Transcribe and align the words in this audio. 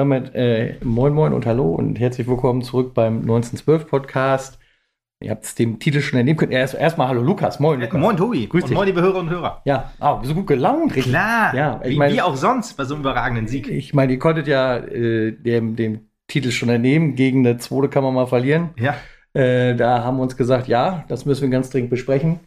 Damit 0.00 0.34
äh, 0.34 0.76
moin 0.82 1.12
moin 1.12 1.34
und 1.34 1.44
hallo 1.44 1.74
und 1.74 2.00
herzlich 2.00 2.26
willkommen 2.26 2.62
zurück 2.62 2.94
beim 2.94 3.18
1912 3.18 3.86
Podcast. 3.86 4.58
Ihr 5.22 5.30
habt 5.30 5.44
es 5.44 5.54
dem 5.54 5.78
Titel 5.78 6.00
schon 6.00 6.18
entnehmen 6.18 6.38
können. 6.38 6.52
Erst 6.52 6.72
erstmal 6.72 7.08
hallo 7.08 7.20
Lukas, 7.20 7.60
moin 7.60 7.78
Lukas. 7.80 7.96
Äh, 7.96 7.98
moin 7.98 8.16
Tobi. 8.16 8.46
Grüß 8.46 8.62
und 8.62 8.70
dich. 8.70 8.76
moin 8.78 8.86
liebe 8.86 9.02
Hörer 9.02 9.18
und 9.18 9.28
Hörer. 9.28 9.60
Ja, 9.66 9.92
ah, 10.00 10.18
wir 10.18 10.26
sind 10.26 10.36
gut 10.36 10.46
gelaunt. 10.46 10.96
richtig. 10.96 11.12
Klar. 11.12 11.54
Ja, 11.54 11.80
ich 11.84 11.90
wie, 11.90 11.96
meine- 11.98 12.14
wie 12.14 12.22
auch 12.22 12.34
sonst 12.34 12.78
bei 12.78 12.84
so 12.84 12.94
einem 12.94 13.02
überragenden 13.02 13.46
Sieg. 13.46 13.68
Ich 13.68 13.92
meine, 13.92 14.12
ihr 14.14 14.18
konntet 14.18 14.46
ja 14.48 14.78
äh, 14.78 15.32
dem, 15.32 15.76
dem 15.76 16.08
Titel 16.28 16.50
schon 16.50 16.70
entnehmen. 16.70 17.14
Gegen 17.14 17.46
eine 17.46 17.58
zweite 17.58 17.90
kann 17.90 18.02
man 18.02 18.14
mal 18.14 18.26
verlieren. 18.26 18.70
Ja. 18.78 18.94
Äh, 19.38 19.74
da 19.74 20.02
haben 20.02 20.16
wir 20.16 20.22
uns 20.22 20.38
gesagt, 20.38 20.66
ja, 20.66 21.04
das 21.08 21.26
müssen 21.26 21.42
wir 21.42 21.50
ganz 21.50 21.68
dringend 21.68 21.90
besprechen. 21.90 22.40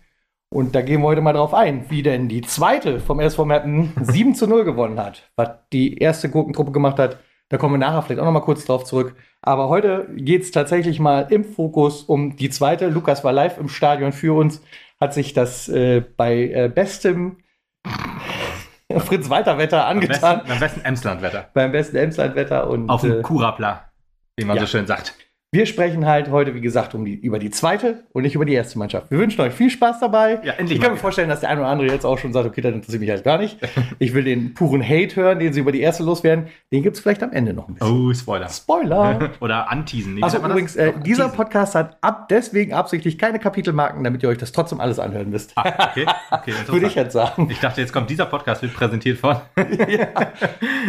Und 0.49 0.73
da 0.73 0.81
gehen 0.81 1.01
wir 1.01 1.07
heute 1.07 1.21
mal 1.21 1.33
drauf 1.33 1.53
ein, 1.53 1.85
wie 1.89 2.01
denn 2.01 2.29
die 2.29 2.41
zweite 2.41 2.99
vom 2.99 3.19
SV 3.19 3.45
Meppen 3.45 3.93
7 4.01 4.33
zu 4.33 4.47
0 4.47 4.63
gewonnen 4.65 4.99
hat. 4.99 5.29
Was 5.35 5.49
die 5.71 5.99
erste 5.99 6.31
Gurkentruppe 6.31 6.71
gemacht 6.71 6.97
hat, 6.97 7.19
da 7.53 7.59
kommen 7.59 7.75
wir 7.75 7.77
nachher 7.77 8.01
vielleicht 8.01 8.19
auch 8.19 8.25
noch 8.25 8.31
mal 8.31 8.39
kurz 8.39 8.65
drauf 8.65 8.83
zurück. 8.83 9.15
Aber 9.43 9.69
heute 9.69 10.07
geht 10.15 10.41
es 10.41 10.49
tatsächlich 10.49 10.99
mal 10.99 11.27
im 11.29 11.43
Fokus 11.43 12.01
um 12.01 12.35
die 12.35 12.49
zweite. 12.49 12.89
Lukas 12.89 13.23
war 13.23 13.31
live 13.31 13.59
im 13.59 13.69
Stadion 13.69 14.11
für 14.11 14.35
uns, 14.35 14.63
hat 14.99 15.13
sich 15.13 15.33
das 15.33 15.69
äh, 15.69 16.01
bei 16.01 16.49
äh, 16.49 16.67
bestem 16.73 17.37
Fritz-Walter-Wetter 18.91 19.87
Am 19.87 19.99
besten, 19.99 20.25
angetan. 20.25 20.51
am 20.51 20.59
besten 20.59 20.81
Emslandwetter. 20.81 21.51
Beim 21.53 21.71
besten 21.71 21.95
Emslandwetter. 21.97 22.67
Und 22.67 22.89
Auf 22.89 23.03
äh, 23.03 23.09
dem 23.09 23.21
Kurapla, 23.21 23.87
wie 24.35 24.45
man 24.45 24.55
ja. 24.55 24.63
so 24.63 24.67
schön 24.67 24.87
sagt. 24.87 25.13
Wir 25.53 25.67
sprechen 25.67 26.07
halt 26.07 26.31
heute, 26.31 26.55
wie 26.55 26.61
gesagt, 26.61 26.95
um 26.95 27.05
die, 27.05 27.13
über 27.13 27.37
die 27.37 27.51
zweite 27.51 28.05
und 28.11 28.23
nicht 28.23 28.33
über 28.33 28.43
die 28.43 28.53
erste 28.53 28.79
Mannschaft. 28.79 29.11
Wir 29.11 29.19
wünschen 29.19 29.39
euch 29.41 29.53
viel 29.53 29.69
Spaß 29.69 29.99
dabei. 29.99 30.39
Ja, 30.43 30.53
endlich 30.53 30.79
Ich 30.79 30.83
kann 30.83 30.93
mir 30.93 30.97
vorstellen, 30.97 31.29
dass 31.29 31.41
der 31.41 31.49
eine 31.49 31.61
oder 31.61 31.69
andere 31.69 31.89
jetzt 31.89 32.05
auch 32.05 32.17
schon 32.17 32.33
sagt, 32.33 32.47
okay, 32.47 32.61
das 32.61 32.73
interessiert 32.73 33.01
mich 33.01 33.09
halt 33.11 33.23
gar 33.23 33.37
nicht. 33.37 33.59
Ich 33.99 34.15
will 34.15 34.23
den 34.23 34.55
puren 34.55 34.81
Hate 34.81 35.15
hören, 35.15 35.37
den 35.37 35.53
sie 35.53 35.59
über 35.59 35.71
die 35.71 35.81
erste 35.81 36.03
loswerden. 36.03 36.47
Den 36.71 36.81
gibt 36.81 36.95
es 36.95 37.01
vielleicht 37.01 37.21
am 37.21 37.31
Ende 37.31 37.53
noch 37.53 37.67
ein 37.67 37.75
bisschen. 37.75 38.09
Oh, 38.09 38.13
Spoiler. 38.13 38.49
Spoiler! 38.49 39.29
Oder 39.41 39.69
anteasen. 39.69 40.15
Wie 40.15 40.23
Also 40.23 40.39
übrigens, 40.39 40.75
äh, 40.75 40.93
dieser. 41.05 41.29
Podcast 41.33 41.75
hat 41.75 41.97
ab 42.01 42.27
deswegen 42.29 42.73
absichtlich 42.73 43.17
keine 43.17 43.39
Kapitelmarken, 43.39 44.03
damit 44.03 44.23
ihr 44.23 44.29
euch 44.29 44.37
das 44.37 44.51
trotzdem 44.51 44.79
alles 44.79 44.99
anhören 44.99 45.29
müsst. 45.29 45.53
Ah, 45.55 45.89
okay. 45.91 46.05
okay 46.31 46.53
Würde 46.67 46.87
ich 46.87 46.95
jetzt 46.95 47.13
sagen. 47.13 47.47
ich 47.49 47.59
dachte, 47.59 47.81
jetzt 47.81 47.93
kommt 47.93 48.09
dieser 48.09 48.25
Podcast, 48.25 48.61
wird 48.61 48.73
präsentiert 48.73 49.19
von. 49.19 49.37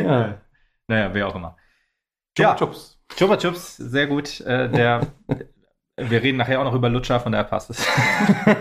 ja. 0.02 0.38
Naja, 0.88 1.10
wer 1.12 1.28
auch 1.28 1.34
immer. 1.34 1.56
Ja. 2.38 2.50
Ja. 2.50 2.56
Chups. 2.56 2.93
Chupa 3.16 3.36
Chups, 3.36 3.76
sehr 3.76 4.06
gut. 4.06 4.40
Äh, 4.40 4.68
der, 4.70 5.06
wir 5.96 6.22
reden 6.22 6.38
nachher 6.38 6.60
auch 6.60 6.64
noch 6.64 6.74
über 6.74 6.88
Lutscher, 6.88 7.20
von 7.20 7.32
daher 7.32 7.44
passt 7.44 7.70
es. 7.70 7.86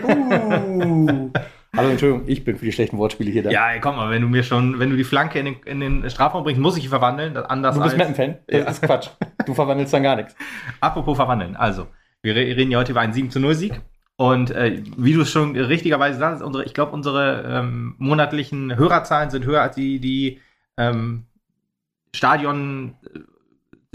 Uh. 0.04 1.30
Hallo, 1.76 1.88
Entschuldigung, 1.88 2.28
ich 2.28 2.44
bin 2.44 2.56
für 2.56 2.64
die 2.66 2.72
schlechten 2.72 2.98
Wortspiele 2.98 3.32
hier 3.32 3.42
da. 3.42 3.50
Ja, 3.50 3.72
ey, 3.72 3.80
komm 3.80 3.96
mal, 3.96 4.08
wenn 4.10 4.22
du 4.22 4.28
mir 4.28 4.44
schon, 4.44 4.78
wenn 4.78 4.90
du 4.90 4.96
die 4.96 5.02
Flanke 5.02 5.40
in 5.40 5.46
den, 5.46 5.56
in 5.64 5.80
den 5.80 6.08
Strafraum 6.08 6.44
bringst, 6.44 6.60
muss 6.60 6.76
ich 6.76 6.88
verwandeln. 6.88 7.34
Das 7.34 7.46
anders 7.46 7.74
Du 7.74 7.82
bist 7.82 7.94
als, 7.94 7.98
Meppen-Fan? 7.98 8.38
Das 8.46 8.60
Ja. 8.60 8.70
ist 8.70 8.82
Quatsch. 8.82 9.08
Du 9.44 9.54
verwandelst 9.54 9.92
dann 9.92 10.04
gar 10.04 10.14
nichts. 10.14 10.36
Apropos 10.80 11.16
verwandeln. 11.16 11.56
Also, 11.56 11.88
wir 12.22 12.36
re- 12.36 12.56
reden 12.56 12.70
ja 12.70 12.78
heute 12.78 12.92
über 12.92 13.00
einen 13.00 13.12
7 13.12 13.30
zu 13.30 13.40
0 13.40 13.54
Sieg. 13.56 13.80
Und 14.16 14.52
äh, 14.52 14.84
wie 14.96 15.14
du 15.14 15.22
es 15.22 15.30
schon 15.32 15.56
richtigerweise 15.56 16.16
sagst, 16.16 16.44
unsere, 16.44 16.64
ich 16.64 16.74
glaube, 16.74 16.92
unsere 16.92 17.42
ähm, 17.48 17.96
monatlichen 17.98 18.76
Hörerzahlen 18.76 19.30
sind 19.30 19.44
höher 19.44 19.62
als 19.62 19.74
die, 19.74 19.98
die 19.98 20.40
ähm, 20.78 21.26
Stadion, 22.14 22.94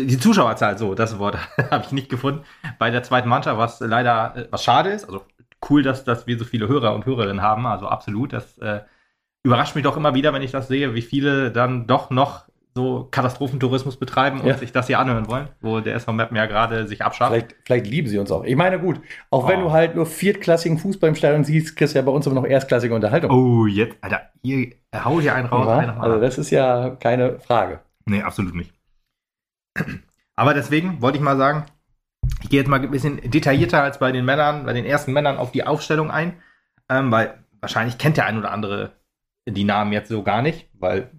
die 0.07 0.17
Zuschauerzahl, 0.19 0.77
so, 0.77 0.95
das 0.95 1.19
Wort 1.19 1.37
habe 1.71 1.83
ich 1.85 1.91
nicht 1.91 2.09
gefunden, 2.09 2.41
bei 2.77 2.89
der 2.91 3.03
zweiten 3.03 3.29
Mannschaft, 3.29 3.57
was 3.57 3.79
leider, 3.79 4.33
äh, 4.35 4.47
was 4.51 4.63
schade 4.63 4.89
ist. 4.89 5.05
Also 5.05 5.21
cool, 5.69 5.83
dass, 5.83 6.03
dass 6.03 6.25
wir 6.27 6.37
so 6.39 6.45
viele 6.45 6.67
Hörer 6.67 6.93
und 6.95 7.05
Hörerinnen 7.05 7.41
haben, 7.41 7.65
also 7.65 7.87
absolut. 7.87 8.33
Das 8.33 8.57
äh, 8.59 8.79
überrascht 9.43 9.75
mich 9.75 9.83
doch 9.83 9.97
immer 9.97 10.13
wieder, 10.13 10.33
wenn 10.33 10.41
ich 10.41 10.51
das 10.51 10.67
sehe, 10.67 10.93
wie 10.95 11.01
viele 11.01 11.51
dann 11.51 11.85
doch 11.87 12.09
noch 12.09 12.45
so 12.75 13.07
Katastrophentourismus 13.11 13.97
betreiben 13.97 14.39
und 14.41 14.47
Ja. 14.47 14.57
sich 14.57 14.71
das 14.71 14.87
hier 14.87 14.99
anhören 14.99 15.27
wollen, 15.27 15.49
wo 15.59 15.79
der 15.79 15.95
SV 15.95 16.13
Mappen 16.13 16.37
ja 16.37 16.45
gerade 16.45 16.87
sich 16.87 17.01
abschafft. 17.03 17.31
Vielleicht, 17.33 17.55
vielleicht 17.65 17.87
lieben 17.87 18.07
sie 18.07 18.19
uns 18.19 18.31
auch. 18.31 18.43
Ich 18.45 18.55
meine, 18.55 18.79
gut, 18.79 19.01
auch 19.31 19.47
wenn 19.49 19.59
Oh. 19.61 19.63
du 19.65 19.71
halt 19.71 19.95
nur 19.95 20.05
viertklassigen 20.05 20.77
Fußball 20.77 21.09
im 21.09 21.15
Stadion 21.15 21.43
siehst, 21.43 21.75
kriegst 21.75 21.95
du 21.95 21.99
ja 21.99 22.05
bei 22.05 22.11
uns 22.11 22.25
immer 22.27 22.35
noch 22.35 22.45
erstklassige 22.45 22.93
Unterhaltung. 22.93 23.31
Oh, 23.31 23.65
jetzt, 23.65 23.97
Alter, 24.01 24.21
hier, 24.43 24.69
hau 25.03 25.19
hier 25.19 25.33
einen 25.35 25.47
raus. 25.47 25.65
Ja, 25.67 25.77
einen 25.77 25.89
also 25.99 26.21
das 26.21 26.37
ist 26.37 26.51
ja 26.51 26.91
keine 26.91 27.39
Frage. 27.39 27.79
nee, 28.05 28.21
absolut 28.21 28.53
nicht. 28.55 28.71
Aber 30.35 30.53
deswegen 30.53 31.01
wollte 31.01 31.17
ich 31.17 31.23
mal 31.23 31.37
sagen, 31.37 31.65
ich 32.41 32.49
gehe 32.49 32.59
jetzt 32.59 32.69
mal 32.69 32.79
ein 32.79 32.91
bisschen 32.91 33.19
detaillierter 33.29 33.83
als 33.83 33.99
bei 33.99 34.11
den 34.11 34.25
Männern, 34.25 34.65
bei 34.65 34.73
den 34.73 34.85
ersten 34.85 35.13
Männern 35.13 35.37
auf 35.37 35.51
die 35.51 35.65
Aufstellung 35.65 36.11
ein, 36.11 36.41
ähm, 36.89 37.11
weil 37.11 37.43
wahrscheinlich 37.59 37.97
kennt 37.97 38.17
der 38.17 38.25
ein 38.25 38.37
oder 38.37 38.51
andere 38.51 38.93
die 39.47 39.63
Namen 39.63 39.93
jetzt 39.93 40.09
so 40.09 40.23
gar 40.23 40.41
nicht, 40.41 40.69
weil 40.73 41.11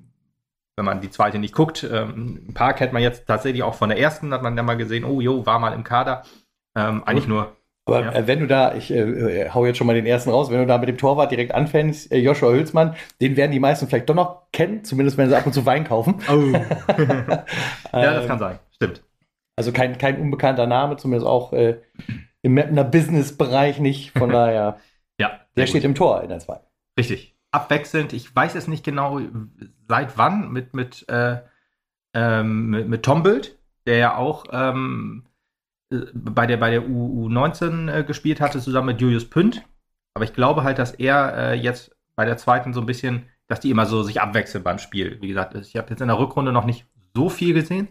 wenn 0.76 0.84
man 0.84 1.00
die 1.00 1.10
zweite 1.10 1.38
nicht 1.38 1.54
guckt, 1.54 1.84
ähm, 1.84 2.47
ein 2.48 2.54
paar 2.54 2.72
kennt 2.72 2.93
man 2.93 3.03
jetzt 3.03 3.26
tatsächlich 3.26 3.62
auch 3.62 3.75
von 3.75 3.91
der 3.91 3.98
ersten, 3.98 4.32
hat 4.32 4.43
man 4.43 4.56
dann 4.56 4.66
mal 4.66 4.77
gesehen, 4.77 5.04
oh 5.04 5.21
jo, 5.21 5.44
war 5.44 5.59
mal 5.59 5.75
im 5.75 5.84
Kader. 5.84 6.22
Ähm, 6.75 7.04
eigentlich 7.04 7.28
nur, 7.28 7.56
Aber 7.90 8.04
Ja. 8.06 8.12
äh, 8.12 8.26
wenn 8.26 8.40
du 8.40 8.46
da, 8.46 8.74
ich 8.74 8.90
äh, 8.90 8.98
äh, 9.00 9.50
hau 9.50 9.66
jetzt 9.66 9.76
schon 9.78 9.86
mal 9.86 9.94
den 9.94 10.06
ersten 10.06 10.30
raus, 10.30 10.50
wenn 10.50 10.58
du 10.60 10.66
da 10.66 10.78
mit 10.78 10.88
dem 10.88 10.98
Torwart 10.98 11.30
direkt 11.30 11.54
anfängst, 11.54 12.12
äh, 12.12 12.18
Joshua 12.18 12.50
Hülsmann, 12.52 12.94
den 13.20 13.36
werden 13.36 13.52
die 13.52 13.60
meisten 13.60 13.86
vielleicht 13.88 14.08
doch 14.08 14.14
noch 14.14 14.50
kennen, 14.52 14.84
zumindest 14.84 15.18
wenn 15.18 15.28
sie 15.28 15.36
ab 15.36 15.46
und 15.46 15.52
zu 15.52 15.66
Wein 15.66 15.84
kaufen. 15.84 16.16
oh. 16.30 16.34
ja, 17.02 17.44
das 17.92 18.22
Ähm, 18.22 18.28
kann 18.28 18.38
sein, 18.38 18.58
stimmt. 18.74 19.02
Also 19.56 19.72
kein, 19.72 19.98
kein 19.98 20.20
unbekannter 20.20 20.66
Name, 20.66 20.96
zumindest 20.96 21.26
auch 21.26 21.52
äh, 21.52 21.80
im 22.42 22.54
Mapner 22.54 22.84
Business-Bereich 22.84 23.78
nicht. 23.80 24.12
Von 24.16 24.30
daher, 24.32 24.78
Ja, 25.18 25.40
der 25.56 25.66
steht 25.66 25.82
gut. 25.82 25.90
im 25.90 25.94
Tor 25.94 26.22
in 26.22 26.28
der 26.30 26.38
2. 26.38 26.60
Richtig. 26.98 27.36
Abwechselnd. 27.52 28.12
Ich 28.12 28.34
weiß 28.34 28.54
es 28.54 28.68
nicht 28.68 28.84
genau, 28.84 29.20
seit 29.88 30.16
wann 30.16 30.50
mit, 30.52 30.72
mit, 30.74 31.04
äh, 31.08 31.38
ähm, 32.14 32.70
mit, 32.70 32.88
mit 32.88 33.02
Tom 33.02 33.22
Bild, 33.22 33.58
der 33.86 33.96
ja 33.98 34.16
auch 34.16 34.44
ähm, 34.52 35.24
äh, 35.26 35.29
bei 35.90 36.46
der, 36.46 36.56
bei 36.56 36.70
der 36.70 36.88
U, 36.88 37.28
U19 37.28 37.92
äh, 37.92 38.04
gespielt 38.04 38.40
hatte, 38.40 38.60
zusammen 38.60 38.88
mit 38.88 39.00
Julius 39.00 39.28
Pünd. 39.28 39.62
Aber 40.14 40.24
ich 40.24 40.32
glaube 40.32 40.62
halt, 40.62 40.78
dass 40.78 40.92
er 40.92 41.36
äh, 41.36 41.54
jetzt 41.54 41.96
bei 42.16 42.24
der 42.24 42.36
zweiten 42.36 42.72
so 42.72 42.80
ein 42.80 42.86
bisschen, 42.86 43.26
dass 43.48 43.60
die 43.60 43.70
immer 43.70 43.86
so 43.86 44.02
sich 44.02 44.20
abwechseln 44.20 44.62
beim 44.64 44.78
Spiel. 44.78 45.18
Wie 45.20 45.28
gesagt, 45.28 45.54
ich 45.54 45.76
habe 45.76 45.90
jetzt 45.90 46.00
in 46.00 46.08
der 46.08 46.18
Rückrunde 46.18 46.52
noch 46.52 46.64
nicht 46.64 46.86
so 47.14 47.28
viel 47.28 47.54
gesehen. 47.54 47.88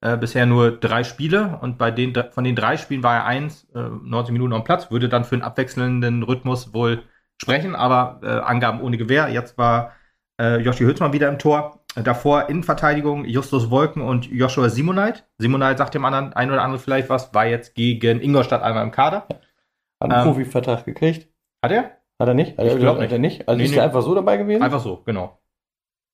Äh, 0.00 0.16
bisher 0.16 0.46
nur 0.46 0.70
drei 0.72 1.02
Spiele 1.02 1.58
und 1.60 1.76
bei 1.76 1.90
den 1.90 2.14
von 2.30 2.44
den 2.44 2.54
drei 2.54 2.76
Spielen 2.76 3.02
war 3.02 3.16
er 3.16 3.24
eins, 3.24 3.64
äh, 3.74 3.80
90 3.80 4.32
Minuten 4.32 4.52
am 4.52 4.62
Platz, 4.62 4.90
würde 4.92 5.08
dann 5.08 5.24
für 5.24 5.34
einen 5.34 5.42
abwechselnden 5.42 6.22
Rhythmus 6.22 6.72
wohl 6.72 7.02
sprechen, 7.40 7.74
aber 7.74 8.20
äh, 8.22 8.26
Angaben 8.26 8.80
ohne 8.80 8.96
Gewehr. 8.96 9.28
Jetzt 9.28 9.58
war 9.58 9.92
äh, 10.40 10.60
Joshi 10.60 10.84
Hülsmann 10.84 11.12
wieder 11.12 11.28
im 11.28 11.38
Tor. 11.38 11.77
Davor 11.94 12.48
Innenverteidigung 12.48 13.24
Justus 13.24 13.70
Wolken 13.70 14.02
und 14.02 14.26
Joshua 14.30 14.68
Simonite. 14.68 15.24
Simonite 15.38 15.78
sagt 15.78 15.94
dem 15.94 16.04
anderen 16.04 16.32
ein 16.32 16.50
oder 16.50 16.62
andere 16.62 16.78
vielleicht 16.80 17.08
was, 17.08 17.32
war 17.34 17.46
jetzt 17.46 17.74
gegen 17.74 18.20
Ingolstadt 18.20 18.62
einmal 18.62 18.84
im 18.84 18.90
Kader. 18.92 19.26
Hat 19.28 19.40
einen 20.00 20.12
Ähm, 20.12 20.22
Profivertrag 20.24 20.84
gekriegt. 20.84 21.28
Hat 21.62 21.72
er? 21.72 21.96
Hat 22.20 22.28
er 22.28 22.34
nicht? 22.34 22.56
Hat 22.58 22.66
Ich 22.66 22.72
er, 22.72 22.78
glaub 22.78 22.94
hat 22.96 23.02
nicht. 23.02 23.12
er 23.12 23.18
nicht? 23.18 23.48
Also 23.48 23.58
Nee, 23.58 23.64
ist 23.64 23.70
nee. 23.72 23.78
er 23.78 23.84
einfach 23.84 24.02
so 24.02 24.14
dabei 24.14 24.36
gewesen? 24.36 24.62
Einfach 24.62 24.80
so, 24.80 25.02
genau. 25.04 25.38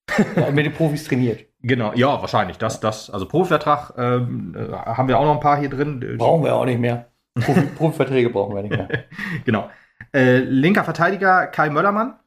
Hat 0.11 0.53
mit 0.53 0.65
den 0.67 0.73
Profis 0.73 1.05
trainiert. 1.05 1.47
Genau, 1.61 1.93
ja, 1.95 2.21
wahrscheinlich. 2.21 2.59
Das, 2.59 2.81
das, 2.81 3.11
also 3.11 3.27
Profivertrag 3.27 3.95
ähm, 3.97 4.55
äh, 4.56 4.73
haben 4.73 5.09
wir 5.09 5.19
auch 5.19 5.25
noch 5.25 5.35
ein 5.35 5.41
paar 5.41 5.59
hier 5.59 5.71
drin. 5.71 6.17
Brauchen 6.19 6.45
wir 6.45 6.55
auch 6.55 6.67
nicht 6.67 6.79
mehr. 6.79 7.11
Profi, 7.41 7.62
Profiverträge 7.77 8.31
brauchen 8.31 8.55
wir 8.55 8.62
nicht 8.62 8.77
mehr. 8.77 8.89
genau. 9.45 9.71
Äh, 10.15 10.39
linker 10.41 10.85
Verteidiger 10.85 11.47
Kai 11.49 11.71
Möllermann. 11.71 12.19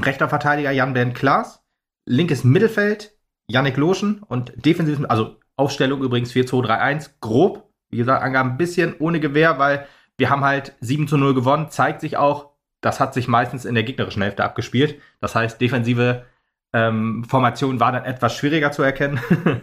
Rechter 0.00 0.28
Verteidiger 0.28 0.70
Jan 0.72 0.94
Bernd 0.94 1.14
Klaas. 1.14 1.62
Linkes 2.06 2.44
Mittelfeld 2.44 3.16
Yannick 3.48 3.76
Loschen. 3.76 4.22
Und 4.22 4.52
defensives, 4.56 5.04
also 5.04 5.36
Aufstellung 5.56 6.02
übrigens 6.02 6.32
4-2-3-1. 6.32 7.10
Grob. 7.20 7.70
Wie 7.90 7.98
gesagt, 7.98 8.22
Angaben 8.22 8.52
ein 8.52 8.56
bisschen 8.58 8.96
ohne 8.98 9.20
Gewehr, 9.20 9.58
weil 9.58 9.86
wir 10.18 10.30
haben 10.30 10.44
halt 10.44 10.74
7 10.80 11.08
zu 11.08 11.16
0 11.16 11.34
gewonnen. 11.34 11.70
Zeigt 11.70 12.00
sich 12.00 12.16
auch, 12.16 12.50
das 12.80 13.00
hat 13.00 13.14
sich 13.14 13.28
meistens 13.28 13.64
in 13.64 13.74
der 13.74 13.84
gegnerischen 13.84 14.22
Hälfte 14.22 14.44
abgespielt. 14.44 15.00
Das 15.20 15.34
heißt, 15.34 15.60
defensive 15.60 16.24
ähm, 16.72 17.24
Formation 17.24 17.80
war 17.80 17.92
dann 17.92 18.04
etwas 18.04 18.34
schwieriger 18.34 18.72
zu 18.72 18.82
erkennen. 18.82 19.20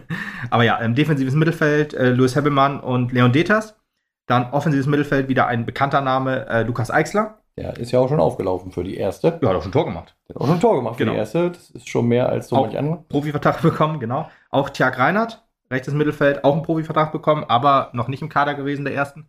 Aber 0.50 0.62
ja, 0.62 0.76
im 0.78 0.94
defensives 0.94 1.34
Mittelfeld 1.34 1.94
äh, 1.94 2.10
Louis 2.10 2.34
Hebbelmann 2.34 2.80
und 2.80 3.12
Leon 3.12 3.32
Deters. 3.32 3.76
Dann 4.26 4.50
offensives 4.52 4.86
Mittelfeld 4.86 5.28
wieder 5.28 5.46
ein 5.46 5.66
bekannter 5.66 6.00
Name, 6.00 6.46
äh, 6.46 6.62
Lukas 6.62 6.90
Eichsler. 6.90 7.43
Der 7.56 7.76
ist 7.76 7.92
ja 7.92 8.00
auch 8.00 8.08
schon 8.08 8.18
aufgelaufen 8.20 8.72
für 8.72 8.82
die 8.82 8.96
erste. 8.96 9.38
Ja, 9.40 9.48
hat 9.50 9.56
auch 9.56 9.62
schon 9.62 9.70
ein 9.70 9.72
Tor 9.72 9.84
gemacht. 9.84 10.16
Der 10.28 10.34
hat 10.34 10.42
auch 10.42 10.46
schon 10.46 10.56
ein 10.56 10.60
Tor 10.60 10.74
gemacht 10.76 10.96
für 10.96 11.04
Genau. 11.04 11.12
die 11.12 11.18
erste. 11.18 11.50
Das 11.50 11.70
ist 11.70 11.88
schon 11.88 12.08
mehr 12.08 12.28
als 12.28 12.48
so 12.48 12.56
Auch- 12.56 12.62
manch 12.62 12.76
andere. 12.76 13.04
Profivertrag 13.08 13.62
bekommen, 13.62 14.00
genau. 14.00 14.28
Auch 14.50 14.70
Tjag 14.70 14.98
Reinhardt, 14.98 15.44
rechtes 15.70 15.94
Mittelfeld, 15.94 16.42
auch 16.44 16.54
einen 16.54 16.62
Profivertrag 16.62 17.12
bekommen, 17.12 17.44
aber 17.46 17.90
noch 17.92 18.08
nicht 18.08 18.22
im 18.22 18.28
Kader 18.28 18.54
gewesen 18.54 18.84
der 18.84 18.94
ersten. 18.94 19.28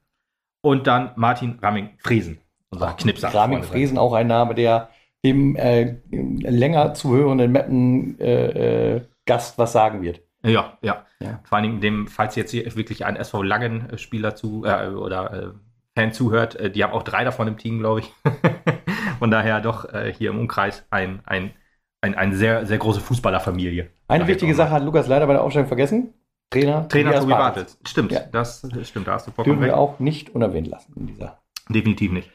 Und 0.61 0.87
dann 0.87 1.11
Martin 1.15 1.59
Ramming-Friesen, 1.61 2.39
unser 2.71 2.93
Knipser. 2.93 3.27
Raming 3.33 3.59
Freunde. 3.59 3.67
Friesen, 3.67 3.97
auch 3.99 4.13
ein 4.13 4.25
Name, 4.27 4.55
der 4.55 4.89
dem 5.23 5.55
äh, 5.55 5.97
länger 6.11 6.93
zuhörenden 6.95 7.51
Mappen-Gast 7.51 8.19
äh, 8.21 9.01
Gast 9.25 9.57
was 9.59 9.71
sagen 9.71 10.01
wird. 10.01 10.21
Ja, 10.43 10.77
ja, 10.81 11.03
Ja. 11.19 11.39
Vor 11.43 11.57
allen 11.57 11.63
Dingen 11.63 11.81
dem, 11.81 12.07
falls 12.07 12.35
jetzt 12.35 12.51
hier 12.51 12.75
wirklich 12.75 13.05
ein 13.05 13.15
SV 13.15 13.41
Langen-Spieler 13.43 14.35
zu 14.35 14.63
äh, 14.65 14.89
oder 14.89 15.33
äh, 15.33 15.47
Fan 15.97 16.11
zuhört, 16.11 16.55
äh, 16.55 16.69
die 16.69 16.83
haben 16.83 16.93
auch 16.93 17.03
drei 17.03 17.23
davon 17.23 17.47
im 17.47 17.57
Team, 17.57 17.79
glaube 17.79 18.01
ich. 18.01 18.13
Von 19.19 19.31
daher 19.31 19.61
doch 19.61 19.93
äh, 19.93 20.13
hier 20.13 20.31
im 20.31 20.39
Umkreis 20.39 20.85
ein, 20.89 21.21
ein, 21.25 21.53
ein, 22.01 22.15
eine 22.15 22.35
sehr, 22.35 22.65
sehr 22.65 22.77
große 22.77 22.99
Fußballerfamilie. 22.99 23.89
Eine 24.07 24.27
wichtige 24.27 24.53
Sache 24.53 24.71
hat 24.71 24.83
Lukas 24.83 25.07
leider 25.07 25.25
bei 25.25 25.33
der 25.33 25.41
Aufstellung 25.43 25.67
vergessen. 25.67 26.13
Trainer, 26.51 26.87
Trainer 26.87 27.19
Tobi 27.19 27.31
Bartels. 27.31 27.79
Stimmt, 27.85 28.11
Ja. 28.11 28.19
das 28.31 28.67
stimmt, 28.83 29.07
da 29.07 29.13
hast 29.13 29.27
du 29.27 29.31
vollkommen 29.31 29.59
Dürfen 29.59 29.71
wir 29.71 29.77
auch 29.77 29.99
nicht 29.99 30.35
unerwähnt 30.35 30.67
lassen 30.67 30.93
in 30.95 31.07
dieser. 31.07 31.39
Definitiv 31.69 32.11
nicht. 32.11 32.29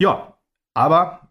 Ja, 0.00 0.38
aber 0.74 1.28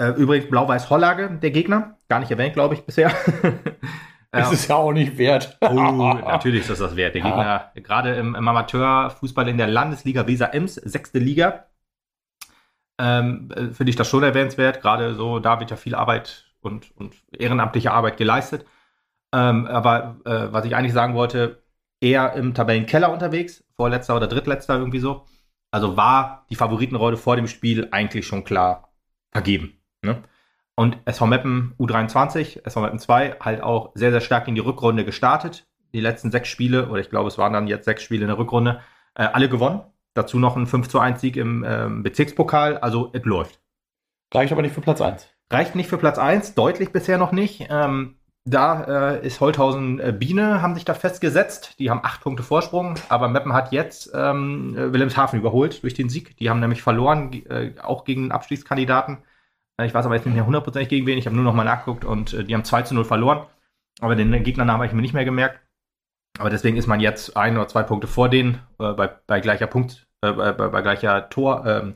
äh, 0.00 0.10
übrigens 0.10 0.48
Blau-Weiß-Hollage, 0.48 1.38
der 1.42 1.50
Gegner. 1.50 1.96
Gar 2.08 2.20
nicht 2.20 2.30
erwähnt, 2.30 2.54
glaube 2.54 2.74
ich, 2.74 2.82
bisher. 2.82 3.10
Das 4.30 4.52
ist 4.52 4.68
ja 4.68 4.76
auch 4.76 4.92
nicht 4.92 5.16
wert. 5.18 5.58
Oh, 5.62 6.14
natürlich 6.14 6.62
ist 6.62 6.70
das 6.70 6.78
das 6.78 6.96
wert. 6.96 7.14
Der 7.14 7.22
Ja. 7.22 7.28
Gegner, 7.28 7.72
gerade 7.82 8.14
im, 8.14 8.34
im 8.34 8.48
Amateurfußball 8.48 9.48
in 9.48 9.58
der 9.58 9.68
Landesliga 9.68 10.26
Weser 10.26 10.52
Ems, 10.54 10.74
sechste 10.74 11.18
Liga, 11.18 11.66
ähm, 12.98 13.50
äh, 13.54 13.68
finde 13.70 13.90
ich 13.90 13.96
das 13.96 14.08
schon 14.08 14.22
erwähnenswert. 14.22 14.80
Gerade 14.80 15.14
so, 15.14 15.38
da 15.38 15.60
wird 15.60 15.70
ja 15.70 15.76
viel 15.76 15.94
Arbeit 15.94 16.46
und, 16.60 16.94
und 16.96 17.14
ehrenamtliche 17.32 17.92
Arbeit 17.92 18.16
geleistet. 18.16 18.66
Ähm, 19.32 19.66
aber 19.66 20.20
äh, 20.24 20.52
was 20.52 20.64
ich 20.64 20.74
eigentlich 20.74 20.92
sagen 20.92 21.14
wollte, 21.14 21.62
eher 22.00 22.32
im 22.34 22.54
Tabellenkeller 22.54 23.12
unterwegs, 23.12 23.64
vorletzter 23.76 24.16
oder 24.16 24.26
drittletzter 24.26 24.76
irgendwie 24.76 25.00
so. 25.00 25.24
Also 25.70 25.96
war 25.96 26.46
die 26.50 26.54
Favoritenrolle 26.54 27.16
vor 27.16 27.36
dem 27.36 27.46
Spiel 27.46 27.88
eigentlich 27.90 28.26
schon 28.26 28.44
klar 28.44 28.92
vergeben. 29.32 29.80
Ne? 30.02 30.22
Und 30.78 30.96
SV 31.06 31.26
Meppen 31.26 31.74
U23, 31.80 32.64
SV 32.64 32.82
Meppen 32.82 33.00
2 33.00 33.38
halt 33.40 33.64
auch 33.64 33.90
sehr, 33.96 34.12
sehr 34.12 34.20
stark 34.20 34.46
in 34.46 34.54
die 34.54 34.60
Rückrunde 34.60 35.04
gestartet. 35.04 35.66
Die 35.92 35.98
letzten 35.98 36.30
sechs 36.30 36.48
Spiele, 36.48 36.88
oder 36.88 37.00
ich 37.00 37.10
glaube, 37.10 37.26
es 37.26 37.36
waren 37.36 37.52
dann 37.52 37.66
jetzt 37.66 37.84
sechs 37.84 38.04
Spiele 38.04 38.22
in 38.22 38.28
der 38.28 38.38
Rückrunde, 38.38 38.80
äh, 39.16 39.24
alle 39.24 39.48
gewonnen. 39.48 39.80
Dazu 40.14 40.38
noch 40.38 40.56
ein 40.56 40.68
5 40.68 40.86
zu 40.88 41.00
1 41.00 41.20
Sieg 41.20 41.36
im 41.36 41.64
ähm, 41.66 42.04
Bezirkspokal. 42.04 42.78
Also 42.78 43.10
es 43.12 43.24
läuft. 43.24 43.60
Reicht 44.32 44.52
aber 44.52 44.62
nicht 44.62 44.72
für 44.72 44.80
Platz 44.80 45.00
1. 45.00 45.28
Reicht 45.50 45.74
nicht 45.74 45.88
für 45.88 45.98
Platz 45.98 46.16
1, 46.16 46.54
deutlich 46.54 46.92
bisher 46.92 47.18
noch 47.18 47.32
nicht. 47.32 47.66
Ähm, 47.70 48.14
da 48.44 49.16
äh, 49.16 49.26
ist 49.26 49.40
Holthausen 49.40 49.98
äh, 49.98 50.12
Biene, 50.16 50.62
haben 50.62 50.76
sich 50.76 50.84
da 50.84 50.94
festgesetzt. 50.94 51.74
Die 51.80 51.90
haben 51.90 52.04
acht 52.04 52.20
Punkte 52.20 52.44
Vorsprung, 52.44 52.94
aber 53.08 53.26
Meppen 53.26 53.52
hat 53.52 53.72
jetzt 53.72 54.12
ähm, 54.14 54.76
äh, 54.78 54.92
Wilhelmshaven 54.92 55.40
überholt 55.40 55.82
durch 55.82 55.94
den 55.94 56.08
Sieg. 56.08 56.36
Die 56.36 56.48
haben 56.48 56.60
nämlich 56.60 56.82
verloren, 56.82 57.32
äh, 57.32 57.72
auch 57.82 58.04
gegen 58.04 58.22
einen 58.22 58.32
Abstiegskandidaten. 58.32 59.18
Ich 59.84 59.94
weiß 59.94 60.04
aber 60.06 60.16
jetzt 60.16 60.26
nicht 60.26 60.34
mehr 60.34 60.46
hundertprozentig 60.46 60.88
gegen 60.88 61.06
wen. 61.06 61.18
Ich 61.18 61.26
habe 61.26 61.36
nur 61.36 61.44
noch 61.44 61.54
mal 61.54 61.64
nachgeguckt 61.64 62.04
und 62.04 62.32
äh, 62.34 62.44
die 62.44 62.54
haben 62.54 62.64
2 62.64 62.82
zu 62.82 62.94
0 62.94 63.04
verloren. 63.04 63.46
Aber 64.00 64.16
den 64.16 64.30
Gegnernamen 64.42 64.78
habe 64.78 64.86
ich 64.86 64.92
mir 64.92 65.02
nicht 65.02 65.14
mehr 65.14 65.24
gemerkt. 65.24 65.60
Aber 66.38 66.50
deswegen 66.50 66.76
ist 66.76 66.86
man 66.86 67.00
jetzt 67.00 67.36
ein 67.36 67.56
oder 67.56 67.68
zwei 67.68 67.82
Punkte 67.82 68.06
vor 68.06 68.28
denen 68.28 68.60
äh, 68.78 68.92
bei, 68.92 69.08
bei 69.26 69.40
gleicher 69.40 69.66
Punkt, 69.66 70.06
äh, 70.22 70.32
bei, 70.32 70.52
bei 70.52 70.82
gleicher 70.82 71.28
Tor, 71.30 71.66
ähm, 71.66 71.94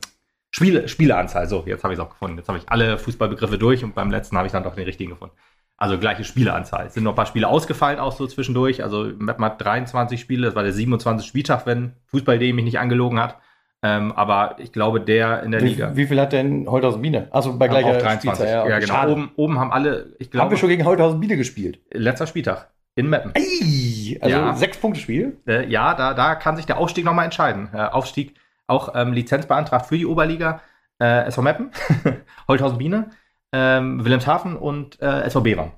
Spiele, 0.51 0.87
Spieleanzahl. 0.87 1.47
So, 1.47 1.63
jetzt 1.65 1.83
habe 1.83 1.93
ich 1.93 1.99
es 1.99 2.05
auch 2.05 2.09
gefunden. 2.09 2.37
Jetzt 2.37 2.47
habe 2.47 2.57
ich 2.57 2.69
alle 2.69 2.97
Fußballbegriffe 2.97 3.57
durch 3.57 3.83
und 3.83 3.95
beim 3.95 4.11
letzten 4.11 4.37
habe 4.37 4.45
ich 4.45 4.51
dann 4.51 4.63
doch 4.63 4.75
den 4.75 4.85
richtigen 4.85 5.11
gefunden. 5.11 5.35
Also 5.77 5.97
gleiche 5.97 6.23
Spieleanzahl. 6.23 6.87
Es 6.87 6.93
sind 6.93 7.03
noch 7.03 7.13
ein 7.13 7.15
paar 7.15 7.25
Spiele 7.25 7.47
ausgefallen, 7.47 7.99
auch 7.99 8.15
so 8.15 8.27
zwischendurch. 8.27 8.83
Also 8.83 9.05
Meppen 9.17 9.43
hat 9.43 9.61
23 9.61 10.19
Spiele, 10.19 10.45
das 10.45 10.55
war 10.55 10.63
der 10.63 10.73
27. 10.73 11.27
Spieltag, 11.27 11.65
wenn 11.65 11.93
Fußball.de 12.05 12.53
mich 12.53 12.65
nicht 12.65 12.79
angelogen 12.79 13.19
hat. 13.19 13.39
Ähm, 13.85 14.13
aber 14.13 14.55
ich 14.59 14.71
glaube, 14.71 15.01
der 15.01 15.43
in 15.43 15.51
der 15.51 15.59
Liga. 15.59 15.91
Wie, 15.91 15.97
wie 15.97 16.07
viel 16.07 16.19
hat 16.21 16.31
denn 16.31 16.67
Holthausen 16.69 17.01
Biene? 17.01 17.27
Also 17.31 17.57
bei 17.57 17.67
gleicher 17.67 17.89
auch 17.89 17.97
23. 18.01 18.29
Spielzeit, 18.39 18.69
Ja, 18.69 18.79
genau. 18.79 18.93
Schade. 18.93 19.11
Oben, 19.11 19.31
oben 19.35 19.59
haben 19.59 19.71
alle, 19.73 20.13
ich 20.19 20.31
glaube, 20.31 20.45
Haben 20.45 20.51
wir 20.51 20.57
schon 20.57 20.69
gegen 20.69 20.85
Holthausen 20.85 21.19
Biene 21.19 21.35
gespielt? 21.35 21.79
letzter 21.91 22.25
Spieltag 22.25 22.69
in 22.95 23.09
Meppen. 23.09 23.33
Ei, 23.35 24.17
also 24.21 24.35
Ja. 24.35 24.53
sechs 24.55 24.77
Punkte 24.77 25.01
Spiel. 25.01 25.37
Äh, 25.47 25.67
ja, 25.69 25.95
da, 25.95 26.13
da 26.13 26.35
kann 26.35 26.55
sich 26.55 26.65
der 26.65 26.77
Aufstieg 26.77 27.03
nochmal 27.03 27.25
entscheiden. 27.25 27.69
Äh, 27.73 27.77
Aufstieg, 27.79 28.35
auch 28.67 28.93
ähm, 28.95 29.11
Lizenz 29.11 29.47
beantragt 29.47 29.87
für 29.87 29.97
die 29.97 30.05
Oberliga. 30.05 30.61
Äh, 31.01 31.25
SV 31.25 31.41
Meppen, 31.41 31.71
Holthausen 32.47 32.77
Biene, 32.77 33.09
ähm, 33.51 34.05
Wilhelmshaven 34.05 34.55
und 34.55 35.01
äh, 35.01 35.23
SV 35.23 35.41
Bevern. 35.41 35.71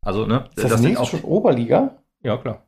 Also, 0.00 0.24
ne? 0.24 0.44
Ist 0.56 0.64
das, 0.64 0.72
sind 0.80 0.82
nächste 0.84 1.02
auch. 1.02 1.10
schon 1.10 1.20
Oberliga? 1.22 1.96
Ja, 2.22 2.38
klar. 2.38 2.62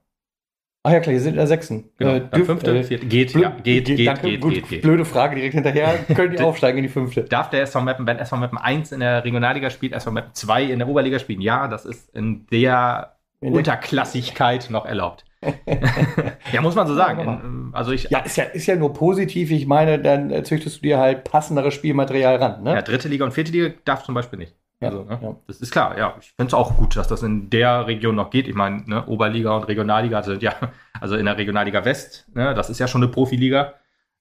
Ach 0.85 0.91
ja, 0.91 0.99
klar, 0.99 1.13
ihr 1.13 1.21
seid 1.21 1.31
in 1.31 1.37
der 1.37 1.47
sechsten. 1.47 1.91
Genau. 1.97 2.15
Äh, 2.17 2.21
dürft- 2.23 2.47
fünfte, 2.47 2.77
äh, 2.77 2.83
vierte. 2.83 3.07
Geht, 3.07 3.35
ja, 3.35 3.51
geht, 3.63 3.85
geht, 3.85 4.05
danke, 4.07 4.23
geht, 4.31 4.41
gut, 4.41 4.55
geht, 4.55 4.69
geht. 4.69 4.83
Blöde 4.83 5.05
Frage 5.05 5.37
direkt 5.37 5.55
hinterher. 5.55 5.95
Können 6.15 6.33
die 6.35 6.43
aufsteigen 6.43 6.79
in 6.79 6.83
die 6.83 6.89
fünfte? 6.89 7.23
Darf 7.23 7.51
der 7.51 7.63
SV 7.63 7.83
Meppen, 7.83 8.05
wenn 8.07 8.19
SV 8.19 8.37
Meppen 8.39 8.59
1 8.59 8.91
in 8.91 8.99
der 9.01 9.25
Regionalliga 9.25 9.71
spielt, 9.71 9.93
SV 9.93 10.11
Meppen 10.11 10.35
2 10.35 10.65
in 10.65 10.81
der 10.81 10.89
Oberliga 10.89 11.21
spielen? 11.21 11.41
Ja, 11.41 11.69
das 11.69 11.85
ist 11.85 12.13
in 12.17 12.47
der 12.51 13.15
In 13.41 13.53
Unterklassigkeit 13.53 14.71
noch 14.71 14.85
erlaubt. 14.85 15.25
ja, 16.53 16.61
muss 16.61 16.75
man 16.75 16.87
so 16.89 16.95
sagen. 16.95 17.21
Ja, 17.21 17.35
In, 17.45 17.71
also 17.73 17.93
ich, 17.93 18.09
Ja, 18.11 18.19
ist 18.21 18.37
ja, 18.37 18.45
ist 18.45 18.67
ja 18.67 18.75
nur 18.77 18.93
positiv. 18.93 19.51
Ich 19.53 19.67
meine, 19.67 20.01
dann 20.01 20.31
äh, 20.31 20.43
züchtest 20.43 20.79
du 20.79 20.83
dir 20.83 20.99
halt 20.99 21.25
passenderes 21.25 21.75
Spielmaterial 21.75 22.37
ran. 22.37 22.63
Ne? 22.65 22.75
Ja, 22.75 22.83
dritte 22.83 23.09
Liga 23.09 23.25
und 23.25 23.33
vierte 23.33 23.53
Liga 23.53 23.71
darf 23.85 24.03
zum 24.05 24.15
Beispiel 24.15 24.39
nicht. 24.41 24.55
Ja, 24.83 24.89
Also, 24.89 25.05
ne? 25.05 25.19
ja. 25.23 25.37
Das 25.47 25.61
ist 25.61 25.71
klar, 25.71 25.97
ja. 25.97 26.15
Ich 26.21 26.33
finde 26.33 26.49
es 26.49 26.55
auch 26.55 26.77
gut, 26.77 26.97
dass 26.97 27.09
das 27.09 27.23
in 27.23 27.49
der 27.51 27.87
Region 27.87 28.17
noch 28.17 28.31
geht. 28.31 28.49
Ich 28.49 28.55
meine, 28.55 28.83
ne, 28.87 29.07
Oberliga 29.07 29.57
und 29.57 29.65
Regionalliga 29.65 30.23
sind 30.23 30.43
ja, 30.43 30.55
also 31.01 31.17
in 31.17 31.27
der 31.27 31.39
Regionalliga 31.39 31.85
West, 31.85 32.27
ne, 32.35 32.55
das 32.55 32.69
ist 32.69 32.79
ja 32.79 32.89
schon 32.89 33.03
eine 33.03 33.11
Profiliga. 33.11 33.75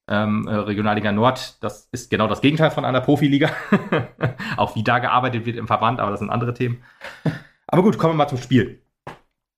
Ähm, 0.07 0.47
äh, 0.47 0.55
Regionalliga 0.55 1.11
Nord, 1.11 1.63
das 1.63 1.87
ist 1.91 2.09
genau 2.09 2.27
das 2.27 2.41
Gegenteil 2.41 2.71
von 2.71 2.85
einer 2.85 3.01
Profiliga. 3.01 3.49
auch 4.57 4.75
wie 4.75 4.83
da 4.83 4.99
gearbeitet 4.99 5.45
wird 5.45 5.57
im 5.57 5.67
Verband, 5.67 5.99
aber 5.99 6.11
das 6.11 6.19
sind 6.19 6.29
andere 6.29 6.53
Themen. 6.53 6.83
Aber 7.67 7.83
gut, 7.83 7.97
kommen 7.97 8.13
wir 8.13 8.17
mal 8.17 8.27
zum 8.27 8.39
Spiel. 8.39 8.81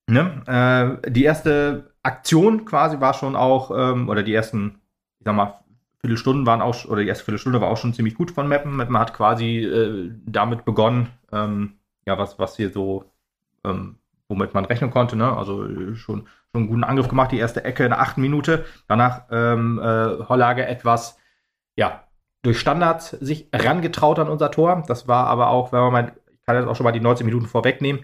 Ne? 0.07 0.99
Äh, 1.03 1.11
die 1.11 1.23
erste 1.23 1.93
Aktion 2.03 2.65
quasi 2.65 2.99
war 2.99 3.13
schon 3.13 3.35
auch, 3.35 3.71
ähm, 3.71 4.09
oder 4.09 4.21
die 4.21 4.33
ersten, 4.33 4.81
ich 5.19 5.25
sag 5.25 5.35
mal, 5.35 5.62
Viertelstunden 6.03 6.45
waren 6.45 6.61
auch, 6.61 6.83
oder 6.85 7.01
die 7.01 7.07
erste 7.07 7.23
Viertelstunde 7.23 7.61
war 7.61 7.69
auch 7.69 7.77
schon 7.77 7.93
ziemlich 7.93 8.15
gut 8.15 8.31
von 8.31 8.47
Meppen. 8.47 8.75
Meppen 8.75 8.97
hat 8.97 9.13
quasi 9.13 9.59
äh, 9.59 10.11
damit 10.25 10.65
begonnen, 10.65 11.09
ähm, 11.31 11.75
ja, 12.05 12.17
was, 12.17 12.37
was 12.37 12.57
hier 12.57 12.71
so, 12.71 13.05
ähm, 13.63 13.95
womit 14.27 14.53
man 14.53 14.65
rechnen 14.65 14.91
konnte, 14.91 15.15
ne? 15.15 15.31
Also 15.37 15.63
äh, 15.65 15.95
schon, 15.95 16.27
schon 16.51 16.61
einen 16.61 16.67
guten 16.67 16.83
Angriff 16.83 17.07
gemacht, 17.07 17.31
die 17.31 17.37
erste 17.37 17.63
Ecke 17.63 17.85
in 17.85 17.91
der 17.91 18.01
achten 18.01 18.19
Minute. 18.19 18.65
Danach 18.89 19.23
ähm, 19.31 19.79
äh, 19.79 20.25
Hollage 20.27 20.65
etwas, 20.65 21.17
ja, 21.77 22.03
durch 22.41 22.59
Standards 22.59 23.11
sich 23.11 23.47
rangetraut 23.53 24.19
an 24.19 24.27
unser 24.27 24.51
Tor. 24.51 24.83
Das 24.85 25.07
war 25.07 25.27
aber 25.27 25.51
auch, 25.51 25.71
wenn 25.71 25.79
man 25.79 25.93
mal, 25.93 26.13
ich 26.33 26.41
kann 26.45 26.57
jetzt 26.57 26.67
auch 26.67 26.75
schon 26.75 26.83
mal 26.83 26.91
die 26.91 26.99
19 26.99 27.25
Minuten 27.25 27.45
vorwegnehmen, 27.45 28.03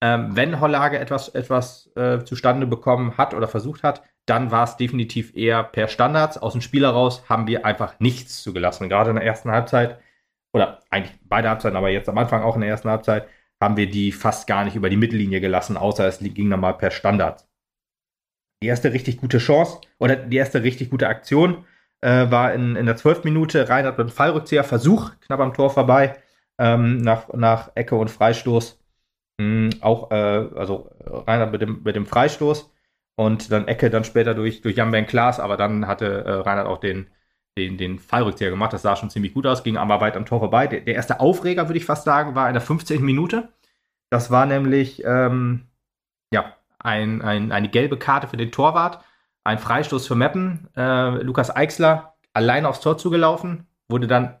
ähm, 0.00 0.34
wenn 0.34 0.60
Hollage 0.60 0.98
etwas, 0.98 1.28
etwas 1.28 1.90
äh, 1.94 2.24
zustande 2.24 2.66
bekommen 2.66 3.18
hat 3.18 3.34
oder 3.34 3.48
versucht 3.48 3.82
hat, 3.82 4.02
dann 4.26 4.50
war 4.50 4.64
es 4.64 4.76
definitiv 4.76 5.36
eher 5.36 5.62
per 5.62 5.88
Standards. 5.88 6.38
Aus 6.38 6.52
dem 6.52 6.62
Spiel 6.62 6.82
heraus 6.82 7.24
haben 7.28 7.46
wir 7.46 7.66
einfach 7.66 8.00
nichts 8.00 8.42
zugelassen. 8.42 8.88
Gerade 8.88 9.10
in 9.10 9.16
der 9.16 9.24
ersten 9.24 9.50
Halbzeit, 9.50 9.98
oder 10.52 10.80
eigentlich 10.90 11.14
beide 11.24 11.48
Halbzeiten, 11.48 11.76
aber 11.76 11.90
jetzt 11.90 12.08
am 12.08 12.18
Anfang 12.18 12.42
auch 12.42 12.54
in 12.54 12.62
der 12.62 12.70
ersten 12.70 12.88
Halbzeit, 12.88 13.28
haben 13.60 13.76
wir 13.76 13.88
die 13.88 14.12
fast 14.12 14.46
gar 14.46 14.64
nicht 14.64 14.76
über 14.76 14.90
die 14.90 14.96
Mittellinie 14.96 15.40
gelassen, 15.40 15.76
außer 15.76 16.06
es 16.06 16.18
ging 16.20 16.50
dann 16.50 16.60
mal 16.60 16.72
per 16.74 16.90
Standards. 16.90 17.46
Die 18.62 18.68
erste 18.68 18.92
richtig 18.92 19.18
gute 19.18 19.38
Chance 19.38 19.80
oder 19.98 20.16
die 20.16 20.36
erste 20.36 20.62
richtig 20.62 20.90
gute 20.90 21.08
Aktion 21.08 21.64
äh, 22.00 22.30
war 22.30 22.54
in, 22.54 22.76
in 22.76 22.86
der 22.86 22.96
12. 22.96 23.24
Minute. 23.24 23.68
Reinhard 23.68 23.98
mit 23.98 24.08
dem 24.08 24.12
Fallrückzieher, 24.12 24.64
Versuch, 24.64 25.12
knapp 25.20 25.40
am 25.40 25.52
Tor 25.52 25.70
vorbei, 25.70 26.16
ähm, 26.58 26.98
nach, 26.98 27.32
nach 27.34 27.72
Ecke 27.74 27.96
und 27.96 28.10
Freistoß. 28.10 28.80
Mm, 29.38 29.70
auch, 29.80 30.10
äh, 30.10 30.14
also 30.54 30.90
Reinhard 31.04 31.52
mit 31.52 31.62
dem, 31.62 31.82
mit 31.82 31.96
dem 31.96 32.06
Freistoß 32.06 32.73
und 33.16 33.52
dann 33.52 33.68
Ecke 33.68 33.90
dann 33.90 34.04
später 34.04 34.34
durch, 34.34 34.60
durch 34.60 34.76
Jan 34.76 34.90
Ben 34.90 35.06
Klaas, 35.06 35.40
aber 35.40 35.56
dann 35.56 35.86
hatte 35.86 36.24
äh, 36.24 36.30
Reinhard 36.32 36.66
auch 36.66 36.78
den, 36.78 37.08
den, 37.56 37.78
den 37.78 37.98
Fallrückzieher 37.98 38.50
gemacht. 38.50 38.72
Das 38.72 38.82
sah 38.82 38.96
schon 38.96 39.10
ziemlich 39.10 39.34
gut 39.34 39.46
aus, 39.46 39.62
ging 39.62 39.76
aber 39.76 40.00
weit 40.00 40.16
am 40.16 40.26
Tor 40.26 40.40
vorbei. 40.40 40.66
Der, 40.66 40.80
der 40.80 40.94
erste 40.94 41.20
Aufreger, 41.20 41.68
würde 41.68 41.78
ich 41.78 41.84
fast 41.84 42.04
sagen, 42.04 42.34
war 42.34 42.48
in 42.48 42.54
der 42.54 42.62
15. 42.62 43.02
Minute. 43.04 43.48
Das 44.10 44.30
war 44.30 44.46
nämlich, 44.46 45.02
ähm, 45.04 45.66
ja, 46.32 46.54
ein, 46.78 47.22
ein, 47.22 47.52
eine 47.52 47.68
gelbe 47.68 47.98
Karte 47.98 48.28
für 48.28 48.36
den 48.36 48.52
Torwart, 48.52 49.02
ein 49.44 49.58
Freistoß 49.58 50.06
für 50.06 50.16
Meppen. 50.16 50.68
Äh, 50.76 51.22
Lukas 51.22 51.54
Eichsler 51.54 52.14
allein 52.32 52.66
aufs 52.66 52.80
Tor 52.80 52.98
zugelaufen, 52.98 53.66
wurde 53.88 54.06
dann 54.06 54.38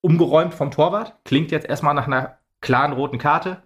umgeräumt 0.00 0.54
vom 0.54 0.70
Torwart. 0.70 1.14
Klingt 1.24 1.50
jetzt 1.52 1.68
erstmal 1.68 1.94
nach 1.94 2.06
einer 2.06 2.38
klaren 2.60 2.92
roten 2.92 3.18
Karte. 3.18 3.62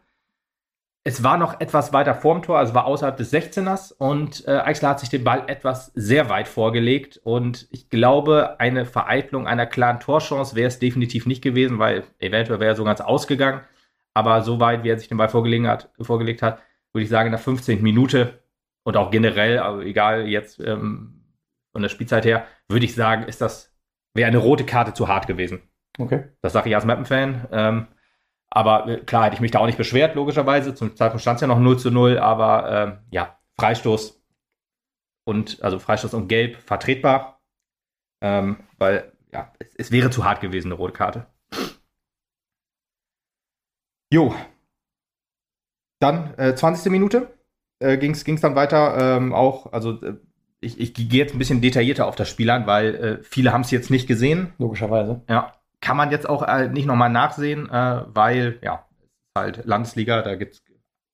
Es 1.06 1.22
war 1.22 1.38
noch 1.38 1.60
etwas 1.60 1.92
weiter 1.92 2.14
vorm 2.14 2.42
Tor, 2.42 2.58
also 2.58 2.75
war 2.75 2.86
außerhalb 2.86 3.16
des 3.16 3.32
16ers 3.32 3.92
und 3.92 4.46
äh, 4.48 4.58
Eichsler 4.58 4.90
hat 4.90 5.00
sich 5.00 5.08
den 5.08 5.25
Ball 5.25 5.44
etwas 5.46 5.92
sehr 5.94 6.28
weit 6.28 6.48
vorgelegt 6.48 7.20
und 7.22 7.68
ich 7.70 7.88
glaube, 7.90 8.58
eine 8.58 8.84
Vereitlung 8.84 9.46
einer 9.46 9.66
klaren 9.66 10.00
Torchance 10.00 10.56
wäre 10.56 10.68
es 10.68 10.78
definitiv 10.78 11.26
nicht 11.26 11.42
gewesen, 11.42 11.78
weil 11.78 12.04
eventuell 12.18 12.60
wäre 12.60 12.72
er 12.72 12.76
so 12.76 12.84
ganz 12.84 13.00
ausgegangen, 13.00 13.60
aber 14.14 14.42
so 14.42 14.58
weit, 14.58 14.82
wie 14.82 14.90
er 14.90 14.98
sich 14.98 15.08
den 15.08 15.18
Ball 15.18 15.28
vorgelegt 15.28 15.66
hat, 15.66 15.90
vorgelegt 16.00 16.42
hat 16.42 16.60
würde 16.96 17.04
ich 17.04 17.10
sagen, 17.10 17.26
in 17.26 17.32
der 17.32 17.38
15. 17.38 17.82
Minute 17.82 18.42
und 18.82 18.96
auch 18.96 19.10
generell, 19.10 19.58
also 19.58 19.82
egal 19.82 20.26
jetzt 20.26 20.58
ähm, 20.60 21.26
von 21.72 21.82
der 21.82 21.90
Spielzeit 21.90 22.25
her, 22.25 22.46
würde 22.68 22.86
ich 22.86 22.94
sagen, 22.94 23.25
ist 23.25 23.42
das, 23.42 23.76
wäre 24.14 24.28
eine 24.28 24.38
rote 24.38 24.64
Karte 24.64 24.94
zu 24.94 25.06
hart 25.06 25.26
gewesen. 25.26 25.60
Okay. 25.98 26.25
Das 26.40 26.54
sage 26.54 26.70
ich 26.70 26.75
als 26.75 26.86
Mappen-Fan. 26.86 27.48
Ähm, 27.52 27.86
aber 28.50 28.88
äh, 28.88 28.96
klar 28.98 29.24
hätte 29.24 29.34
ich 29.34 29.40
mich 29.40 29.50
da 29.50 29.58
auch 29.58 29.66
nicht 29.66 29.78
beschwert, 29.78 30.14
logischerweise. 30.14 30.74
Zum 30.74 30.96
Zeitpunkt 30.96 31.22
stand 31.22 31.36
es 31.36 31.40
ja 31.42 31.46
noch 31.46 31.58
0 31.58 31.78
zu 31.78 31.90
0, 31.90 32.18
aber 32.18 32.70
ähm, 32.70 32.98
ja, 33.10 33.38
Freistoß 33.58 34.22
und 35.24 35.62
also 35.62 35.78
Freistoß 35.78 36.14
und 36.14 36.28
Gelb 36.28 36.56
vertretbar. 36.56 37.40
Ähm, 38.22 38.64
weil 38.78 39.12
ja, 39.32 39.52
es, 39.58 39.74
es 39.76 39.90
wäre 39.92 40.10
zu 40.10 40.24
hart 40.24 40.40
gewesen, 40.40 40.68
eine 40.68 40.74
rote 40.76 40.92
Karte. 40.92 41.26
Jo. 44.12 44.34
Dann 46.00 46.34
äh, 46.38 46.54
20. 46.54 46.90
Minute 46.92 47.34
äh, 47.80 47.98
ging 47.98 48.12
es 48.12 48.40
dann 48.40 48.54
weiter. 48.54 49.16
Ähm, 49.16 49.32
auch, 49.32 49.72
also 49.72 50.00
äh, 50.02 50.16
ich, 50.60 50.80
ich 50.80 50.94
gehe 50.94 51.08
jetzt 51.20 51.34
ein 51.34 51.38
bisschen 51.38 51.60
detaillierter 51.60 52.06
auf 52.06 52.16
das 52.16 52.28
Spiel 52.28 52.50
an, 52.50 52.66
weil 52.66 52.94
äh, 52.94 53.22
viele 53.22 53.52
haben 53.52 53.62
es 53.62 53.70
jetzt 53.70 53.90
nicht 53.90 54.06
gesehen. 54.06 54.52
Logischerweise. 54.58 55.22
Ja. 55.28 55.54
Kann 55.86 55.96
man 55.96 56.10
jetzt 56.10 56.28
auch 56.28 56.42
äh, 56.42 56.68
nicht 56.68 56.86
nochmal 56.86 57.10
nachsehen, 57.10 57.70
äh, 57.70 58.02
weil, 58.06 58.58
ja, 58.60 58.84
halt 59.38 59.64
Landesliga, 59.66 60.22
da 60.22 60.34
gibt's 60.34 60.60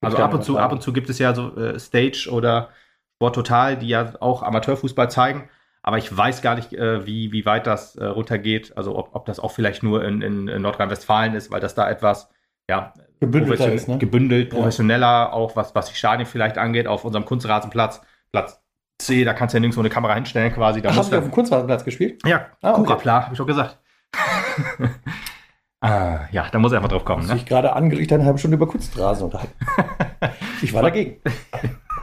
also 0.01 0.17
ab 0.17 0.33
und 0.33 0.43
zu, 0.43 0.59
ab 0.59 0.73
und 0.73 0.83
zu 0.83 0.95
gibt 0.95 1.11
es 1.11 1.19
ja 1.19 1.35
so 1.35 1.55
äh, 1.57 1.79
Stage 1.79 2.29
oder 2.33 2.71
Sport 3.17 3.35
Total, 3.35 3.77
die 3.77 3.89
ja 3.89 4.15
auch 4.21 4.43
Amateurfußball 4.43 5.11
zeigen. 5.11 5.51
Aber 5.83 5.99
ich 5.99 6.17
weiß 6.17 6.41
gar 6.41 6.55
nicht, 6.55 6.73
äh, 6.73 7.07
wie, 7.07 7.33
wie 7.33 7.45
weit 7.45 7.67
das 7.67 7.97
äh, 7.97 8.05
runtergeht. 8.07 8.77
Also 8.77 8.97
ob, 8.97 9.15
ob 9.15 9.27
das 9.27 9.39
auch 9.39 9.51
vielleicht 9.51 9.83
nur 9.83 10.03
in, 10.05 10.23
in, 10.23 10.49
in 10.49 10.63
Nordrhein-Westfalen 10.63 11.35
ist, 11.35 11.51
weil 11.51 11.61
das 11.61 11.75
da 11.75 11.89
etwas 11.91 12.31
ja, 12.71 12.95
gebündelt, 13.21 13.59
profession 13.59 13.77
ist, 13.77 13.89
ne? 13.89 13.99
gebündelt 13.99 14.51
professioneller, 14.51 15.07
ja. 15.07 15.33
auch 15.33 15.55
was, 15.55 15.75
was 15.75 15.91
die 15.91 15.95
Stadien 15.95 16.27
vielleicht 16.27 16.57
angeht, 16.57 16.87
auf 16.87 17.05
unserem 17.05 17.27
Kunstrasenplatz, 17.27 18.01
Platz 18.33 18.63
C, 19.03 19.25
da 19.25 19.35
kannst 19.35 19.53
du 19.53 19.57
ja 19.57 19.61
nirgendwo 19.61 19.81
eine 19.81 19.91
Kamera 19.91 20.15
hinstellen 20.15 20.53
quasi. 20.53 20.81
Da 20.81 20.91
Ach, 20.91 20.97
hast 20.97 21.13
du 21.13 21.19
auf 21.19 21.25
dem 21.25 21.33
Kunstrasenplatz 21.33 21.85
gespielt? 21.85 22.23
Ja, 22.25 22.47
ah, 22.63 22.73
okay. 22.73 22.85
Kurapla, 22.85 23.25
habe 23.25 23.35
ich 23.35 23.37
schon 23.37 23.47
gesagt. 23.47 23.79
ah, 25.81 26.21
ja, 26.31 26.49
da 26.51 26.59
muss 26.59 26.73
er 26.73 26.79
einfach 26.79 26.91
drauf 26.91 27.05
kommen. 27.05 27.27
Ne? 27.27 27.37
Ich 27.37 27.47
gerade 27.47 27.73
angeregt 27.73 28.13
eine 28.13 28.25
halbe 28.25 28.39
Stunde 28.39 28.57
über 28.57 28.67
Kunstrasen 28.67 29.25
unterhalten. 29.25 29.55
ich 30.63 30.73
war 30.73 30.83
dagegen. 30.83 31.21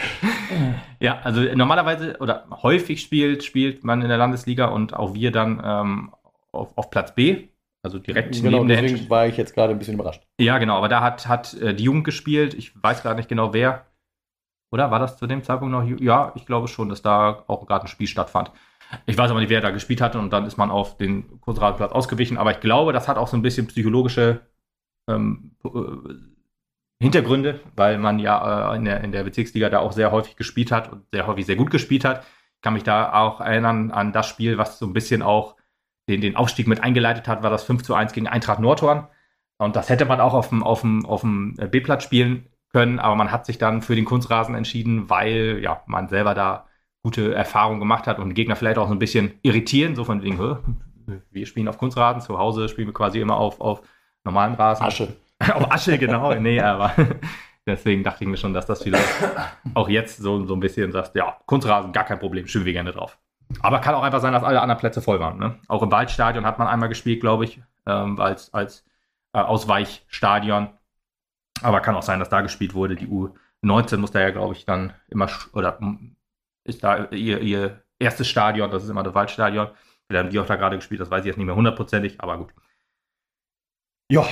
ja, 1.00 1.20
also 1.22 1.42
normalerweise 1.54 2.16
oder 2.20 2.46
häufig 2.62 3.00
spielt, 3.00 3.44
spielt 3.44 3.84
man 3.84 4.02
in 4.02 4.08
der 4.08 4.18
Landesliga 4.18 4.66
und 4.66 4.94
auch 4.94 5.14
wir 5.14 5.30
dann 5.30 5.60
ähm, 5.64 6.14
auf, 6.52 6.76
auf 6.76 6.90
Platz 6.90 7.14
B. 7.14 7.48
Also 7.82 7.98
direkt 7.98 8.34
genau, 8.34 8.58
neben 8.58 8.68
der 8.68 8.82
deswegen 8.82 9.08
war 9.08 9.26
ich 9.26 9.36
jetzt 9.36 9.54
gerade 9.54 9.72
ein 9.72 9.78
bisschen 9.78 9.94
überrascht. 9.94 10.26
Ja, 10.40 10.58
genau, 10.58 10.76
aber 10.76 10.88
da 10.88 11.00
hat, 11.00 11.28
hat 11.28 11.54
äh, 11.54 11.74
die 11.74 11.84
Jugend 11.84 12.04
gespielt. 12.04 12.54
Ich 12.54 12.72
weiß 12.82 13.02
gar 13.02 13.14
nicht 13.14 13.28
genau 13.28 13.52
wer. 13.52 13.86
Oder 14.70 14.90
war 14.90 14.98
das 14.98 15.16
zu 15.16 15.26
dem 15.26 15.42
Zeitpunkt 15.42 15.72
noch? 15.72 15.84
Ja, 16.00 16.32
ich 16.34 16.44
glaube 16.44 16.68
schon, 16.68 16.88
dass 16.88 17.02
da 17.02 17.44
auch 17.46 17.66
gerade 17.66 17.84
ein 17.84 17.88
Spiel 17.88 18.06
stattfand. 18.06 18.50
Ich 19.06 19.18
weiß 19.18 19.30
aber 19.30 19.40
nicht, 19.40 19.50
wer 19.50 19.60
da 19.60 19.70
gespielt 19.70 20.00
hatte 20.00 20.18
und 20.18 20.30
dann 20.32 20.46
ist 20.46 20.56
man 20.56 20.70
auf 20.70 20.96
den 20.96 21.40
Kurzradplatz 21.40 21.92
ausgewichen. 21.92 22.38
Aber 22.38 22.52
ich 22.52 22.60
glaube, 22.60 22.92
das 22.92 23.08
hat 23.08 23.18
auch 23.18 23.28
so 23.28 23.36
ein 23.36 23.42
bisschen 23.42 23.66
psychologische 23.66 24.40
ähm, 25.08 25.52
äh, 25.64 25.70
Hintergründe, 27.00 27.60
weil 27.76 27.98
man 27.98 28.18
ja 28.18 28.72
äh, 28.72 28.76
in, 28.76 28.84
der, 28.84 29.02
in 29.02 29.12
der 29.12 29.24
Bezirksliga 29.24 29.68
da 29.68 29.80
auch 29.80 29.92
sehr 29.92 30.10
häufig 30.10 30.36
gespielt 30.36 30.72
hat 30.72 30.90
und 30.92 31.04
sehr 31.12 31.26
häufig 31.26 31.46
sehr 31.46 31.56
gut 31.56 31.70
gespielt 31.70 32.04
hat. 32.04 32.24
Ich 32.56 32.62
kann 32.62 32.74
mich 32.74 32.82
da 32.82 33.12
auch 33.12 33.40
erinnern 33.40 33.90
an 33.90 34.12
das 34.12 34.26
Spiel, 34.26 34.58
was 34.58 34.78
so 34.78 34.86
ein 34.86 34.92
bisschen 34.92 35.22
auch 35.22 35.56
den, 36.08 36.20
den 36.20 36.36
Aufstieg 36.36 36.66
mit 36.66 36.82
eingeleitet 36.82 37.28
hat, 37.28 37.42
war 37.42 37.50
das 37.50 37.64
5 37.64 37.82
zu 37.82 37.94
1 37.94 38.12
gegen 38.12 38.26
Eintracht 38.26 38.60
Nordhorn. 38.60 39.06
Und 39.58 39.76
das 39.76 39.88
hätte 39.88 40.06
man 40.06 40.20
auch 40.20 40.34
auf 40.34 40.48
dem, 40.48 40.62
auf 40.62 40.80
dem, 40.80 41.04
auf 41.04 41.20
dem 41.20 41.54
B-Platz 41.54 42.04
spielen 42.04 42.46
können, 42.72 42.98
aber 42.98 43.14
man 43.14 43.30
hat 43.30 43.46
sich 43.46 43.58
dann 43.58 43.82
für 43.82 43.94
den 43.94 44.04
Kunstrasen 44.04 44.54
entschieden, 44.54 45.10
weil 45.10 45.60
ja, 45.62 45.82
man 45.86 46.08
selber 46.08 46.34
da 46.34 46.67
gute 47.02 47.34
Erfahrungen 47.34 47.80
gemacht 47.80 48.06
hat 48.06 48.18
und 48.18 48.34
Gegner 48.34 48.56
vielleicht 48.56 48.78
auch 48.78 48.88
so 48.88 48.94
ein 48.94 48.98
bisschen 48.98 49.32
irritieren, 49.42 49.94
so 49.94 50.04
von 50.04 50.22
wegen, 50.22 50.38
wir 51.30 51.46
spielen 51.46 51.68
auf 51.68 51.78
Kunstrasen, 51.78 52.20
zu 52.20 52.38
Hause 52.38 52.68
spielen 52.68 52.88
wir 52.88 52.94
quasi 52.94 53.20
immer 53.20 53.36
auf, 53.36 53.60
auf 53.60 53.82
normalem 54.24 54.54
Rasen. 54.54 54.84
Asche. 54.84 55.16
auf 55.54 55.70
Asche, 55.70 55.98
genau. 55.98 56.34
nee, 56.34 56.60
aber 56.60 56.92
deswegen 57.66 58.02
dachte 58.02 58.24
ich 58.24 58.30
mir 58.30 58.36
schon, 58.36 58.52
dass 58.52 58.66
das 58.66 58.82
vielleicht 58.82 59.08
auch 59.74 59.88
jetzt 59.88 60.18
so, 60.18 60.44
so 60.44 60.54
ein 60.54 60.60
bisschen 60.60 60.92
sagst, 60.92 61.14
ja, 61.14 61.36
Kunstrasen, 61.46 61.92
gar 61.92 62.04
kein 62.04 62.18
Problem, 62.18 62.46
schwimmen 62.46 62.66
wir 62.66 62.72
gerne 62.72 62.92
drauf. 62.92 63.18
Aber 63.60 63.78
kann 63.78 63.94
auch 63.94 64.02
einfach 64.02 64.20
sein, 64.20 64.32
dass 64.32 64.44
alle 64.44 64.60
anderen 64.60 64.78
Plätze 64.78 65.00
voll 65.00 65.20
waren. 65.20 65.38
Ne? 65.38 65.58
Auch 65.68 65.82
im 65.82 65.90
Waldstadion 65.90 66.44
hat 66.44 66.58
man 66.58 66.68
einmal 66.68 66.88
gespielt, 66.88 67.20
glaube 67.20 67.44
ich, 67.44 67.62
ähm, 67.86 68.20
als, 68.20 68.52
als 68.52 68.84
äh, 69.32 69.38
Ausweichstadion. 69.38 70.68
Aber 71.62 71.80
kann 71.80 71.94
auch 71.94 72.02
sein, 72.02 72.18
dass 72.18 72.28
da 72.28 72.42
gespielt 72.42 72.74
wurde. 72.74 72.94
Die 72.94 73.08
U19 73.08 73.96
muss 73.96 74.10
da 74.10 74.20
ja, 74.20 74.30
glaube 74.30 74.54
ich, 74.54 74.64
dann 74.64 74.92
immer 75.08 75.28
oder 75.52 75.78
ist 76.68 76.84
da 76.84 77.06
ihr, 77.10 77.40
ihr 77.40 77.82
erstes 77.98 78.28
Stadion, 78.28 78.70
das 78.70 78.84
ist 78.84 78.90
immer 78.90 79.02
das 79.02 79.14
Waldstadion. 79.14 79.68
Vielleicht 80.06 80.24
haben 80.24 80.30
die 80.30 80.38
auch 80.38 80.46
da 80.46 80.56
gerade 80.56 80.76
gespielt, 80.76 81.00
das 81.00 81.10
weiß 81.10 81.20
ich 81.20 81.26
jetzt 81.26 81.36
nicht 81.36 81.46
mehr 81.46 81.56
hundertprozentig, 81.56 82.20
aber 82.20 82.38
gut. 82.38 82.52
Ja. 84.10 84.26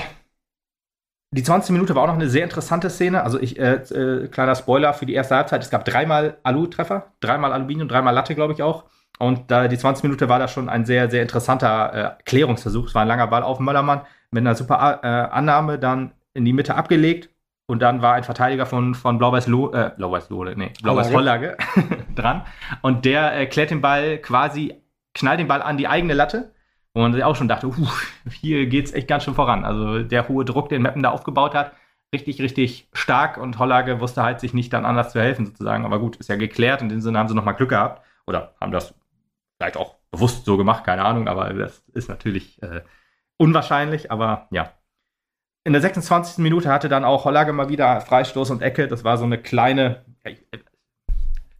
Die 1.31 1.43
20 1.43 1.71
Minute 1.71 1.93
war 1.93 2.03
auch 2.03 2.07
noch 2.07 2.15
eine 2.15 2.29
sehr 2.29 2.43
interessante 2.43 2.89
Szene. 2.89 3.21
Also 3.23 3.39
ich, 3.39 3.59
äh, 3.59 3.73
äh, 3.73 4.27
kleiner 4.29 4.55
Spoiler 4.55 4.93
für 4.93 5.05
die 5.05 5.13
erste 5.13 5.35
Halbzeit. 5.35 5.61
Es 5.61 5.69
gab 5.69 5.83
dreimal 5.83 6.37
Alu-Treffer, 6.43 7.13
dreimal 7.19 7.51
Aluminium, 7.51 7.89
dreimal 7.89 8.13
Latte, 8.13 8.33
glaube 8.33 8.53
ich 8.53 8.63
auch. 8.63 8.85
Und 9.19 9.51
da 9.51 9.67
die 9.67 9.77
20 9.77 10.03
Minute 10.03 10.29
war 10.29 10.39
da 10.39 10.47
schon 10.47 10.69
ein 10.69 10.85
sehr, 10.85 11.09
sehr 11.09 11.21
interessanter 11.21 12.17
äh, 12.19 12.23
Klärungsversuch. 12.23 12.87
Es 12.87 12.95
war 12.95 13.01
ein 13.01 13.07
langer 13.07 13.27
Ball 13.27 13.43
auf 13.43 13.59
Möllermann 13.59 14.01
mit 14.31 14.41
einer 14.41 14.55
super 14.55 15.01
äh, 15.03 15.07
Annahme 15.07 15.79
dann 15.79 16.13
in 16.33 16.45
die 16.45 16.53
Mitte 16.53 16.75
abgelegt. 16.75 17.29
Und 17.67 17.81
dann 17.81 18.01
war 18.01 18.13
ein 18.13 18.23
Verteidiger 18.23 18.65
von, 18.65 18.95
von 18.95 19.17
Blau-Weiß 19.17 19.47
Lo, 19.47 19.73
äh, 19.73 19.91
Blau-Weiß 19.97 20.29
Lohne, 20.29 20.55
nee, 20.55 20.71
Blau-Weiß 20.81 21.13
Hollage 21.13 21.57
dran. 22.15 22.43
Und 22.81 23.03
der 23.03 23.37
äh, 23.37 23.45
klärt 23.45 23.71
den 23.71 23.81
Ball 23.81 24.19
quasi, 24.19 24.81
knallt 25.13 25.41
den 25.41 25.49
Ball 25.49 25.61
an 25.61 25.77
die 25.77 25.89
eigene 25.89 26.13
Latte. 26.13 26.53
Wo 26.93 27.01
man 27.01 27.13
sich 27.13 27.23
auch 27.23 27.35
schon 27.35 27.49
dachte, 27.49 27.67
uh, 27.67 27.87
hier 28.31 28.65
geht's 28.67 28.93
echt 28.93 29.07
ganz 29.07 29.25
schön 29.25 29.35
voran. 29.35 29.65
Also 29.65 30.01
der 30.01 30.29
hohe 30.29 30.45
Druck, 30.45 30.69
den 30.69 30.81
Meppen 30.81 31.03
da 31.03 31.11
aufgebaut 31.11 31.53
hat, 31.53 31.73
richtig, 32.13 32.41
richtig 32.41 32.87
stark. 32.93 33.37
Und 33.37 33.59
Hollage 33.59 33.99
wusste 33.99 34.23
halt 34.23 34.39
sich 34.39 34.53
nicht 34.53 34.71
dann 34.71 34.85
anders 34.85 35.11
zu 35.11 35.19
helfen 35.19 35.45
sozusagen. 35.45 35.85
Aber 35.85 35.99
gut, 35.99 36.15
ist 36.15 36.29
ja 36.29 36.37
geklärt. 36.37 36.81
In 36.81 36.89
dem 36.89 37.01
Sinne 37.01 37.19
haben 37.19 37.27
sie 37.27 37.35
nochmal 37.35 37.55
Glück 37.55 37.69
gehabt. 37.69 38.03
Oder 38.25 38.55
haben 38.61 38.71
das 38.71 38.95
vielleicht 39.57 39.77
auch 39.77 39.95
bewusst 40.09 40.45
so 40.45 40.57
gemacht, 40.57 40.85
keine 40.85 41.03
Ahnung. 41.03 41.27
Aber 41.27 41.53
das 41.53 41.83
ist 41.93 42.07
natürlich 42.07 42.63
äh, 42.63 42.81
unwahrscheinlich. 43.37 44.09
Aber 44.09 44.47
ja, 44.51 44.71
in 45.67 45.73
der 45.73 45.81
26. 45.81 46.37
Minute 46.37 46.69
hatte 46.71 46.87
dann 46.87 47.03
auch 47.03 47.25
Hollage 47.25 47.51
mal 47.51 47.67
wieder 47.67 47.99
Freistoß 47.99 48.51
und 48.51 48.61
Ecke. 48.61 48.87
Das 48.87 49.03
war 49.03 49.17
so 49.17 49.25
eine 49.25 49.37
kleine 49.37 50.05
äh, 50.23 50.35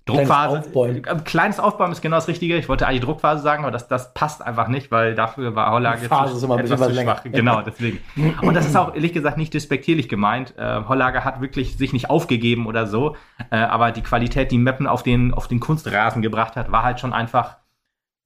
Druckphase. 0.05 0.61
Kleines 0.61 0.65
Aufbäumen. 0.65 1.03
Äh, 1.03 1.15
kleines 1.25 1.59
Aufbäumen 1.59 1.91
ist 1.91 2.01
genau 2.01 2.15
das 2.15 2.29
Richtige. 2.29 2.55
Ich 2.55 2.69
wollte 2.69 2.87
eigentlich 2.87 3.01
Druckphase 3.01 3.43
sagen, 3.43 3.63
aber 3.63 3.71
das, 3.71 3.89
das 3.89 4.13
passt 4.13 4.41
einfach 4.41 4.69
nicht, 4.69 4.91
weil 4.91 5.13
dafür 5.13 5.55
war 5.55 5.73
Hollage 5.73 6.07
Phase 6.07 6.37
ist 6.37 6.43
immer 6.43 6.55
ein 6.55 6.61
etwas 6.63 6.87
zu 6.87 6.95
schwach. 6.95 7.23
Genau, 7.25 7.61
deswegen. 7.61 7.99
Und 8.41 8.53
das 8.53 8.65
ist 8.65 8.77
auch 8.77 8.95
ehrlich 8.95 9.11
gesagt 9.11 9.37
nicht 9.37 9.53
despektierlich 9.53 10.07
gemeint. 10.07 10.53
Äh, 10.57 10.83
Hollage 10.87 11.25
hat 11.25 11.41
wirklich 11.41 11.75
sich 11.75 11.91
nicht 11.91 12.09
aufgegeben 12.09 12.65
oder 12.65 12.87
so, 12.87 13.17
äh, 13.51 13.57
aber 13.57 13.91
die 13.91 14.03
Qualität, 14.03 14.53
die 14.53 14.57
Meppen 14.57 14.87
auf 14.87 15.03
den, 15.03 15.33
auf 15.33 15.49
den 15.49 15.59
Kunstrasen 15.59 16.21
gebracht 16.21 16.55
hat, 16.55 16.71
war 16.71 16.83
halt 16.83 17.01
schon 17.01 17.11
einfach 17.11 17.57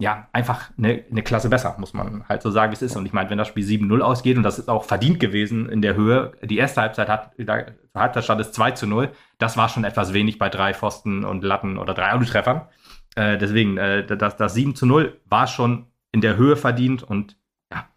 ja, 0.01 0.27
einfach 0.34 0.72
eine, 0.79 1.03
eine 1.12 1.22
Klasse 1.22 1.48
besser, 1.48 1.75
muss 1.77 1.93
man 1.93 2.27
halt 2.27 2.41
so 2.41 2.50
sagen, 2.50 2.72
wie 2.72 2.75
es 2.75 2.81
ist. 2.81 2.96
Und 2.96 3.05
ich 3.05 3.13
meine, 3.13 3.29
wenn 3.29 3.38
das 3.38 3.48
Spiel 3.48 3.63
7-0 3.63 4.00
ausgeht, 4.01 4.36
und 4.36 4.41
das 4.41 4.58
ist 4.58 4.67
auch 4.67 4.84
verdient 4.84 5.20
gewesen 5.20 5.70
in 5.70 5.84
der 5.84 5.96
Höhe, 5.96 6.31
die 6.41 6.58
erste 6.58 6.81
Halbzeit 6.81 7.08
hat, 7.08 7.31
der 7.38 7.75
Halbzeitstand 7.93 8.41
ist 8.41 8.55
2 8.55 8.72
zu 8.72 8.88
0, 8.88 9.12
das 9.38 9.58
war 9.58 9.70
schon 9.70 9.84
etwas 9.84 10.12
wenig 10.12 10.39
bei 10.39 10.50
drei 10.50 10.74
Pfosten 10.74 11.24
und 11.24 11.43
Latten 11.43 11.77
oder 11.77 11.93
drei 11.93 12.13
Autotreffern. 12.13 12.67
Äh, 13.13 13.38
deswegen, 13.38 13.77
äh, 13.77 14.03
das, 14.03 14.38
das 14.38 14.55
7 14.55 14.74
zu 14.74 14.88
0 14.88 15.22
war 15.25 15.46
schon 15.46 15.86
in 16.12 16.22
der 16.22 16.36
Höhe 16.36 16.55
verdient 16.55 17.03
und 17.03 17.38
ja, 17.72 17.88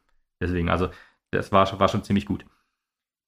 deswegen, 0.42 0.68
also 0.68 0.90
das 1.30 1.52
war, 1.52 1.80
war 1.80 1.88
schon 1.88 2.04
ziemlich 2.04 2.26
gut. 2.26 2.44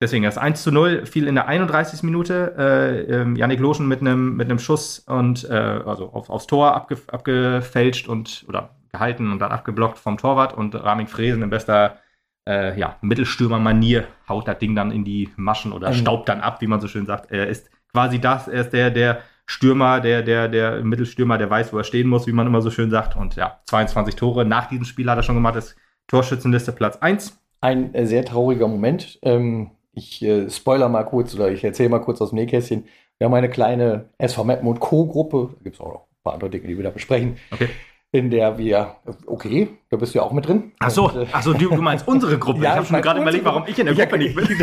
Deswegen, 0.01 0.25
das 0.25 0.37
1 0.37 0.63
zu 0.63 0.71
0 0.71 1.07
fiel 1.07 1.27
in 1.27 1.37
der 1.37 1.49
31. 1.49 2.03
Minute. 2.03 2.55
Äh, 2.59 3.13
ähm, 3.13 3.37
Yannick 3.37 3.61
Loschen 3.61 3.89
mit 3.89 4.01
einem 4.01 4.37
mit 4.37 4.61
Schuss 4.61 4.99
und 5.01 5.49
äh, 5.49 5.55
also 5.55 6.11
auf, 6.11 6.29
aufs 6.29 6.47
Tor 6.47 6.75
abge, 6.75 6.99
abgefälscht 7.07 8.07
und 8.07 8.45
oder 8.47 8.77
gehalten 8.93 9.33
und 9.33 9.39
dann 9.39 9.53
abgeblockt 9.53 9.99
vom 9.99 10.19
Torwart 10.19 10.53
und 10.53 10.75
Raming 10.75 11.07
Fresen 11.07 11.43
in 11.43 11.51
bester 11.51 11.99
äh, 12.47 12.79
ja, 12.79 12.97
Mittelstürmer-Manier 13.01 14.07
haut 14.29 14.47
das 14.47 14.59
Ding 14.59 14.75
dann 14.75 14.91
in 14.91 15.05
die 15.05 15.31
Maschen 15.37 15.73
oder 15.73 15.91
mhm. 15.91 15.95
staubt 15.95 16.29
dann 16.29 16.41
ab, 16.41 16.61
wie 16.61 16.67
man 16.67 16.81
so 16.81 16.89
schön 16.89 17.07
sagt. 17.07 17.31
Er 17.31 17.49
ist 17.49 17.71
quasi 17.93 18.21
das, 18.21 18.49
er 18.49 18.61
ist 18.63 18.73
der, 18.73 18.91
der 18.91 19.21
Stürmer, 19.47 20.01
der, 20.01 20.23
der, 20.23 20.49
der 20.49 20.83
Mittelstürmer, 20.83 21.39
der 21.39 21.51
weiß, 21.51 21.73
wo 21.73 21.79
er 21.79 21.85
stehen 21.85 22.09
muss, 22.09 22.27
wie 22.27 22.33
man 22.33 22.47
immer 22.47 22.63
so 22.63 22.71
schön 22.71 22.91
sagt. 22.91 23.17
Und 23.17 23.37
ja, 23.37 23.61
22 23.67 24.17
Tore 24.17 24.45
nach 24.45 24.67
diesem 24.67 24.85
Spiel 24.85 25.09
hat 25.09 25.19
er 25.19 25.23
schon 25.23 25.37
gemacht, 25.37 25.57
ist 25.57 25.77
Torschützenliste 26.09 26.73
Platz 26.73 26.97
1. 26.97 27.41
Ein 27.61 27.95
äh, 27.95 28.07
sehr 28.07 28.25
trauriger 28.25 28.69
Moment. 28.69 29.19
Ähm, 29.23 29.71
ich 29.97 30.23
äh, 30.23 30.49
spoiler 30.51 30.89
mal 30.89 31.05
kurz 31.05 31.35
oder 31.35 31.51
ich 31.51 31.65
erzähle 31.65 31.89
mal 31.89 32.01
kurz 32.01 32.21
aus 32.21 32.31
dem 32.31 32.37
Nähkästchen. 32.37 32.85
Wir 33.19 33.25
haben 33.25 33.35
eine 33.35 33.49
kleine 33.49 34.11
SV 34.19 34.45
Mappen 34.45 34.69
und 34.69 34.79
Co-Gruppe. 34.79 35.55
Da 35.57 35.65
gibt 35.65 35.77
es 35.77 35.81
auch 35.81 35.93
noch 35.93 36.01
ein 36.03 36.23
paar 36.23 36.35
andere 36.35 36.51
Dinge, 36.51 36.69
die 36.69 36.77
wir 36.77 36.85
da 36.85 36.91
besprechen. 36.91 37.39
Okay. 37.51 37.71
In 38.13 38.31
der 38.31 38.57
wir, 38.59 38.97
okay, 39.27 39.69
da 39.91 39.97
bist 39.97 40.15
du 40.15 40.19
ja 40.19 40.25
auch 40.25 40.33
mit 40.33 40.47
drin. 40.47 40.73
Ach 40.79 40.91
so, 40.91 41.11
und, 41.11 41.17
äh, 41.17 41.27
ach 41.33 41.43
so 41.43 41.55
du, 41.55 41.71
du 41.71 41.83
meinst 41.83 42.07
unsere 42.07 42.39
Gruppe. 42.39 42.61
ja, 42.63 42.73
ich 42.73 42.77
habe 42.77 42.87
schon 42.87 43.03
gerade 43.03 43.21
überlegt, 43.21 43.45
warum 43.45 43.65
ich 43.67 43.79
in 43.79 43.87
der 43.87 43.95
Gruppe 43.95 44.19
nicht 44.19 44.37
bin. 44.37 44.47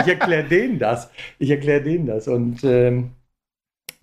ich 0.00 0.06
erkläre 0.06 0.44
denen 0.44 0.78
das. 0.78 1.10
Ich 1.38 1.50
erkläre 1.50 1.82
denen 1.82 2.06
das. 2.06 2.28
Und 2.28 2.64
ähm, 2.64 3.12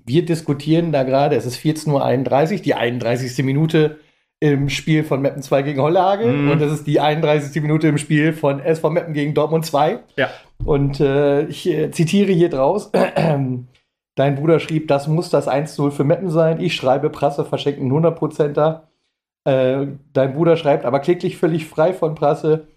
wir 0.06 0.26
diskutieren 0.26 0.92
da 0.92 1.04
gerade, 1.04 1.36
es 1.36 1.46
ist 1.46 1.58
14.31 1.58 2.54
Uhr, 2.54 2.60
die 2.60 2.74
31. 2.74 3.46
Minute 3.46 4.00
im 4.44 4.68
Spiel 4.68 5.06
von 5.06 5.22
Meppen 5.22 5.42
2 5.42 5.62
gegen 5.62 5.82
Hollage 5.82 6.26
mhm. 6.26 6.52
und 6.52 6.62
das 6.62 6.74
ist 6.74 6.86
die 6.86 7.00
31. 7.00 7.62
Minute 7.62 7.88
im 7.88 7.98
Spiel 7.98 8.34
von 8.34 8.60
SV 8.60 8.90
Meppen 8.90 9.14
gegen 9.14 9.34
Dortmund 9.34 9.66
2. 9.66 10.00
Ja. 10.18 10.30
Und 10.66 11.00
äh, 11.00 11.46
ich 11.46 11.66
äh, 11.70 11.92
zitiere 11.92 12.34
hier 12.34 12.50
draus. 12.50 12.92
Dein 14.16 14.36
Bruder 14.36 14.60
schrieb, 14.60 14.90
das 14.90 15.08
muss 15.08 15.30
das 15.30 15.48
1-0 15.48 15.92
für 15.92 16.04
Meppen 16.04 16.30
sein. 16.30 16.60
Ich 16.60 16.76
schreibe, 16.76 17.10
Prasse 17.10 17.46
verschenkt 17.46 17.80
einen 17.80 17.92
100%er. 17.94 18.90
Äh, 19.46 19.88
dein 20.12 20.34
Bruder 20.34 20.58
schreibt, 20.58 20.86
aber 20.86 21.00
kläglich 21.00 21.38
völlig 21.38 21.66
frei 21.66 21.94
von 21.94 22.14
Prasse. 22.14 22.68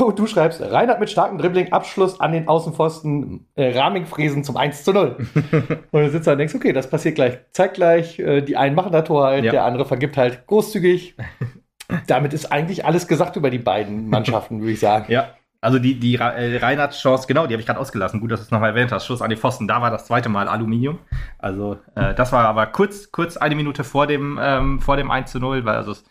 Und 0.00 0.18
du 0.18 0.26
schreibst, 0.26 0.60
Reinhard 0.60 1.00
mit 1.00 1.10
starkem 1.10 1.38
Dribbling, 1.38 1.72
Abschluss 1.72 2.20
an 2.20 2.32
den 2.32 2.48
Außenpfosten, 2.48 3.46
äh, 3.54 3.78
Rahming-Fräsen 3.78 4.44
zum 4.44 4.56
1 4.56 4.84
zu 4.84 4.92
0. 4.92 5.16
und 5.90 6.00
du 6.00 6.10
sitzt 6.10 6.26
da 6.26 6.32
und 6.32 6.38
denkst, 6.38 6.54
okay, 6.54 6.72
das 6.72 6.88
passiert 6.88 7.16
gleich, 7.16 7.38
zeigt 7.52 7.74
gleich, 7.74 8.18
äh, 8.18 8.42
die 8.42 8.56
einen 8.56 8.74
machen 8.74 8.92
das 8.92 9.04
Tor 9.04 9.26
halt, 9.26 9.44
Ja. 9.44 9.52
der 9.52 9.64
andere 9.64 9.84
vergibt 9.84 10.16
halt 10.16 10.46
großzügig. 10.46 11.16
Damit 12.06 12.32
ist 12.32 12.52
eigentlich 12.52 12.86
alles 12.86 13.06
gesagt 13.06 13.36
über 13.36 13.50
die 13.50 13.58
beiden 13.58 14.08
Mannschaften, 14.08 14.60
würde 14.60 14.72
ich 14.72 14.80
sagen. 14.80 15.06
Ja. 15.12 15.28
Also 15.60 15.78
die, 15.78 16.00
die 16.00 16.16
äh, 16.16 16.56
Reinhardt-Chance, 16.56 17.28
genau, 17.28 17.46
die 17.46 17.54
habe 17.54 17.60
ich 17.60 17.66
gerade 17.66 17.78
ausgelassen. 17.78 18.18
Gut, 18.20 18.32
dass 18.32 18.40
du 18.40 18.44
es 18.46 18.50
nochmal 18.50 18.70
erwähnt 18.70 18.90
hast. 18.90 19.06
Schuss 19.06 19.22
an 19.22 19.30
die 19.30 19.36
Pfosten, 19.36 19.68
da 19.68 19.80
war 19.80 19.92
das 19.92 20.06
zweite 20.06 20.28
Mal 20.28 20.48
Aluminium. 20.48 20.98
Also 21.38 21.78
äh, 21.94 22.14
das 22.14 22.32
war 22.32 22.46
aber 22.46 22.66
kurz, 22.66 23.12
kurz 23.12 23.36
eine 23.36 23.54
Minute 23.54 23.84
vor 23.84 24.08
dem, 24.08 24.40
ähm, 24.42 24.80
vor 24.80 24.96
dem 24.96 25.08
1 25.10 25.30
zu 25.30 25.38
0, 25.38 25.64
weil 25.64 25.76
also 25.76 25.92
es, 25.92 26.04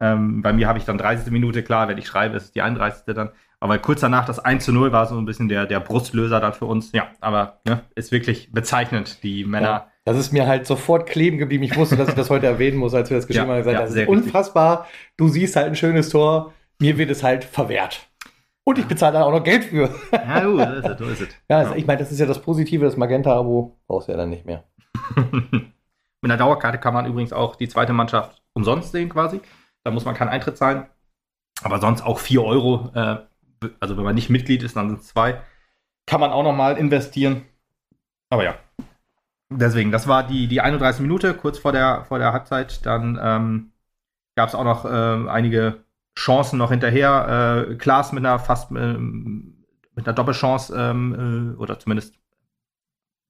ähm, 0.00 0.42
bei 0.42 0.52
mir 0.52 0.68
habe 0.68 0.78
ich 0.78 0.84
dann 0.84 0.98
30. 0.98 1.30
Minute, 1.32 1.62
klar, 1.62 1.88
wenn 1.88 1.98
ich 1.98 2.06
schreibe, 2.06 2.36
ist 2.36 2.44
es 2.44 2.52
die 2.52 2.62
31. 2.62 3.14
dann. 3.14 3.30
Aber 3.60 3.78
kurz 3.78 4.00
danach 4.00 4.26
das 4.26 4.38
1 4.38 4.64
zu 4.64 4.72
0 4.72 4.92
war 4.92 5.06
so 5.06 5.16
ein 5.16 5.24
bisschen 5.24 5.48
der, 5.48 5.66
der 5.66 5.80
Brustlöser 5.80 6.40
dann 6.40 6.52
für 6.52 6.66
uns. 6.66 6.92
Ja, 6.92 7.08
aber 7.20 7.60
ne, 7.66 7.80
ist 7.94 8.12
wirklich 8.12 8.52
bezeichnend, 8.52 9.22
die 9.22 9.44
Männer. 9.44 9.66
Ja, 9.68 9.88
das 10.04 10.18
ist 10.18 10.32
mir 10.32 10.46
halt 10.46 10.66
sofort 10.66 11.06
kleben 11.08 11.38
geblieben. 11.38 11.64
Ich 11.64 11.76
wusste, 11.76 11.96
dass 11.96 12.08
ich 12.08 12.14
das 12.14 12.28
heute 12.28 12.46
erwähnen 12.46 12.76
muss, 12.76 12.92
als 12.92 13.08
wir 13.08 13.16
das 13.16 13.26
geschrieben 13.26 13.46
Ja, 13.48 13.52
haben. 13.54 13.58
Gesagt, 13.60 13.74
ja, 13.74 13.80
das 13.80 13.90
ist 13.90 13.96
richtig. 13.96 14.14
unfassbar. 14.14 14.86
Du 15.16 15.28
siehst 15.28 15.56
halt 15.56 15.68
ein 15.68 15.76
schönes 15.76 16.10
Tor, 16.10 16.52
mir 16.78 16.98
wird 16.98 17.10
es 17.10 17.22
halt 17.22 17.44
verwehrt. 17.44 18.06
Und 18.64 18.78
ich 18.78 18.86
bezahle 18.86 19.14
da 19.14 19.24
auch 19.24 19.30
noch 19.30 19.44
Geld 19.44 19.64
für. 19.64 19.88
Ja, 20.12 20.40
du, 20.40 20.56
so 20.56 20.62
ist 20.62 20.86
es, 20.86 20.98
so 20.98 21.04
ist 21.04 21.20
es. 21.22 21.28
Ja, 21.48 21.58
also 21.58 21.74
ich 21.74 21.86
meine, 21.86 22.00
das 22.00 22.10
ist 22.12 22.18
ja 22.18 22.26
das 22.26 22.42
Positive, 22.42 22.84
das 22.84 22.96
Magenta-Abo 22.96 23.78
brauchst 23.86 24.08
du 24.08 24.12
ja 24.12 24.18
dann 24.18 24.30
nicht 24.30 24.44
mehr. 24.44 24.64
Mit 25.16 26.30
einer 26.30 26.36
Dauerkarte 26.36 26.78
kann 26.78 26.94
man 26.94 27.06
übrigens 27.06 27.32
auch 27.32 27.56
die 27.56 27.68
zweite 27.68 27.92
Mannschaft 27.92 28.42
umsonst 28.54 28.92
sehen 28.92 29.08
quasi. 29.08 29.40
Da 29.84 29.90
muss 29.90 30.04
man 30.04 30.14
keinen 30.14 30.28
Eintritt 30.28 30.56
zahlen. 30.56 30.86
Aber 31.62 31.80
sonst 31.80 32.02
auch 32.02 32.18
4 32.18 32.42
Euro. 32.42 32.90
Äh, 32.94 33.18
also 33.80 33.96
wenn 33.96 34.04
man 34.04 34.14
nicht 34.14 34.30
Mitglied 34.30 34.62
ist, 34.62 34.76
dann 34.76 34.88
sind 34.88 35.00
es 35.00 35.08
zwei. 35.08 35.40
Kann 36.06 36.20
man 36.20 36.32
auch 36.32 36.42
nochmal 36.42 36.76
investieren. 36.76 37.42
Aber 38.30 38.44
ja. 38.44 38.54
Deswegen, 39.50 39.92
das 39.92 40.08
war 40.08 40.26
die, 40.26 40.48
die 40.48 40.60
31 40.60 41.02
Minute, 41.02 41.34
kurz 41.34 41.58
vor 41.58 41.72
der, 41.72 42.04
vor 42.06 42.18
der 42.18 42.32
Halbzeit. 42.32 42.84
Dann 42.84 43.18
ähm, 43.22 43.72
gab 44.34 44.48
es 44.48 44.54
auch 44.54 44.64
noch 44.64 44.84
äh, 44.84 45.28
einige 45.28 45.84
Chancen 46.18 46.58
noch 46.58 46.70
hinterher. 46.70 47.66
Äh, 47.68 47.74
Klaas 47.76 48.12
mit 48.12 48.24
einer 48.24 48.38
fast 48.38 48.70
ähm, 48.72 49.64
mit 49.94 50.06
einer 50.06 50.14
Doppelchance 50.14 50.74
ähm, 50.76 51.54
äh, 51.56 51.60
oder 51.60 51.78
zumindest 51.78 52.18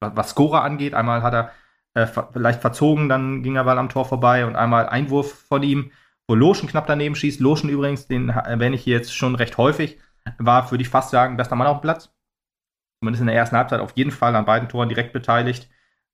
was, 0.00 0.16
was 0.16 0.30
Scorer 0.30 0.62
angeht. 0.62 0.94
Einmal 0.94 1.23
hat 1.23 1.34
er 1.34 1.50
äh, 1.94 2.06
leicht 2.34 2.61
verzogen, 2.61 3.08
dann 3.08 3.42
ging 3.42 3.56
er 3.56 3.64
Ball 3.64 3.78
am 3.78 3.88
Tor 3.88 4.04
vorbei 4.04 4.46
und 4.46 4.56
einmal 4.56 4.88
Einwurf 4.88 5.32
von 5.49 5.62
ihm, 5.62 5.90
wo 6.28 6.35
Loschen 6.35 6.69
knapp 6.69 6.87
daneben 6.87 7.14
schießt. 7.14 7.40
Loschen 7.40 7.71
übrigens, 7.71 8.07
den 8.07 8.28
erwähne 8.28 8.76
ich 8.76 8.87
jetzt 8.87 9.14
schon 9.14 9.35
recht 9.35 9.59
häufig, 9.59 9.99
war, 10.38 10.71
würde 10.71 10.83
ich 10.83 10.88
fast 10.88 11.11
sagen, 11.11 11.37
bester 11.37 11.57
Mann 11.57 11.66
auf 11.66 11.78
dem 11.78 11.83
Platz. 11.83 12.11
Zumindest 13.00 13.21
in 13.21 13.26
der 13.26 13.37
ersten 13.37 13.57
Halbzeit 13.57 13.81
auf 13.81 13.93
jeden 13.97 14.11
Fall 14.11 14.35
an 14.35 14.47
beiden 14.47 14.69
Toren 14.69 14.88
direkt 14.88 15.12
beteiligt. 15.12 15.69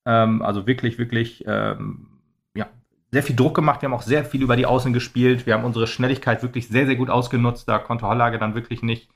Ähm, 0.07 0.43
also 0.43 0.67
wirklich, 0.67 0.99
wirklich, 0.99 1.45
ähm, 1.47 2.23
ja, 2.55 2.69
sehr 3.13 3.23
viel 3.23 3.37
Druck 3.37 3.55
gemacht. 3.55 3.83
Wir 3.83 3.89
haben 3.89 3.95
auch 3.95 4.03
sehr 4.03 4.25
viel 4.25 4.43
über 4.43 4.57
die 4.57 4.67
Außen 4.67 4.93
gespielt. 4.93 5.47
Wir 5.47 5.55
haben 5.55 5.65
unsere 5.65 5.87
Schnelligkeit 5.87 6.43
wirklich 6.43 6.69
sehr, 6.69 6.87
sehr 6.87 6.97
gut 6.97 7.11
ausgenutzt. 7.11 7.69
Da 7.69 7.79
konnte 7.79 8.09
Hollage 8.09 8.39
dann 8.39 8.55
wirklich 8.55 8.83
nicht 8.83 9.09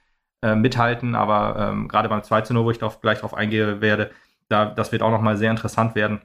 äh, 0.43 0.55
mithalten. 0.55 1.17
Aber 1.17 1.71
ähm, 1.71 1.89
gerade 1.89 2.09
beim 2.09 2.23
2 2.23 2.43
zu 2.43 2.55
0, 2.55 2.65
wo 2.65 2.71
ich 2.71 2.79
darauf, 2.79 3.01
gleich 3.01 3.19
drauf 3.21 3.35
eingehen 3.35 3.81
werde, 3.81 4.13
da, 4.49 4.67
das 4.67 4.93
wird 4.93 5.03
auch 5.03 5.11
nochmal 5.11 5.37
sehr 5.37 5.51
interessant 5.51 5.97
werden 5.97 6.21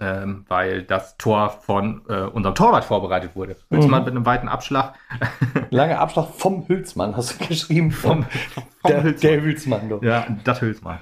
ähm, 0.00 0.44
weil 0.48 0.82
das 0.82 1.16
Tor 1.18 1.50
von 1.50 2.02
äh, 2.08 2.22
unserem 2.22 2.54
Torwart 2.54 2.84
vorbereitet 2.84 3.34
wurde. 3.34 3.56
Hülsmann 3.70 4.00
Mhm. 4.00 4.04
mit 4.06 4.14
einem 4.16 4.26
weiten 4.26 4.48
Abschlag 4.48 4.94
Langer 5.70 5.98
Abschlag 6.00 6.26
vom 6.36 6.66
Hülsmann, 6.68 7.16
hast 7.16 7.40
du 7.40 7.46
geschrieben. 7.46 7.90
vom, 7.90 8.24
vom 8.54 8.64
der, 8.86 9.02
Hülsmann. 9.02 9.30
der 9.32 9.42
Hülsmann, 9.42 9.88
du. 9.88 9.98
Ja, 10.02 10.26
das 10.44 10.60
Hülsmann. 10.60 10.98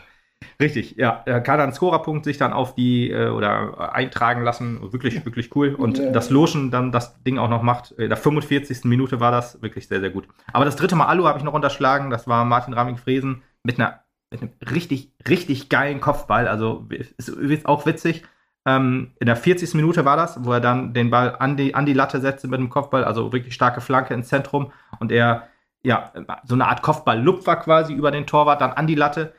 Richtig, 0.60 0.96
ja. 0.96 1.22
Er 1.26 1.40
kann 1.40 1.58
dann 1.58 1.72
Scorerpunkt 1.72 2.24
sich 2.24 2.36
dann 2.38 2.52
auf 2.52 2.74
die 2.74 3.10
äh, 3.10 3.28
oder 3.28 3.92
eintragen 3.94 4.42
lassen. 4.42 4.80
Wirklich, 4.92 5.24
wirklich 5.24 5.54
cool. 5.54 5.74
Und 5.74 5.98
Ja. 5.98 6.10
das 6.10 6.30
Loschen 6.30 6.70
dann 6.72 6.90
das 6.90 7.22
Ding 7.22 7.38
auch 7.38 7.48
noch 7.48 7.62
macht. 7.62 7.92
In 7.92 8.08
der 8.08 8.16
45. 8.16 8.84
Minute 8.84 9.20
war 9.20 9.30
das 9.30 9.62
wirklich 9.62 9.86
sehr, 9.86 10.00
sehr 10.00 10.10
gut. 10.10 10.26
Aber 10.52 10.64
das 10.64 10.74
dritte 10.76 10.96
Mal 10.96 11.06
Alu 11.06 11.26
habe 11.26 11.38
ich 11.38 11.44
noch 11.44 11.52
unterschlagen. 11.52 12.10
Das 12.10 12.26
war 12.26 12.44
Martin 12.44 12.74
Raming-Fresen 12.74 13.42
mit 13.62 13.78
einer 13.78 14.00
mit 14.30 14.42
einem 14.42 14.50
richtig, 14.70 15.12
richtig 15.28 15.68
geilen 15.70 16.00
Kopfball. 16.00 16.48
Also 16.48 16.86
ist, 16.90 17.28
ist 17.28 17.66
auch 17.66 17.86
witzig. 17.86 18.24
Ähm, 18.68 19.12
in 19.18 19.26
der 19.26 19.36
40. 19.36 19.74
Minute 19.74 20.04
war 20.04 20.18
das, 20.18 20.44
wo 20.44 20.52
er 20.52 20.60
dann 20.60 20.92
den 20.92 21.08
Ball 21.08 21.36
an 21.38 21.56
die, 21.56 21.74
an 21.74 21.86
die 21.86 21.94
Latte 21.94 22.20
setzte 22.20 22.48
mit 22.48 22.60
dem 22.60 22.68
Kopfball, 22.68 23.02
also 23.02 23.32
wirklich 23.32 23.54
starke 23.54 23.80
Flanke 23.80 24.12
ins 24.12 24.28
Zentrum 24.28 24.72
und 24.98 25.10
er, 25.10 25.48
ja, 25.82 26.12
so 26.44 26.54
eine 26.54 26.66
Art 26.66 26.82
Kopfball-Lupfer 26.82 27.56
quasi 27.56 27.94
über 27.94 28.10
den 28.10 28.26
Torwart, 28.26 28.60
dann 28.60 28.72
an 28.72 28.86
die 28.86 28.94
Latte. 28.94 29.32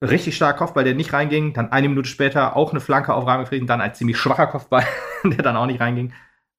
Richtig 0.00 0.36
starker 0.36 0.58
Kopfball, 0.58 0.84
der 0.84 0.94
nicht 0.94 1.12
reinging. 1.12 1.52
Dann 1.54 1.72
eine 1.72 1.88
Minute 1.88 2.08
später 2.08 2.54
auch 2.54 2.70
eine 2.70 2.80
Flanke 2.80 3.14
auf 3.14 3.26
Rahmen 3.26 3.46
Frieden, 3.46 3.66
dann 3.66 3.80
ein 3.80 3.94
ziemlich 3.94 4.18
schwacher 4.18 4.46
Kopfball, 4.46 4.84
der 5.24 5.42
dann 5.42 5.56
auch 5.56 5.66
nicht 5.66 5.80
reinging. 5.80 6.12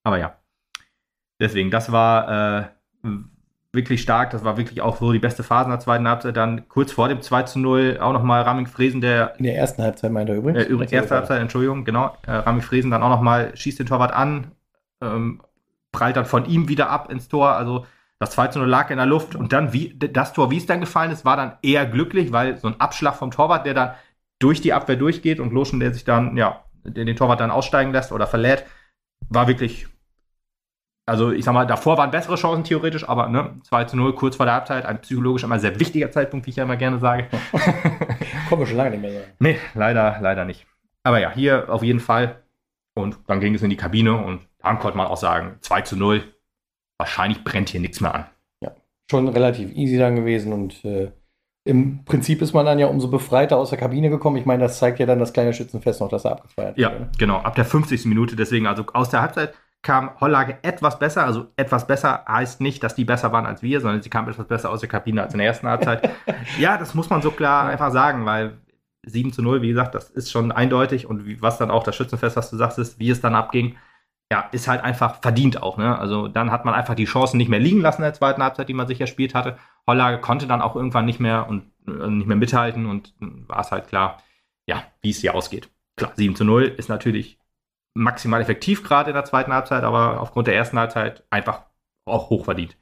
Aber 0.03 0.17
ja. 0.17 0.37
Deswegen, 1.39 1.71
das 1.71 1.91
war 1.91 2.65
äh, 3.03 3.09
wirklich 3.73 4.01
stark. 4.01 4.31
Das 4.31 4.43
war 4.43 4.57
wirklich 4.57 4.81
auch 4.81 4.97
so 4.97 5.11
die 5.11 5.19
beste 5.19 5.43
Phase 5.43 5.65
in 5.65 5.71
der 5.71 5.79
zweiten 5.79 6.07
Halbzeit. 6.07 6.35
Dann 6.37 6.67
kurz 6.67 6.91
vor 6.91 7.09
dem 7.09 7.21
2 7.21 7.43
zu 7.43 7.59
0 7.59 7.99
auch 8.01 8.13
nochmal 8.13 8.41
Raming 8.43 8.67
Fresen, 8.67 9.01
der 9.01 9.35
In 9.37 9.43
der 9.43 9.55
ersten 9.55 9.83
Halbzeit 9.83 10.11
meint 10.11 10.29
er 10.29 10.35
übrigens. 10.35 10.63
äh, 10.63 10.67
übrigens, 10.67 10.91
erste 10.91 11.15
Halbzeit, 11.15 11.41
Entschuldigung, 11.41 11.85
genau. 11.85 12.15
Äh, 12.25 12.31
Rami 12.31 12.61
Fresen 12.61 12.91
dann 12.91 13.03
auch 13.03 13.09
nochmal, 13.09 13.55
schießt 13.55 13.79
den 13.79 13.85
Torwart 13.85 14.13
an, 14.13 14.51
ähm, 15.01 15.41
prallt 15.91 16.15
dann 16.15 16.25
von 16.25 16.45
ihm 16.45 16.67
wieder 16.67 16.89
ab 16.89 17.11
ins 17.11 17.27
Tor. 17.27 17.51
Also 17.51 17.85
das 18.19 18.31
2 18.31 18.47
zu 18.47 18.59
0 18.59 18.67
lag 18.67 18.89
in 18.89 18.97
der 18.97 19.05
Luft. 19.05 19.35
Und 19.35 19.53
dann, 19.53 19.73
wie 19.73 19.95
das 19.97 20.33
Tor, 20.33 20.49
wie 20.49 20.57
es 20.57 20.65
dann 20.65 20.79
gefallen 20.79 21.11
ist, 21.11 21.25
war 21.25 21.37
dann 21.37 21.53
eher 21.61 21.85
glücklich, 21.85 22.31
weil 22.31 22.57
so 22.57 22.67
ein 22.67 22.79
Abschlag 22.79 23.15
vom 23.15 23.31
Torwart, 23.31 23.65
der 23.65 23.73
dann 23.73 23.91
durch 24.39 24.61
die 24.61 24.73
Abwehr 24.73 24.95
durchgeht 24.95 25.39
und 25.39 25.51
Loschen, 25.51 25.79
der 25.79 25.93
sich 25.93 26.03
dann, 26.03 26.37
ja, 26.37 26.63
den, 26.83 27.05
den 27.05 27.15
Torwart 27.15 27.39
dann 27.39 27.51
aussteigen 27.51 27.91
lässt 27.91 28.11
oder 28.11 28.27
verlädt, 28.27 28.65
war 29.29 29.47
wirklich. 29.47 29.87
Also, 31.09 31.31
ich 31.31 31.45
sag 31.45 31.53
mal, 31.53 31.65
davor 31.65 31.97
waren 31.97 32.11
bessere 32.11 32.35
Chancen 32.35 32.65
theoretisch, 32.65 33.07
aber 33.07 33.29
ne, 33.29 33.55
2 33.63 33.85
zu 33.85 33.95
0 33.97 34.13
kurz 34.15 34.35
vor 34.35 34.45
der 34.45 34.55
Halbzeit, 34.55 34.85
ein 34.85 34.99
psychologisch 35.01 35.43
immer 35.43 35.57
sehr 35.57 35.79
wichtiger 35.79 36.11
Zeitpunkt, 36.11 36.45
wie 36.45 36.49
ich 36.49 36.57
ja 36.57 36.63
immer 36.63 36.75
gerne 36.75 36.99
sage. 36.99 37.27
Kommen 38.49 38.61
wir 38.61 38.65
schon 38.67 38.77
lange 38.77 38.91
nicht 38.91 39.01
mehr 39.01 39.13
sagen. 39.13 39.25
Nee, 39.39 39.57
leider, 39.73 40.17
leider 40.21 40.43
nicht. 40.45 40.67
Aber 41.03 41.19
ja, 41.19 41.31
hier 41.31 41.69
auf 41.69 41.81
jeden 41.83 42.01
Fall. 42.01 42.43
Und 42.95 43.17
dann 43.27 43.39
ging 43.39 43.55
es 43.55 43.61
in 43.63 43.69
die 43.69 43.77
Kabine 43.77 44.17
und 44.23 44.41
dann 44.59 44.79
konnte 44.79 44.97
man 44.97 45.07
auch 45.07 45.17
sagen, 45.17 45.57
2 45.61 45.81
zu 45.81 45.95
0. 45.97 46.23
Wahrscheinlich 46.99 47.43
brennt 47.43 47.69
hier 47.69 47.79
nichts 47.79 48.01
mehr 48.01 48.13
an. 48.13 48.25
Schon 49.09 49.29
relativ 49.29 49.71
easy 49.73 49.97
dann 49.97 50.17
gewesen 50.17 50.51
und 50.51 50.83
äh, 50.83 51.13
im 51.63 52.03
Prinzip 52.03 52.41
ist 52.41 52.51
man 52.53 52.65
dann 52.65 52.77
ja 52.77 52.87
umso 52.87 53.07
befreiter 53.09 53.55
aus 53.55 53.69
der 53.69 53.79
Kabine 53.79 54.09
gekommen. 54.09 54.35
Ich 54.35 54.45
meine, 54.45 54.63
das 54.63 54.79
zeigt 54.79 54.99
ja 54.99 55.05
dann 55.05 55.19
das 55.19 55.31
kleine 55.31 55.53
Schützenfest 55.53 56.01
noch, 56.01 56.09
dass 56.09 56.25
er 56.25 56.33
abgefeiert 56.33 56.77
Ja, 56.77 56.89
wurde. 56.91 56.99
ne? 57.03 57.09
genau. 57.17 57.37
Ab 57.37 57.55
der 57.55 57.63
50. 57.63 58.03
Minute, 58.07 58.35
deswegen, 58.35 58.67
also 58.67 58.83
aus 58.91 59.09
der 59.09 59.21
Halbzeit 59.21 59.53
kam 59.81 60.19
Hollage 60.19 60.57
etwas 60.63 60.99
besser. 60.99 61.25
Also 61.25 61.47
etwas 61.55 61.87
besser 61.87 62.25
heißt 62.27 62.61
nicht, 62.61 62.83
dass 62.83 62.95
die 62.95 63.05
besser 63.05 63.31
waren 63.31 63.45
als 63.45 63.61
wir, 63.63 63.81
sondern 63.81 64.01
sie 64.01 64.09
kamen 64.09 64.29
etwas 64.29 64.47
besser 64.47 64.69
aus 64.69 64.81
der 64.81 64.89
Kabine 64.89 65.23
als 65.23 65.33
in 65.33 65.39
der 65.39 65.47
ersten 65.47 65.67
Halbzeit. 65.67 66.09
ja, 66.59 66.77
das 66.77 66.93
muss 66.93 67.09
man 67.09 67.21
so 67.21 67.31
klar 67.31 67.67
einfach 67.67 67.91
sagen, 67.91 68.25
weil 68.25 68.57
7 69.05 69.31
zu 69.31 69.41
0, 69.41 69.61
wie 69.61 69.69
gesagt, 69.69 69.95
das 69.95 70.09
ist 70.09 70.31
schon 70.31 70.51
eindeutig 70.51 71.07
und 71.07 71.25
wie, 71.25 71.41
was 71.41 71.57
dann 71.57 71.71
auch 71.71 71.83
das 71.83 71.95
Schützenfest, 71.95 72.35
was 72.35 72.49
du 72.49 72.57
sagst, 72.57 72.79
ist, 72.79 72.99
wie 72.99 73.09
es 73.09 73.21
dann 73.21 73.35
abging, 73.35 73.77
ja, 74.31 74.41
ist 74.51 74.67
halt 74.67 74.83
einfach 74.83 75.21
verdient 75.21 75.63
auch, 75.63 75.77
ne? 75.77 75.97
Also 75.97 76.27
dann 76.27 76.51
hat 76.51 76.65
man 76.65 76.73
einfach 76.73 76.95
die 76.95 77.05
Chancen 77.05 77.37
nicht 77.37 77.47
mehr 77.47 77.59
liegen 77.59 77.79
lassen 77.79 78.01
in 78.01 78.07
der 78.07 78.13
zweiten 78.13 78.43
Halbzeit, 78.43 78.67
die 78.67 78.73
man 78.73 78.87
sich 78.87 78.99
erspielt 78.99 79.33
hatte. 79.33 79.57
Hollage 79.87 80.19
konnte 80.19 80.47
dann 80.47 80.61
auch 80.61 80.75
irgendwann 80.75 81.05
nicht 81.05 81.21
mehr 81.21 81.47
und 81.47 81.71
äh, 81.87 82.07
nicht 82.09 82.27
mehr 82.27 82.35
mithalten 82.35 82.87
und 82.87 83.13
war 83.19 83.61
es 83.61 83.71
halt 83.71 83.87
klar, 83.87 84.21
ja, 84.67 84.83
wie 85.01 85.11
es 85.11 85.19
hier 85.19 85.33
ausgeht. 85.33 85.69
Klar, 85.95 86.11
7 86.15 86.35
zu 86.35 86.43
0 86.43 86.63
ist 86.65 86.89
natürlich 86.89 87.36
maximal 87.97 88.41
effektiv 88.41 88.83
gerade 88.83 89.09
in 89.09 89.15
der 89.15 89.25
zweiten 89.25 89.51
Halbzeit, 89.53 89.83
aber 89.83 90.21
aufgrund 90.21 90.47
der 90.47 90.55
ersten 90.55 90.77
Halbzeit 90.79 91.23
einfach 91.29 91.61
auch 92.05 92.29
hochverdient. 92.29 92.77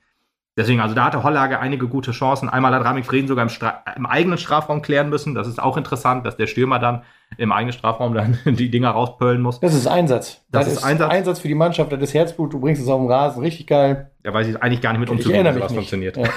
Deswegen, 0.57 0.79
also 0.79 0.95
da 0.95 1.05
hatte 1.05 1.21
Hollage 1.23 1.59
einige 1.59 1.87
gute 1.89 2.11
Chancen. 2.11 2.47
Einmal 2.47 2.73
hat 2.73 2.85
Ramik 2.85 3.05
Frieden 3.05 3.27
sogar 3.27 3.45
im, 3.45 3.51
im 3.97 4.05
eigenen 4.05 4.37
Strafraum 4.37 4.81
klären 4.81 5.09
müssen. 5.09 5.35
Das 5.35 5.47
ist 5.49 5.61
auch 5.61 5.75
interessant, 5.75 6.25
dass 6.25 6.37
der 6.37 6.47
Stürmer 6.47 6.79
dann 6.79 7.03
im 7.37 7.51
eigenen 7.51 7.73
Strafraum 7.73 8.13
dann 8.13 8.39
die 8.45 8.71
Dinger 8.71 8.91
rauspöllen 8.91 9.41
muss. 9.41 9.59
Das 9.59 9.73
ist 9.73 9.85
Einsatz. 9.87 10.45
Das 10.51 10.67
ist 10.67 10.83
Einsatz. 10.83 11.39
für 11.39 11.49
die 11.49 11.55
Mannschaft, 11.55 11.91
das 11.91 11.99
ist 12.01 12.13
Herzblut, 12.13 12.53
du 12.53 12.59
bringst 12.61 12.81
es 12.81 12.87
auf 12.87 13.01
den 13.01 13.11
Rasen, 13.11 13.43
richtig 13.43 13.67
geil. 13.67 14.11
Da 14.23 14.33
weiß 14.33 14.47
ich 14.47 14.61
eigentlich 14.63 14.79
gar 14.81 14.91
nicht 14.93 15.01
mit 15.01 15.09
umzugehen, 15.09 15.45
wie 15.45 15.59
nicht. 15.59 15.71
funktioniert. 15.71 16.15
Ja. 16.15 16.29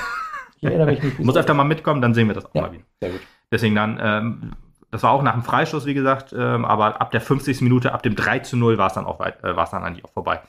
Ich 0.57 0.65
erinnere 0.65 0.87
mich 0.87 1.03
nicht. 1.03 1.19
Muss 1.21 1.37
öfter 1.37 1.55
mal 1.55 1.63
mitkommen, 1.63 2.03
dann 2.03 2.13
sehen 2.15 2.27
wir 2.27 2.35
das 2.35 2.45
auch 2.45 2.55
Ja. 2.55 2.63
mal 2.63 2.73
wieder. 2.73 2.85
Sehr 3.01 3.11
gut. 3.11 3.21
Deswegen 3.53 3.77
dann, 3.77 4.01
ähm, 4.03 4.51
das 4.91 5.03
war 5.03 5.13
auch 5.13 5.23
nach 5.23 5.35
dem 5.35 5.43
Freistoß, 5.43 5.87
wie 5.87 5.95
gesagt, 5.95 6.33
ähm, 6.37 6.65
aber 6.65 7.01
ab 7.01 7.11
der 7.11 7.21
50. 7.21 7.61
Minute, 7.63 7.93
ab 7.93 8.03
dem 8.03 8.17
3 8.17 8.41
zu 8.41 8.57
0 8.57 8.79
war 8.79 8.87
es 8.89 8.95
dann 8.95 9.07
auch 9.07 9.19
weit, 9.21 9.43
äh, 9.45 9.57
war 9.57 9.65
es 9.65 9.71
dann 9.71 9.83
eigentlich 9.85 10.05
auch 10.05 10.13
vorbei. 10.13 10.41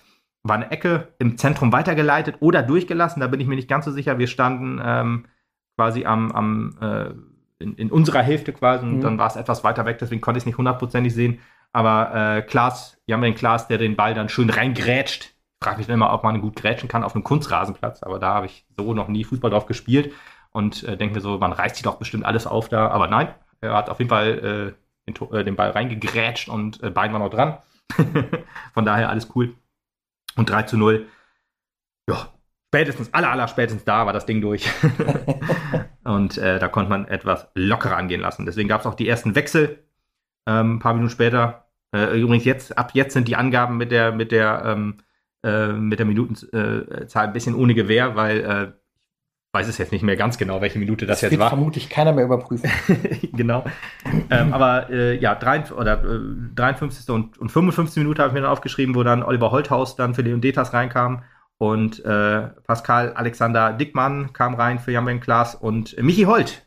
War 0.44 0.56
eine 0.56 0.72
Ecke 0.72 1.10
im 1.20 1.38
Zentrum 1.38 1.72
weitergeleitet 1.74 2.38
oder 2.40 2.64
durchgelassen, 2.64 3.20
da 3.20 3.28
bin 3.28 3.40
ich 3.42 3.48
mir 3.48 3.56
nicht 3.56 3.68
ganz 3.70 3.86
so 3.86 3.92
sicher. 3.92 4.18
Wir 4.18 4.28
standen 4.28 4.82
ähm, 4.84 5.26
quasi 5.78 6.06
am, 6.06 6.32
am 6.32 6.78
äh, 6.82 7.10
in, 7.64 7.76
in 7.76 7.92
unserer 7.92 8.22
Hälfte 8.22 8.54
quasi 8.54 8.86
und 8.86 8.98
Mhm. 8.98 9.02
dann 9.02 9.18
war 9.18 9.28
es 9.28 9.36
etwas 9.36 9.64
weiter 9.64 9.86
weg, 9.86 9.98
deswegen 10.00 10.22
konnte 10.22 10.38
ich 10.38 10.44
es 10.44 10.46
nicht 10.46 10.58
hundertprozentig 10.58 11.14
sehen. 11.14 11.40
Aber 11.74 12.16
äh, 12.38 12.42
Klaas, 12.42 12.98
wir 13.06 13.16
haben 13.16 13.22
den 13.22 13.36
Klaas, 13.36 13.68
der 13.68 13.78
den 13.78 13.96
Ball 13.96 14.14
dann 14.14 14.30
schön 14.30 14.50
reingrätscht. 14.50 15.34
frage 15.62 15.78
mich 15.78 15.88
dann 15.88 15.96
immer, 15.96 16.14
ob 16.14 16.24
man 16.24 16.40
gut 16.42 16.56
grätschen 16.56 16.88
kann 16.88 17.04
auf 17.04 17.16
einem 17.16 17.24
Kunstrasenplatz, 17.26 18.02
aber 18.04 18.18
da 18.18 18.34
habe 18.34 18.46
ich 18.46 18.66
so 18.78 18.94
noch 18.94 19.10
nie 19.10 19.26
Fußball 19.26 19.52
drauf 19.52 19.66
gespielt 19.66 20.14
und 20.52 20.84
äh, 20.86 20.96
denke 20.98 21.16
mir 21.16 21.22
so, 21.22 21.38
man 21.38 21.52
reißt 21.52 21.76
sich 21.76 21.84
doch 21.84 21.98
bestimmt 21.98 22.26
alles 22.26 22.48
auf 22.48 22.70
da, 22.70 22.88
aber 22.88 23.08
nein, 23.08 23.28
er 23.62 23.74
hat 23.74 23.90
auf 23.90 24.00
jeden 24.00 24.10
Fall 24.10 24.76
äh, 25.08 25.12
den, 25.12 25.32
äh, 25.32 25.44
den, 25.44 25.56
Ball 25.56 25.72
reingegrätscht 25.72 26.50
und 26.50 26.82
äh, 26.84 26.90
Bein 26.90 27.12
war 27.14 27.20
noch 27.20 27.30
dran. 27.30 27.58
Von 28.74 28.86
daher 28.86 29.10
alles 29.10 29.30
cool. 29.36 29.56
Und 30.36 30.50
3 30.50 30.64
zu 30.64 30.78
0. 30.78 31.08
Ja, 32.10 32.34
spätestens, 32.68 33.14
aller, 33.14 33.32
aller 33.32 33.48
spätestens 33.48 33.84
da 33.84 34.06
war 34.06 34.14
das 34.14 34.26
Ding 34.26 34.42
durch. 34.42 34.70
und 36.04 36.38
äh, 36.38 36.60
da 36.60 36.68
konnte 36.68 36.90
man 36.90 37.08
etwas 37.08 37.50
lockerer 37.56 37.98
angehen 37.98 38.22
lassen. 38.22 38.46
Deswegen 38.46 38.70
gab 38.70 38.82
es 38.82 38.88
auch 38.88 38.96
die 38.96 39.08
ersten 39.08 39.36
Wechsel. 39.36 39.84
Ähm, 40.48 40.76
ein 40.76 40.80
paar 40.80 40.94
Minuten 40.94 41.12
später. 41.12 41.68
Äh, 41.92 42.20
übrigens, 42.20 42.46
jetzt, 42.46 42.78
ab 42.78 42.92
jetzt 42.94 43.14
sind 43.14 43.28
die 43.28 43.36
Angaben 43.36 43.78
mit 43.78 43.92
der, 43.92 44.12
mit 44.12 44.32
der, 44.32 44.64
ähm, 44.66 45.00
äh, 45.44 45.68
mit 45.74 46.00
der 46.00 46.06
Minutenzahl 46.06 47.28
ein 47.28 47.34
bisschen 47.34 47.56
ohne 47.56 47.74
Gewähr, 47.74 48.16
weil 48.16 48.40
äh, 48.40 48.79
weiß 49.54 49.68
es 49.68 49.78
jetzt 49.80 49.92
nicht 49.92 50.04
mehr 50.04 50.16
ganz 50.16 50.38
genau, 50.38 50.62
welche 50.62 50.78
Minute 50.78 51.06
das, 51.06 51.22
das 51.22 51.32
jetzt 51.32 51.40
war. 51.40 51.50
vermutlich 51.50 51.90
keiner 51.90 52.14
mehr 52.14 52.26
überprüfen. 52.26 52.70
genau. 53.34 53.66
ähm, 54.30 54.54
aber 54.54 54.90
äh, 54.90 55.18
ja, 55.18 55.36
drei, 55.36 55.64
oder, 55.72 56.04
äh, 56.04 56.20
53. 56.56 57.10
Und, 57.10 57.38
und 57.38 57.50
55. 57.50 57.98
Minute 57.98 58.22
habe 58.22 58.30
ich 58.30 58.34
mir 58.34 58.42
dann 58.42 58.52
aufgeschrieben, 58.52 58.96
wo 58.96 59.04
dann 59.04 59.24
Oliver 59.24 59.52
Holthaus 59.52 59.96
dann 59.96 60.14
für 60.14 60.22
Leon 60.22 60.42
Detas 60.42 60.74
reinkam 60.74 61.24
und 61.60 62.04
äh, 62.06 62.48
Pascal 62.66 63.14
Alexander 63.14 63.74
Dickmann 63.74 64.32
kam 64.34 64.56
rein 64.56 64.80
für 64.80 64.92
Jan 64.92 65.20
Klaas 65.20 65.56
und 65.56 66.02
Michi 66.02 66.24
Holt, 66.24 66.66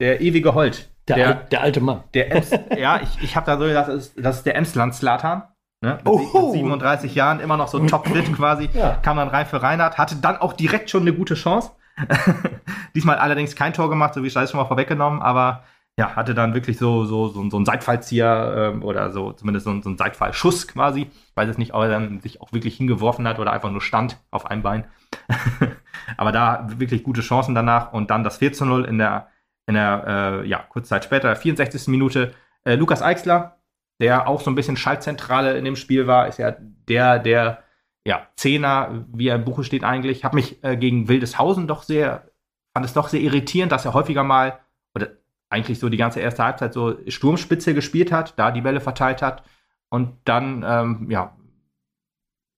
der 0.00 0.20
ewige 0.20 0.54
Holt. 0.54 0.90
Der, 1.08 1.16
der, 1.16 1.34
der 1.34 1.60
alte 1.62 1.80
Mann. 1.80 2.04
Der 2.14 2.32
Ems, 2.32 2.50
ja, 2.78 3.00
ich, 3.00 3.22
ich 3.22 3.36
habe 3.36 3.46
da 3.46 3.58
so 3.58 3.64
gedacht, 3.64 3.88
das 3.88 3.94
ist, 3.94 4.14
das 4.16 4.36
ist 4.38 4.46
der 4.46 4.56
Emsland 4.56 4.94
Slatan. 4.94 5.44
Ne? 5.82 5.98
Mit 6.02 6.06
oh. 6.06 6.52
37 6.52 7.14
Jahren 7.14 7.40
immer 7.40 7.56
noch 7.56 7.68
so 7.68 7.78
topfit 7.86 8.34
quasi. 8.34 8.70
Ja. 8.72 8.98
Kam 9.02 9.18
dann 9.18 9.28
rein 9.28 9.46
für 9.46 9.62
Reinhard, 9.62 9.98
hatte 9.98 10.16
dann 10.16 10.38
auch 10.38 10.54
direkt 10.54 10.88
schon 10.90 11.02
eine 11.02 11.12
gute 11.12 11.34
Chance. 11.34 11.72
Diesmal 12.94 13.16
allerdings 13.16 13.56
kein 13.56 13.72
Tor 13.72 13.88
gemacht, 13.88 14.14
so 14.14 14.22
wie 14.22 14.30
Scheiß 14.30 14.50
schon 14.50 14.60
mal 14.60 14.66
vorweggenommen, 14.66 15.22
aber 15.22 15.64
ja, 15.96 16.16
hatte 16.16 16.34
dann 16.34 16.54
wirklich 16.54 16.76
so, 16.76 17.04
so, 17.04 17.28
so, 17.28 17.48
so 17.48 17.56
einen 17.56 17.66
Seitfallzieher 17.66 18.72
ähm, 18.74 18.82
oder 18.82 19.12
so, 19.12 19.32
zumindest 19.32 19.64
so, 19.64 19.80
so 19.80 19.88
einen 19.88 19.98
Seitfallschuss 19.98 20.66
quasi, 20.66 21.08
weil 21.36 21.48
es 21.48 21.56
nicht 21.56 21.72
auch 21.72 21.84
dann 21.86 22.20
sich 22.20 22.40
auch 22.40 22.52
wirklich 22.52 22.76
hingeworfen 22.76 23.28
hat 23.28 23.38
oder 23.38 23.52
einfach 23.52 23.70
nur 23.70 23.80
stand 23.80 24.18
auf 24.30 24.46
einem 24.46 24.62
Bein. 24.62 24.84
aber 26.16 26.32
da 26.32 26.66
wirklich 26.78 27.04
gute 27.04 27.20
Chancen 27.20 27.54
danach 27.54 27.92
und 27.92 28.10
dann 28.10 28.24
das 28.24 28.38
4 28.38 28.52
zu 28.52 28.64
0 28.64 28.84
in 28.86 28.98
der, 28.98 29.28
in 29.66 29.74
der 29.74 30.42
äh, 30.42 30.48
ja, 30.48 30.58
kurze 30.58 30.88
Zeit 30.88 31.04
später, 31.04 31.34
64. 31.36 31.86
Minute. 31.88 32.34
Äh, 32.64 32.74
Lukas 32.74 33.00
Eichsler, 33.00 33.58
der 34.00 34.26
auch 34.26 34.40
so 34.40 34.50
ein 34.50 34.56
bisschen 34.56 34.76
Schaltzentrale 34.76 35.56
in 35.56 35.64
dem 35.64 35.76
Spiel 35.76 36.08
war, 36.08 36.26
ist 36.26 36.38
ja 36.38 36.56
der, 36.88 37.20
der 37.20 37.63
ja, 38.06 38.28
Zehner, 38.36 39.06
wie 39.12 39.28
er 39.28 39.36
im 39.36 39.44
Buche 39.44 39.64
steht 39.64 39.84
eigentlich. 39.84 40.24
Habe 40.24 40.36
mich 40.36 40.62
äh, 40.62 40.76
gegen 40.76 41.08
Wildeshausen 41.08 41.66
doch 41.66 41.82
sehr, 41.82 42.30
fand 42.74 42.84
es 42.84 42.92
doch 42.92 43.08
sehr 43.08 43.20
irritierend, 43.20 43.72
dass 43.72 43.84
er 43.84 43.94
häufiger 43.94 44.24
mal, 44.24 44.60
oder 44.94 45.08
eigentlich 45.50 45.78
so 45.78 45.88
die 45.88 45.96
ganze 45.96 46.20
erste 46.20 46.44
Halbzeit 46.44 46.74
so 46.74 46.96
Sturmspitze 47.08 47.74
gespielt 47.74 48.12
hat, 48.12 48.38
da 48.38 48.50
die 48.50 48.60
Bälle 48.60 48.80
verteilt 48.80 49.22
hat 49.22 49.42
und 49.88 50.18
dann, 50.24 50.64
ähm, 50.66 51.10
ja, 51.10 51.36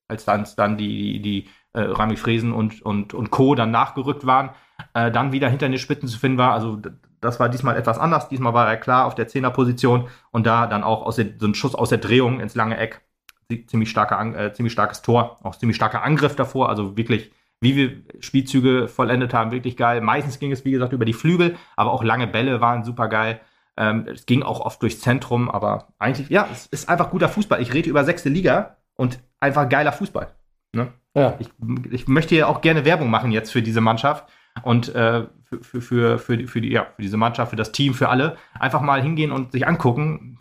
als 0.09 0.24
dann, 0.24 0.46
dann 0.56 0.76
die, 0.76 1.20
die, 1.20 1.22
die 1.22 1.48
äh, 1.74 1.80
Rami 1.82 2.16
Fresen 2.16 2.52
und, 2.52 2.82
und, 2.82 3.14
und 3.14 3.30
Co. 3.30 3.54
dann 3.54 3.70
nachgerückt 3.70 4.26
waren, 4.26 4.50
äh, 4.94 5.11
dann 5.11 5.32
wieder 5.32 5.48
hinter 5.48 5.68
den 5.68 5.78
Spitzen 5.78 6.09
zu 6.09 6.18
finden 6.18 6.38
war. 6.38 6.52
Also 6.52 6.80
das 7.20 7.38
war 7.38 7.48
diesmal 7.48 7.76
etwas 7.76 7.98
anders. 7.98 8.28
Diesmal 8.28 8.54
war 8.54 8.68
er 8.68 8.76
klar 8.76 9.06
auf 9.06 9.14
der 9.14 9.28
Zehnerposition 9.28 10.09
und 10.30 10.46
da 10.46 10.66
dann 10.66 10.85
auch 10.85 11.02
aus 11.02 11.16
der, 11.16 11.26
so 11.38 11.46
ein 11.46 11.54
Schuss 11.54 11.74
aus 11.74 11.90
der 11.90 11.98
Drehung 11.98 12.40
ins 12.40 12.54
lange 12.54 12.78
Eck 12.78 13.06
ziemlich, 13.66 13.90
starke, 13.90 14.14
äh, 14.37 14.52
ziemlich 14.52 14.72
starkes 14.72 15.02
Tor, 15.02 15.38
auch 15.42 15.56
ziemlich 15.56 15.76
starker 15.76 16.02
Angriff 16.02 16.37
davor, 16.37 16.68
also 16.68 16.96
wirklich, 16.96 17.30
wie 17.61 17.76
wir 17.76 18.02
Spielzüge 18.20 18.88
vollendet 18.88 19.32
haben, 19.32 19.50
wirklich 19.50 19.76
geil. 19.76 20.00
Meistens 20.00 20.38
ging 20.38 20.52
es, 20.52 20.64
wie 20.64 20.72
gesagt, 20.72 20.92
über 20.92 21.04
die 21.04 21.12
Flügel, 21.12 21.56
aber 21.76 21.92
auch 21.92 22.02
lange 22.02 22.26
Bälle 22.26 22.61
waren 22.61 22.85
super 22.85 23.09
geil. 23.09 23.40
Ähm, 23.76 24.06
es 24.12 24.26
ging 24.26 24.42
auch 24.42 24.61
oft 24.61 24.82
durchs 24.82 25.00
Zentrum, 25.00 25.50
aber 25.50 25.88
eigentlich, 25.98 26.28
ja, 26.28 26.48
es 26.50 26.66
ist 26.66 26.88
einfach 26.88 27.11
guter 27.11 27.28
Fußball. 27.28 27.61
Ich 27.61 27.72
rede 27.74 27.90
über 27.90 28.04
sechste 28.04 28.28
Liga 28.28 28.76
und 28.96 29.20
einfach 29.38 29.68
geiler 29.68 29.92
Fußball. 29.92 30.28
Ne? 30.72 30.92
Ja. 31.14 31.35
Ich, 31.38 31.48
ich 31.90 32.09
möchte 32.09 32.35
ja 32.35 32.46
auch 32.46 32.61
gerne 32.61 32.85
Werbung 32.85 33.11
machen 33.11 33.32
jetzt 33.32 33.52
für 33.52 33.62
diese 33.62 33.80
Mannschaft 33.80 34.28
und 34.62 34.94
äh, 34.94 35.26
für, 35.44 35.62
für, 35.62 35.80
für, 35.80 36.18
für, 36.18 36.37
die, 36.37 36.46
für, 36.46 36.61
die, 36.61 36.70
ja, 36.70 36.87
für 36.96 37.02
diese 37.02 37.16
Mannschaft, 37.16 37.50
für 37.50 37.56
das 37.56 37.72
Team, 37.72 37.94
für 37.94 38.09
alle. 38.09 38.37
Einfach 38.59 38.80
mal 38.80 39.02
hingehen 39.02 39.30
und 39.30 39.52
sich 39.52 39.66
angucken 39.66 40.38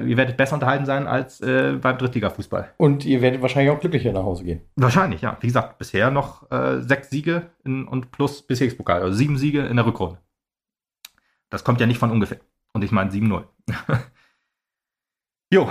ihr 0.00 0.16
werdet 0.16 0.36
besser 0.36 0.54
unterhalten 0.54 0.86
sein 0.86 1.06
als 1.06 1.40
äh, 1.40 1.72
beim 1.80 1.98
Drittliga-Fußball. 1.98 2.70
Und 2.76 3.04
ihr 3.04 3.20
werdet 3.20 3.42
wahrscheinlich 3.42 3.72
auch 3.72 3.80
glücklicher 3.80 4.12
nach 4.12 4.22
Hause 4.22 4.44
gehen. 4.44 4.62
Wahrscheinlich, 4.76 5.20
ja. 5.20 5.36
Wie 5.40 5.46
gesagt, 5.46 5.78
bisher 5.78 6.10
noch 6.10 6.50
äh, 6.50 6.80
sechs 6.80 7.10
Siege 7.10 7.50
in, 7.64 7.86
und 7.86 8.10
plus 8.10 8.42
Bezirkspokal, 8.42 9.02
also 9.02 9.16
sieben 9.16 9.36
Siege 9.36 9.62
in 9.66 9.76
der 9.76 9.86
Rückrunde. 9.86 10.18
Das 11.50 11.64
kommt 11.64 11.80
ja 11.80 11.86
nicht 11.86 11.98
von 11.98 12.10
ungefähr. 12.10 12.38
Und 12.72 12.82
ich 12.82 12.92
meine 12.92 13.10
7-0. 13.10 13.44
jo, 15.52 15.70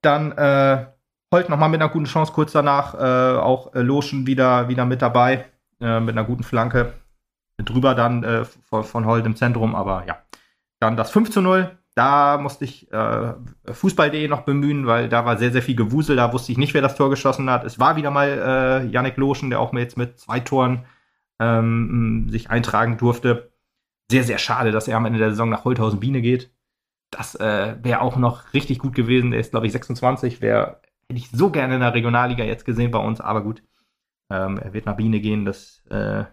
dann 0.00 0.32
äh, 0.32 0.86
Holt 1.32 1.50
nochmal 1.50 1.68
mit 1.68 1.82
einer 1.82 1.90
guten 1.90 2.06
Chance 2.06 2.32
kurz 2.32 2.52
danach. 2.52 2.94
Äh, 2.94 3.38
auch 3.38 3.74
äh, 3.74 3.82
Loschen 3.82 4.26
wieder, 4.26 4.68
wieder 4.68 4.86
mit 4.86 5.02
dabei, 5.02 5.44
äh, 5.80 6.00
mit 6.00 6.16
einer 6.16 6.24
guten 6.24 6.42
Flanke. 6.42 6.94
Drüber 7.58 7.94
dann 7.94 8.24
äh, 8.24 8.44
von, 8.44 8.84
von 8.84 9.04
Holt 9.04 9.26
im 9.26 9.36
Zentrum, 9.36 9.74
aber 9.74 10.06
ja. 10.06 10.22
Dann 10.80 10.96
das 10.96 11.10
5 11.10 11.30
zu 11.30 11.42
0 11.42 11.76
da 11.98 12.38
musste 12.38 12.64
ich 12.64 12.92
äh, 12.92 13.34
Fußball.de 13.66 14.28
noch 14.28 14.42
bemühen, 14.42 14.86
weil 14.86 15.08
da 15.08 15.24
war 15.24 15.36
sehr, 15.36 15.50
sehr 15.50 15.62
viel 15.62 15.74
Gewusel. 15.74 16.14
Da 16.14 16.32
wusste 16.32 16.52
ich 16.52 16.58
nicht, 16.58 16.72
wer 16.72 16.80
das 16.80 16.94
Tor 16.94 17.10
geschossen 17.10 17.50
hat. 17.50 17.64
Es 17.64 17.80
war 17.80 17.96
wieder 17.96 18.12
mal 18.12 18.28
äh, 18.86 18.86
Yannick 18.86 19.16
Loschen, 19.16 19.50
der 19.50 19.58
auch 19.58 19.74
jetzt 19.74 19.96
mit 19.96 20.16
zwei 20.16 20.38
Toren 20.38 20.84
ähm, 21.40 22.28
sich 22.30 22.50
eintragen 22.50 22.98
durfte. 22.98 23.50
Sehr, 24.08 24.22
sehr 24.22 24.38
schade, 24.38 24.70
dass 24.70 24.86
er 24.86 24.96
am 24.96 25.06
Ende 25.06 25.18
der 25.18 25.30
Saison 25.30 25.48
nach 25.48 25.64
Holthausen-Biene 25.64 26.22
geht. 26.22 26.52
Das 27.10 27.34
äh, 27.34 27.76
wäre 27.82 28.00
auch 28.00 28.16
noch 28.16 28.54
richtig 28.54 28.78
gut 28.78 28.94
gewesen. 28.94 29.32
Der 29.32 29.40
ist, 29.40 29.50
glaube 29.50 29.66
ich, 29.66 29.72
26. 29.72 30.40
Wär, 30.40 30.80
hätte 31.08 31.18
ich 31.18 31.30
so 31.32 31.50
gerne 31.50 31.74
in 31.74 31.80
der 31.80 31.94
Regionalliga 31.94 32.44
jetzt 32.44 32.64
gesehen 32.64 32.92
bei 32.92 33.00
uns, 33.00 33.20
aber 33.20 33.42
gut. 33.42 33.64
Ähm, 34.30 34.58
er 34.58 34.72
wird 34.72 34.86
nach 34.86 34.96
Biene 34.96 35.18
gehen. 35.18 35.44
Das 35.44 35.84
äh, 35.90 36.24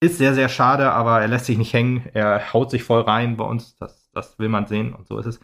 ist 0.00 0.18
sehr, 0.18 0.34
sehr 0.34 0.48
schade, 0.48 0.90
aber 0.90 1.20
er 1.20 1.28
lässt 1.28 1.46
sich 1.46 1.58
nicht 1.58 1.74
hängen. 1.74 2.08
Er 2.12 2.52
haut 2.52 2.72
sich 2.72 2.82
voll 2.82 3.02
rein 3.02 3.36
bei 3.36 3.44
uns. 3.44 3.76
Das 3.76 3.99
das 4.12 4.38
will 4.38 4.48
man 4.48 4.66
sehen 4.66 4.94
und 4.94 5.06
so 5.06 5.18
ist 5.18 5.26
es. 5.26 5.40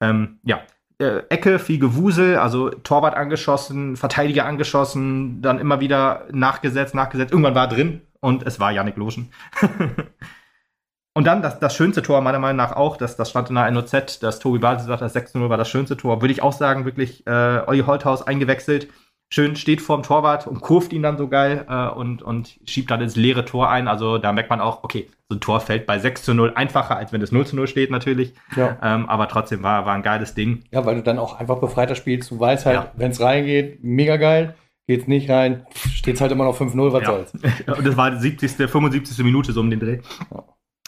Ähm, 0.00 0.38
ja, 0.44 0.60
äh, 0.98 1.22
Ecke, 1.28 1.58
viel 1.58 1.78
Gewusel, 1.78 2.36
also 2.36 2.70
Torwart 2.70 3.16
angeschossen, 3.16 3.96
Verteidiger 3.96 4.46
angeschossen, 4.46 5.42
dann 5.42 5.58
immer 5.58 5.80
wieder 5.80 6.26
nachgesetzt, 6.30 6.94
nachgesetzt. 6.94 7.32
Irgendwann 7.32 7.54
war 7.54 7.64
er 7.64 7.74
drin 7.74 8.02
und 8.20 8.44
es 8.46 8.60
war 8.60 8.70
Yannick 8.72 8.96
Loschen. 8.96 9.32
und 11.14 11.26
dann 11.26 11.42
das, 11.42 11.58
das 11.58 11.74
schönste 11.74 12.02
Tor 12.02 12.20
meiner 12.20 12.38
Meinung 12.38 12.58
nach 12.58 12.72
auch, 12.72 12.96
das, 12.96 13.16
das 13.16 13.30
stand 13.30 13.50
in 13.50 13.56
der 13.56 13.70
NOZ, 13.70 14.20
das 14.20 14.38
Tobi 14.38 14.58
Basis 14.58 14.86
sagt, 14.86 15.02
das 15.02 15.16
6-0 15.16 15.48
war 15.48 15.56
das 15.56 15.68
schönste 15.68 15.96
Tor. 15.96 16.22
Würde 16.22 16.32
ich 16.32 16.42
auch 16.42 16.52
sagen, 16.52 16.84
wirklich 16.84 17.26
äh, 17.26 17.62
Olli 17.66 17.80
Holthaus 17.80 18.26
eingewechselt 18.26 18.88
schön 19.34 19.56
steht 19.56 19.82
vorm 19.82 20.04
Torwart 20.04 20.46
und 20.46 20.60
kurft 20.60 20.92
ihn 20.92 21.02
dann 21.02 21.18
so 21.18 21.26
geil 21.26 21.66
äh, 21.68 21.88
und, 21.88 22.22
und 22.22 22.60
schiebt 22.66 22.92
dann 22.92 23.00
ins 23.00 23.16
leere 23.16 23.44
Tor 23.44 23.68
ein. 23.68 23.88
Also 23.88 24.18
da 24.18 24.32
merkt 24.32 24.48
man 24.48 24.60
auch, 24.60 24.84
okay, 24.84 25.10
so 25.28 25.36
ein 25.36 25.40
Tor 25.40 25.58
fällt 25.58 25.86
bei 25.86 25.98
6 25.98 26.22
zu 26.22 26.34
0 26.34 26.52
einfacher, 26.54 26.96
als 26.96 27.12
wenn 27.12 27.20
es 27.20 27.32
0 27.32 27.44
zu 27.44 27.56
0 27.56 27.66
steht 27.66 27.90
natürlich. 27.90 28.32
Ja. 28.54 28.78
Ähm, 28.80 29.08
aber 29.08 29.26
trotzdem 29.26 29.64
war, 29.64 29.86
war 29.86 29.94
ein 29.94 30.02
geiles 30.02 30.34
Ding. 30.34 30.62
Ja, 30.70 30.86
weil 30.86 30.94
du 30.94 31.02
dann 31.02 31.18
auch 31.18 31.40
einfach 31.40 31.58
befreiter 31.58 31.96
spielst. 31.96 32.30
Du 32.30 32.38
weißt 32.38 32.64
halt, 32.64 32.76
ja. 32.76 32.92
wenn 32.94 33.10
es 33.10 33.20
reingeht, 33.20 33.82
mega 33.82 34.18
geil. 34.18 34.54
Geht's 34.86 35.08
nicht 35.08 35.28
rein, 35.30 35.66
steht 35.72 36.16
es 36.16 36.20
halt 36.20 36.30
immer 36.30 36.44
noch 36.44 36.60
5-0, 36.60 36.92
was 36.92 37.02
ja. 37.02 37.06
soll's. 37.06 37.32
und 37.76 37.86
das 37.86 37.96
war 37.96 38.12
die 38.12 38.18
70., 38.18 38.70
75. 38.70 39.24
Minute 39.24 39.52
so 39.52 39.60
um 39.60 39.70
den 39.70 39.80
Dreh. 39.80 39.98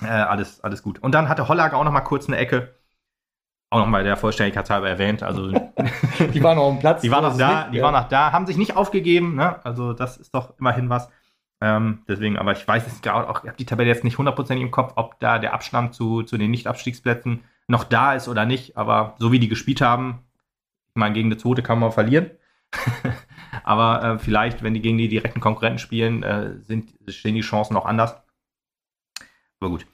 Äh, 0.03 0.07
alles, 0.07 0.63
alles 0.63 0.83
gut. 0.83 1.03
Und 1.03 1.15
dann 1.15 1.29
hatte 1.29 1.49
Hollager 1.49 1.79
auch 1.79 1.85
noch 1.85 1.93
mal 1.93 2.03
kurz 2.03 2.29
eine 2.29 2.37
Ecke 2.37 2.76
auch 3.71 3.79
nochmal 3.81 4.05
der 4.05 4.17
Vollständigkeit 4.17 4.69
halber 4.71 4.89
erwähnt. 4.89 5.23
Also 5.23 5.51
die 6.35 6.43
waren 6.43 6.57
noch 6.57 6.69
am 6.69 6.79
Platz. 6.79 7.03
Die 7.03 7.11
waren 7.11 7.25
noch 7.25 7.37
da, 7.37 7.63
nicht, 7.63 7.75
die 7.75 7.79
ja. 7.79 7.85
waren 7.85 7.95
noch 7.95 8.09
da, 8.09 8.33
haben 8.33 8.47
sich 8.47 8.57
nicht 8.57 8.77
aufgegeben. 8.77 9.35
Ne? 9.35 9.65
Also 9.65 9.93
das 9.93 10.17
ist 10.17 10.35
doch 10.35 10.55
immerhin 10.59 10.89
was. 10.89 11.11
Ähm, 11.61 12.03
deswegen, 12.07 12.37
aber 12.37 12.53
ich 12.53 12.67
weiß 12.67 12.87
es 12.87 13.09
auch, 13.09 13.43
ich 13.43 13.49
habe 13.49 13.57
die 13.59 13.65
Tabelle 13.65 13.89
jetzt 13.89 14.05
nicht 14.05 14.19
hundertprozentig 14.19 14.63
im 14.63 14.71
Kopf, 14.71 14.93
ob 14.97 15.19
da 15.21 15.39
der 15.39 15.55
Abstand 15.55 15.95
zu, 15.95 16.23
zu 16.23 16.37
den 16.37 16.51
Nicht-Abstiegsplätzen 16.51 17.45
noch 17.67 17.85
da 17.85 18.15
ist 18.15 18.29
oder 18.29 18.45
nicht. 18.45 18.77
Aber 18.77 19.15
so 19.19 19.33
wie 19.33 19.39
die 19.39 19.49
gespielt 19.49 19.81
haben, 19.81 20.23
ich 20.91 20.97
meine, 20.97 21.15
gegen 21.15 21.29
eine 21.29 21.39
zweite 21.39 21.63
kann 21.63 21.79
man 21.79 21.93
verlieren. 21.93 22.31
aber 23.65 24.03
äh, 24.03 24.19
vielleicht, 24.19 24.63
wenn 24.63 24.75
die 24.75 24.83
gegen 24.83 24.99
die 24.99 25.09
direkten 25.09 25.41
Konkurrenten 25.41 25.79
spielen, 25.79 26.23
äh, 26.23 26.59
sind, 26.61 26.95
stehen 27.09 27.35
die 27.35 27.41
Chancen 27.41 27.75
noch 27.75 27.87
anders. 27.87 28.17
Aber 29.61 29.71
gut. 29.71 29.87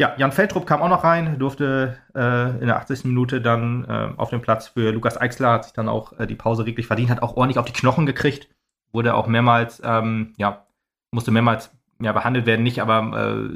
Ja, 0.00 0.14
Jan 0.16 0.32
Feldrup 0.32 0.66
kam 0.66 0.80
auch 0.80 0.88
noch 0.88 1.04
rein, 1.04 1.38
durfte 1.38 1.98
äh, 2.14 2.58
in 2.58 2.68
der 2.68 2.78
80. 2.78 3.04
Minute 3.04 3.42
dann 3.42 3.84
äh, 3.84 4.08
auf 4.16 4.30
den 4.30 4.40
Platz 4.40 4.68
für 4.68 4.92
Lukas 4.92 5.20
Eichsler, 5.20 5.52
hat 5.52 5.64
sich 5.64 5.74
dann 5.74 5.90
auch 5.90 6.18
äh, 6.18 6.26
die 6.26 6.36
Pause 6.36 6.64
wirklich 6.64 6.86
verdient, 6.86 7.10
hat 7.10 7.20
auch 7.20 7.36
ordentlich 7.36 7.58
auf 7.58 7.66
die 7.66 7.74
Knochen 7.74 8.06
gekriegt, 8.06 8.48
wurde 8.92 9.14
auch 9.14 9.26
mehrmals, 9.26 9.82
ähm, 9.84 10.32
ja, 10.38 10.64
musste 11.10 11.32
mehrmals 11.32 11.70
ja, 12.00 12.12
behandelt 12.12 12.46
werden, 12.46 12.62
nicht, 12.62 12.80
aber 12.80 13.12
äh, 13.14 13.50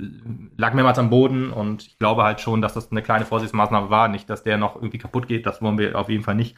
lag 0.58 0.74
mehrmals 0.74 0.98
am 0.98 1.08
Boden 1.08 1.50
und 1.50 1.86
ich 1.86 1.98
glaube 1.98 2.24
halt 2.24 2.42
schon, 2.42 2.60
dass 2.60 2.74
das 2.74 2.90
eine 2.90 3.00
kleine 3.00 3.24
Vorsichtsmaßnahme 3.24 3.88
war, 3.88 4.08
nicht, 4.08 4.28
dass 4.28 4.42
der 4.42 4.58
noch 4.58 4.76
irgendwie 4.76 4.98
kaputt 4.98 5.26
geht, 5.26 5.46
das 5.46 5.62
wollen 5.62 5.78
wir 5.78 5.98
auf 5.98 6.10
jeden 6.10 6.24
Fall 6.24 6.34
nicht. 6.34 6.56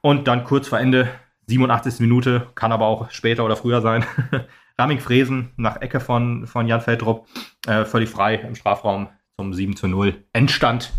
Und 0.00 0.26
dann 0.26 0.42
kurz 0.42 0.66
vor 0.66 0.80
Ende, 0.80 1.08
87. 1.46 2.00
Minute, 2.00 2.48
kann 2.56 2.72
aber 2.72 2.86
auch 2.86 3.08
später 3.12 3.44
oder 3.44 3.54
früher 3.54 3.82
sein. 3.82 4.04
Raming 4.82 4.98
Fresen 4.98 5.52
nach 5.56 5.80
Ecke 5.80 6.00
von, 6.00 6.48
von 6.48 6.66
Jan 6.66 6.80
Feldrup, 6.80 7.28
äh, 7.68 7.84
völlig 7.84 8.08
frei 8.10 8.34
im 8.34 8.56
Strafraum 8.56 9.08
zum 9.38 9.54
7 9.54 9.76
zu 9.76 9.86
0. 9.86 10.24
Endstand. 10.32 10.92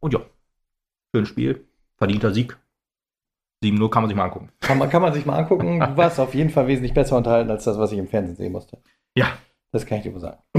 Und 0.00 0.14
ja, 0.14 0.20
schönes 1.14 1.28
Spiel, 1.28 1.66
verdienter 1.98 2.32
Sieg. 2.32 2.56
7-0 3.62 3.90
kann 3.90 4.02
man 4.02 4.08
sich 4.08 4.16
mal 4.16 4.24
angucken. 4.24 4.48
Kann 4.60 4.78
man, 4.78 4.88
kann 4.88 5.02
man 5.02 5.12
sich 5.12 5.26
mal 5.26 5.36
angucken. 5.36 5.78
Du 5.78 5.96
warst 5.98 6.18
auf 6.18 6.34
jeden 6.34 6.48
Fall 6.48 6.66
wesentlich 6.68 6.94
besser 6.94 7.18
unterhalten 7.18 7.50
als 7.50 7.64
das, 7.64 7.76
was 7.78 7.92
ich 7.92 7.98
im 7.98 8.08
Fernsehen 8.08 8.36
sehen 8.36 8.52
musste. 8.52 8.78
Ja. 9.14 9.26
Das 9.72 9.84
kann 9.84 9.98
ich 9.98 10.04
dir 10.04 10.14
wohl 10.14 10.20
sagen. 10.20 10.38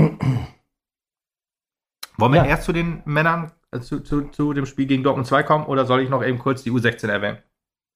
Wollen 2.17 2.33
wir 2.33 2.43
Ja. 2.43 2.45
erst 2.45 2.65
zu 2.65 2.71
den 2.71 3.01
Männern, 3.05 3.51
äh, 3.71 3.79
zu, 3.79 4.01
zu, 4.01 4.29
zu 4.29 4.53
dem 4.53 4.67
Spiel 4.67 4.85
gegen 4.85 5.01
Dortmund 5.03 5.25
2 5.25 5.41
kommen 5.41 5.65
oder 5.65 5.87
soll 5.87 6.01
ich 6.01 6.09
noch 6.09 6.23
eben 6.23 6.37
kurz 6.37 6.61
die 6.61 6.69
U16 6.71 7.07
erwähnen? 7.09 7.39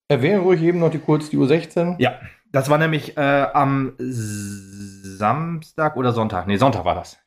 Erwähnen 0.09 0.41
ruhig 0.41 0.63
eben 0.63 0.79
noch 0.79 0.89
die 0.89 0.97
kurz 0.99 1.29
die 1.29 1.37
U16. 1.37 1.97
Ja, 1.99 2.19
das 2.57 2.69
war 2.69 2.77
nämlich 2.79 3.15
äh, 3.17 3.47
am 3.53 3.93
Samstag 3.99 5.95
oder 5.95 6.11
Sonntag. 6.11 6.47
Nee, 6.47 6.57
Sonntag 6.57 6.85
war 6.85 6.95
das. 6.95 7.19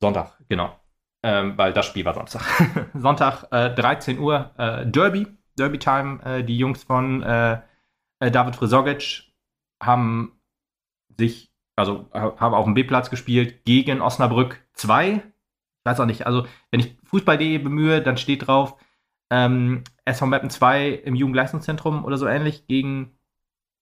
Sonntag, 0.00 0.38
genau. 0.48 0.78
Ähm, 1.22 1.56
weil 1.56 1.72
das 1.72 1.86
Spiel 1.86 2.04
war 2.04 2.12
Samstag. 2.12 2.42
Sonntag, 2.94 3.44
äh, 3.50 3.74
13 3.74 4.18
Uhr, 4.18 4.50
äh, 4.58 4.86
Derby. 4.86 5.26
Derby-Time. 5.56 6.22
Äh, 6.22 6.44
die 6.44 6.58
Jungs 6.58 6.84
von 6.84 7.22
äh, 7.22 7.60
äh, 8.20 8.30
David 8.30 8.56
Frisogic 8.56 9.32
haben 9.82 10.38
sich, 11.16 11.50
also 11.76 12.10
ha- 12.12 12.34
haben 12.38 12.54
auf 12.54 12.64
dem 12.66 12.74
B-Platz 12.74 13.08
gespielt 13.08 13.64
gegen 13.64 14.02
Osnabrück 14.02 14.60
2. 14.74 15.12
Ich 15.14 15.22
weiß 15.84 16.00
auch 16.00 16.06
nicht, 16.06 16.26
also 16.26 16.46
wenn 16.70 16.80
ich 16.80 16.98
Fußball.de 17.04 17.56
bemühe, 17.58 18.02
dann 18.02 18.16
steht 18.18 18.46
drauf, 18.46 18.76
ähm, 19.30 19.84
SV 20.04 20.26
Meppen 20.26 20.50
2 20.50 20.88
im 20.90 21.14
Jugendleistungszentrum 21.14 22.04
oder 22.04 22.18
so 22.18 22.26
ähnlich 22.26 22.66
gegen 22.66 23.18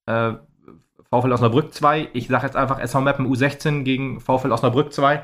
äh, 0.07 0.35
VfL 1.12 1.33
Osnabrück 1.33 1.75
2. 1.75 2.09
Ich 2.14 2.29
sage 2.29 2.46
jetzt 2.46 2.57
einfach 2.57 2.79
SV 2.79 3.03
Meppen 3.03 3.27
U16 3.27 3.83
gegen 3.83 4.18
VfL 4.20 4.51
Osnabrück 4.51 4.92
2. 4.92 5.22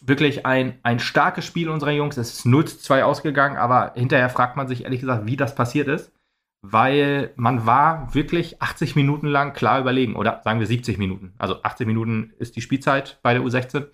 Wirklich 0.00 0.46
ein, 0.46 0.78
ein 0.82 0.98
starkes 0.98 1.44
Spiel 1.44 1.68
unserer 1.68 1.90
Jungs. 1.90 2.16
Es 2.16 2.32
ist 2.32 2.46
0 2.46 2.64
zu 2.66 2.78
2 2.78 3.04
ausgegangen, 3.04 3.58
aber 3.58 3.92
hinterher 3.94 4.30
fragt 4.30 4.56
man 4.56 4.68
sich 4.68 4.84
ehrlich 4.84 5.00
gesagt, 5.00 5.26
wie 5.26 5.36
das 5.36 5.54
passiert 5.54 5.88
ist. 5.88 6.12
Weil 6.62 7.32
man 7.36 7.66
war 7.66 8.14
wirklich 8.14 8.62
80 8.62 8.96
Minuten 8.96 9.26
lang 9.26 9.52
klar 9.52 9.80
überlegen. 9.80 10.16
Oder 10.16 10.40
sagen 10.44 10.60
wir 10.60 10.66
70 10.66 10.96
Minuten. 10.96 11.34
Also 11.36 11.62
80 11.62 11.86
Minuten 11.86 12.32
ist 12.38 12.56
die 12.56 12.62
Spielzeit 12.62 13.18
bei 13.22 13.34
der 13.34 13.42
U16. 13.42 13.88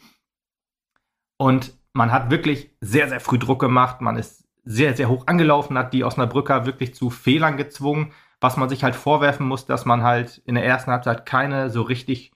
Und 1.37 1.74
man 1.92 2.12
hat 2.12 2.31
wirklich 2.31 2.70
sehr, 2.81 3.09
sehr 3.09 3.20
früh 3.20 3.38
Druck 3.38 3.61
gemacht. 3.61 4.00
Man 4.02 4.16
ist 4.16 4.46
sehr, 4.64 4.94
sehr 4.94 5.09
hoch 5.09 5.26
angelaufen, 5.26 5.78
hat 5.78 5.94
die 5.94 6.04
Osnabrücker 6.04 6.64
wirklich 6.64 6.94
zu 6.94 7.11
Fehlern 7.11 7.57
gezwungen 7.57 8.12
was 8.40 8.57
man 8.57 8.68
sich 8.68 8.85
halt 8.85 8.94
vorwerfen 8.94 9.46
muss, 9.46 9.66
dass 9.66 9.85
man 9.85 10.03
halt 10.03 10.38
in 10.44 10.55
der 10.55 10.64
ersten 10.64 10.90
Halbzeit 10.90 11.27
keine 11.27 11.70
so 11.70 11.83
richtig, 11.83 12.33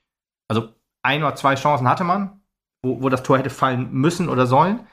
also 0.49 0.71
ein 1.03 1.23
oder 1.23 1.35
zwei 1.35 1.55
Chancen 1.55 1.89
hatte 1.89 2.05
man, 2.05 2.41
wo, 2.83 3.03
wo 3.03 3.09
das 3.09 3.23
Tor 3.23 3.39
hätte 3.39 3.51
fallen 3.51 3.93
müssen 3.93 4.29
oder 4.29 4.47
sollen. 4.47 4.87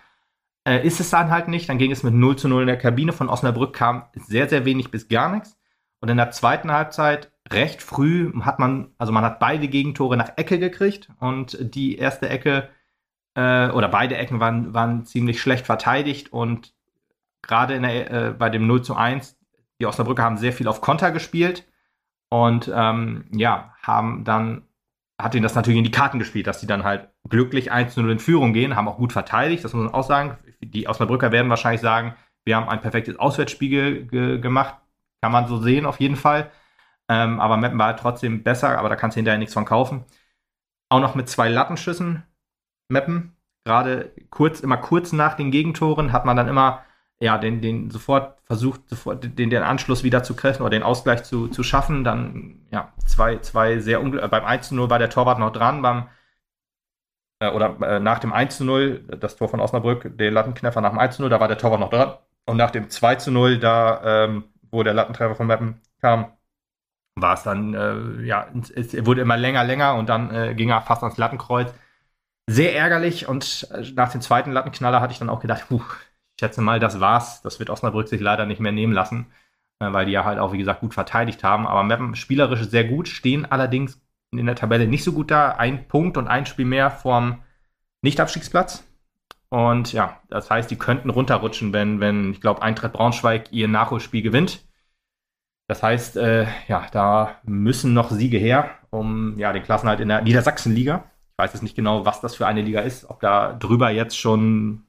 Äh, 0.68 0.86
ist 0.86 1.00
es 1.00 1.10
dann 1.10 1.32
halt 1.32 1.48
nicht. 1.48 1.70
Dann 1.70 1.78
ging 1.78 1.92
es 1.92 2.04
mit 2.04 2.14
0 2.14 2.36
zu 2.36 2.48
0 2.48 2.62
in 2.62 2.68
der 2.68 2.78
Kabine. 2.78 3.14
Von 3.14 3.30
Osnabrück 3.30 3.74
kam 3.74 4.06
sehr, 4.14 4.48
sehr 4.50 4.66
wenig 4.66 4.92
bis 4.92 5.08
gar 5.08 5.32
nichts. 5.32 5.58
Und 6.02 6.10
in 6.10 6.18
der 6.18 6.32
zweiten 6.32 6.72
Halbzeit, 6.72 7.32
recht 7.52 7.82
früh, 7.82 8.32
hat 8.42 8.60
man, 8.60 8.94
also 8.98 9.12
man 9.12 9.24
hat 9.24 9.40
beide 9.40 9.68
Gegentore 9.68 10.16
nach 10.18 10.38
Ecke 10.38 10.60
gekriegt. 10.60 11.10
Und 11.20 11.58
die 11.60 11.98
erste 11.98 12.30
Ecke, 12.30 12.70
äh, 13.36 13.70
oder 13.70 13.88
beide 13.90 14.18
Ecken 14.18 14.40
waren, 14.40 14.74
waren 14.74 15.06
ziemlich 15.06 15.42
schlecht 15.42 15.66
verteidigt. 15.66 16.32
Und 16.32 16.74
gerade 17.42 17.76
äh, 17.76 18.34
bei 18.38 18.50
dem 18.50 18.68
0 18.68 18.84
zu 18.84 18.96
1 18.96 19.39
die 19.80 19.86
Osnabrücker 19.86 20.24
haben 20.24 20.38
sehr 20.38 20.54
viel 20.54 20.68
auf 20.68 20.82
Konter 20.82 21.12
gespielt 21.12 21.66
und 22.30 22.72
ähm, 22.74 23.26
ja, 23.32 23.74
haben 23.82 24.24
dann, 24.24 24.64
hat 25.20 25.36
ihnen 25.36 25.44
das 25.44 25.56
natürlich 25.56 25.78
in 25.78 25.84
die 25.84 25.92
Karten 25.92 26.20
gespielt, 26.20 26.48
dass 26.48 26.62
sie 26.62 26.68
dann 26.68 26.84
halt 26.84 27.10
glücklich 27.28 27.72
1-0 27.72 28.12
in 28.12 28.20
Führung 28.20 28.54
gehen, 28.54 28.76
haben 28.76 28.88
auch 28.88 28.98
gut 28.98 29.14
verteidigt, 29.14 29.64
das 29.64 29.74
muss 29.74 29.86
man 29.86 29.94
auch 29.94 30.04
sagen. 30.04 30.38
Die 30.62 30.88
Osnabrücker 30.88 31.32
werden 31.32 31.50
wahrscheinlich 31.50 31.82
sagen, 31.82 32.16
wir 32.46 32.56
haben 32.56 32.70
ein 32.70 32.82
perfektes 32.82 33.18
Auswärtsspiel 33.18 33.70
ge 33.70 34.06
ge 34.06 34.40
gemacht, 34.40 34.76
kann 35.22 35.32
man 35.32 35.48
so 35.48 35.58
sehen 35.58 35.86
auf 35.86 36.00
jeden 36.00 36.16
Fall. 36.16 36.52
Ähm, 37.10 37.40
aber 37.40 37.58
Meppen 37.58 37.80
war 37.80 37.88
halt 37.88 38.00
trotzdem 38.00 38.44
besser, 38.44 38.78
aber 38.78 38.90
da 38.90 38.96
kannst 38.96 39.16
du 39.16 39.20
hinterher 39.20 39.40
nichts 39.40 39.54
von 39.54 39.66
kaufen. 39.66 40.06
Auch 40.90 41.00
noch 41.00 41.16
mit 41.16 41.30
zwei 41.30 41.50
Lattenschüssen 41.50 42.24
Meppen, 42.90 43.36
gerade 43.66 44.12
kurz, 44.30 44.60
immer 44.62 44.78
kurz 44.78 45.14
nach 45.14 45.36
den 45.36 45.52
Gegentoren 45.52 46.12
hat 46.12 46.26
man 46.26 46.36
dann 46.36 46.48
immer 46.48 46.84
ja, 47.22 47.38
den, 47.38 47.62
den 47.62 47.90
sofort 47.92 48.40
versucht, 48.46 48.88
sofort 48.90 49.24
den, 49.24 49.50
den 49.50 49.64
Anschluss 49.64 50.04
wieder 50.04 50.24
zu 50.24 50.34
treffen 50.34 50.62
oder 50.64 50.72
den 50.72 50.84
Ausgleich 50.84 51.24
zu, 51.24 51.48
zu 51.50 51.64
schaffen. 51.64 52.04
Dann, 52.04 52.62
ja, 52.72 52.94
zwei, 53.06 53.38
zwei 53.40 53.80
sehr 53.80 54.02
ungl 54.02 54.26
Beim 54.30 54.46
1-0 54.46 54.90
war 54.90 55.00
der 55.00 55.10
Torwart 55.10 55.40
noch 55.40 55.52
dran, 55.52 55.82
beim 55.82 56.08
äh, 57.40 57.50
oder 57.52 57.78
äh, 57.82 58.00
nach 58.00 58.20
dem 58.20 58.34
1-0, 58.34 59.16
das 59.18 59.36
Tor 59.36 59.50
von 59.50 59.60
Osnabrück, 59.60 60.18
der 60.18 60.32
Lattenkneffer 60.32 60.82
nach 60.82 60.92
dem 60.92 61.00
1-0, 61.00 61.30
da 61.30 61.40
war 61.40 61.48
der 61.48 61.58
Torwart 61.58 61.80
noch 61.80 61.90
dran. 61.90 62.14
Und 62.46 62.58
nach 62.58 62.72
dem 62.72 62.88
2-0, 62.88 63.58
da, 63.60 64.26
ähm, 64.26 64.46
wo 64.72 64.84
der 64.84 64.94
Lattentreffer 64.94 65.36
von 65.36 65.48
Meppen 65.48 65.82
kam, 66.02 66.34
war 67.16 67.34
es 67.36 67.44
dann, 67.44 67.74
äh, 67.74 68.26
ja, 68.26 68.48
es, 68.76 68.94
es 68.94 69.06
wurde 69.06 69.22
immer 69.22 69.38
länger, 69.38 69.64
länger 69.64 69.96
und 69.96 70.10
dann 70.10 70.34
äh, 70.34 70.56
ging 70.56 70.70
er 70.70 70.82
fast 70.82 71.04
ans 71.04 71.18
Lattenkreuz. 71.18 71.74
Sehr 72.48 72.76
ärgerlich 72.76 73.28
und 73.28 73.68
äh, 73.72 73.84
nach 73.94 74.12
dem 74.12 74.22
zweiten 74.22 74.52
Lattenknaller 74.52 75.02
hatte 75.02 75.14
ich 75.14 75.20
dann 75.20 75.30
auch 75.30 75.42
gedacht, 75.42 75.66
puh, 75.70 75.84
ich 76.40 76.42
schätze 76.42 76.62
mal, 76.62 76.80
das 76.80 77.02
war's. 77.02 77.42
Das 77.42 77.60
wird 77.60 77.70
Osnabrück 77.70 78.08
sich 78.08 78.22
leider 78.22 78.46
nicht 78.46 78.62
mehr 78.62 78.72
nehmen 78.72 78.94
lassen, 78.94 79.26
äh, 79.80 79.92
weil 79.92 80.06
die 80.06 80.14
ja 80.14 80.24
halt 80.24 80.40
auch, 80.40 80.54
wie 80.54 80.58
gesagt, 80.58 80.80
gut 80.80 80.94
verteidigt 80.94 81.44
haben. 81.44 81.68
Aber 81.68 81.84
Meppen 81.84 82.16
spielerisch 82.16 82.62
sehr 82.62 82.86
gut, 82.86 83.10
stehen 83.10 83.46
allerdings 83.46 84.02
in 84.32 84.46
der 84.46 84.56
Tabelle 84.56 84.88
nicht 84.88 85.04
so 85.04 85.12
gut 85.12 85.32
da. 85.32 85.50
Ein 85.52 85.90
Punkt 85.90 86.16
und 86.16 86.30
ein 86.30 86.46
Spiel 86.46 86.64
mehr 86.64 86.92
vorm 86.92 87.44
Nichtabstiegsplatz. 88.04 88.86
Und 89.50 89.92
ja, 89.92 90.22
das 90.30 90.50
heißt, 90.50 90.72
die 90.72 90.78
könnten 90.78 91.10
runterrutschen, 91.10 91.74
wenn, 91.74 92.00
wenn 92.00 92.32
ich 92.32 92.40
glaube, 92.40 92.62
Eintracht 92.62 92.94
Braunschweig 92.94 93.52
ihr 93.52 93.68
Nachholspiel 93.68 94.22
gewinnt. 94.22 94.66
Das 95.68 95.84
heißt, 95.84 96.16
äh, 96.16 96.48
ja, 96.70 96.88
da 96.94 97.36
müssen 97.44 97.94
noch 97.94 98.12
Siege 98.12 98.38
her, 98.38 98.70
um 98.92 99.38
ja, 99.38 99.52
den 99.52 99.64
Klassenhalt 99.64 100.00
in 100.00 100.08
der 100.08 100.22
Niedersachsenliga. 100.22 101.04
Ich 101.34 101.38
weiß 101.38 101.52
jetzt 101.52 101.64
nicht 101.64 101.76
genau, 101.76 102.06
was 102.06 102.22
das 102.22 102.36
für 102.36 102.48
eine 102.48 102.62
Liga 102.62 102.80
ist, 102.80 103.10
ob 103.10 103.20
da 103.20 103.52
drüber 103.52 103.90
jetzt 103.90 104.18
schon 104.18 104.86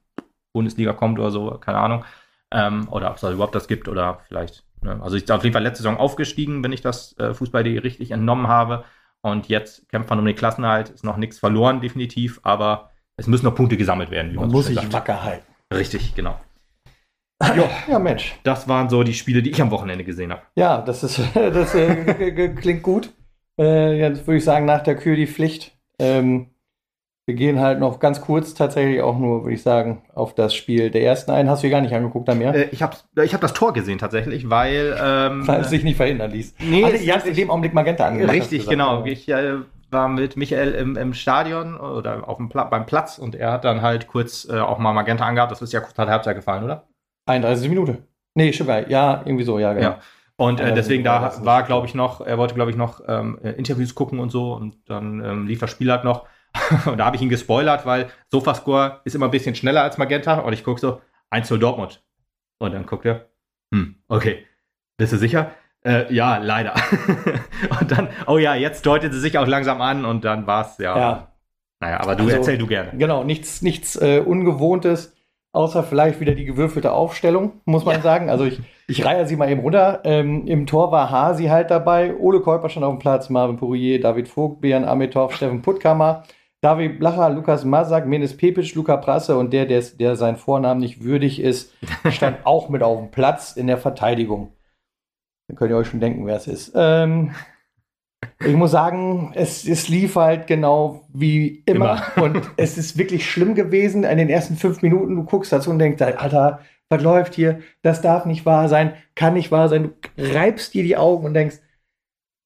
Bundesliga 0.53 0.93
kommt 0.93 1.19
oder 1.19 1.31
so, 1.31 1.51
keine 1.59 1.79
Ahnung. 1.79 2.05
Ähm, 2.53 2.89
oder 2.91 3.11
ob 3.11 3.17
es 3.17 3.21
da 3.21 3.31
überhaupt 3.31 3.55
das 3.55 3.69
gibt 3.69 3.89
oder 3.89 4.21
vielleicht. 4.27 4.65
Ne? 4.83 4.99
Also 5.03 5.17
ich 5.17 5.25
bin 5.25 5.37
auf 5.37 5.45
jeden 5.45 5.53
Fall 5.53 5.63
letzte 5.63 5.83
Saison 5.83 5.99
aufgestiegen, 5.99 6.65
wenn 6.65 6.73
ich 6.73 6.81
das 6.81 7.17
äh, 7.19 7.33
Fußball.de 7.35 7.79
richtig 7.79 8.11
entnommen 8.11 8.49
habe. 8.49 8.85
Und 9.23 9.49
jetzt 9.49 9.89
kämpft 9.89 10.11
man 10.11 10.19
um 10.19 10.25
den 10.25 10.35
Klassenhalt. 10.35 10.89
Ist 10.89 11.05
noch 11.05 11.17
nichts 11.17 11.39
verloren, 11.39 11.81
definitiv, 11.81 12.41
aber 12.43 12.91
es 13.17 13.27
müssen 13.27 13.45
noch 13.45 13.55
Punkte 13.55 13.77
gesammelt 13.77 14.11
werden. 14.11 14.33
Wie 14.33 14.37
Man 14.37 14.51
muss 14.51 14.67
sich 14.67 14.93
wacker 14.93 15.23
halten. 15.23 15.45
Richtig, 15.73 16.15
genau. 16.15 16.41
Ja, 17.89 17.99
Mensch. 17.99 18.39
Das 18.43 18.69
waren 18.69 18.91
so 18.91 19.03
die 19.03 19.15
Spiele, 19.15 19.43
die 19.43 19.51
ich 19.51 19.63
am 19.63 19.71
Wochenende 19.71 20.05
gesehen 20.05 20.31
habe. 20.31 20.43
Ja, 20.57 20.83
das 20.83 21.03
ist 21.03 21.21
das 21.35 21.75
äh, 21.75 22.49
klingt 22.61 22.83
gut. 22.83 23.13
Äh, 23.59 23.99
jetzt 23.99 24.27
würde 24.27 24.39
ich 24.39 24.45
sagen, 24.45 24.67
nach 24.67 24.83
der 24.83 24.97
Kür 24.97 25.17
die 25.17 25.27
Pflicht. 25.27 25.77
Ähm, 25.99 26.50
wir 27.31 27.37
gehen 27.37 27.61
halt 27.61 27.79
noch 27.79 28.01
ganz 28.01 28.21
kurz 28.21 28.55
tatsächlich 28.55 29.01
auch 29.03 29.17
nur, 29.17 29.45
würde 29.45 29.55
ich 29.55 29.63
sagen, 29.63 30.03
auf 30.15 30.35
das 30.35 30.53
Spiel 30.53 30.91
der 30.91 31.05
ersten 31.05 31.31
ein. 31.31 31.49
Hast 31.49 31.63
du 31.63 31.69
dir 31.69 31.71
gar 31.71 31.81
nicht 31.81 31.95
angeguckt, 31.95 32.29
da 32.29 32.35
mehr? 32.35 32.53
Äh, 32.53 32.69
ich 32.73 32.83
habe 32.83 32.97
ich 33.23 33.33
hab 33.35 33.41
das 33.41 33.53
Tor 33.53 33.73
gesehen 33.73 33.99
tatsächlich, 33.99 34.51
weil. 34.51 34.99
Ähm, 35.01 35.47
Weil 35.47 35.61
es 35.61 35.71
sich 35.71 35.85
nicht 35.85 35.97
verhindern 35.97 36.33
ließ. 36.33 36.57
Nee, 36.59 36.83
es- 36.83 37.03
ihr 37.03 37.15
hast 37.15 37.27
in 37.27 37.37
dem 37.37 37.51
Augenblick 37.51 37.73
Magenta 37.73 38.05
angemacht. 38.05 38.35
du 38.35 38.41
Richtig, 38.41 38.69
genau. 38.69 39.05
Ich 39.05 39.29
äh, 39.29 39.59
war 39.93 40.09
mit 40.09 40.37
Michael 40.37 40.73
im, 40.73 40.97
im 40.97 41.15
Stadion 41.15 41.79
oder 41.79 42.29
auf 42.29 42.39
dem 42.39 42.49
Pla 42.49 42.65
beim 42.65 42.85
Platz 42.85 43.19
und 43.19 43.37
er 43.37 43.53
hat 43.53 43.65
dann 43.65 43.81
halt 43.81 44.09
kurz 44.09 44.49
äh, 44.51 44.59
auch 44.59 44.79
mal 44.79 44.93
Magenta 44.93 45.25
angehabt. 45.25 45.53
Das 45.53 45.63
ist 45.63 45.73
ja 45.73 45.79
kurz 45.79 45.97
nach 45.97 46.07
der 46.07 46.15
Halbzeit 46.15 46.35
gefallen, 46.35 46.65
oder? 46.65 46.89
31 47.27 47.69
Minute. 47.69 47.99
Nee, 48.35 48.47
nicht. 48.47 48.61
Ja, 48.89 49.23
irgendwie 49.25 49.45
so, 49.45 49.61
ja, 49.61 49.73
genau. 49.73 49.87
Ja. 49.91 49.99
Und 50.37 50.59
äh, 50.59 50.75
deswegen 50.75 51.05
da 51.05 51.33
war, 51.45 51.63
glaube 51.63 51.87
ich, 51.87 51.95
noch, 51.95 52.21
er 52.23 52.39
wollte, 52.39 52.55
glaube 52.55 52.71
ich, 52.71 52.77
noch 52.77 53.03
ähm, 53.07 53.39
äh, 53.43 53.51
Interviews 53.51 53.95
gucken 53.95 54.19
und 54.19 54.31
so 54.31 54.55
und 54.55 54.77
dann 54.89 55.23
ähm, 55.25 55.47
lief 55.47 55.61
das 55.61 55.71
Spiel 55.71 55.93
halt 55.93 56.03
noch. 56.03 56.25
und 56.87 56.99
da 56.99 57.05
habe 57.05 57.17
ich 57.17 57.23
ihn 57.23 57.29
gespoilert, 57.29 57.87
weil 57.87 58.11
Sofascore 58.31 59.01
ist 59.05 59.15
immer 59.15 59.27
ein 59.27 59.31
bisschen 59.31 59.55
schneller 59.55 59.83
als 59.83 59.99
Magenta 59.99 60.41
und 60.41 60.53
ich 60.53 60.65
gucke 60.65 60.81
so 60.81 61.01
1 61.31 61.49
Dortmund. 61.49 62.03
Und 62.59 62.73
dann 62.73 62.87
guckt 62.87 63.07
er, 63.07 63.27
hm, 63.73 63.97
okay, 64.09 64.45
bist 64.99 65.13
du 65.13 65.17
sicher? 65.17 65.53
Äh, 65.83 66.13
ja, 66.13 66.37
leider. 66.37 66.75
und 67.81 67.91
dann, 67.91 68.09
oh 68.27 68.37
ja, 68.37 68.55
jetzt 68.55 68.85
deutet 68.85 69.13
sie 69.15 69.21
sich 69.21 69.39
auch 69.39 69.47
langsam 69.47 69.81
an 69.81 70.05
und 70.05 70.25
dann 70.25 70.47
war 70.47 70.67
es, 70.67 70.79
ja. 70.79 70.99
Ja. 70.99 71.33
Naja, 71.81 72.01
aber 72.01 72.17
du 72.17 72.25
Also- 72.25 72.37
erzähl 72.37 72.59
du 72.59 72.67
gerne. 72.67 72.91
Genau, 72.99 73.25
nichts, 73.25 73.63
nichts 73.63 73.97
äh, 73.97 74.21
Ungewohntes, 74.21 75.17
außer 75.53 75.83
vielleicht 75.83 76.21
wieder 76.21 76.35
die 76.35 76.45
gewürfelte 76.45 76.93
Aufstellung, 76.93 77.63
muss 77.65 77.87
man 77.87 78.03
sagen. 78.03 78.29
Also 78.29 78.45
ich, 78.45 78.61
ich 78.87 79.03
reihe 79.05 79.27
sie 79.27 79.37
mal 79.37 79.51
eben 79.51 79.63
runter. 79.63 80.01
Ähm, 80.05 80.47
Im 80.47 80.67
Tor 80.67 80.93
war 80.93 81.11
Hasi 81.11 81.47
halt 81.47 81.71
dabei, 81.71 82.15
Ole 82.15 82.41
Käuper 82.41 82.69
schon 82.69 82.85
auf 82.85 82.95
dem 82.95 82.99
Platz, 82.99 83.31
Marvin 83.31 83.57
Pourier, 83.57 84.01
David 84.01 84.29
Vogt, 84.29 84.61
Björn 84.61 84.85
Amitov, 84.85 85.35
Steffen 85.35 85.63
Puttkammer, 85.63 86.25
David 86.63 86.99
Blacher, 86.99 87.31
Lukas 87.31 87.65
Masak, 87.65 88.07
Menes 88.07 88.37
Pepic, 88.37 88.75
Luca 88.75 88.99
Prasse 88.99 89.37
und 89.37 89.53
der, 89.53 89.65
der, 89.65 89.83
der 89.99 90.17
sein 90.17 90.37
Vornamen 90.37 90.81
nicht 90.81 91.03
würdig 91.03 91.41
ist, 91.41 91.75
stand 92.11 92.45
auch 92.45 92.69
mit 92.69 92.83
auf 92.83 92.99
dem 92.99 93.11
Platz 93.11 93.53
in 93.53 93.67
der 93.67 93.79
Verteidigung. 93.79 94.53
Dann 95.49 95.57
könnt 95.57 95.71
ihr 95.71 95.77
euch 95.77 95.89
schon 95.89 96.01
denken, 96.01 96.27
wer 96.27 96.37
es 96.37 96.47
ist. 96.47 96.73
Ähm, 96.75 97.35
ich 98.45 98.55
muss 98.55 98.71
sagen, 98.71 99.33
es, 99.35 99.67
es 99.67 99.89
lief 99.89 100.17
halt 100.17 100.47
genau 100.47 101.07
wie 101.13 101.63
immer. 101.67 102.03
immer. 102.17 102.23
Und 102.23 102.51
es 102.57 102.77
ist 102.77 102.99
wirklich 102.99 103.29
schlimm 103.31 103.55
gewesen. 103.55 104.05
In 104.05 104.19
den 104.19 104.29
ersten 104.29 104.57
fünf 104.57 104.83
Minuten, 104.83 105.17
du 105.17 105.25
guckst 105.25 105.53
dazu 105.53 105.71
und 105.71 105.79
denkst, 105.79 106.01
Alter, 106.03 106.61
was 106.89 107.03
läuft 107.03 107.35
hier? 107.35 107.61
Das 107.83 108.03
darf 108.03 108.27
nicht 108.27 108.45
wahr 108.47 108.69
sein, 108.69 108.95
kann 109.15 109.35
nicht 109.35 109.51
wahr 109.51 109.69
sein. 109.69 109.93
Du 110.17 110.35
reibst 110.35 110.75
dir 110.75 110.83
die 110.83 110.97
Augen 110.97 111.25
und 111.25 111.35
denkst, 111.35 111.57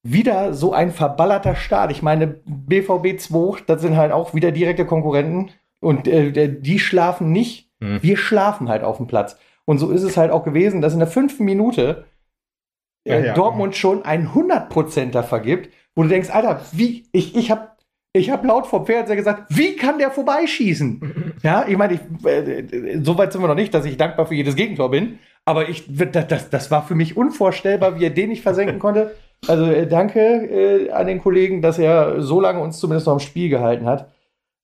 wieder 0.04 0.52
so 0.52 0.72
ein 0.72 0.92
verballerter 0.92 1.56
Start. 1.56 1.90
Ich 1.90 2.02
meine, 2.02 2.26
BVB 2.26 3.18
2, 3.18 3.62
das 3.66 3.80
sind 3.80 3.96
halt 3.96 4.12
auch 4.12 4.34
wieder 4.34 4.52
direkte 4.52 4.84
Konkurrenten. 4.84 5.50
Und 5.80 6.06
äh, 6.06 6.48
die 6.48 6.78
schlafen 6.78 7.32
nicht. 7.32 7.70
Mhm. 7.80 8.02
Wir 8.02 8.16
schlafen 8.16 8.68
halt 8.68 8.84
auf 8.84 8.98
dem 8.98 9.06
Platz. 9.06 9.38
Und 9.64 9.78
so 9.78 9.90
ist 9.90 10.02
es 10.02 10.16
halt 10.16 10.30
auch 10.30 10.44
gewesen, 10.44 10.82
dass 10.82 10.92
in 10.92 10.98
der 10.98 11.08
fünften 11.08 11.44
Minute 11.44 12.04
äh, 13.04 13.18
ja, 13.18 13.26
ja, 13.26 13.34
Dortmund 13.34 13.74
ja. 13.74 13.80
schon 13.80 14.04
ein 14.04 14.28
100%er 14.28 15.22
vergibt, 15.22 15.70
wo 15.94 16.02
du 16.02 16.08
denkst, 16.08 16.30
Alter, 16.30 16.60
wie, 16.72 17.06
ich, 17.12 17.34
ich 17.34 17.50
habe 17.50 17.70
ich 18.16 18.30
hab 18.30 18.44
laut 18.44 18.66
vom 18.66 18.86
Fernseher 18.86 19.16
gesagt, 19.16 19.44
wie 19.48 19.74
kann 19.74 19.98
der 19.98 20.10
vorbeischießen? 20.10 21.34
ja, 21.42 21.66
ich 21.66 21.76
meine, 21.76 21.94
ich, 21.94 22.26
äh, 22.26 23.00
so 23.02 23.18
weit 23.18 23.32
sind 23.32 23.42
wir 23.42 23.48
noch 23.48 23.54
nicht, 23.54 23.74
dass 23.74 23.86
ich 23.86 23.96
dankbar 23.96 24.26
für 24.26 24.34
jedes 24.34 24.54
Gegentor 24.54 24.90
bin, 24.90 25.18
aber 25.44 25.68
ich, 25.68 25.84
das, 25.88 26.50
das 26.50 26.70
war 26.70 26.86
für 26.86 26.94
mich 26.94 27.16
unvorstellbar, 27.16 27.98
wie 27.98 28.04
er 28.04 28.10
den 28.10 28.28
nicht 28.28 28.42
versenken 28.42 28.78
konnte. 28.78 29.14
Also 29.46 29.64
äh, 29.66 29.86
danke 29.86 30.20
äh, 30.20 30.90
an 30.90 31.06
den 31.06 31.20
Kollegen, 31.20 31.62
dass 31.62 31.78
er 31.78 32.22
so 32.22 32.40
lange 32.40 32.60
uns 32.60 32.78
zumindest 32.78 33.06
noch 33.06 33.14
im 33.14 33.20
Spiel 33.20 33.48
gehalten 33.48 33.86
hat. 33.86 34.10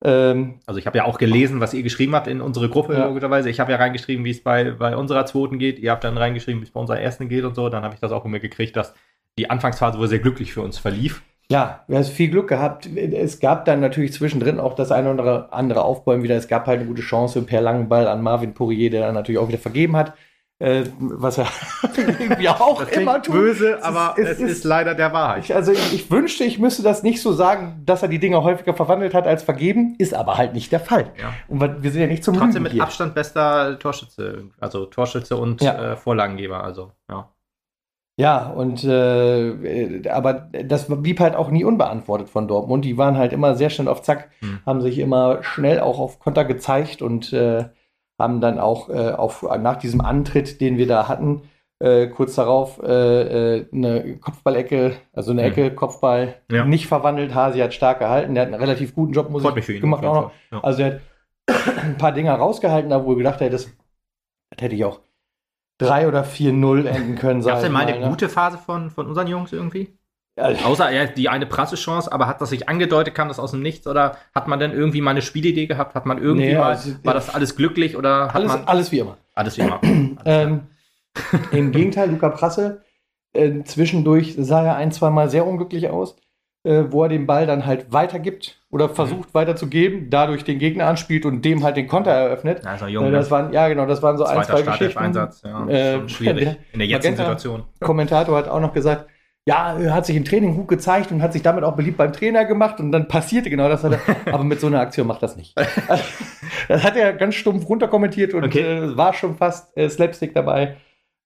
Ähm, 0.03 0.61
also 0.67 0.79
ich 0.79 0.87
habe 0.87 0.99
ja 0.99 1.05
auch 1.05 1.19
gelesen, 1.19 1.61
was 1.61 1.75
ihr 1.75 1.83
geschrieben 1.83 2.15
habt 2.15 2.27
in 2.27 2.41
unsere 2.41 2.69
Gruppe, 2.69 2.95
ja. 2.95 3.07
logischerweise. 3.07 3.51
Ich 3.51 3.61
habe 3.61 3.73
ja 3.73 3.79
reingeschrieben, 3.79 4.25
wie 4.25 4.31
es 4.31 4.43
bei, 4.43 4.71
bei 4.71 4.97
unserer 4.97 5.27
zweiten 5.27 5.59
geht. 5.59 5.79
Ihr 5.79 5.91
habt 5.91 6.05
dann 6.05 6.17
reingeschrieben, 6.17 6.61
wie 6.61 6.65
es 6.65 6.73
bei 6.73 6.81
unserer 6.81 7.01
ersten 7.01 7.29
geht 7.29 7.45
und 7.45 7.55
so. 7.55 7.69
Dann 7.69 7.85
habe 7.85 7.95
ich 7.95 8.01
das 8.01 8.13
auch 8.13 8.25
immer 8.25 8.39
gekriegt, 8.39 8.77
dass 8.77 8.95
die 9.39 9.51
Anfangsphase 9.51 9.99
wohl 9.99 10.09
sehr 10.09 10.19
glücklich 10.19 10.53
für 10.53 10.63
uns 10.63 10.79
verlief. 10.79 11.23
Ja, 11.51 11.85
wir 11.89 11.99
haben 11.99 12.05
viel 12.05 12.31
Glück 12.31 12.49
gehabt. 12.49 12.89
Es 12.97 13.41
gab 13.41 13.65
dann 13.65 13.81
natürlich 13.81 14.13
zwischendrin 14.13 14.61
auch 14.61 14.75
das 14.75 14.93
eine 14.93 15.13
oder 15.13 15.53
andere 15.53 15.83
Aufbäumen 15.83 16.23
wieder. 16.23 16.37
Es 16.37 16.47
gab 16.47 16.67
halt 16.67 16.79
eine 16.79 16.89
gute 16.89 17.03
Chance 17.03 17.43
per 17.43 17.61
langen 17.61 17.89
Ball 17.89 18.07
an 18.07 18.23
Marvin 18.23 18.55
Pourier, 18.55 18.89
der 18.89 19.01
dann 19.01 19.15
natürlich 19.15 19.41
auch 19.41 19.49
wieder 19.49 19.59
vergeben 19.59 19.97
hat. 19.97 20.15
Äh, 20.61 20.85
was 20.99 21.39
er 21.39 21.47
irgendwie 21.97 22.51
auch 22.51 22.87
immer 22.89 23.23
tut. 23.23 23.35
böse, 23.35 23.83
aber 23.83 24.15
es, 24.19 24.25
es, 24.25 24.31
es 24.33 24.41
ist, 24.41 24.51
ist, 24.51 24.65
leider 24.65 24.95
der 24.95 25.11
Wahrheit. 25.11 25.45
Ich, 25.45 25.55
also 25.55 25.73
ich, 25.73 25.95
ich, 25.95 26.11
wünschte, 26.11 26.45
ich 26.45 26.59
müsste 26.59 26.83
das 26.83 27.03
nicht 27.03 27.23
so 27.23 27.33
sagen, 27.33 27.81
dass 27.87 28.03
er 28.03 28.09
die 28.09 28.19
Dinge 28.19 28.43
häufiger 28.43 28.75
verwandelt 28.75 29.15
hat 29.15 29.27
als 29.27 29.43
vergeben, 29.43 29.95
ist 29.97 30.13
aber 30.13 30.37
halt 30.37 30.53
nicht 30.53 30.71
der 30.71 30.81
Fall. 30.81 31.13
Ja. 31.19 31.33
Und 31.49 31.83
wir 31.83 31.91
sind 31.91 32.03
ja 32.03 32.07
nicht 32.07 32.23
zum 32.23 32.37
Trotzdem 32.37 32.65
mit 32.65 32.73
hier. 32.73 32.83
Abstand 32.83 33.15
bester 33.15 33.79
Torschütze, 33.79 34.51
also 34.61 34.85
Torschütze 34.85 35.39
und 35.39 35.63
ja. 35.63 35.93
äh, 35.93 35.97
Vorlagengeber, 35.97 36.63
also 36.63 36.93
ja. 37.09 37.31
Ja, 38.19 38.49
und 38.49 38.85
äh, 38.85 40.07
aber 40.11 40.51
das 40.63 40.89
blieb 40.89 41.21
halt 41.21 41.37
auch 41.37 41.51
nie 41.51 41.65
unbeantwortet 41.65 42.29
von 42.29 42.49
Dortmund. 42.49 42.85
Die 42.85 42.99
waren 42.99 43.17
halt 43.17 43.33
immer 43.33 43.55
sehr 43.55 43.71
schnell 43.71 43.89
auf 43.89 44.03
Zack, 44.03 44.29
hm. 44.41 44.59
haben 44.67 44.83
sich 44.83 44.99
immer 44.99 45.43
schnell 45.43 45.81
auch 45.81 45.99
auf 45.99 46.19
Konter 46.19 46.45
gezeigt 46.45 47.01
und 47.01 47.33
äh, 47.33 47.71
haben 48.21 48.41
dann 48.41 48.59
auch 48.59 48.89
äh, 48.89 49.11
auf, 49.11 49.43
nach 49.43 49.77
diesem 49.77 50.01
Antritt, 50.01 50.61
den 50.61 50.79
wir 50.79 50.87
da 50.87 51.09
hatten, 51.09 51.43
äh, 51.81 52.09
kurz 52.09 52.35
darauf 52.35 52.81
äh, 52.83 53.57
äh 53.57 53.67
eine 53.73 54.19
Kopfballecke, 54.19 54.97
also 55.13 55.33
eine 55.33 55.43
mhm. 55.43 55.49
Ecke, 55.49 55.75
Kopfball, 55.75 56.37
ja. 56.51 56.65
nicht 56.65 56.87
verwandelt. 56.87 57.35
Hasi 57.35 57.59
hat 57.59 57.75
stark 57.75 57.99
gehalten. 58.01 58.35
Der 58.35 58.43
hat 58.43 58.53
einen 58.53 58.61
relativ 58.61 58.95
guten 58.95 59.13
Job 59.13 59.31
muss 59.31 59.45
ich, 59.57 59.81
gemacht. 59.81 60.05
Auch 60.05 60.15
noch. 60.15 60.33
Ja. 60.53 60.61
Also 60.63 60.83
er 60.83 61.01
hat 61.49 61.79
ein 61.85 61.97
paar 61.97 62.13
Dinger 62.13 62.35
rausgehalten, 62.35 62.91
da 62.91 63.05
wo 63.05 63.13
ich 63.13 63.19
gedacht 63.19 63.41
hätte, 63.41 63.51
das, 63.51 63.65
das 64.51 64.63
hätte 64.63 64.75
ich 64.75 64.85
auch 64.85 65.01
3 65.79 66.09
oder 66.09 66.25
4-0 66.25 66.85
enden 66.85 67.17
können. 67.17 67.43
Gab 67.43 67.57
es 67.57 67.63
denn 67.63 67.73
mal 67.73 67.87
eine 67.87 68.07
gute 68.07 68.29
Phase 68.29 68.59
von, 68.59 68.91
von 68.91 69.07
unseren 69.07 69.27
Jungs 69.27 69.53
irgendwie? 69.53 69.97
Außer 70.41 70.91
ja, 70.91 71.07
die 71.07 71.29
eine 71.29 71.47
Pressechance, 71.47 72.11
aber 72.11 72.27
hat 72.27 72.41
das 72.41 72.51
sich 72.51 72.69
angedeutet, 72.69 73.15
kam 73.15 73.29
das 73.29 73.39
aus 73.39 73.51
dem 73.53 73.63
Nichts 73.63 73.87
oder 73.87 74.17
hat 74.35 74.49
man 74.49 74.59
denn 74.59 74.73
irgendwie 74.73 75.01
mal 75.01 75.13
eine 75.13 75.23
Spielidee 75.23 75.67
gehabt? 75.67 75.95
Hat 75.95 76.07
man 76.07 76.19
irgendwie 76.19 76.49
nee, 76.49 76.59
mal, 76.59 76.71
also, 76.71 76.93
war 77.03 77.15
das 77.15 77.35
alles 77.35 77.57
glücklich 77.57 77.97
oder 77.97 78.35
alles, 78.35 78.53
man, 78.53 78.65
alles 78.65 78.93
wie 78.93 78.99
immer? 79.01 79.17
Alles 79.35 79.57
wie 79.59 79.63
immer. 79.63 79.81
ähm, 80.25 80.61
Im 81.53 81.73
Gegenteil, 81.73 82.11
Luca 82.11 82.29
Prasse, 82.31 82.83
äh, 83.33 83.63
zwischendurch 83.65 84.35
sah 84.39 84.65
er 84.65 84.77
ein, 84.77 84.93
zwei 84.93 85.11
Mal 85.11 85.29
sehr 85.29 85.47
unglücklich 85.47 85.89
aus, 85.89 86.17
äh, 86.65 86.85
wo 86.89 87.05
er 87.05 87.09
den 87.09 87.27
Ball 87.27 87.47
dann 87.47 87.67
halt 87.67 87.93
weitergibt 87.93 88.61
oder 88.71 88.89
mhm. 88.89 88.95
versucht 88.95 89.29
mhm. 89.31 89.35
weiterzugeben, 89.35 90.11
dadurch 90.11 90.45
den 90.45 90.59
Gegner 90.59 90.87
anspielt 90.87 91.25
und 91.25 91.45
dem 91.45 91.63
halt 91.65 91.77
den 91.77 91.87
Konter 91.87 92.11
eröffnet. 92.11 92.63
Ja, 92.65 92.87
jung, 92.87 93.07
äh, 93.07 93.11
das 93.13 93.31
waren, 93.31 93.53
ja 93.53 93.69
genau, 93.69 93.87
das 93.87 94.03
waren 94.03 94.19
so 94.19 94.25
ein, 94.25 94.45
zwei 94.45 94.63
Geschichten. 94.63 94.99
Einsatz, 94.99 95.43
ja, 95.43 95.67
äh, 95.69 96.09
schwierig 96.09 96.57
in 96.73 96.79
der 96.79 96.89
jetzigen 96.89 97.17
Situation. 97.17 97.65
Kommentator 97.81 98.37
hat 98.37 98.49
auch 98.49 98.61
noch 98.61 98.73
gesagt, 98.73 99.07
ja, 99.51 99.77
er 99.77 99.95
hat 99.95 100.07
sich 100.07 100.15
im 100.15 100.25
Training 100.25 100.55
gut 100.55 100.69
gezeigt 100.69 101.11
und 101.11 101.23
hat 101.23 101.33
sich 101.33 101.43
damit 101.43 101.65
auch 101.65 101.75
beliebt 101.75 101.97
beim 101.97 102.13
Trainer 102.13 102.45
gemacht 102.45 102.79
und 102.79 102.93
dann 102.93 103.09
passierte 103.09 103.51
genau 103.51 103.69
das. 103.69 103.83
Er, 103.83 103.99
aber 104.33 104.45
mit 104.45 104.61
so 104.61 104.69
einer 104.69 104.79
Aktion 104.79 105.09
macht 105.09 105.25
das 105.25 105.37
nicht. 105.37 105.59
Also, 105.89 106.05
das 106.69 106.85
hat 106.85 106.97
er 106.97 107.13
ganz 107.15 107.35
stumpf 107.35 107.69
runterkommentiert 107.69 108.33
und 108.33 108.45
okay. 108.45 108.61
äh, 108.61 108.97
war 108.97 109.13
schon 109.13 109.37
fast 109.37 109.77
äh, 109.77 109.89
Slapstick 109.89 110.35
dabei. 110.35 110.77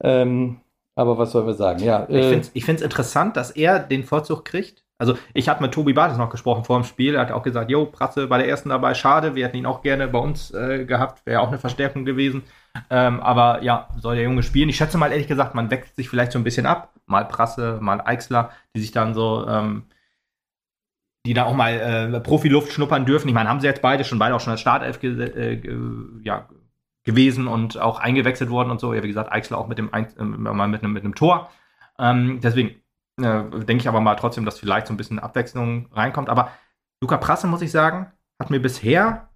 Ähm, 0.02 0.60
aber 0.94 1.18
was 1.18 1.32
sollen 1.32 1.46
wir 1.46 1.52
sagen? 1.52 1.80
Ja, 1.82 2.04
äh, 2.04 2.40
ich 2.54 2.64
finde 2.64 2.78
es 2.78 2.82
interessant, 2.82 3.36
dass 3.36 3.50
er 3.50 3.78
den 3.78 4.04
Vorzug 4.04 4.46
kriegt. 4.46 4.83
Also 5.04 5.18
ich 5.34 5.48
habe 5.50 5.62
mit 5.62 5.72
Tobi 5.72 5.92
Bartes 5.92 6.16
noch 6.16 6.30
gesprochen 6.30 6.64
vor 6.64 6.78
dem 6.78 6.84
Spiel. 6.84 7.14
Er 7.14 7.20
hat 7.20 7.32
auch 7.32 7.42
gesagt, 7.42 7.70
Jo, 7.70 7.84
Pratze 7.84 8.26
bei 8.26 8.38
der 8.38 8.48
ersten 8.48 8.70
dabei, 8.70 8.94
schade, 8.94 9.34
wir 9.34 9.44
hätten 9.44 9.58
ihn 9.58 9.66
auch 9.66 9.82
gerne 9.82 10.08
bei 10.08 10.18
uns 10.18 10.50
äh, 10.52 10.86
gehabt, 10.86 11.26
wäre 11.26 11.40
auch 11.40 11.48
eine 11.48 11.58
Verstärkung 11.58 12.06
gewesen. 12.06 12.42
Ähm, 12.88 13.20
aber 13.20 13.62
ja, 13.62 13.88
soll 13.98 14.16
der 14.16 14.24
Junge 14.24 14.42
spielen. 14.42 14.70
Ich 14.70 14.76
schätze 14.76 14.96
mal 14.96 15.12
ehrlich 15.12 15.28
gesagt, 15.28 15.54
man 15.54 15.70
wechselt 15.70 15.94
sich 15.94 16.08
vielleicht 16.08 16.32
so 16.32 16.38
ein 16.38 16.44
bisschen 16.44 16.66
ab. 16.66 16.94
Mal 17.06 17.26
Prasse, 17.26 17.78
mal 17.82 18.00
Eichsler, 18.00 18.50
die 18.74 18.80
sich 18.80 18.92
dann 18.92 19.12
so, 19.12 19.46
ähm, 19.46 19.84
die 21.26 21.34
da 21.34 21.44
auch 21.44 21.54
mal 21.54 21.74
äh, 22.14 22.20
Profiluft 22.20 22.72
schnuppern 22.72 23.04
dürfen. 23.04 23.28
Ich 23.28 23.34
meine, 23.34 23.50
haben 23.50 23.60
sie 23.60 23.66
jetzt 23.66 23.82
beide 23.82 24.04
schon 24.04 24.18
beide 24.18 24.34
auch 24.34 24.40
schon 24.40 24.52
als 24.52 24.60
Startelf 24.60 25.00
ge 25.00 25.22
äh, 25.22 25.60
ja, 26.22 26.48
gewesen 27.04 27.46
und 27.46 27.78
auch 27.78 28.00
eingewechselt 28.00 28.48
worden 28.48 28.70
und 28.70 28.80
so. 28.80 28.94
Ja, 28.94 29.02
wie 29.02 29.08
gesagt, 29.08 29.30
Eichsler 29.30 29.58
auch 29.58 29.68
mit 29.68 29.76
dem 29.76 29.92
Ein 29.92 30.06
äh, 30.18 30.24
mit 30.24 30.82
einem 30.82 30.92
mit 30.94 31.14
Tor. 31.14 31.50
Ähm, 31.98 32.40
deswegen 32.42 32.70
äh, 32.70 32.74
denke 33.16 33.76
ich 33.76 33.88
aber 33.88 34.00
mal 34.00 34.16
trotzdem, 34.16 34.44
dass 34.44 34.58
vielleicht 34.58 34.86
so 34.86 34.92
ein 34.94 34.96
bisschen 34.96 35.18
Abwechslung 35.18 35.88
reinkommt. 35.92 36.28
Aber 36.28 36.50
Luca 37.00 37.16
Prasse, 37.16 37.46
muss 37.46 37.62
ich 37.62 37.70
sagen, 37.70 38.12
hat 38.40 38.50
mir 38.50 38.60
bisher, 38.60 39.28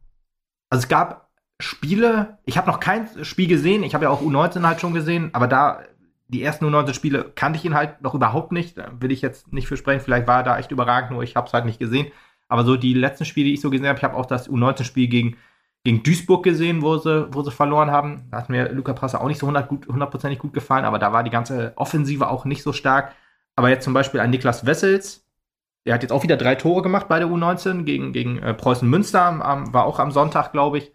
also 0.71 0.83
es 0.83 0.89
gab 0.89 1.29
Spiele, 1.61 2.39
ich 2.45 2.57
habe 2.57 2.69
noch 2.69 2.81
kein 2.81 3.09
Spiel 3.25 3.49
gesehen, 3.49 3.83
ich 3.83 3.95
habe 3.95 4.05
ja 4.05 4.11
auch 4.11 4.23
U19 4.23 4.67
halt 4.67 4.81
schon 4.81 4.95
gesehen, 4.95 5.31
aber 5.33 5.49
da, 5.49 5.81
die 6.29 6.43
ersten 6.43 6.65
U19-Spiele 6.65 7.33
kannte 7.35 7.59
ich 7.59 7.65
ihn 7.65 7.75
halt 7.75 8.01
noch 8.01 8.15
überhaupt 8.15 8.53
nicht, 8.53 8.79
da 8.79 8.91
will 9.01 9.11
ich 9.11 9.23
jetzt 9.23 9.53
nicht 9.53 9.67
für 9.67 9.77
sprechen, 9.77 10.01
vielleicht 10.01 10.27
war 10.27 10.39
er 10.39 10.45
da 10.45 10.59
echt 10.59 10.71
überragend, 10.71 11.11
nur 11.11 11.23
ich 11.23 11.37
habe 11.37 11.47
es 11.47 11.53
halt 11.53 11.65
nicht 11.65 11.79
gesehen. 11.79 12.13
Aber 12.49 12.65
so 12.65 12.77
die 12.77 12.95
letzten 12.95 13.25
Spiele, 13.25 13.47
die 13.49 13.55
ich 13.55 13.61
so 13.61 13.71
gesehen 13.71 13.87
habe, 13.87 13.99
ich 13.99 14.05
habe 14.05 14.17
auch 14.17 14.27
das 14.27 14.49
U19-Spiel 14.49 15.09
gegen, 15.09 15.37
gegen 15.85 16.03
Duisburg 16.03 16.45
gesehen, 16.45 16.81
wo 16.81 16.97
sie, 16.97 17.29
wo 17.33 17.43
sie 17.43 17.51
verloren 17.51 17.91
haben. 17.91 18.29
Da 18.31 18.39
hat 18.39 18.49
mir 18.49 18.73
Luca 18.73 18.93
Prasser 18.93 19.21
auch 19.21 19.29
nicht 19.29 19.39
so 19.39 19.47
hundertprozentig 19.47 20.39
gut, 20.39 20.51
gut 20.51 20.55
gefallen, 20.55 20.85
aber 20.85 20.99
da 20.99 21.13
war 21.13 21.25
die 21.25 21.31
ganze 21.31 21.73
Offensive 21.77 22.29
auch 22.29 22.45
nicht 22.45 22.63
so 22.63 22.73
stark. 22.73 23.15
Aber 23.59 23.71
jetzt 23.71 23.83
zum 23.83 23.93
Beispiel 23.93 24.21
ein 24.21 24.31
Niklas 24.31 24.67
Wessels, 24.67 25.27
der 25.85 25.93
hat 25.93 26.03
jetzt 26.03 26.13
auch 26.13 26.23
wieder 26.23 26.37
drei 26.37 26.55
Tore 26.55 26.81
gemacht 26.81 27.09
bei 27.09 27.19
der 27.19 27.27
U19 27.27 27.83
gegen, 27.83 28.13
gegen 28.13 28.39
äh, 28.39 28.55
Preußen 28.55 28.89
Münster, 28.89 29.21
am, 29.25 29.75
war 29.75 29.85
auch 29.85 29.99
am 29.99 30.13
Sonntag, 30.13 30.53
glaube 30.53 30.79
ich. 30.79 30.93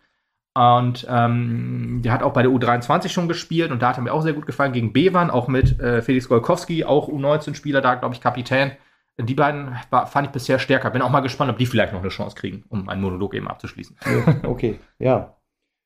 Und 0.54 1.06
ähm, 1.10 2.00
der 2.06 2.14
hat 2.14 2.24
auch 2.24 2.32
bei 2.32 2.42
der 2.42 2.52
U23 2.52 3.10
schon 3.10 3.28
gespielt 3.28 3.72
und 3.72 3.82
da 3.82 3.90
hat 3.90 3.98
er 3.98 4.04
mir 4.04 4.14
auch 4.14 4.22
sehr 4.22 4.32
gut 4.32 4.46
gefallen 4.46 4.72
gegen 4.72 4.94
Bevan, 4.94 5.30
auch 5.30 5.50
mit 5.50 5.78
äh, 5.82 6.02
Felix 6.02 6.30
Golkowski, 6.30 6.86
auch 6.86 7.10
U19-Spieler 7.10 7.82
da, 7.82 7.96
glaube 7.96 8.16
ich, 8.16 8.22
Kapitän. 8.22 8.72
Die 9.20 9.36
beiden 9.36 9.76
war, 9.90 10.08
fand 10.08 10.28
ich 10.28 10.32
bisher 10.32 10.58
stärker. 10.58 10.90
Bin 10.90 11.02
auch 11.02 11.10
mal 11.10 11.20
gespannt, 11.20 11.52
ob 11.52 11.58
die 11.58 11.66
vielleicht 11.66 11.92
noch 11.92 12.00
eine 12.00 12.10
Chance 12.10 12.38
kriegen, 12.38 12.64
um 12.70 12.88
einen 12.88 13.02
Monolog 13.02 13.34
eben 13.34 13.50
abzuschließen. 13.50 13.98
Okay, 14.44 14.80
ja. 15.00 15.36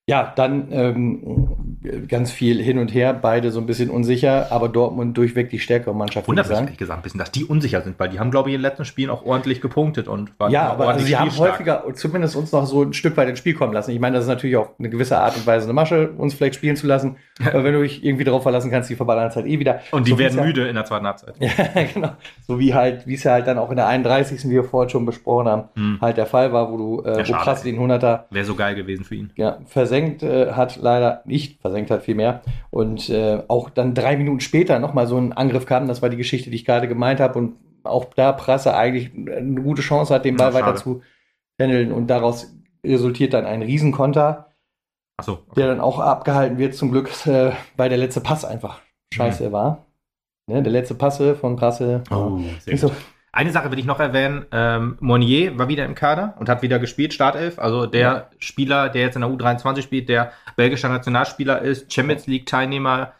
Ja, 0.10 0.32
dann 0.38 0.70
ähm, 0.72 2.08
ganz 2.08 2.32
viel 2.32 2.64
hin 2.64 2.78
und 2.78 2.93
her, 2.93 3.14
beide 3.14 3.51
so 3.51 3.60
ein 3.60 3.66
bisschen 3.66 3.89
unsicher, 3.89 4.53
aber 4.53 4.70
Dortmund 4.70 5.18
durchweg 5.18 5.49
die 5.49 5.60
stärkere 5.60 5.93
Mannschaft. 5.93 6.30
Wundert 6.30 6.47
mich 6.47 6.58
ehrlich 6.58 6.78
gesagt 6.78 6.99
ein 6.99 7.03
bisschen, 7.03 7.18
dass 7.18 7.30
die 7.30 7.43
unsicher 7.43 7.82
sind, 7.82 7.99
weil 7.99 8.08
die 8.08 8.18
haben, 8.18 8.32
glaube 8.32 8.47
ich, 8.49 8.55
in 8.55 8.62
den 8.62 8.70
letzten 8.70 8.86
Spielen 8.86 9.10
auch 9.10 9.26
ordentlich 9.26 9.60
gepunktet 9.60 10.08
und 10.08 10.32
waren 10.39 10.49
Ja, 10.49 10.70
aber 10.70 10.88
also 10.88 11.05
sie 11.05 11.18
haben 11.18 11.36
häufiger 11.38 11.84
zumindest 11.93 12.38
uns 12.38 12.53
noch 12.53 12.66
so 12.66 12.84
ein 12.84 12.93
Stück 12.93 13.18
weit 13.18 13.28
ins 13.28 13.39
Spiel 13.39 13.53
kommen 13.53 13.74
lassen. 13.74 13.91
Ich 13.91 13.99
meine, 13.99 14.16
das 14.16 14.24
ist 14.24 14.30
natürlich 14.30 14.55
auch 14.55 14.70
eine 14.80 14.89
gewisse 14.89 15.18
Art 15.18 15.36
und 15.36 15.45
Weise 15.45 15.66
eine 15.66 15.74
Masche, 15.74 16.12
uns 16.18 16.34
vielleicht 16.34 16.55
spielen 16.55 16.78
zu 16.78 16.88
lassen. 16.88 17.18
aber 17.45 17.64
wenn 17.64 17.74
du 17.74 17.84
dich 17.84 18.03
irgendwie 18.03 18.24
darauf 18.24 18.43
verlassen 18.43 18.72
kannst, 18.72 18.89
die 18.89 18.95
verballern 18.95 19.34
halt 19.34 19.45
eh 19.45 19.60
wieder. 19.60 19.82
Und 19.91 20.08
die 20.08 20.12
so 20.12 20.20
werden 20.20 20.43
müde 20.43 20.62
ja, 20.62 20.68
in 20.68 20.76
der 20.76 20.86
zweiten 20.86 21.05
Halbzeit. 21.05 21.36
ja, 21.39 21.84
genau. 21.93 22.12
So 22.47 22.60
wie 22.60 22.74
halt, 22.74 23.05
wie 23.05 23.14
es 23.14 23.24
ja 23.24 23.34
halt 23.34 23.47
dann 23.47 23.58
auch 23.58 23.70
in 23.70 23.76
der 23.76 23.88
31. 23.88 24.45
wie 24.45 24.51
wir 24.51 24.64
vorhin 24.64 24.89
schon 24.89 25.05
besprochen 25.05 25.47
haben, 25.47 25.64
hm. 25.76 25.97
halt 26.01 26.18
der 26.18 26.26
Fall 26.26 26.51
war, 26.51 26.72
wo 26.72 26.78
du, 26.78 27.01
äh, 27.03 27.20
ja, 27.20 27.28
wo 27.28 27.34
krass 27.34 27.64
den 27.64 27.80
100er. 27.80 28.22
Wäre 28.30 28.45
so 28.45 28.55
geil 28.55 28.76
gewesen 28.76 29.03
für 29.03 29.16
ihn. 29.16 29.32
Ja, 29.36 29.58
versenkt 29.98 30.24
äh, 30.24 30.54
hat 30.54 30.78
leider 30.78 31.22
nicht, 31.26 31.62
versenkt 31.62 31.91
hat 31.91 32.04
vielmehr. 32.04 32.41
Und 32.70 33.10
äh, 33.10 33.43
auch 33.48 33.70
dann 33.70 33.93
drei 33.93 34.18
Minuten 34.18 34.39
später 34.39 34.80
nochmal 34.80 35.08
so 35.08 35.18
ein 35.18 35.34
Angriff 35.34 35.66
kam, 35.66 35.88
das 35.88 36.02
war 36.02 36.10
die 36.10 36.18
Geschichte, 36.18 36.50
die 36.50 36.56
ich 36.56 36.66
gerade 36.66 36.88
gemeint 36.88 37.20
habe. 37.20 37.39
Und 37.39 37.56
auch 37.84 38.06
da 38.16 38.32
Prasse 38.32 38.76
eigentlich 38.76 39.12
eine 39.14 39.62
gute 39.62 39.82
Chance 39.82 40.14
hat, 40.14 40.26
den 40.26 40.38
Ball 40.38 40.54
ja, 40.54 40.60
weiter 40.60 40.76
zu 40.76 41.02
handeln. 41.60 41.91
Und 41.91 42.08
daraus 42.08 42.54
resultiert 42.86 43.34
dann 43.34 43.45
ein 43.45 43.62
Riesenkonter, 43.62 44.52
so, 45.22 45.34
okay. 45.34 45.54
der 45.58 45.68
dann 45.68 45.82
auch 45.82 46.00
abgehalten 46.00 46.58
wird, 46.58 46.76
zum 46.76 46.91
Glück, 46.91 47.10
äh, 47.26 47.52
weil 47.76 47.89
der 47.89 47.98
letzte 47.98 48.22
Pass 48.22 48.45
einfach 48.45 48.82
scheiße 49.14 49.50
mhm. 49.50 49.52
war. 49.52 49.86
Ne, 50.50 50.64
der 50.64 50.72
letzte 50.72 50.95
Passe 50.95 51.36
von 51.36 51.58
Prasse. 51.58 52.04
Oh, 52.10 52.39
Nicht 52.66 52.80
so, 52.80 52.91
Eine 53.32 53.52
Sache 53.52 53.72
will 53.72 53.80
ich 53.80 53.86
noch 53.86 54.00
erwähnen. 54.00 54.46
Ähm, 54.52 54.98
Monnier 55.00 55.58
war 55.60 55.68
wieder 55.68 55.86
im 55.86 55.96
Kader 55.96 56.36
und 56.40 56.50
hat 56.50 56.62
wieder 56.62 56.80
gespielt, 56.80 57.14
Startelf. 57.14 57.60
Also 57.60 57.86
der 57.86 58.02
Ja. 58.02 58.30
Spieler, 58.40 58.90
der 58.90 59.02
jetzt 59.04 59.16
in 59.16 59.22
der 59.22 59.30
U23 59.30 59.82
spielt, 59.82 60.10
der 60.10 60.32
belgischer 60.56 60.90
Nationalspieler 60.90 61.62
ist, 61.62 61.94
Champions 61.94 62.26
League-Teilnehmer 62.28 63.14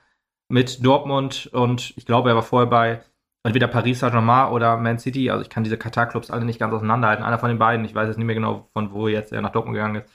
mit 0.50 0.84
Dortmund 0.86 1.50
und 1.52 1.94
ich 1.98 2.06
glaube, 2.06 2.30
er 2.30 2.36
war 2.36 2.42
vorher 2.44 2.70
bei 2.70 3.02
entweder 3.44 3.68
Paris 3.68 4.00
Saint-Germain 4.00 4.52
oder 4.52 4.78
Man 4.78 4.98
City. 4.98 5.30
Also 5.30 5.42
ich 5.44 5.50
kann 5.50 5.64
diese 5.64 5.78
Katar-Clubs 5.78 6.32
alle 6.32 6.46
nicht 6.46 6.60
ganz 6.60 6.74
auseinanderhalten. 6.74 7.24
Einer 7.26 7.38
von 7.40 7.50
den 7.50 7.60
beiden. 7.60 7.86
Ich 7.86 7.94
weiß 7.94 8.08
jetzt 8.08 8.18
nicht 8.18 8.26
mehr 8.26 8.36
genau, 8.36 8.70
von 8.74 8.92
wo 8.94 9.08
jetzt 9.08 9.32
er 9.34 9.42
nach 9.42 9.52
Dortmund 9.52 9.76
gegangen 9.76 9.96
ist. 9.98 10.10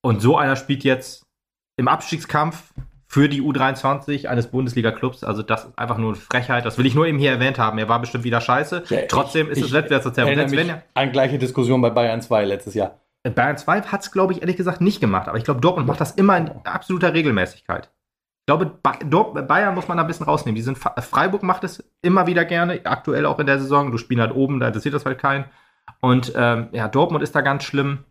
Und 0.00 0.20
so 0.22 0.36
einer 0.36 0.56
spielt 0.56 0.82
jetzt 0.84 1.26
im 1.76 1.88
Abstiegskampf 1.88 2.72
für 3.12 3.28
die 3.28 3.42
U23 3.42 4.26
eines 4.26 4.46
Bundesliga-Clubs. 4.46 5.22
Also 5.22 5.42
das 5.42 5.64
ist 5.66 5.78
einfach 5.78 5.98
nur 5.98 6.12
eine 6.14 6.16
Frechheit. 6.16 6.64
Das 6.64 6.78
will 6.78 6.86
ich 6.86 6.94
nur 6.94 7.06
eben 7.06 7.18
hier 7.18 7.30
erwähnt 7.32 7.58
haben. 7.58 7.76
Er 7.76 7.86
war 7.86 8.00
bestimmt 8.00 8.24
wieder 8.24 8.40
scheiße. 8.40 8.84
Ja, 8.88 9.00
Trotzdem 9.06 9.50
ich- 9.50 9.58
ist 9.58 9.64
es 9.66 9.72
Wettbewerbsverzerrung. 9.74 10.34
Selbst 10.34 10.56
wenn 10.56 10.74
an 10.94 11.12
gleiche 11.12 11.36
Diskussion 11.38 11.82
bei 11.82 11.90
Bayern 11.90 12.22
2 12.22 12.46
letztes 12.46 12.72
Jahr. 12.72 12.98
er, 13.22 13.30
Bayern 13.32 13.58
2 13.58 13.82
hat 13.82 14.00
es, 14.00 14.12
glaube 14.12 14.32
ich, 14.32 14.40
ehrlich 14.40 14.56
gesagt 14.56 14.80
nicht 14.80 15.02
gemacht. 15.02 15.28
Aber 15.28 15.36
ich 15.36 15.44
glaube, 15.44 15.60
Dortmund 15.60 15.86
macht 15.88 16.00
das 16.00 16.12
immer 16.12 16.38
in 16.38 16.50
absoluter 16.64 17.12
Regelmäßigkeit. 17.12 17.90
Ich 18.40 18.46
glaube, 18.46 18.64
Bayern 19.42 19.74
muss 19.74 19.88
man 19.88 19.98
da 19.98 20.04
ein 20.04 20.06
bisschen 20.06 20.24
rausnehmen. 20.24 20.56
Die 20.56 20.62
sind, 20.62 20.78
Freiburg 20.78 21.42
macht 21.42 21.64
es 21.64 21.84
immer 22.00 22.26
wieder 22.26 22.46
gerne, 22.46 22.80
aktuell 22.84 23.26
auch 23.26 23.38
in 23.40 23.46
der 23.46 23.58
Saison. 23.58 23.92
Du 23.92 23.98
spielst 23.98 24.22
halt 24.22 24.34
oben, 24.34 24.58
da 24.58 24.68
interessiert 24.68 24.94
das 24.94 25.04
halt 25.04 25.18
keinen. 25.18 25.44
Und 26.00 26.32
ähm, 26.34 26.68
ja, 26.72 26.88
Dortmund 26.88 27.22
ist 27.22 27.34
da 27.36 27.42
ganz 27.42 27.64
schlimm. 27.64 28.04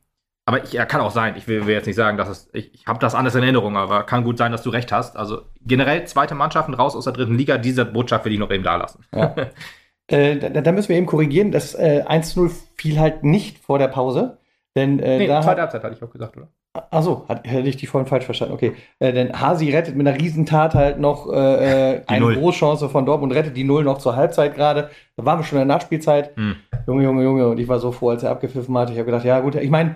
Aber 0.45 0.63
ich, 0.63 0.73
ja, 0.73 0.85
kann 0.85 1.01
auch 1.01 1.11
sein. 1.11 1.35
Ich 1.37 1.47
will, 1.47 1.67
will 1.67 1.73
jetzt 1.73 1.85
nicht 1.85 1.95
sagen, 1.95 2.17
dass 2.17 2.27
es. 2.27 2.49
Ich, 2.53 2.73
ich 2.73 2.87
habe 2.87 2.99
das 2.99 3.15
anders 3.15 3.35
in 3.35 3.43
Erinnerung, 3.43 3.77
aber 3.77 4.03
kann 4.03 4.23
gut 4.23 4.37
sein, 4.37 4.51
dass 4.51 4.63
du 4.63 4.69
recht 4.69 4.91
hast. 4.91 5.15
Also 5.15 5.43
generell 5.61 6.05
zweite 6.05 6.35
Mannschaften 6.35 6.73
raus 6.73 6.95
aus 6.95 7.03
der 7.03 7.13
dritten 7.13 7.37
Liga. 7.37 7.57
Diese 7.57 7.85
Botschaft 7.85 8.25
will 8.25 8.33
ich 8.33 8.39
noch 8.39 8.51
eben 8.51 8.63
da 8.63 8.75
lassen. 8.75 9.05
Ja. 9.13 9.35
äh, 10.07 10.37
da, 10.37 10.61
da 10.61 10.71
müssen 10.71 10.89
wir 10.89 10.97
eben 10.97 11.05
korrigieren. 11.05 11.51
Das 11.51 11.75
äh, 11.75 12.03
1-0 12.07 12.51
fiel 12.75 12.99
halt 12.99 13.23
nicht 13.23 13.59
vor 13.59 13.77
der 13.77 13.87
Pause. 13.87 14.39
Denn 14.75 14.99
äh, 14.99 15.19
Nee, 15.19 15.27
da 15.27 15.41
zweite 15.41 15.61
Halbzeit 15.61 15.83
hatte 15.83 15.95
ich 15.95 16.03
auch 16.03 16.11
gesagt, 16.11 16.37
oder? 16.37 16.47
Achso, 16.73 17.25
hätte 17.43 17.67
ich 17.67 17.75
die 17.75 17.85
vorhin 17.85 18.07
falsch 18.07 18.23
verstanden. 18.23 18.53
Okay. 18.53 18.73
Äh, 18.99 19.11
denn 19.11 19.39
Hasi 19.39 19.69
rettet 19.71 19.97
mit 19.97 20.07
einer 20.07 20.17
Riesentat 20.17 20.73
halt 20.73 20.99
noch 20.99 21.29
äh, 21.29 21.95
äh, 21.95 22.01
eine 22.07 22.21
Null. 22.21 22.35
Großchance 22.35 22.87
von 22.87 23.05
Dortmund, 23.05 23.33
rettet 23.33 23.57
die 23.57 23.65
Null 23.65 23.83
noch 23.83 23.97
zur 23.97 24.15
Halbzeit 24.15 24.55
gerade. 24.55 24.89
Da 25.17 25.25
waren 25.25 25.39
wir 25.39 25.43
schon 25.43 25.59
in 25.59 25.67
der 25.67 25.75
Nachspielzeit. 25.75 26.35
Hm. 26.37 26.55
Junge, 26.87 27.03
Junge, 27.03 27.23
Junge. 27.23 27.47
Und 27.49 27.59
ich 27.59 27.67
war 27.67 27.79
so 27.79 27.91
froh, 27.91 28.09
als 28.09 28.23
er 28.23 28.31
abgepfiffen 28.31 28.77
hat. 28.77 28.89
Ich 28.89 28.95
habe 28.95 29.05
gedacht, 29.05 29.25
ja 29.25 29.41
gut, 29.41 29.55
ich 29.55 29.69
meine, 29.69 29.95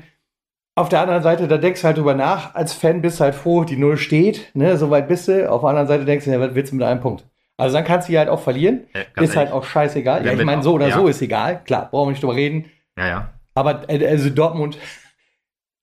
auf 0.75 0.89
der 0.89 1.01
anderen 1.01 1.23
Seite, 1.23 1.47
da 1.47 1.57
denkst 1.57 1.81
du 1.81 1.87
halt 1.87 1.97
drüber 1.97 2.13
nach. 2.13 2.53
Als 2.53 2.73
Fan 2.73 3.01
bist 3.01 3.19
du 3.19 3.23
halt 3.23 3.35
froh, 3.35 3.63
die 3.63 3.77
Null 3.77 3.97
steht, 3.97 4.51
ne, 4.53 4.77
so 4.77 4.89
weit 4.89 5.07
bist 5.07 5.27
du. 5.29 5.49
Auf 5.49 5.61
der 5.61 5.69
anderen 5.69 5.87
Seite 5.87 6.05
denkst 6.05 6.25
du, 6.25 6.31
ja, 6.31 6.39
was 6.39 6.53
willst 6.53 6.73
du 6.73 6.75
mit 6.75 6.85
einem 6.85 6.99
Punkt? 6.99 7.25
Also 7.57 7.77
dann 7.77 7.85
kannst 7.85 8.09
du 8.09 8.11
die 8.11 8.17
halt 8.17 8.27
auch 8.27 8.41
verlieren. 8.41 8.87
Ganz 9.13 9.29
ist 9.29 9.37
halt 9.37 9.51
auch 9.51 9.63
scheißegal. 9.63 10.25
Ja, 10.25 10.33
ich 10.33 10.43
meine, 10.43 10.61
so 10.61 10.73
oder 10.73 10.89
ja. 10.89 10.95
so 10.95 11.07
ist 11.07 11.21
egal. 11.21 11.63
Klar, 11.63 11.87
brauchen 11.89 12.07
wir 12.07 12.11
nicht 12.11 12.21
drüber 12.21 12.35
reden. 12.35 12.65
Ja, 12.97 13.07
ja. 13.07 13.29
Aber 13.53 13.89
äh, 13.89 14.05
also 14.05 14.29
Dortmund, 14.29 14.77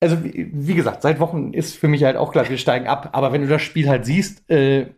also 0.01 0.22
wie, 0.22 0.51
wie 0.53 0.74
gesagt, 0.74 1.01
seit 1.01 1.18
Wochen 1.20 1.55
ist 1.55 1.76
für 1.76 1.88
mich 1.88 2.05
halt 2.05 2.16
auch 2.16 2.30
klar, 2.30 2.47
wir 2.49 2.59
steigen 2.59 2.86
ab. 2.86 3.11
Aber 3.12 3.32
wenn 3.32 3.40
du 3.40 3.49
das 3.49 3.62
Spiel 3.62 3.88
halt 3.88 4.05
siehst, 4.05 4.51
äh, 4.51 4.88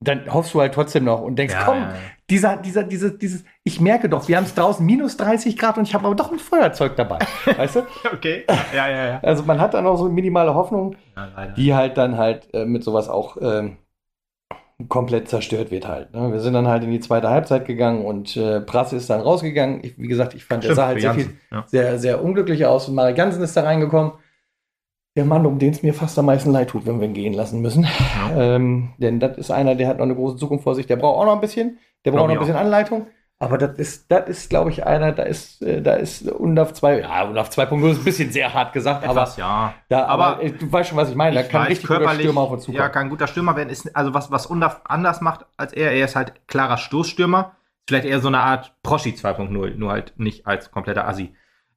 dann 0.00 0.32
hoffst 0.32 0.54
du 0.54 0.60
halt 0.60 0.74
trotzdem 0.74 1.04
noch 1.04 1.20
und 1.20 1.36
denkst, 1.36 1.54
Ja, 1.54 1.64
komm, 1.64 1.78
ja, 1.78 1.94
dieser, 2.30 2.56
dieser, 2.56 2.84
dieses, 2.84 3.18
dieses, 3.18 3.44
ich 3.64 3.80
merke 3.80 4.08
doch, 4.08 4.28
wir 4.28 4.36
haben 4.36 4.44
es 4.44 4.54
draußen 4.54 4.84
minus 4.84 5.16
30 5.16 5.56
Grad 5.56 5.76
und 5.76 5.84
ich 5.88 5.94
habe 5.94 6.06
aber 6.06 6.14
doch 6.14 6.30
ein 6.30 6.38
Feuerzeug 6.38 6.94
dabei. 6.96 7.18
weißt 7.56 7.76
du? 7.76 7.82
Okay. 8.12 8.44
Ja, 8.74 8.88
ja, 8.88 9.06
ja. 9.06 9.20
Also 9.22 9.42
man 9.42 9.60
hat 9.60 9.74
dann 9.74 9.86
auch 9.86 9.96
so 9.96 10.08
minimale 10.08 10.54
Hoffnung, 10.54 10.96
ja 11.16 11.46
die 11.56 11.74
halt 11.74 11.96
dann 11.96 12.16
halt 12.16 12.52
äh, 12.54 12.64
mit 12.64 12.84
sowas 12.84 13.08
auch 13.08 13.36
ähm, 13.40 13.78
komplett 14.88 15.28
zerstört 15.28 15.72
wird 15.72 15.88
halt. 15.88 16.14
Ne? 16.14 16.30
Wir 16.30 16.38
sind 16.38 16.52
dann 16.52 16.68
halt 16.68 16.84
in 16.84 16.90
die 16.90 17.00
zweite 17.00 17.28
Halbzeit 17.30 17.66
gegangen 17.66 18.04
und 18.04 18.36
äh, 18.36 18.60
Prasse 18.60 18.94
ist 18.94 19.10
dann 19.10 19.20
rausgegangen. 19.20 19.80
Ich, 19.82 19.98
wie 19.98 20.06
gesagt, 20.06 20.34
ich 20.34 20.44
fand, 20.44 20.62
der 20.62 20.68
Stimmt, 20.68 20.76
sah 20.76 20.86
halt 20.86 21.00
sehr 21.00 21.14
viel, 21.14 21.36
sehr, 21.66 21.98
sehr 21.98 22.22
unglücklich 22.22 22.64
aus. 22.66 22.88
Und 22.88 22.94
Marek 22.94 23.18
Jansen 23.18 23.42
ist 23.42 23.56
da 23.56 23.62
reingekommen. 23.62 24.12
Der 25.18 25.24
Mann, 25.24 25.46
um 25.46 25.58
den 25.58 25.72
es 25.72 25.82
mir 25.82 25.94
fast 25.94 26.16
am 26.20 26.26
meisten 26.26 26.52
leid 26.52 26.70
tut, 26.70 26.86
wenn 26.86 27.00
wir 27.00 27.08
ihn 27.08 27.12
gehen 27.12 27.34
lassen 27.34 27.60
müssen. 27.60 27.88
Ja. 28.30 28.54
Ähm, 28.54 28.90
denn 28.98 29.18
das 29.18 29.36
ist 29.36 29.50
einer, 29.50 29.74
der 29.74 29.88
hat 29.88 29.98
noch 29.98 30.04
eine 30.04 30.14
große 30.14 30.36
Zukunft 30.36 30.62
vor 30.62 30.76
sich. 30.76 30.86
Der 30.86 30.94
braucht 30.94 31.18
auch 31.18 31.24
noch 31.24 31.34
ein 31.34 31.40
bisschen. 31.40 31.80
Der 32.04 32.12
braucht 32.12 32.28
noch 32.28 32.34
ein 32.34 32.38
bisschen 32.38 32.54
Anleitung. 32.54 33.08
Aber 33.40 33.58
das 33.58 33.76
ist, 33.78 34.12
das 34.12 34.28
ist, 34.28 34.48
glaube 34.48 34.70
ich, 34.70 34.86
einer, 34.86 35.10
da 35.10 35.24
ist, 35.24 35.60
äh, 35.60 35.82
da 35.82 35.94
ist 35.94 36.30
UNDAF 36.30 36.72
2, 36.72 37.00
ja, 37.00 37.24
UNDAF 37.24 37.48
2.0 37.48 37.90
ist 37.90 37.98
ein 37.98 38.04
bisschen 38.04 38.30
sehr 38.30 38.54
hart 38.54 38.72
gesagt, 38.72 39.02
aber, 39.02 39.22
Etwas, 39.22 39.36
ja. 39.38 39.74
da, 39.88 40.06
aber, 40.06 40.26
aber 40.26 40.42
äh, 40.44 40.52
du 40.52 40.70
weißt 40.70 40.90
schon, 40.90 40.98
was 40.98 41.10
ich 41.10 41.16
meine. 41.16 41.34
Da 41.34 41.40
Ich 41.40 41.48
kann 41.48 41.62
weiß, 41.62 41.70
richtig 41.70 41.88
guter 41.88 42.14
Stürmer 42.14 42.40
auf 42.42 42.50
uns 42.52 42.62
zukommen. 42.62 42.78
Ja, 42.78 42.88
kann 42.88 43.06
ein 43.06 43.10
guter 43.10 43.26
Stürmer 43.26 43.56
werden. 43.56 43.70
Ist, 43.70 43.96
also 43.96 44.14
was, 44.14 44.30
was 44.30 44.46
Undaf 44.46 44.82
anders 44.84 45.20
macht 45.20 45.46
als 45.56 45.72
er, 45.72 45.90
er 45.90 46.04
ist 46.04 46.14
halt 46.14 46.46
klarer 46.46 46.76
Stoßstürmer. 46.76 47.56
Vielleicht 47.88 48.06
eher 48.06 48.20
so 48.20 48.28
eine 48.28 48.38
Art 48.38 48.76
Proschi 48.84 49.10
2.0, 49.10 49.74
nur 49.74 49.90
halt 49.90 50.14
nicht 50.16 50.46
als 50.46 50.70
kompletter 50.70 51.08
Assi. 51.08 51.34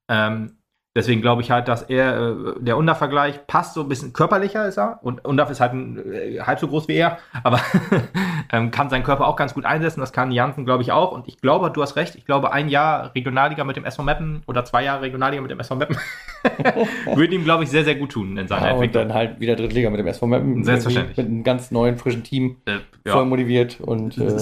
Ähm, 0.08 0.58
deswegen 0.96 1.22
glaube 1.22 1.42
ich 1.42 1.52
halt, 1.52 1.68
dass 1.68 1.84
er, 1.84 2.18
äh, 2.18 2.36
der 2.60 2.78
Undaf-Vergleich 2.78 3.48
passt 3.48 3.74
so 3.74 3.82
ein 3.82 3.90
bisschen 3.90 4.14
körperlicher 4.14 4.68
ist 4.68 4.78
er. 4.78 5.00
Und 5.02 5.24
Undaf 5.26 5.50
ist 5.50 5.60
halt 5.62 5.74
ein, 5.74 6.14
äh, 6.14 6.40
halb 6.42 6.60
so 6.60 6.68
groß 6.68 6.88
wie 6.88 6.96
er, 6.96 7.18
aber 7.44 7.60
ähm, 8.52 8.72
kann 8.72 8.90
seinen 8.90 9.04
Körper 9.04 9.28
auch 9.28 9.36
ganz 9.36 9.54
gut 9.54 9.66
einsetzen. 9.66 10.02
Das 10.02 10.12
kann 10.12 10.32
Jansen, 10.32 10.66
glaube 10.66 10.84
ich, 10.84 10.92
auch. 10.92 11.12
Und 11.12 11.28
ich 11.28 11.38
glaube, 11.40 11.72
du 11.72 11.82
hast 11.82 11.96
recht. 11.96 12.16
Ich 12.16 12.26
glaube, 12.26 12.52
ein 12.52 12.68
Jahr 12.70 13.16
Regionalliga 13.16 13.64
mit 13.64 13.76
dem 13.78 13.86
SV 13.86 14.04
Meppen 14.04 14.44
oder 14.48 14.66
zwei 14.66 14.84
Jahre 14.84 15.02
Regionalliga 15.04 15.42
mit 15.42 15.52
dem 15.52 15.60
SV 15.60 15.76
Meppen 15.76 15.98
würde 17.16 17.36
ihm, 17.36 17.44
glaube 17.44 17.64
ich, 17.64 17.70
sehr, 17.70 17.84
sehr 17.84 17.96
gut 17.96 18.12
tun 18.12 18.38
in 18.38 18.48
seiner 18.48 18.68
Ja, 18.68 18.74
und 18.74 18.84
Entwicklung. 18.84 19.08
dann 19.08 19.14
halt 19.18 19.40
wieder 19.40 19.56
Drittliga 19.56 19.90
mit 19.90 20.00
dem 20.00 20.08
SV 20.08 20.28
Meppen. 20.28 20.64
Selbstverständlich. 20.64 21.18
Mit 21.18 21.28
einem 21.28 21.44
ganz 21.44 21.72
neuen, 21.72 21.98
frischen 21.98 22.24
Team, 22.24 22.58
Äh, 22.66 22.80
voll 23.10 23.26
motiviert. 23.26 23.80
Und 23.80 24.18
äh, 24.18 24.38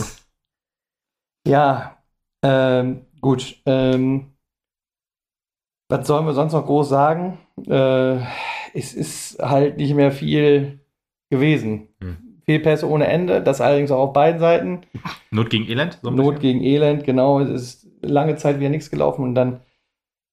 ja, 1.47 1.97
ähm, 2.43 3.06
gut. 3.22 3.58
Ähm, 3.66 4.34
was 5.90 6.08
sollen 6.08 6.26
wir 6.26 6.34
sonst 6.34 6.54
noch 6.54 6.66
groß 6.66 6.88
sagen? 6.88 7.40
Äh, 7.68 8.18
es 8.74 8.94
ist 8.94 9.40
halt 9.42 9.78
nicht 9.78 9.96
mehr 9.96 10.12
viel 10.12 10.80
gewesen. 11.30 11.90
Hm. 12.00 12.18
Fehlpässe 12.46 12.90
ohne 12.90 13.08
Ende, 13.08 13.42
das 13.42 13.62
allerdings 13.62 13.92
auch 13.92 14.00
auf 14.08 14.14
beiden 14.14 14.40
Seiten. 14.40 14.82
Not 15.32 15.50
gegen 15.50 15.68
Elend? 15.68 16.00
So 16.02 16.10
Not 16.10 16.36
bisschen? 16.36 16.40
gegen 16.40 16.64
Elend, 16.64 17.04
genau. 17.04 17.40
Es 17.40 17.50
ist 17.50 17.88
lange 18.02 18.36
Zeit 18.38 18.60
wieder 18.60 18.70
nichts 18.70 18.90
gelaufen 18.90 19.24
und 19.24 19.36
dann 19.36 19.60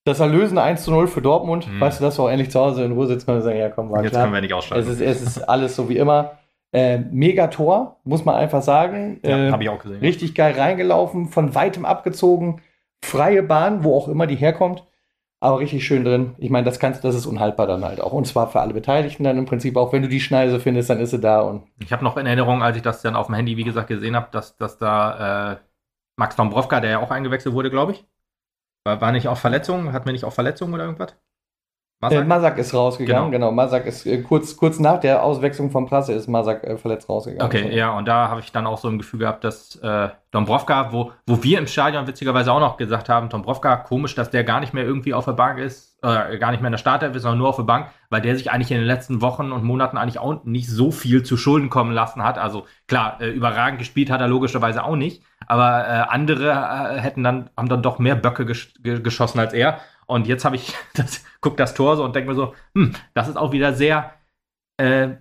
das 0.05 0.21
Erlösen 0.21 0.57
1 0.57 0.85
zu 0.85 0.93
0 0.93 1.09
für 1.09 1.21
Dortmund. 1.21 1.67
Hm. 1.67 1.81
Weißt 1.81 2.01
du, 2.01 2.05
dass 2.05 2.19
wir 2.19 2.25
auch 2.25 2.31
endlich 2.31 2.51
zu 2.51 2.61
Hause 2.61 2.85
in 2.85 2.93
Ruhe 2.93 3.07
sitzen 3.07 3.27
können 3.27 3.39
und 3.39 3.45
sagen, 3.45 3.59
ja 3.59 3.71
komm, 3.71 3.91
war 3.91 4.03
Jetzt 4.03 4.13
klar. 4.13 4.23
können 4.25 4.35
wir 4.35 4.41
nicht 4.41 4.55
ausschalten. 4.55 4.89
Es 4.89 5.01
ist, 5.01 5.01
es 5.01 5.23
ist 5.23 5.39
alles 5.49 5.75
so 5.75 5.89
wie 5.89 5.97
immer. 5.97 6.33
Äh, 6.73 6.99
Megator, 6.99 7.97
muss 8.05 8.25
man 8.25 8.35
einfach 8.35 8.63
sagen. 8.63 9.21
ja, 9.25 9.49
äh, 9.49 9.51
habe 9.51 9.63
ich 9.63 9.69
auch 9.69 9.79
gesehen. 9.79 10.01
richtig 10.01 10.35
geil 10.35 10.55
reingelaufen, 10.57 11.29
von 11.29 11.55
weitem 11.55 11.85
abgezogen, 11.85 12.61
freie 13.03 13.43
Bahn, 13.43 13.83
wo 13.85 13.97
auch 13.97 14.09
immer 14.09 14.27
die 14.27 14.37
herkommt. 14.37 14.85
Aber 15.47 15.61
richtig 15.61 15.87
schön 15.87 16.05
drin. 16.05 16.35
Ich 16.39 16.51
meine, 16.51 16.65
das 16.65 16.81
kannst, 16.81 17.05
das 17.05 17.15
ist 17.15 17.25
unhaltbar 17.25 17.69
dann 17.69 17.85
halt 17.85 18.01
auch. 18.01 18.13
Und 18.13 18.27
zwar 18.27 18.51
für 18.51 18.61
alle 18.61 18.75
Beteiligten 18.75 19.23
dann 19.23 19.39
im 19.39 19.47
Prinzip 19.47 19.77
auch, 19.77 19.93
wenn 19.93 20.03
du 20.03 20.09
die 20.09 20.19
Schneise 20.19 20.59
findest, 20.59 20.91
dann 20.91 20.99
ist 20.99 21.11
sie 21.13 21.21
da 21.21 21.41
und 21.41 21.69
Ich 21.79 21.93
habe 21.93 22.03
noch 22.03 22.17
in 22.17 22.27
Erinnerung, 22.27 22.65
als 22.65 22.77
ich 22.77 22.83
das 22.83 23.01
dann 23.01 23.15
auf 23.15 23.27
dem 23.27 23.37
Handy, 23.37 23.57
wie 23.57 23.63
gesagt, 23.63 23.87
gesehen 23.87 24.17
habe, 24.17 24.27
dass, 24.33 24.57
dass 24.57 24.77
da 24.79 25.53
äh, 25.53 25.57
Max 26.17 26.35
Dombrovka, 26.35 26.81
der 26.81 26.91
ja 26.91 26.99
auch 26.99 27.13
eingewechselt 27.13 27.55
wurde, 27.55 27.71
glaube 27.71 27.93
ich, 27.93 28.05
war, 28.85 29.01
war 29.01 29.13
nicht 29.13 29.29
auch 29.29 29.39
Verletzung? 29.39 29.93
Hat 29.93 30.05
mir 30.07 30.13
nicht 30.13 30.25
auch 30.25 30.33
Verletzung 30.33 30.73
oder 30.75 30.85
irgendwas? 30.85 31.15
Was 32.01 32.13
Äh, 32.13 32.25
Masak 32.25 32.59
ist 32.59 32.75
rausgegangen, 32.75 33.31
Genau. 33.33 33.47
genau. 33.49 33.53
Masak 33.53 33.87
ist 33.87 34.05
äh, 34.07 34.21
kurz, 34.23 34.55
kurz 34.57 34.79
nach 34.79 35.01
der 35.01 35.23
Auswechslung 35.23 35.71
von 35.71 35.87
Prasse 35.87 36.13
ist 36.13 36.29
Masak 36.29 36.63
äh, 36.65 36.77
verletzt 36.77 37.09
rausgegangen. 37.09 37.47
Okay, 37.47 37.75
ja, 37.75 37.97
und 37.97 38.07
da 38.07 38.29
habe 38.29 38.41
ich 38.41 38.53
dann 38.53 38.67
auch 38.67 38.77
so 38.77 38.89
ein 38.89 38.99
Gefühl 38.99 39.21
gehabt, 39.21 39.45
dass 39.45 39.77
äh, 39.77 40.11
Dombrovka, 40.31 40.93
wo, 40.93 41.13
wo 41.27 41.43
wir 41.43 41.59
im 41.59 41.67
Stadion 41.67 42.07
witzigerweise 42.07 42.53
auch 42.53 42.61
noch 42.61 42.77
gesagt 42.77 43.09
haben, 43.09 43.31
Dombrovka, 43.31 43.77
komisch, 43.77 44.15
dass 44.15 44.31
der 44.31 44.45
gar 44.45 44.61
nicht 44.61 44.75
mehr 44.75 44.85
irgendwie 44.85 45.15
auf 45.15 45.25
der 45.25 45.33
Bank 45.33 45.59
ist, 45.59 45.97
äh, 46.03 46.37
gar 46.37 46.51
nicht 46.51 46.61
mehr 46.61 46.69
in 46.69 46.73
der 46.73 46.79
Startelf 46.79 47.17
ist, 47.17 47.23
sondern 47.23 47.39
nur 47.39 47.49
auf 47.49 47.57
der 47.57 47.63
Bank, 47.63 47.87
weil 48.11 48.21
der 48.21 48.37
sich 48.37 48.51
eigentlich 48.51 48.71
in 48.71 48.77
den 48.77 48.87
letzten 48.87 49.23
Wochen 49.23 49.51
und 49.51 49.65
Monaten 49.65 49.97
eigentlich 49.97 50.19
auch 50.19 50.45
nicht 50.45 50.69
so 50.69 50.91
viel 50.91 51.23
zu 51.23 51.39
Schulden 51.39 51.71
kommen 51.71 51.93
lassen 51.93 52.23
hat. 52.23 52.37
Also 52.37 52.67
klar, 52.89 53.17
äh, 53.23 53.31
überragend 53.31 53.79
gespielt 53.79 54.11
hat 54.11 54.21
er 54.21 54.29
logischerweise 54.29 54.85
auch 54.85 54.97
nicht, 54.97 55.23
aber 55.47 55.87
äh, 55.89 56.05
andere 56.11 57.01
hätten 57.01 57.23
dann, 57.25 57.49
haben 57.57 57.71
dann 57.71 57.83
doch 57.83 57.99
mehr 57.99 58.17
Böcke 58.17 58.45
gesch 58.45 58.75
ge 58.83 59.01
geschossen 59.01 59.41
als 59.41 59.55
er. 59.55 59.79
Und 60.07 60.27
jetzt 60.27 60.45
habe 60.45 60.57
ich 60.57 60.75
das, 60.95 61.25
guck 61.41 61.57
das 61.57 61.75
Tor 61.75 61.97
so 61.97 62.05
und 62.05 62.15
denke 62.15 62.31
mir 62.31 62.37
so, 62.37 62.55
hm, 62.75 62.93
das 63.15 63.29
ist 63.29 63.37
auch 63.37 63.53
wieder 63.53 63.73
sehr 63.73 64.15
äh, 64.79 65.17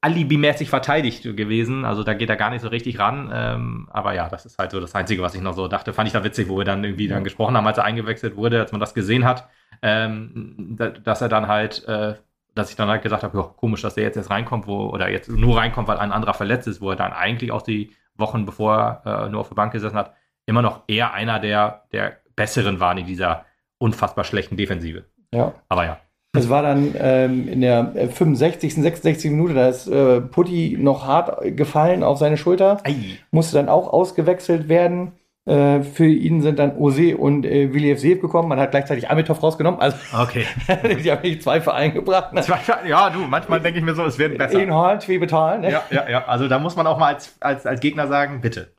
alibimäßig 0.00 0.68
verteidigt 0.68 1.22
gewesen. 1.22 1.84
Also 1.86 2.02
da 2.04 2.12
geht 2.12 2.28
er 2.28 2.36
gar 2.36 2.50
nicht 2.50 2.60
so 2.60 2.68
richtig 2.68 2.98
ran. 2.98 3.30
Ähm, 3.32 3.88
aber 3.90 4.14
ja, 4.14 4.28
das 4.28 4.44
ist 4.44 4.58
halt 4.58 4.70
so 4.70 4.78
das 4.78 4.94
Einzige, 4.94 5.22
was 5.22 5.34
ich 5.34 5.40
noch 5.40 5.54
so 5.54 5.66
dachte. 5.66 5.94
Fand 5.94 6.08
ich 6.08 6.12
da 6.12 6.22
witzig, 6.22 6.48
wo 6.48 6.58
wir 6.58 6.64
dann 6.64 6.84
irgendwie 6.84 7.08
dann 7.08 7.24
gesprochen 7.24 7.56
haben, 7.56 7.66
als 7.66 7.78
er 7.78 7.84
eingewechselt 7.84 8.36
wurde, 8.36 8.60
als 8.60 8.70
man 8.70 8.80
das 8.80 8.92
gesehen 8.92 9.24
hat, 9.24 9.48
ähm, 9.80 10.76
da, 10.76 10.90
dass 10.90 11.22
er 11.22 11.30
dann 11.30 11.48
halt, 11.48 11.86
äh, 11.88 12.14
dass 12.54 12.68
ich 12.70 12.76
dann 12.76 12.88
halt 12.88 13.02
gesagt 13.02 13.22
habe, 13.22 13.54
komisch, 13.56 13.80
dass 13.80 13.94
der 13.94 14.04
jetzt 14.04 14.16
jetzt 14.16 14.30
reinkommt, 14.30 14.66
wo, 14.66 14.90
oder 14.90 15.08
jetzt 15.08 15.30
nur 15.30 15.56
reinkommt, 15.56 15.88
weil 15.88 15.98
ein 15.98 16.12
anderer 16.12 16.34
verletzt 16.34 16.68
ist, 16.68 16.80
wo 16.82 16.90
er 16.90 16.96
dann 16.96 17.12
eigentlich 17.12 17.50
auch 17.50 17.62
die 17.62 17.90
Wochen, 18.14 18.44
bevor 18.44 19.00
er 19.04 19.24
äh, 19.24 19.28
nur 19.30 19.40
auf 19.40 19.48
der 19.48 19.56
Bank 19.56 19.72
gesessen 19.72 19.96
hat, 19.96 20.14
immer 20.46 20.60
noch 20.60 20.82
eher 20.86 21.14
einer 21.14 21.40
der, 21.40 21.84
der 21.92 22.18
besseren 22.36 22.78
waren 22.78 22.98
in 22.98 23.06
dieser 23.06 23.46
unfassbar 23.84 24.24
schlechten 24.24 24.56
Defensive. 24.56 25.04
Ja. 25.32 25.52
Aber 25.68 25.84
ja. 25.84 25.98
Es 26.36 26.48
war 26.48 26.62
dann 26.62 26.94
ähm, 26.98 27.46
in 27.48 27.60
der 27.60 27.92
65., 28.10 28.74
66. 28.74 29.30
Minute, 29.30 29.54
da 29.54 29.68
ist 29.68 29.86
äh, 29.86 30.20
Putti 30.20 30.76
noch 30.80 31.06
hart 31.06 31.56
gefallen 31.56 32.02
auf 32.02 32.18
seine 32.18 32.36
Schulter, 32.36 32.78
Ei. 32.84 33.18
musste 33.30 33.56
dann 33.56 33.68
auch 33.68 33.92
ausgewechselt 33.92 34.68
werden. 34.68 35.12
Äh, 35.46 35.82
für 35.82 36.06
ihn 36.06 36.40
sind 36.40 36.58
dann 36.58 36.76
Ose 36.76 37.16
und 37.18 37.44
äh, 37.44 37.72
Willi 37.72 37.94
Seev 37.96 38.20
gekommen. 38.22 38.48
Man 38.48 38.58
hat 38.58 38.70
gleichzeitig 38.70 39.10
Amitov 39.10 39.42
rausgenommen. 39.42 39.78
Also 39.78 39.96
Okay. 40.18 40.46
die 41.04 41.12
haben 41.12 41.20
nicht 41.22 41.42
zwei 41.42 41.60
Vereine 41.60 41.92
gebracht. 41.92 42.32
Ne? 42.32 42.42
Ja, 42.88 43.10
du, 43.10 43.20
manchmal 43.20 43.60
denke 43.60 43.78
ich 43.78 43.84
mir 43.84 43.94
so, 43.94 44.04
es 44.04 44.18
wird 44.18 44.38
besser. 44.38 44.58
In 44.60 44.72
Horn, 44.72 45.00
zwei 45.00 45.18
bezahlen. 45.18 45.60
Ne? 45.60 45.70
Ja, 45.70 45.82
ja, 45.90 46.08
ja. 46.08 46.24
Also 46.24 46.48
da 46.48 46.58
muss 46.58 46.74
man 46.76 46.86
auch 46.86 46.98
mal 46.98 47.14
als, 47.14 47.36
als, 47.40 47.66
als 47.66 47.80
Gegner 47.80 48.08
sagen, 48.08 48.40
bitte. 48.40 48.72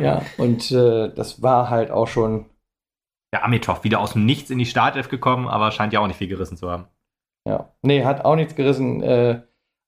ja. 0.00 0.20
Und 0.36 0.70
äh, 0.70 1.08
das 1.14 1.42
war 1.42 1.70
halt 1.70 1.90
auch 1.90 2.06
schon, 2.06 2.44
Der 3.34 3.44
Amitov 3.44 3.82
wieder 3.82 3.98
aus 3.98 4.12
dem 4.12 4.26
Nichts 4.26 4.50
in 4.50 4.58
die 4.58 4.64
Startelf 4.64 5.08
gekommen, 5.08 5.48
aber 5.48 5.72
scheint 5.72 5.92
ja 5.92 5.98
auch 5.98 6.06
nicht 6.06 6.18
viel 6.18 6.28
gerissen 6.28 6.56
zu 6.56 6.70
haben. 6.70 6.86
ja. 7.44 7.68
Nee, 7.82 8.04
hat 8.04 8.24
auch 8.24 8.36
nichts 8.36 8.54
gerissen. 8.54 9.02
Äh, 9.02 9.40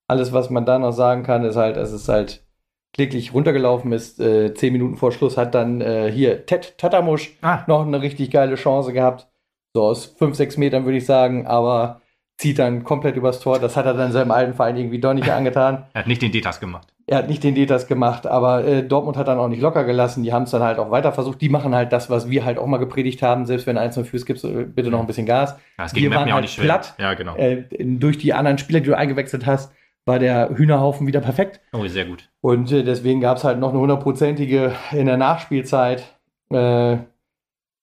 alles, 0.08 0.32
was 0.32 0.50
man 0.50 0.66
da 0.66 0.80
noch 0.80 0.90
sagen 0.90 1.22
kann, 1.22 1.44
ist 1.44 1.54
halt, 1.54 1.76
es 1.76 1.92
ist 1.92 2.08
halt 2.08 2.44
kläglich 2.92 3.32
runtergelaufen 3.34 3.92
ist. 3.92 4.18
Äh, 4.18 4.52
zehn 4.54 4.72
Minuten 4.72 4.96
vor 4.96 5.12
Schluss 5.12 5.36
hat 5.36 5.54
dann 5.54 5.80
äh, 5.80 6.10
hier 6.10 6.44
Ted 6.44 6.76
Tatamusch 6.76 7.36
Ah, 7.40 7.60
noch 7.68 7.86
eine 7.86 8.02
richtig 8.02 8.32
geile 8.32 8.56
Chance 8.56 8.92
gehabt. 8.92 9.28
So 9.74 9.84
aus 9.84 10.06
fünf, 10.06 10.34
sechs 10.34 10.56
Metern 10.56 10.84
würde 10.84 10.98
ich 10.98 11.06
sagen, 11.06 11.46
aber 11.46 12.00
zieht 12.38 12.58
dann 12.58 12.82
komplett 12.82 13.14
übers 13.14 13.38
Tor. 13.38 13.60
Das 13.60 13.76
hat 13.76 13.86
er 13.86 13.94
dann 13.94 14.10
seinem 14.10 14.32
alten 14.32 14.54
Verein 14.54 14.76
irgendwie 14.76 14.98
doch 14.98 15.14
nicht 15.14 15.30
angetan. 15.30 15.86
er 15.92 16.00
hat 16.00 16.08
nicht 16.08 16.20
den 16.20 16.32
Detas 16.32 16.58
gemacht. 16.58 16.95
Er 17.08 17.18
hat 17.18 17.28
nicht 17.28 17.44
den 17.44 17.54
Detas 17.54 17.86
gemacht, 17.86 18.26
aber 18.26 18.64
äh, 18.64 18.82
Dortmund 18.82 19.16
hat 19.16 19.28
dann 19.28 19.38
auch 19.38 19.46
nicht 19.46 19.62
locker 19.62 19.84
gelassen. 19.84 20.24
Die 20.24 20.32
haben 20.32 20.42
es 20.42 20.50
dann 20.50 20.62
halt 20.62 20.80
auch 20.80 20.90
weiter 20.90 21.12
versucht. 21.12 21.40
Die 21.40 21.48
machen 21.48 21.72
halt 21.72 21.92
das, 21.92 22.10
was 22.10 22.28
wir 22.28 22.44
halt 22.44 22.58
auch 22.58 22.66
mal 22.66 22.78
gepredigt 22.78 23.22
haben. 23.22 23.46
Selbst 23.46 23.66
wenn 23.68 23.78
1-0 23.78 24.02
führst, 24.04 24.26
gibst 24.26 24.42
du 24.42 24.64
bitte 24.66 24.90
noch 24.90 24.98
ein 24.98 25.06
bisschen 25.06 25.26
Gas. 25.26 25.52
Ja, 25.78 25.84
das 25.84 25.94
Wir 25.94 26.10
waren 26.10 26.18
Meppen 26.24 26.28
ja 26.30 26.34
auch 26.34 26.40
halt 26.40 26.56
platt. 26.56 26.94
Ja, 26.98 27.14
genau. 27.14 27.36
Äh, 27.36 27.64
durch 27.78 28.18
die 28.18 28.34
anderen 28.34 28.58
Spieler, 28.58 28.80
die 28.80 28.86
du 28.86 28.96
eingewechselt 28.96 29.46
hast, 29.46 29.72
war 30.04 30.18
der 30.18 30.50
Hühnerhaufen 30.56 31.06
wieder 31.06 31.20
perfekt. 31.20 31.60
Oh, 31.72 31.86
sehr 31.86 32.06
gut. 32.06 32.28
Und 32.40 32.72
äh, 32.72 32.82
deswegen 32.82 33.20
gab 33.20 33.36
es 33.36 33.44
halt 33.44 33.58
noch 33.60 33.70
eine 33.70 33.78
hundertprozentige 33.78 34.72
in 34.92 35.06
der 35.06 35.16
Nachspielzeit, 35.16 36.04
äh, 36.50 36.96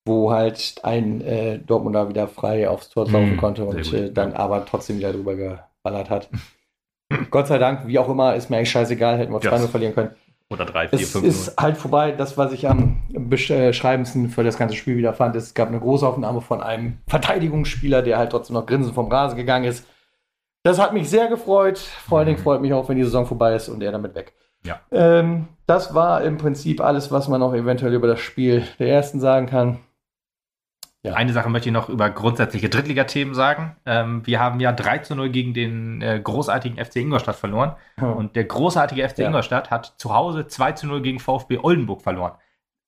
wo 0.06 0.32
halt 0.32 0.76
ein 0.82 1.20
äh, 1.22 1.58
Dortmunder 1.58 2.08
wieder 2.10 2.28
frei 2.28 2.68
aufs 2.68 2.90
Tor 2.90 3.06
laufen 3.06 3.36
Mm, 3.36 3.38
konnte 3.38 3.64
und 3.64 3.92
äh, 3.92 4.12
dann 4.12 4.34
aber 4.34 4.66
trotzdem 4.66 4.98
wieder 4.98 5.12
drüber 5.12 5.34
geballert 5.34 6.10
hat. 6.10 6.28
Gott 7.30 7.46
sei 7.46 7.58
Dank, 7.58 7.86
wie 7.86 7.98
auch 7.98 8.08
immer, 8.08 8.34
ist 8.34 8.50
mir 8.50 8.56
eigentlich 8.56 8.70
scheißegal, 8.70 9.18
hätten 9.18 9.32
wir. 9.32 9.40
2-0 9.40 9.68
verlieren 9.68 9.94
können. 9.94 10.10
Oder 10.50 10.66
3, 10.66 10.88
4, 10.88 10.98
Es 11.00 11.12
5. 11.12 11.24
ist 11.24 11.56
halt 11.58 11.76
vorbei. 11.76 12.12
Das, 12.12 12.36
was 12.36 12.52
ich 12.52 12.68
am 12.68 13.02
beschreibendsten 13.10 14.28
für 14.28 14.44
das 14.44 14.58
ganze 14.58 14.76
Spiel 14.76 14.96
wieder 14.96 15.14
fand, 15.14 15.34
ist, 15.36 15.44
es 15.44 15.54
gab 15.54 15.68
eine 15.68 15.80
Großaufnahme 15.80 16.40
von 16.40 16.60
einem 16.60 16.98
Verteidigungsspieler, 17.08 18.02
der 18.02 18.18
halt 18.18 18.30
trotzdem 18.30 18.54
noch 18.54 18.66
grinsend 18.66 18.94
vom 18.94 19.10
Rasen 19.10 19.36
gegangen 19.36 19.64
ist. 19.64 19.86
Das 20.62 20.78
hat 20.78 20.92
mich 20.94 21.08
sehr 21.10 21.28
gefreut. 21.28 21.78
Vor 21.78 22.18
allen 22.18 22.26
Dingen 22.26 22.38
freut 22.38 22.60
mich 22.60 22.72
auch, 22.72 22.88
wenn 22.88 22.96
die 22.96 23.04
Saison 23.04 23.26
vorbei 23.26 23.54
ist 23.54 23.68
und 23.68 23.82
er 23.82 23.92
damit 23.92 24.14
weg. 24.14 24.32
Ja. 24.64 24.80
Ähm, 24.90 25.48
das 25.66 25.94
war 25.94 26.22
im 26.22 26.38
Prinzip 26.38 26.80
alles, 26.80 27.10
was 27.10 27.28
man 27.28 27.40
noch 27.40 27.54
eventuell 27.54 27.92
über 27.92 28.06
das 28.06 28.20
Spiel 28.20 28.64
der 28.78 28.88
ersten 28.88 29.20
sagen 29.20 29.46
kann. 29.46 29.78
Eine 31.12 31.32
Sache 31.34 31.50
möchte 31.50 31.68
ich 31.68 31.72
noch 31.72 31.88
über 31.90 32.08
grundsätzliche 32.08 32.68
Drittligathemen 32.70 33.34
sagen. 33.34 33.76
Ähm, 33.84 34.26
wir 34.26 34.40
haben 34.40 34.58
ja 34.60 34.72
3 34.72 34.98
zu 34.98 35.14
0 35.14 35.28
gegen 35.30 35.52
den 35.52 36.00
äh, 36.00 36.18
großartigen 36.22 36.82
FC 36.82 36.96
Ingolstadt 36.96 37.36
verloren. 37.36 37.74
Und 38.00 38.36
der 38.36 38.44
großartige 38.44 39.06
FC 39.06 39.18
Ja. 39.18 39.26
Ingolstadt 39.26 39.70
hat 39.70 39.94
zu 39.98 40.14
Hause 40.14 40.46
2 40.46 40.72
zu 40.72 40.86
0 40.86 41.02
gegen 41.02 41.20
VfB 41.20 41.58
Oldenburg 41.62 42.00
verloren. 42.02 42.32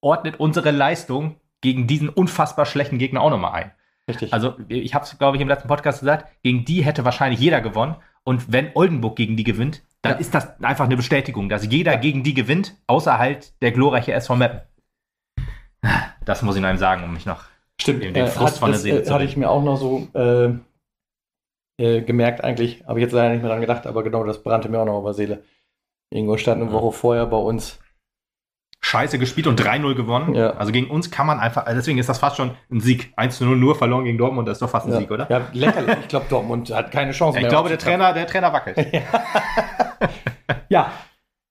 Ordnet 0.00 0.40
unsere 0.40 0.70
Leistung 0.70 1.36
gegen 1.60 1.86
diesen 1.86 2.08
unfassbar 2.08 2.64
schlechten 2.64 2.98
Gegner 2.98 3.20
auch 3.20 3.30
nochmal 3.30 3.52
ein. 3.52 3.70
Richtig. 4.08 4.32
Also, 4.32 4.54
ich 4.68 4.94
habe 4.94 5.04
es, 5.04 5.18
glaube 5.18 5.36
ich, 5.36 5.42
im 5.42 5.48
letzten 5.48 5.68
Podcast 5.68 6.00
gesagt, 6.00 6.26
gegen 6.42 6.64
die 6.64 6.82
hätte 6.84 7.04
wahrscheinlich 7.04 7.40
jeder 7.40 7.60
gewonnen. 7.60 7.96
Und 8.22 8.52
wenn 8.52 8.70
Oldenburg 8.74 9.16
gegen 9.16 9.36
die 9.36 9.44
gewinnt, 9.44 9.82
dann 10.02 10.12
Ja. 10.12 10.18
ist 10.18 10.34
das 10.34 10.58
einfach 10.62 10.84
eine 10.86 10.96
Bestätigung, 10.96 11.48
dass 11.48 11.66
jeder 11.66 11.96
gegen 11.96 12.22
die 12.22 12.34
gewinnt, 12.34 12.76
außer 12.86 13.18
halt 13.18 13.60
der 13.62 13.72
glorreiche 13.72 14.12
SV 14.12 14.36
Meppen. 14.36 14.60
Das 16.24 16.42
muss 16.42 16.56
ich 16.56 16.64
einem 16.64 16.78
sagen, 16.78 17.04
um 17.04 17.12
mich 17.12 17.26
noch. 17.26 17.44
Stimmt, 17.80 18.02
den- 18.02 18.14
äh, 18.14 18.26
Frust 18.26 18.54
hat, 18.54 18.58
von 18.60 18.68
der 18.70 18.74
das, 18.76 18.82
Seele 18.82 19.00
äh, 19.00 19.02
zu 19.04 19.12
hatte 19.14 19.24
ich 19.24 19.36
mir 19.36 19.50
auch 19.50 19.62
noch 19.62 19.76
so 19.76 20.08
äh, 20.14 20.50
äh, 21.78 22.02
gemerkt 22.02 22.42
eigentlich. 22.42 22.84
Habe 22.86 22.98
ich 22.98 23.04
jetzt 23.04 23.12
leider 23.12 23.30
nicht 23.30 23.42
mehr 23.42 23.50
dran 23.50 23.60
gedacht, 23.60 23.86
aber 23.86 24.02
genau 24.02 24.24
das 24.24 24.42
brannte 24.42 24.68
mir 24.68 24.80
auch 24.80 24.86
noch 24.86 24.94
auf 24.98 25.04
der 25.04 25.14
Seele. 25.14 25.44
Ingolstadt 26.10 26.56
eine 26.56 26.66
Ja. 26.66 26.72
Woche 26.72 26.92
vorher 26.92 27.26
bei 27.26 27.36
uns. 27.36 27.78
Scheiße 28.82 29.18
gespielt 29.18 29.48
und 29.48 29.60
3-0 29.60 29.94
gewonnen. 29.96 30.34
Ja. 30.34 30.50
Also 30.52 30.70
gegen 30.70 30.88
uns 30.90 31.10
kann 31.10 31.26
man 31.26 31.40
einfach, 31.40 31.66
also 31.66 31.76
deswegen 31.76 31.98
ist 31.98 32.08
das 32.08 32.18
fast 32.18 32.36
schon 32.36 32.52
ein 32.70 32.78
Sieg. 32.80 33.12
1-0 33.16 33.44
nur 33.56 33.74
verloren 33.74 34.04
gegen 34.04 34.16
Dortmund, 34.16 34.46
das 34.46 34.56
ist 34.58 34.62
doch 34.62 34.70
fast 34.70 34.86
ein 34.86 34.92
ja. 34.92 34.98
Sieg, 34.98 35.10
oder? 35.10 35.26
Ja, 35.28 35.48
lächerlich. 35.52 35.96
Ich 36.02 36.08
glaube, 36.08 36.26
Dortmund 36.28 36.72
hat 36.72 36.92
keine 36.92 37.10
Chance 37.10 37.36
Ja, 37.38 37.40
ich 37.40 37.42
mehr. 37.44 37.50
glaube, 37.50 37.68
der. 37.70 37.78
Trainer, 37.78 38.12
der 38.12 38.26
Trainer 38.26 38.52
wackelt. 38.52 38.76
Ja, 40.68 40.90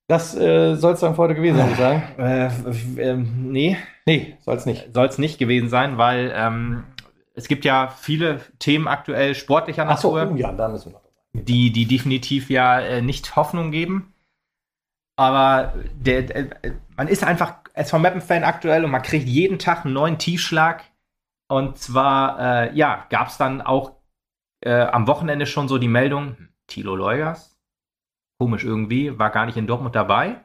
das 0.08 0.36
äh, 0.36 0.76
soll 0.76 0.93
es 0.93 0.99
dann 0.99 1.18
heute 1.18 1.36
gewesen 1.36 1.58
sein, 1.58 1.68
würde 1.68 1.74
ich 1.74 1.78
sagen. 1.78 2.03
äh, 2.97 3.01
ähm, 3.10 3.51
nee, 3.51 3.78
Nee, 4.06 4.38
soll 4.41 4.56
es 4.56 4.66
nicht. 4.66 4.93
soll 4.93 5.08
es 5.08 5.18
nicht 5.18 5.39
gewesen 5.39 5.70
sein, 5.70 5.97
weil 5.97 6.32
ähm, 6.36 6.84
es 7.34 7.47
gibt 7.47 7.66
ja 7.66 7.88
viele 7.89 8.39
Themen 8.60 8.88
aktuell 8.88 9.36
sportlicher 9.36 9.88
Achso, 9.88 10.16
Natur. 10.16 10.34
oh, 10.34 10.36
ja, 10.38 10.51
da 10.51 10.68
müssen 10.70 10.91
wir 10.91 10.99
noch. 10.99 11.01
die, 11.34 11.72
die 11.72 11.86
definitiv 11.88 12.49
ja 12.49 12.80
äh, 12.80 13.01
nicht 13.01 13.36
Hoffnung 13.36 13.72
geben. 13.72 14.14
Aber 15.18 15.74
der, 15.95 16.24
der, 16.24 16.49
man 16.97 17.08
ist 17.08 17.24
einfach 17.24 17.56
SV 17.74 17.99
Mappen-Fan 17.99 18.43
aktuell 18.43 18.84
und 18.86 18.91
man 18.91 19.01
kriegt 19.01 19.28
jeden 19.28 19.60
Tag 19.60 19.86
einen 19.86 19.93
neuen 19.93 20.18
Tiefschlag. 20.18 20.84
Und 21.47 21.78
zwar, 21.78 22.39
äh, 22.39 22.76
ja, 22.76 23.06
gab 23.10 23.28
es 23.30 23.38
dann 23.38 23.62
auch 23.62 23.93
äh, 24.62 24.82
am 24.82 25.08
Wochenende 25.08 25.45
schon 25.45 25.68
so 25.68 25.78
die 25.78 25.88
Meldung, 25.88 26.38
hm, 26.38 26.49
Thilo 26.68 26.95
Leugers, 26.95 27.55
komisch 28.38 28.64
irgendwie, 28.64 29.18
war 29.20 29.30
gar 29.30 29.46
nicht 29.46 29.58
in 29.58 29.68
Dortmund 29.68 29.96
dabei, 29.96 30.38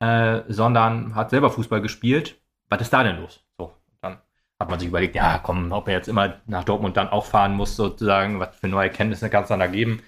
äh, 0.00 0.42
sondern 0.48 1.14
hat 1.14 1.30
selber 1.30 1.50
Fußball 1.50 1.80
gespielt. 1.80 2.40
Was 2.68 2.80
ist 2.82 2.92
da 2.92 3.02
denn 3.02 3.20
los? 3.20 3.44
So, 3.58 3.72
dann 4.00 4.18
hat 4.60 4.70
man 4.70 4.78
sich 4.78 4.88
überlegt, 4.88 5.14
ja, 5.14 5.38
komm, 5.38 5.72
ob 5.72 5.88
er 5.88 5.94
jetzt 5.94 6.08
immer 6.08 6.40
nach 6.46 6.64
Dortmund 6.64 6.96
dann 6.96 7.08
auch 7.08 7.26
fahren 7.26 7.54
muss, 7.54 7.76
sozusagen, 7.76 8.40
was 8.40 8.56
für 8.56 8.68
neue 8.68 8.88
Erkenntnisse 8.88 9.30
kann 9.30 9.42
es 9.42 9.48
dann 9.48 9.60
da 9.60 9.66
geben? 9.66 10.02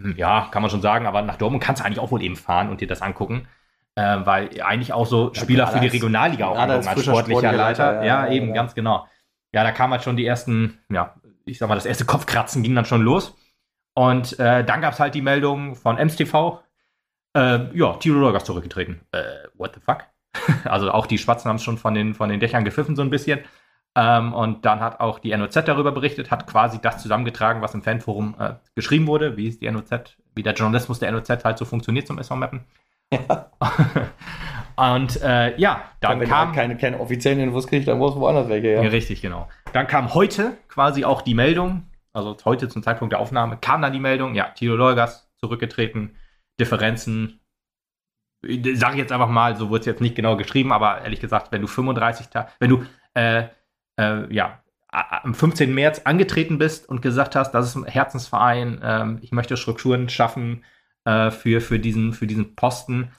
Hm, 0.00 0.16
Ja, 0.16 0.48
kann 0.50 0.62
man 0.62 0.70
schon 0.70 0.82
sagen, 0.82 1.06
aber 1.06 1.22
nach 1.22 1.36
Dortmund 1.36 1.62
kannst 1.62 1.80
du 1.80 1.84
eigentlich 1.86 2.00
auch 2.00 2.10
wohl 2.10 2.22
eben 2.22 2.36
fahren 2.36 2.70
und 2.70 2.80
dir 2.80 2.88
das 2.88 3.02
angucken. 3.02 3.48
Äh, 3.94 4.20
weil 4.24 4.62
eigentlich 4.62 4.92
auch 4.94 5.06
so 5.06 5.32
Ja, 5.34 5.42
Spieler 5.42 5.64
gerade 5.64 5.76
für 5.76 5.80
die 5.80 5.88
Regionalliga 5.88 6.46
auch 6.46 6.58
als 6.58 6.86
als 6.86 7.04
sportlicher 7.04 7.52
Leiter. 7.52 7.92
Leiter, 7.92 8.04
ja, 8.06 8.26
ja, 8.26 8.32
eben, 8.32 8.48
ja. 8.48 8.54
ganz 8.54 8.74
genau. 8.74 9.06
Ja, 9.52 9.64
da 9.64 9.72
kam 9.72 9.90
halt 9.90 10.02
schon 10.02 10.16
die 10.16 10.24
ersten, 10.26 10.78
ja, 10.90 11.14
ich 11.44 11.58
sag 11.58 11.68
mal, 11.68 11.74
das 11.74 11.84
erste 11.86 12.06
Kopfkratzen 12.06 12.62
ging 12.62 12.74
dann 12.74 12.86
schon 12.86 13.02
los. 13.02 13.36
Und 13.94 14.38
äh, 14.38 14.64
dann 14.64 14.80
gab 14.80 14.94
es 14.94 15.00
halt 15.00 15.14
die 15.14 15.22
Meldung 15.22 15.74
von 15.74 15.98
MSTV, 15.98 16.60
äh, 17.34 17.76
ja, 17.76 17.94
Tiro 17.94 18.18
Lorgas 18.18 18.44
zurückgetreten. 18.44 19.00
Äh, 19.12 19.22
what 19.54 19.74
the 19.74 19.80
fuck? 19.80 20.04
also 20.64 20.90
auch 20.90 21.06
die 21.06 21.18
Schwarzen 21.18 21.48
haben 21.48 21.56
es 21.56 21.62
schon 21.62 21.78
von 21.78 21.94
den, 21.94 22.14
von 22.14 22.28
den 22.28 22.40
Dächern 22.40 22.64
gepfiffen 22.64 22.96
so 22.96 23.02
ein 23.02 23.10
bisschen. 23.10 23.40
Ähm, 23.94 24.32
und 24.32 24.64
dann 24.64 24.80
hat 24.80 25.00
auch 25.00 25.18
die 25.18 25.36
NOZ 25.36 25.52
darüber 25.66 25.92
berichtet, 25.92 26.30
hat 26.30 26.46
quasi 26.46 26.80
das 26.80 27.02
zusammengetragen, 27.02 27.60
was 27.60 27.74
im 27.74 27.82
Fanforum 27.82 28.34
äh, 28.38 28.54
geschrieben 28.74 29.06
wurde, 29.06 29.36
wie 29.36 29.48
ist 29.48 29.60
die 29.60 29.70
NOZ, 29.70 30.16
wie 30.34 30.42
der 30.42 30.54
Journalismus 30.54 30.98
der 30.98 31.12
NOZ 31.12 31.44
halt 31.44 31.58
so 31.58 31.66
funktioniert 31.66 32.06
zum 32.06 32.18
SV 32.18 32.36
Mappen. 32.36 32.64
Ja. 33.12 33.50
und 34.94 35.20
äh, 35.20 35.54
ja, 35.58 35.82
dann 36.00 36.20
Wenn 36.20 36.28
kam 36.28 36.48
man 36.48 36.56
keine, 36.56 36.76
keine 36.78 37.00
offiziellen 37.00 37.40
Infos 37.40 37.66
kriegt, 37.66 37.86
dann 37.86 37.98
muss 37.98 38.16
woanders 38.16 38.48
welche. 38.48 38.68
ja. 38.68 38.82
Ja. 38.82 38.88
richtig, 38.88 39.20
genau. 39.20 39.46
Dann 39.74 39.86
kam 39.86 40.14
heute 40.14 40.56
quasi 40.68 41.04
auch 41.04 41.20
die 41.20 41.34
Meldung, 41.34 41.84
also 42.12 42.36
heute 42.44 42.68
zum 42.68 42.82
Zeitpunkt 42.82 43.12
der 43.12 43.20
Aufnahme, 43.20 43.58
kam 43.60 43.82
dann 43.82 43.92
die 43.92 44.00
Meldung, 44.00 44.34
ja, 44.34 44.50
Tilo 44.50 44.76
Leugas 44.76 45.30
zurückgetreten, 45.36 46.16
Differenzen, 46.60 47.40
sage 48.42 48.94
ich 48.94 48.98
jetzt 48.98 49.12
einfach 49.12 49.28
mal, 49.28 49.56
so 49.56 49.70
wurde 49.70 49.80
es 49.80 49.86
jetzt 49.86 50.00
nicht 50.00 50.16
genau 50.16 50.36
geschrieben, 50.36 50.72
aber 50.72 51.02
ehrlich 51.02 51.20
gesagt, 51.20 51.52
wenn 51.52 51.62
du 51.62 51.66
35 51.66 52.28
Tage, 52.28 52.50
wenn 52.58 52.70
du, 52.70 52.84
äh, 53.14 53.44
äh, 53.98 54.32
ja, 54.34 54.62
am 54.88 55.34
15. 55.34 55.72
März 55.72 56.02
angetreten 56.04 56.58
bist 56.58 56.86
und 56.88 57.00
gesagt 57.00 57.34
hast, 57.34 57.52
das 57.52 57.68
ist 57.68 57.76
ein 57.76 57.86
Herzensverein, 57.86 58.80
ähm, 58.82 59.18
ich 59.22 59.32
möchte 59.32 59.56
Strukturen 59.56 60.10
schaffen 60.10 60.64
äh, 61.04 61.30
für, 61.30 61.62
für, 61.62 61.78
diesen, 61.78 62.12
für 62.12 62.26
diesen 62.26 62.54
Posten 62.54 63.10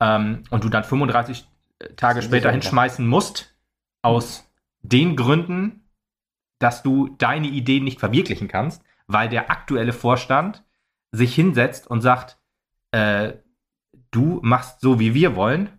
ähm, 0.00 0.44
und 0.50 0.64
du 0.64 0.70
dann 0.70 0.84
35 0.84 1.46
Tage 1.96 2.22
später 2.22 2.50
hinschmeißen 2.50 3.06
musst, 3.06 3.54
aus 4.02 4.50
den 4.82 5.16
Gründen, 5.16 5.77
dass 6.58 6.82
du 6.82 7.08
deine 7.18 7.46
Ideen 7.48 7.84
nicht 7.84 8.00
verwirklichen 8.00 8.48
kannst, 8.48 8.82
weil 9.06 9.28
der 9.28 9.50
aktuelle 9.50 9.92
Vorstand 9.92 10.64
sich 11.12 11.34
hinsetzt 11.34 11.86
und 11.88 12.00
sagt, 12.00 12.38
äh, 12.92 13.32
du 14.10 14.40
machst 14.42 14.80
so, 14.80 14.98
wie 15.00 15.14
wir 15.14 15.36
wollen, 15.36 15.70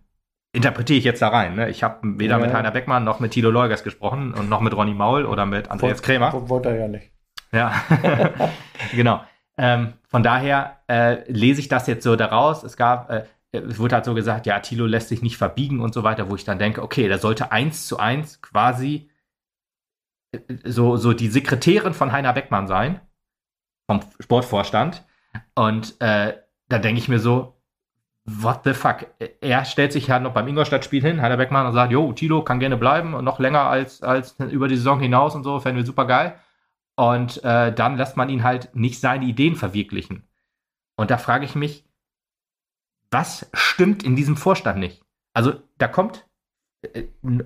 interpretiere 0.52 0.98
ich 0.98 1.06
jetzt 1.06 1.22
da 1.22 1.28
rein. 1.30 1.56
Ne? 1.56 1.70
Ich 1.70 1.84
habe 1.84 2.00
weder 2.20 2.38
Ja. 2.40 2.46
mit 2.46 2.54
Heiner 2.54 2.72
Beckmann 2.72 3.04
noch 3.04 3.20
mit 3.20 3.32
Thilo 3.32 3.52
Leugers 3.52 3.84
gesprochen 3.84 4.34
und 4.34 4.50
noch 4.50 4.62
mit 4.62 4.76
Ronny 4.76 4.94
Maul 4.94 5.26
oder 5.26 5.46
mit 5.46 5.70
Andreas 5.70 6.02
Krämer. 6.02 6.34
Wo- 6.34 6.50
Wollte 6.50 6.70
er 6.70 6.76
ja 6.78 6.88
nicht. 6.88 7.12
Ja, 7.52 7.74
genau. 8.92 9.24
Ähm, 9.58 9.94
von 10.08 10.24
daher 10.24 10.78
äh, 10.88 11.30
lese 11.32 11.60
ich 11.60 11.68
das 11.68 11.88
jetzt 11.88 12.04
so 12.04 12.16
daraus. 12.16 12.64
Es 12.64 12.78
gab, 12.78 13.10
äh, 13.12 13.24
es 13.52 13.78
wurde 13.80 13.96
halt 13.96 14.06
so 14.06 14.14
gesagt, 14.14 14.46
ja, 14.46 14.60
Thilo 14.60 14.86
lässt 14.86 15.10
sich 15.10 15.22
nicht 15.22 15.38
verbiegen 15.38 15.82
und 15.82 15.94
so 15.94 16.04
weiter, 16.04 16.30
wo 16.30 16.36
ich 16.36 16.46
dann 16.46 16.60
denke, 16.60 16.82
okay, 16.82 17.08
der 17.08 17.18
sollte 17.20 17.52
eins 17.52 17.86
zu 17.88 17.98
eins 18.00 18.42
quasi 18.42 19.10
so, 20.64 20.98
so 20.98 21.14
die 21.14 21.28
Sekretärin 21.28 21.94
von 21.94 22.12
Heiner 22.12 22.34
Beckmann 22.34 22.68
sein, 22.68 23.02
vom 23.88 24.02
Sportvorstand. 24.20 25.06
Und 25.56 26.00
äh, 26.02 26.38
da 26.68 26.80
denke 26.80 27.00
ich 27.00 27.10
mir 27.10 27.20
so, 27.20 27.60
what 28.26 28.62
the 28.64 28.74
fuck? 28.74 29.08
Er 29.42 29.66
stellt 29.66 29.92
sich 29.92 30.10
halt 30.10 30.24
noch 30.24 30.34
beim 30.34 30.48
Ingolstadt-Spiel 30.48 31.02
hin, 31.02 31.22
Heider 31.22 31.38
Beckmann, 31.38 31.66
und 31.66 31.74
sagt, 31.74 31.92
jo, 31.92 32.14
Tilo 32.14 32.44
kann 32.44 32.60
gerne 32.60 32.78
bleiben 32.78 33.14
und 33.14 33.26
noch 33.26 33.40
länger 33.40 33.62
als, 33.62 34.04
als 34.04 34.36
über 34.40 34.68
die 34.68 34.78
Saison 34.78 35.00
hinaus 35.00 35.36
und 35.36 35.44
so, 35.44 35.60
fänden 35.60 35.78
wir 35.78 35.86
super 35.86 36.06
geil. 36.06 36.40
Und 36.96 37.44
äh, 37.44 37.74
dann 37.74 37.98
lässt 37.98 38.18
man 38.18 38.30
ihn 38.30 38.44
halt 38.44 38.76
nicht 38.76 39.00
seine 39.00 39.26
Ideen 39.26 39.56
verwirklichen. 39.56 40.28
Und 40.96 41.12
da 41.12 41.18
frage 41.18 41.46
ich 41.46 41.56
mich, 41.56 41.86
was 43.10 43.50
stimmt 43.54 44.04
in 44.04 44.16
diesem 44.16 44.36
Vorstand 44.38 44.80
nicht? 44.80 45.04
Also 45.34 45.54
da 45.78 45.88
kommt 45.88 46.28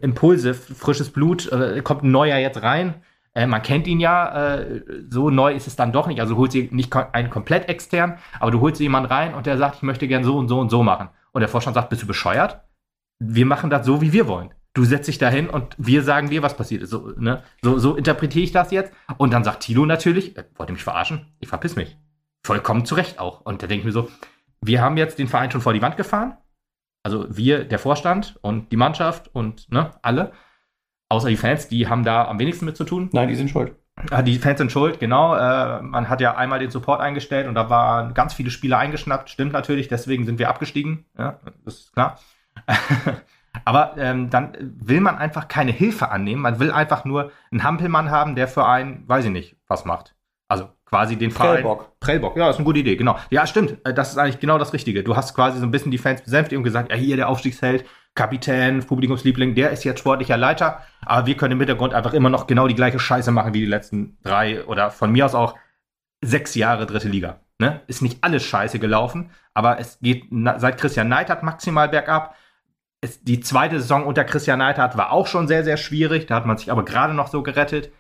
Impulse, 0.02 0.54
frisches 0.54 1.10
Blut, 1.10 1.52
äh, 1.52 1.82
kommt 1.84 2.04
ein 2.04 2.12
neuer 2.12 2.38
jetzt 2.38 2.62
rein. 2.62 2.96
Äh, 3.34 3.48
man 3.48 3.62
kennt 3.62 3.88
ihn 3.88 4.00
ja, 4.00 4.58
äh, 4.58 4.82
so 5.10 5.30
neu 5.30 5.54
ist 5.54 5.68
es 5.68 5.76
dann 5.76 5.92
doch 5.92 6.08
nicht. 6.08 6.22
Also 6.22 6.38
holst 6.38 6.56
du 6.56 6.68
nicht 6.72 6.96
einen 6.96 7.30
komplett 7.30 7.68
extern, 7.68 8.20
aber 8.40 8.52
du 8.52 8.62
holst 8.62 8.80
jemanden 8.80 9.12
rein 9.12 9.34
und 9.34 9.46
der 9.46 9.58
sagt, 9.58 9.78
ich 9.78 9.82
möchte 9.82 10.08
gern 10.08 10.24
so 10.24 10.38
und 10.38 10.48
so 10.48 10.60
und 10.60 10.70
so 10.70 10.84
machen. 10.84 11.10
Und 11.32 11.40
der 11.40 11.50
Vorstand 11.50 11.74
sagt, 11.76 11.90
bist 11.90 12.04
du 12.04 12.08
bescheuert? 12.08 12.62
Wir 13.20 13.46
machen 13.46 13.70
das 13.70 13.86
so, 13.86 14.02
wie 14.02 14.14
wir 14.14 14.28
wollen. 14.28 14.54
Du 14.76 14.86
setzt 14.86 15.08
dich 15.08 15.18
dahin 15.18 15.50
und 15.50 15.76
wir 15.78 16.04
sagen 16.04 16.30
dir, 16.30 16.42
was 16.42 16.58
passiert 16.58 16.84
ist. 16.84 16.90
So, 16.90 17.14
ne? 17.18 17.44
so, 17.62 17.78
so 17.78 17.96
interpretiere 17.96 18.44
ich 18.44 18.52
das 18.52 18.72
jetzt. 18.72 18.92
Und 19.18 19.34
dann 19.34 19.44
sagt 19.44 19.64
Tilo 19.64 19.86
natürlich, 19.86 20.38
äh, 20.38 20.46
wollt 20.56 20.70
ihr 20.70 20.74
mich 20.74 20.84
verarschen? 20.84 21.34
Ich 21.40 21.50
verpiss 21.50 21.76
mich. 21.76 21.98
Vollkommen 22.46 22.86
zu 22.86 22.96
Recht 22.96 23.20
auch. 23.20 23.42
Und 23.42 23.64
da 23.64 23.68
denke 23.68 23.82
ich 23.82 23.86
mir 23.86 23.92
so, 23.92 24.10
wir 24.62 24.82
haben 24.82 24.98
jetzt 24.98 25.20
den 25.20 25.28
Verein 25.28 25.52
schon 25.52 25.62
vor 25.62 25.74
die 25.74 25.82
Wand 25.82 25.98
gefahren. 25.98 26.38
Also 27.04 27.26
wir, 27.30 27.66
der 27.66 27.80
Vorstand 27.80 28.38
und 28.42 28.72
die 28.72 28.78
Mannschaft 28.78 29.30
und 29.34 29.70
ne, 29.72 29.92
alle. 30.02 30.32
Außer 31.10 31.30
die 31.30 31.38
Fans, 31.38 31.68
die 31.68 31.88
haben 31.88 32.04
da 32.04 32.28
am 32.28 32.40
wenigsten 32.40 32.66
mit 32.66 32.78
zu 32.78 32.86
tun. 32.86 33.10
Nein, 33.12 33.28
die 33.28 33.36
sind 33.36 33.50
schuld. 33.50 33.76
Ah, 34.10 34.24
die 34.24 34.40
Fans 34.40 34.58
sind 34.58 34.72
schuld, 34.72 35.00
genau. 35.00 35.36
Äh, 35.36 35.82
man 35.82 36.10
hat 36.10 36.22
ja 36.22 36.36
einmal 36.36 36.60
den 36.60 36.72
Support 36.72 37.00
eingestellt 37.00 37.48
und 37.48 37.54
da 37.54 37.70
waren 37.70 38.14
ganz 38.14 38.34
viele 38.34 38.50
Spieler 38.50 38.80
eingeschnappt. 38.80 39.30
Stimmt 39.30 39.54
natürlich, 39.54 39.88
deswegen 39.88 40.26
sind 40.26 40.40
wir 40.40 40.50
abgestiegen. 40.50 41.06
Ja, 41.18 41.40
das 41.66 41.76
ist 41.76 41.94
klar. 41.94 42.18
Aber 43.66 43.96
ähm, 43.98 44.32
dann 44.32 44.58
will 44.60 45.00
man 45.00 45.18
einfach 45.18 45.48
keine 45.48 45.72
Hilfe 45.72 46.10
annehmen. 46.10 46.42
Man 46.42 46.60
will 46.60 46.72
einfach 46.72 47.06
nur 47.06 47.32
einen 47.52 47.64
Hampelmann 47.64 48.10
haben, 48.10 48.36
der 48.36 48.48
für 48.48 48.66
einen, 48.66 49.08
weiß 49.08 49.26
ich 49.26 49.32
nicht, 49.32 49.58
was 49.68 49.86
macht. 49.86 50.16
Also 50.48 50.70
quasi 50.94 51.16
den 51.16 51.32
Verein. 51.32 51.64
Prellbock. 51.64 52.00
Prellbock, 52.00 52.38
ja, 52.38 52.52
ist 52.52 52.58
eine 52.58 52.66
gute 52.66 52.80
Idee, 52.80 52.96
genau. 52.96 53.18
Ja, 53.32 53.48
stimmt. 53.48 53.78
Äh, 53.84 53.96
das 53.96 54.12
ist 54.12 54.18
eigentlich 54.20 54.40
genau 54.40 54.60
das 54.60 54.74
Richtige. 54.74 55.04
Du 55.04 55.16
hast 55.16 55.34
quasi 55.34 55.58
so 55.58 55.66
ein 55.66 55.72
bisschen 55.72 55.90
die 55.90 55.98
Fans 55.98 56.22
besänftigt 56.22 56.56
und 56.56 56.64
gesagt, 56.64 56.92
ja, 56.92 56.96
hier 56.96 57.16
der 57.16 57.30
Aufstiegsheld, 57.30 57.84
Kapitän, 58.14 58.86
Publikumsliebling, 58.86 59.56
der 59.56 59.72
ist 59.72 59.84
jetzt 59.84 60.00
sportlicher 60.00 60.38
Leiter, 60.38 60.84
aber 61.04 61.26
wir 61.26 61.36
können 61.36 61.54
im 61.54 61.60
Hintergrund 61.60 61.96
einfach 61.96 62.14
immer 62.14 62.30
noch 62.30 62.46
genau 62.46 62.68
die 62.68 62.76
gleiche 62.76 63.00
Scheiße 63.00 63.32
machen 63.32 63.56
wie 63.56 63.62
die 63.62 63.66
letzten 63.66 64.20
drei 64.22 64.64
oder 64.66 64.92
von 64.92 65.12
mir 65.12 65.26
aus 65.26 65.34
auch 65.34 65.56
sechs 66.22 66.54
Jahre 66.54 66.86
dritte 66.86 67.10
Liga. 67.10 67.40
Ne? 67.58 67.82
Ist 67.88 68.04
nicht 68.04 68.24
alles 68.24 68.44
scheiße 68.44 68.78
gelaufen, 68.78 69.32
aber 69.56 69.80
es 69.80 69.98
geht 70.00 70.26
seit 70.58 70.78
Christian 70.78 71.10
Neidhardt 71.10 71.42
maximal 71.42 71.90
bergab. 71.90 72.36
Es, 73.02 73.24
die 73.24 73.40
zweite 73.40 73.80
Saison 73.80 74.06
unter 74.06 74.26
Christian 74.26 74.60
Neidhardt 74.60 74.96
war 74.96 75.12
auch 75.12 75.26
schon 75.26 75.48
sehr, 75.48 75.64
sehr 75.64 75.78
schwierig. 75.78 76.28
Da 76.28 76.36
hat 76.36 76.46
man 76.46 76.58
sich 76.58 76.72
aber 76.72 76.86
gerade 76.86 77.16
noch 77.16 77.30
so 77.30 77.42
gerettet. 77.42 77.92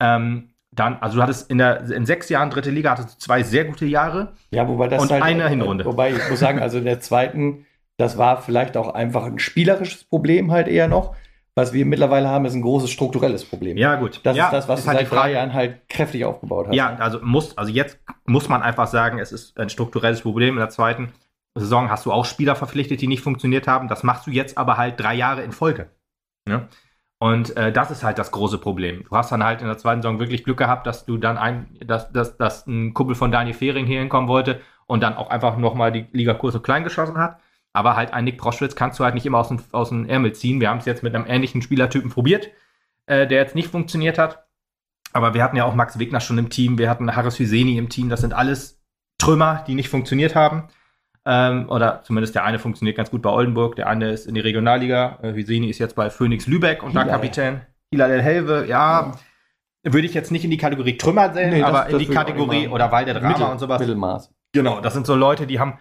Ähm, 0.00 0.54
dann, 0.70 0.96
also 1.00 1.16
du 1.16 1.22
hattest 1.22 1.50
in 1.50 1.58
der 1.58 1.90
in 1.90 2.06
sechs 2.06 2.28
Jahren 2.28 2.50
dritte 2.50 2.70
Liga 2.70 2.90
hattest 2.90 3.14
du 3.14 3.18
zwei 3.18 3.42
sehr 3.42 3.64
gute 3.64 3.86
Jahre. 3.86 4.34
Ja, 4.50 4.68
wobei 4.68 4.88
das 4.88 5.02
und 5.02 5.10
halt, 5.10 5.22
eine 5.22 5.48
Hinrunde. 5.48 5.84
Wobei 5.84 6.12
ich 6.12 6.30
muss 6.30 6.38
sagen, 6.38 6.60
also 6.60 6.78
in 6.78 6.84
der 6.84 7.00
zweiten, 7.00 7.66
das 7.96 8.18
war 8.18 8.42
vielleicht 8.42 8.76
auch 8.76 8.94
einfach 8.94 9.24
ein 9.24 9.38
spielerisches 9.38 10.04
Problem 10.04 10.52
halt 10.52 10.68
eher 10.68 10.88
noch. 10.88 11.16
Was 11.54 11.72
wir 11.72 11.84
mittlerweile 11.86 12.28
haben, 12.28 12.44
ist 12.44 12.54
ein 12.54 12.62
großes 12.62 12.88
strukturelles 12.88 13.44
Problem. 13.44 13.76
Ja, 13.76 13.96
gut. 13.96 14.20
Das 14.22 14.36
ja, 14.36 14.44
ist 14.44 14.52
das, 14.52 14.68
was 14.68 14.78
ist 14.78 14.84
du 14.86 14.90
halt 14.90 15.00
seit 15.00 15.10
drei 15.10 15.32
Jahren 15.32 15.54
halt 15.54 15.88
kräftig 15.88 16.24
aufgebaut 16.24 16.68
hast. 16.68 16.74
Ja, 16.76 16.94
also 16.94 17.18
muss, 17.20 17.58
also 17.58 17.72
jetzt 17.72 17.98
muss 18.26 18.48
man 18.48 18.62
einfach 18.62 18.86
sagen, 18.86 19.18
es 19.18 19.32
ist 19.32 19.58
ein 19.58 19.68
strukturelles 19.68 20.20
Problem. 20.20 20.54
In 20.54 20.60
der 20.60 20.68
zweiten 20.68 21.12
Saison 21.56 21.90
hast 21.90 22.06
du 22.06 22.12
auch 22.12 22.24
Spieler 22.24 22.54
verpflichtet, 22.54 23.00
die 23.00 23.08
nicht 23.08 23.22
funktioniert 23.22 23.66
haben. 23.66 23.88
Das 23.88 24.04
machst 24.04 24.28
du 24.28 24.30
jetzt 24.30 24.56
aber 24.56 24.76
halt 24.76 25.00
drei 25.00 25.14
Jahre 25.14 25.42
in 25.42 25.50
Folge. 25.50 25.90
Ne? 26.46 26.68
Und 27.18 27.56
äh, 27.56 27.72
das 27.72 27.90
ist 27.90 28.04
halt 28.04 28.18
das 28.18 28.30
große 28.30 28.58
Problem. 28.58 29.04
Du 29.08 29.16
hast 29.16 29.32
dann 29.32 29.42
halt 29.42 29.60
in 29.60 29.66
der 29.66 29.78
zweiten 29.78 30.02
Saison 30.02 30.20
wirklich 30.20 30.44
Glück 30.44 30.58
gehabt, 30.58 30.86
dass 30.86 31.04
du 31.04 31.16
dann 31.16 31.36
ein, 31.36 31.66
dass, 31.84 32.12
dass, 32.12 32.36
dass 32.36 32.66
ein 32.66 32.94
Kumpel 32.94 33.16
von 33.16 33.32
Daniel 33.32 33.54
Fehring 33.54 33.86
hier 33.86 33.98
hinkommen 33.98 34.28
wollte 34.28 34.60
und 34.86 35.02
dann 35.02 35.16
auch 35.16 35.28
einfach 35.28 35.56
nochmal 35.56 35.90
die 35.90 36.06
Ligakurse 36.12 36.60
klein 36.60 36.84
geschossen 36.84 37.18
hat. 37.18 37.40
Aber 37.72 37.96
halt 37.96 38.12
ein 38.12 38.24
Nick 38.24 38.38
Proschwitz 38.38 38.76
kannst 38.76 38.98
du 38.98 39.04
halt 39.04 39.14
nicht 39.14 39.26
immer 39.26 39.38
aus 39.38 39.48
dem, 39.48 39.60
aus 39.72 39.88
dem 39.88 40.08
Ärmel 40.08 40.32
ziehen. 40.32 40.60
Wir 40.60 40.70
haben 40.70 40.78
es 40.78 40.84
jetzt 40.84 41.02
mit 41.02 41.14
einem 41.14 41.26
ähnlichen 41.26 41.60
Spielertypen 41.60 42.10
probiert, 42.10 42.50
äh, 43.06 43.26
der 43.26 43.40
jetzt 43.40 43.54
nicht 43.56 43.68
funktioniert 43.68 44.16
hat. 44.16 44.46
Aber 45.12 45.34
wir 45.34 45.42
hatten 45.42 45.56
ja 45.56 45.64
auch 45.64 45.74
Max 45.74 45.98
Wegner 45.98 46.20
schon 46.20 46.38
im 46.38 46.50
Team, 46.50 46.78
wir 46.78 46.88
hatten 46.88 47.14
Haris 47.14 47.38
Hüseni 47.38 47.78
im 47.78 47.88
Team. 47.88 48.08
Das 48.08 48.20
sind 48.20 48.32
alles 48.32 48.80
Trümmer, 49.18 49.64
die 49.66 49.74
nicht 49.74 49.88
funktioniert 49.88 50.36
haben. 50.36 50.68
Ähm, 51.30 51.68
oder 51.68 52.00
zumindest 52.04 52.34
der 52.34 52.44
eine 52.44 52.58
funktioniert 52.58 52.96
ganz 52.96 53.10
gut 53.10 53.20
bei 53.20 53.28
Oldenburg, 53.28 53.76
der 53.76 53.86
eine 53.86 54.12
ist 54.12 54.26
in 54.26 54.34
die 54.34 54.40
Regionalliga. 54.40 55.18
Äh, 55.22 55.38
ist 55.38 55.78
jetzt 55.78 55.94
bei 55.94 56.08
Phoenix 56.08 56.46
Lübeck 56.46 56.82
und 56.82 56.96
da. 56.96 57.04
Kapitän. 57.04 57.60
Hilal 57.90 58.10
El 58.10 58.22
Helve, 58.22 58.66
ja, 58.66 59.12
würde 59.82 60.06
ich 60.06 60.14
jetzt 60.14 60.32
nicht 60.32 60.44
in 60.44 60.50
die 60.50 60.56
Kategorie 60.56 60.96
Trümmer 60.96 61.32
sehen, 61.34 61.50
Nee, 61.50 61.62
aber 61.62 61.84
das 61.84 61.92
in 61.92 61.98
die 61.98 62.06
Kategorie 62.06 62.68
oder 62.68 62.90
Walde 62.90 63.12
Drama 63.12 63.28
Mittel, 63.28 63.46
und 63.46 63.58
sowas. 63.58 63.78
Mittelmaß. 63.78 64.32
Genau, 64.52 64.80
das 64.80 64.94
sind 64.94 65.06
so 65.06 65.14
Leute, 65.14 65.46
die 65.46 65.60
haben 65.60 65.78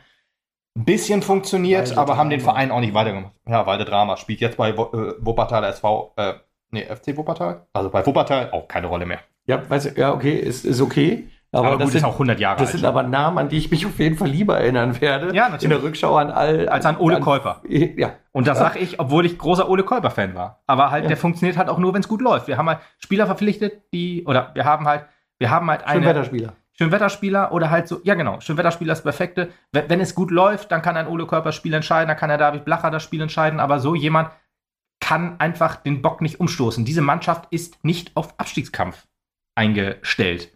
ein 0.77 0.83
bisschen 0.83 1.21
funktioniert, 1.21 1.89
Walde 1.89 2.01
aber 2.01 2.17
haben 2.17 2.29
den 2.29 2.39
Drama. 2.39 2.51
Verein 2.53 2.71
auch 2.71 2.81
nicht 2.81 2.93
weitergemacht. 2.93 3.33
Ja, 3.47 3.65
Walde 3.65 3.85
Drama 3.85 4.17
spielt 4.17 4.41
jetzt 4.41 4.57
bei 4.57 4.71
äh, 4.71 4.75
Wuppertal 4.75 5.63
SV, 5.63 6.13
äh, 6.17 6.33
nee, 6.71 6.83
FC 6.83 7.15
Wuppertal? 7.15 7.67
Also 7.71 7.89
bei 7.89 8.05
Wuppertal 8.05 8.51
auch 8.51 8.67
keine 8.67 8.87
Rolle 8.87 9.05
mehr. 9.05 9.19
Ja, 9.45 9.61
weißt 9.69 9.97
du, 9.97 9.99
ja, 9.99 10.13
okay, 10.13 10.35
ist, 10.35 10.65
ist 10.65 10.81
okay. 10.81 11.29
Aber, 11.53 11.67
Aber, 11.69 11.77
das, 11.77 11.85
gut, 11.85 11.91
sind, 11.93 11.99
ist 11.99 12.03
auch 12.03 12.13
100 12.13 12.39
Jahre 12.39 12.59
das 12.59 12.69
alt. 12.69 12.77
sind 12.77 12.85
aber 12.85 13.03
Namen, 13.03 13.37
an 13.37 13.49
die 13.49 13.57
ich 13.57 13.71
mich 13.71 13.85
auf 13.85 13.97
jeden 13.99 14.17
Fall 14.17 14.27
lieber 14.27 14.57
erinnern 14.59 14.99
werde. 14.99 15.33
Ja, 15.33 15.43
natürlich. 15.45 15.63
In 15.63 15.69
der 15.69 15.81
Rückschau 15.83 16.17
an 16.17 16.29
all. 16.29 16.67
als 16.67 16.85
an 16.85 16.97
Ole 16.97 17.19
Käufer. 17.21 17.61
Ja, 17.67 18.11
Und 18.33 18.47
das 18.47 18.59
sage 18.59 18.79
ich, 18.79 18.99
obwohl 18.99 19.25
ich 19.25 19.37
großer 19.37 19.69
Ole 19.69 19.83
Kolber-Fan 19.83 20.35
war. 20.35 20.61
Aber 20.67 20.91
halt, 20.91 21.03
Ja. 21.03 21.07
der 21.07 21.17
funktioniert 21.17 21.57
halt 21.57 21.69
auch 21.69 21.77
nur, 21.77 21.93
wenn 21.93 22.01
es 22.01 22.07
gut 22.09 22.21
läuft. 22.21 22.47
Wir 22.47 22.57
haben 22.57 22.67
halt 22.67 22.79
Spieler 22.99 23.25
verpflichtet, 23.25 23.81
die, 23.93 24.25
oder 24.25 24.51
wir 24.55 24.65
haben 24.65 24.85
halt, 24.87 25.05
wir 25.39 25.49
haben 25.49 25.69
halt 25.69 25.81
schön 25.81 25.89
eine 25.91 26.05
Wetterspieler. 26.05 26.53
Schönwetterspieler 26.73 27.51
oder 27.53 27.71
halt 27.71 27.87
so, 27.87 28.01
ja 28.03 28.13
genau, 28.13 28.39
Schönwetterspieler 28.39 28.93
ist 28.93 28.99
das 28.99 29.03
Perfekte. 29.15 29.49
Wenn, 29.71 29.89
wenn 29.89 29.99
es 29.99 30.13
gut 30.13 30.29
läuft, 30.29 30.71
dann 30.71 30.81
kann 30.83 30.95
ein 30.97 31.07
Ole 31.07 31.25
Körper 31.25 31.51
Spiel 31.51 31.73
entscheiden, 31.73 32.07
dann 32.09 32.17
kann 32.17 32.29
der 32.29 32.37
David 32.37 32.65
Blacher 32.65 32.91
das 32.91 33.01
Spiel 33.01 33.21
entscheiden, 33.21 33.59
aber 33.59 33.79
so 33.79 33.95
jemand 33.95 34.29
kann 34.99 35.39
einfach 35.39 35.77
den 35.77 36.01
Bock 36.03 36.21
nicht 36.21 36.39
umstoßen. 36.39 36.85
Diese 36.85 37.01
Mannschaft 37.01 37.45
ist 37.51 37.83
nicht 37.83 38.15
auf 38.15 38.33
Abstiegskampf 38.37 39.07
eingestellt. 39.55 40.51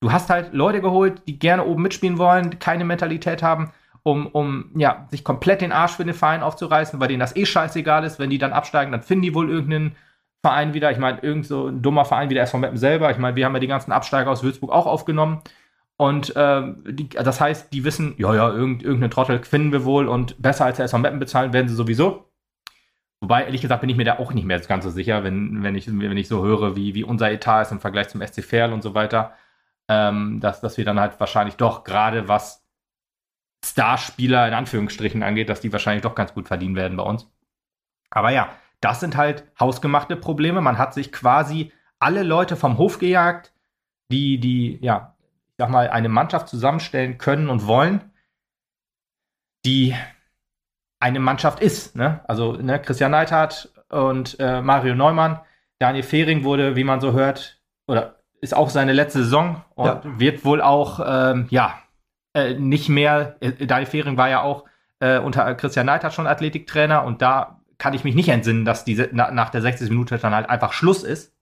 Du 0.00 0.10
hast 0.10 0.30
halt 0.30 0.54
Leute 0.54 0.80
geholt, 0.80 1.22
die 1.26 1.38
gerne 1.38 1.64
oben 1.64 1.82
mitspielen 1.82 2.18
wollen, 2.18 2.58
keine 2.58 2.84
Mentalität 2.84 3.42
haben, 3.42 3.70
um, 4.02 4.26
um 4.28 4.70
ja, 4.74 5.06
sich 5.10 5.24
komplett 5.24 5.60
den 5.60 5.72
Arsch 5.72 5.92
für 5.92 6.04
den 6.04 6.14
Verein 6.14 6.42
aufzureißen, 6.42 6.98
weil 6.98 7.08
denen 7.08 7.20
das 7.20 7.36
eh 7.36 7.44
scheißegal 7.44 8.04
ist. 8.04 8.18
Wenn 8.18 8.30
die 8.30 8.38
dann 8.38 8.52
absteigen, 8.54 8.92
dann 8.92 9.02
finden 9.02 9.22
die 9.22 9.34
wohl 9.34 9.50
irgendeinen 9.50 9.96
Verein 10.42 10.72
wieder. 10.72 10.90
Ich 10.90 10.98
meine, 10.98 11.20
irgend 11.20 11.46
so 11.46 11.68
ein 11.68 11.82
dummer 11.82 12.06
Verein 12.06 12.30
wie 12.30 12.34
der 12.34 12.44
SV 12.44 12.58
Meppen 12.58 12.78
selber. 12.78 13.10
Ich 13.10 13.18
meine, 13.18 13.36
wir 13.36 13.44
haben 13.44 13.52
ja 13.54 13.60
die 13.60 13.66
ganzen 13.66 13.92
Absteiger 13.92 14.30
aus 14.30 14.42
Würzburg 14.42 14.72
auch 14.72 14.86
aufgenommen. 14.86 15.42
Und 15.98 16.32
ähm, 16.34 16.82
die, 16.88 17.10
das 17.10 17.42
heißt, 17.42 17.74
die 17.74 17.84
wissen, 17.84 18.14
ja, 18.16 18.34
ja, 18.34 18.50
irgend, 18.50 18.82
irgendeinen 18.82 19.10
Trottel 19.10 19.42
finden 19.44 19.70
wir 19.70 19.84
wohl 19.84 20.08
und 20.08 20.40
besser 20.40 20.64
als 20.64 20.78
der 20.78 20.86
SV 20.86 20.96
Meppen 20.96 21.18
bezahlen 21.18 21.52
werden 21.52 21.68
sie 21.68 21.74
sowieso. 21.74 22.24
Wobei, 23.20 23.44
ehrlich 23.44 23.60
gesagt, 23.60 23.82
bin 23.82 23.90
ich 23.90 23.98
mir 23.98 24.04
da 24.04 24.18
auch 24.18 24.32
nicht 24.32 24.46
mehr 24.46 24.58
ganz 24.60 24.84
so 24.84 24.90
sicher, 24.90 25.24
wenn, 25.24 25.62
wenn, 25.62 25.74
ich, 25.74 25.86
wenn 25.88 26.16
ich 26.16 26.26
so 26.26 26.42
höre, 26.42 26.74
wie, 26.74 26.94
wie 26.94 27.04
unser 27.04 27.30
Etat 27.30 27.62
ist 27.62 27.72
im 27.72 27.80
Vergleich 27.80 28.08
zum 28.08 28.26
SC 28.26 28.42
Verl 28.42 28.72
und 28.72 28.82
so 28.82 28.94
weiter. 28.94 29.34
Ähm, 29.92 30.38
dass, 30.38 30.60
dass 30.60 30.78
wir 30.78 30.84
dann 30.84 31.00
halt 31.00 31.18
wahrscheinlich 31.18 31.56
doch, 31.56 31.82
gerade 31.82 32.28
was 32.28 32.64
Starspieler 33.64 34.46
in 34.46 34.54
Anführungsstrichen 34.54 35.24
angeht, 35.24 35.48
dass 35.48 35.60
die 35.60 35.72
wahrscheinlich 35.72 36.02
doch 36.02 36.14
ganz 36.14 36.32
gut 36.32 36.46
verdienen 36.46 36.76
werden 36.76 36.96
bei 36.96 37.02
uns. 37.02 37.28
Aber 38.08 38.30
ja, 38.30 38.50
das 38.80 39.00
sind 39.00 39.16
halt 39.16 39.44
hausgemachte 39.58 40.14
Probleme. 40.14 40.60
Man 40.60 40.78
hat 40.78 40.94
sich 40.94 41.10
quasi 41.10 41.72
alle 41.98 42.22
Leute 42.22 42.54
vom 42.54 42.78
Hof 42.78 42.98
gejagt, 43.00 43.52
die, 44.12 44.38
die, 44.38 44.78
ja, 44.80 45.16
ich 45.48 45.54
sag 45.58 45.70
mal, 45.70 45.90
eine 45.90 46.08
Mannschaft 46.08 46.48
zusammenstellen 46.48 47.18
können 47.18 47.50
und 47.50 47.66
wollen, 47.66 48.12
die 49.64 49.96
eine 51.00 51.18
Mannschaft 51.18 51.60
ist. 51.60 51.96
Ne? 51.96 52.20
Also 52.28 52.52
ne, 52.52 52.80
Christian 52.80 53.10
Neidhardt 53.10 53.72
und 53.88 54.38
äh, 54.38 54.62
Mario 54.62 54.94
Neumann, 54.94 55.40
Daniel 55.80 56.04
Fehring 56.04 56.44
wurde, 56.44 56.76
wie 56.76 56.84
man 56.84 57.00
so 57.00 57.12
hört, 57.12 57.60
oder 57.88 58.19
ist 58.40 58.54
auch 58.54 58.70
seine 58.70 58.92
letzte 58.92 59.22
Saison 59.24 59.62
und 59.74 59.86
Ja. 59.86 60.00
wird 60.04 60.44
wohl 60.44 60.62
auch, 60.62 61.00
ähm, 61.06 61.46
ja, 61.50 61.78
äh, 62.34 62.54
nicht 62.54 62.88
mehr, 62.88 63.36
äh, 63.40 63.52
Daniel 63.66 63.86
Fehring 63.86 64.16
war 64.16 64.28
ja 64.28 64.42
auch 64.42 64.64
äh, 65.00 65.18
unter 65.18 65.54
Christian 65.54 65.86
Neidhardt 65.86 66.14
schon 66.14 66.26
Athletiktrainer 66.26 67.04
und 67.04 67.22
da 67.22 67.60
kann 67.78 67.94
ich 67.94 68.04
mich 68.04 68.14
nicht 68.14 68.28
entsinnen, 68.28 68.64
dass 68.66 68.84
diese 68.84 69.08
na, 69.12 69.30
nach 69.30 69.48
der 69.50 69.62
60 69.62 69.88
Minute 69.88 70.18
dann 70.18 70.34
halt 70.34 70.48
einfach 70.50 70.72
Schluss 70.74 71.02
ist 71.02 71.34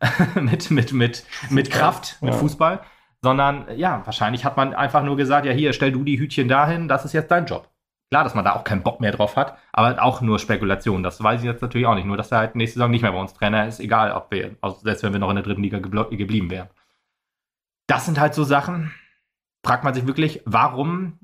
mit, 0.34 0.70
mit, 0.70 0.92
mit, 0.92 1.24
mit 1.50 1.70
Kraft, 1.70 2.18
mit 2.20 2.34
Ja. 2.34 2.38
Fußball, 2.40 2.80
sondern 3.22 3.66
ja, 3.76 4.02
wahrscheinlich 4.04 4.44
hat 4.44 4.56
man 4.56 4.74
einfach 4.74 5.02
nur 5.02 5.16
gesagt, 5.16 5.46
ja, 5.46 5.52
hier, 5.52 5.72
stell 5.72 5.92
du 5.92 6.04
die 6.04 6.18
Hütchen 6.18 6.48
dahin, 6.48 6.88
das 6.88 7.04
ist 7.04 7.12
jetzt 7.12 7.30
dein 7.30 7.46
Job. 7.46 7.68
Klar, 8.10 8.24
dass 8.24 8.34
man 8.34 8.44
da 8.44 8.54
auch 8.54 8.64
keinen 8.64 8.82
Bock 8.82 9.00
mehr 9.00 9.12
drauf 9.12 9.36
hat, 9.36 9.58
aber 9.72 10.02
auch 10.02 10.22
nur 10.22 10.38
Spekulation. 10.38 11.02
Das 11.02 11.22
weiß 11.22 11.40
ich 11.40 11.46
jetzt 11.46 11.60
natürlich 11.60 11.86
auch 11.86 11.94
nicht. 11.94 12.06
Nur, 12.06 12.16
dass 12.16 12.32
er 12.32 12.38
halt 12.38 12.56
nächste 12.56 12.78
Saison 12.78 12.90
nicht 12.90 13.02
mehr 13.02 13.12
bei 13.12 13.20
uns 13.20 13.34
Trainer 13.34 13.66
ist, 13.66 13.80
egal 13.80 14.12
ob 14.12 14.30
wir, 14.30 14.56
also 14.62 14.78
selbst 14.80 15.02
wenn 15.02 15.12
wir 15.12 15.20
noch 15.20 15.28
in 15.28 15.36
der 15.36 15.44
dritten 15.44 15.62
Liga 15.62 15.78
geblieben 15.78 16.50
wären. 16.50 16.68
das 17.86 18.06
sind 18.06 18.18
halt 18.18 18.34
so 18.34 18.44
Sachen, 18.44 18.92
fragt 19.64 19.84
man 19.84 19.94
sich 19.94 20.06
wirklich, 20.06 20.42
warum 20.46 21.18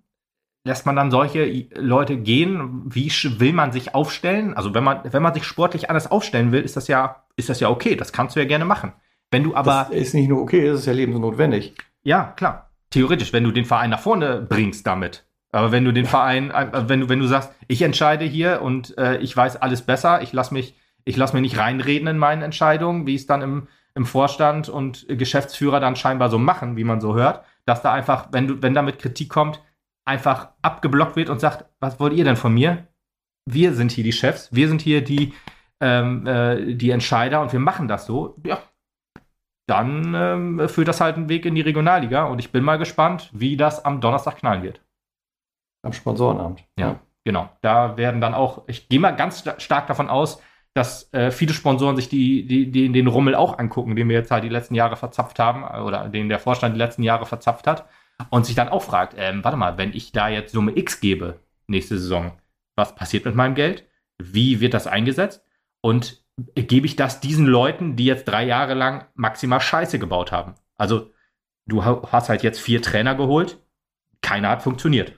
lässt 0.67 0.87
man 0.87 0.97
dann 0.97 1.11
solche 1.11 1.69
Leute 1.75 2.17
gehen? 2.17 2.83
Wie 2.87 3.11
will 3.39 3.53
man 3.53 3.73
sich 3.73 3.95
aufstellen? 3.95 4.55
Also 4.55 4.75
wenn 4.75 4.85
man, 4.85 5.01
wenn 5.05 5.23
man 5.23 5.35
sich 5.35 5.45
sportlich 5.45 5.91
anders 5.91 6.11
aufstellen 6.11 6.53
will, 6.53 6.63
ist 6.63 6.77
das 6.77 6.89
ja, 6.89 7.25
ist 7.37 7.49
das 7.49 7.61
ja 7.61 7.69
okay. 7.69 7.97
Das 7.97 8.13
kannst 8.13 8.37
du 8.37 8.41
ja 8.41 8.47
gerne 8.47 8.65
machen. 8.65 8.93
Wenn 9.31 9.43
du 9.43 9.55
aber. 9.55 9.87
Das 9.89 9.91
ist 9.91 10.15
nicht 10.15 10.29
nur 10.29 10.41
okay, 10.41 10.67
es 10.67 10.81
ist 10.81 10.87
ja 10.87 10.93
lebensnotwendig. 10.93 11.75
Ja, 12.03 12.33
klar. 12.37 12.71
Theoretisch, 12.91 13.33
wenn 13.33 13.45
du 13.45 13.51
den 13.51 13.65
Verein 13.65 13.91
nach 13.91 14.01
vorne 14.01 14.41
bringst 14.41 14.87
damit. 14.87 15.27
Aber 15.55 15.71
wenn 15.71 15.85
du 15.85 15.93
den 15.93 16.05
Verein, 16.05 16.51
äh, 16.51 16.89
wenn 16.89 17.01
du, 17.01 17.09
wenn 17.09 17.21
du 17.21 17.27
sagst, 17.27 17.53
ich 17.69 17.83
entscheide 17.83 18.25
hier 18.25 18.61
und 18.61 18.99
äh, 18.99 19.19
ich 19.19 19.37
weiß 19.37 19.57
alles 19.57 19.83
besser, 19.83 20.21
ich 20.21 20.33
lasse 20.33 20.53
mich, 20.53 20.75
ich 21.05 21.17
lasse 21.17 21.35
mir 21.35 21.43
nicht 21.43 21.59
reinreden 21.59 22.09
in 22.09 22.19
meinen 22.19 22.43
Entscheidungen, 22.43 23.07
wie 23.07 23.15
es 23.15 23.27
dann 23.27 23.41
im, 23.43 23.69
im 23.95 24.05
Vorstand 24.05 24.69
und 24.69 25.07
Geschäftsführer 25.09 25.79
dann 25.79 25.95
scheinbar 25.95 26.29
so 26.29 26.39
machen, 26.39 26.77
wie 26.77 26.83
man 26.83 27.01
so 27.01 27.15
hört, 27.15 27.45
dass 27.67 27.83
da 27.83 27.93
einfach, 27.93 28.29
wenn 28.33 28.49
du, 28.49 28.63
wenn 28.63 28.75
damit 28.75 28.99
Kritik 28.99 29.29
kommt, 29.29 29.63
einfach 30.05 30.49
abgeblockt 30.63 31.15
wird 31.15 31.31
und 31.31 31.41
sagt, 31.41 31.67
was 31.79 32.01
wollt 32.01 32.15
ihr 32.15 32.25
denn 32.25 32.37
von 32.37 32.53
mir? 32.53 32.89
Wir 33.47 33.75
sind 33.75 33.93
hier 33.93 34.05
die 34.05 34.13
Chefs, 34.13 34.53
wir 34.53 34.67
sind 34.67 34.83
hier 34.83 35.05
die, 35.05 35.35
ähm, 35.81 36.27
äh, 36.27 36.75
die 36.75 36.91
Entscheider 36.91 37.41
und 37.41 37.53
wir 37.53 37.61
machen 37.61 37.87
das 37.87 38.07
so. 38.07 38.37
Ja, 38.45 38.59
dann 39.67 40.15
ähm, 40.15 40.69
führt 40.69 40.89
das 40.89 41.01
halt 41.01 41.17
einen 41.17 41.29
Weg 41.29 41.47
in 41.47 41.55
die 41.55 41.61
Regionalliga 41.61 42.25
und 42.25 42.39
ich 42.41 42.51
bin 42.51 42.65
mal 42.65 42.77
gespannt, 42.77 43.31
wie 43.33 43.57
das 43.57 43.85
am 43.85 44.01
Donnerstag 44.01 44.39
knallen 44.39 44.63
wird. 44.63 44.84
Am 45.85 45.93
Sponsorenamt. 45.93 46.65
Ja, 46.79 46.89
ja. 46.89 47.01
genau. 47.25 47.49
Da 47.61 47.97
werden 47.97 48.21
dann 48.21 48.35
auch, 48.35 48.65
ich 48.67 48.89
gehe 48.89 49.01
mal 49.01 49.13
ganz 49.13 49.45
stark 49.59 49.87
davon 49.87 50.09
aus, 50.09 50.41
dass 50.75 51.13
äh, 51.13 51.31
viele 51.31 51.55
Sponsoren 51.55 51.97
sich 51.97 52.09
die, 52.09 52.47
die, 52.47 52.71
die, 52.71 52.91
den 52.91 53.07
Rummel 53.07 53.37
auch 53.37 53.59
angucken, 53.59 53.95
den 53.95 54.09
wir 54.09 54.17
jetzt 54.17 54.33
halt 54.33 54.43
die 54.43 54.49
letzten 54.49 54.75
Jahre 54.75 54.97
verzapft 54.97 55.39
haben 55.39 55.63
oder 55.65 56.09
den 56.09 56.29
der 56.29 56.41
Vorstand 56.41 56.75
die 56.75 56.81
letzten 56.81 57.05
Jahre 57.05 57.27
verzapft 57.27 57.67
hat 57.67 57.87
und 58.31 58.45
sich 58.45 58.57
dann 58.57 58.69
auch 58.69 58.83
fragt, 58.83 59.15
ähm, 59.17 59.45
warte 59.45 59.57
mal, 59.57 59.79
wenn 59.79 59.93
ich 59.95 60.11
da 60.11 60.29
jetzt 60.29 60.53
Summe 60.53 60.77
X 60.77 61.01
gebe 61.01 61.41
nächste 61.69 61.99
Saison, 61.99 62.33
was 62.75 62.95
passiert 62.97 63.25
mit 63.25 63.37
meinem 63.37 63.55
Geld? 63.55 63.85
Wie 64.19 64.61
wird 64.61 64.75
das 64.75 64.89
eingesetzt? 64.89 65.45
Und 65.81 66.25
gebe 66.55 66.87
ich 66.87 66.97
das 66.97 67.21
diesen 67.21 67.47
Leuten, 67.47 67.95
die 67.95 68.07
jetzt 68.07 68.25
drei 68.25 68.45
Jahre 68.45 68.75
lang 68.75 69.07
maximal 69.15 69.61
Scheiße 69.61 70.01
gebaut 70.01 70.33
haben? 70.33 70.55
Also 70.77 71.13
du 71.67 71.85
hast 71.85 72.29
halt 72.29 72.43
jetzt 72.43 72.61
vier 72.61 72.83
Trainer 72.83 73.15
geholt, 73.15 73.59
keiner 74.23 74.49
hat 74.49 74.63
funktioniert. 74.63 75.13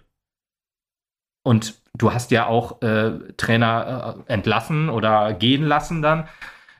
Und 1.46 1.80
du 1.96 2.12
hast 2.12 2.32
ja 2.32 2.48
auch 2.48 2.82
äh, 2.82 3.12
Trainer 3.36 4.24
äh, 4.28 4.32
entlassen 4.32 4.88
oder 4.88 5.32
gehen 5.32 5.62
lassen 5.62 6.02
dann, 6.02 6.28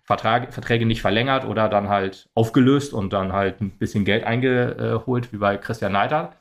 Vertrag, 0.03 0.53
Verträge 0.53 0.87
nicht 0.87 1.03
verlängert 1.03 1.45
oder 1.45 1.69
dann 1.69 1.89
halt 1.89 2.29
aufgelöst 2.35 2.93
und 2.93 3.13
dann 3.13 3.33
halt 3.33 3.61
ein 3.61 3.79
bisschen 3.79 4.05
Geld 4.05 4.25
eingeholt, 4.25 5.33
wie 5.33 5.37
bei 5.37 5.57
Christian 5.57 5.93
Neidal. 5.93 6.33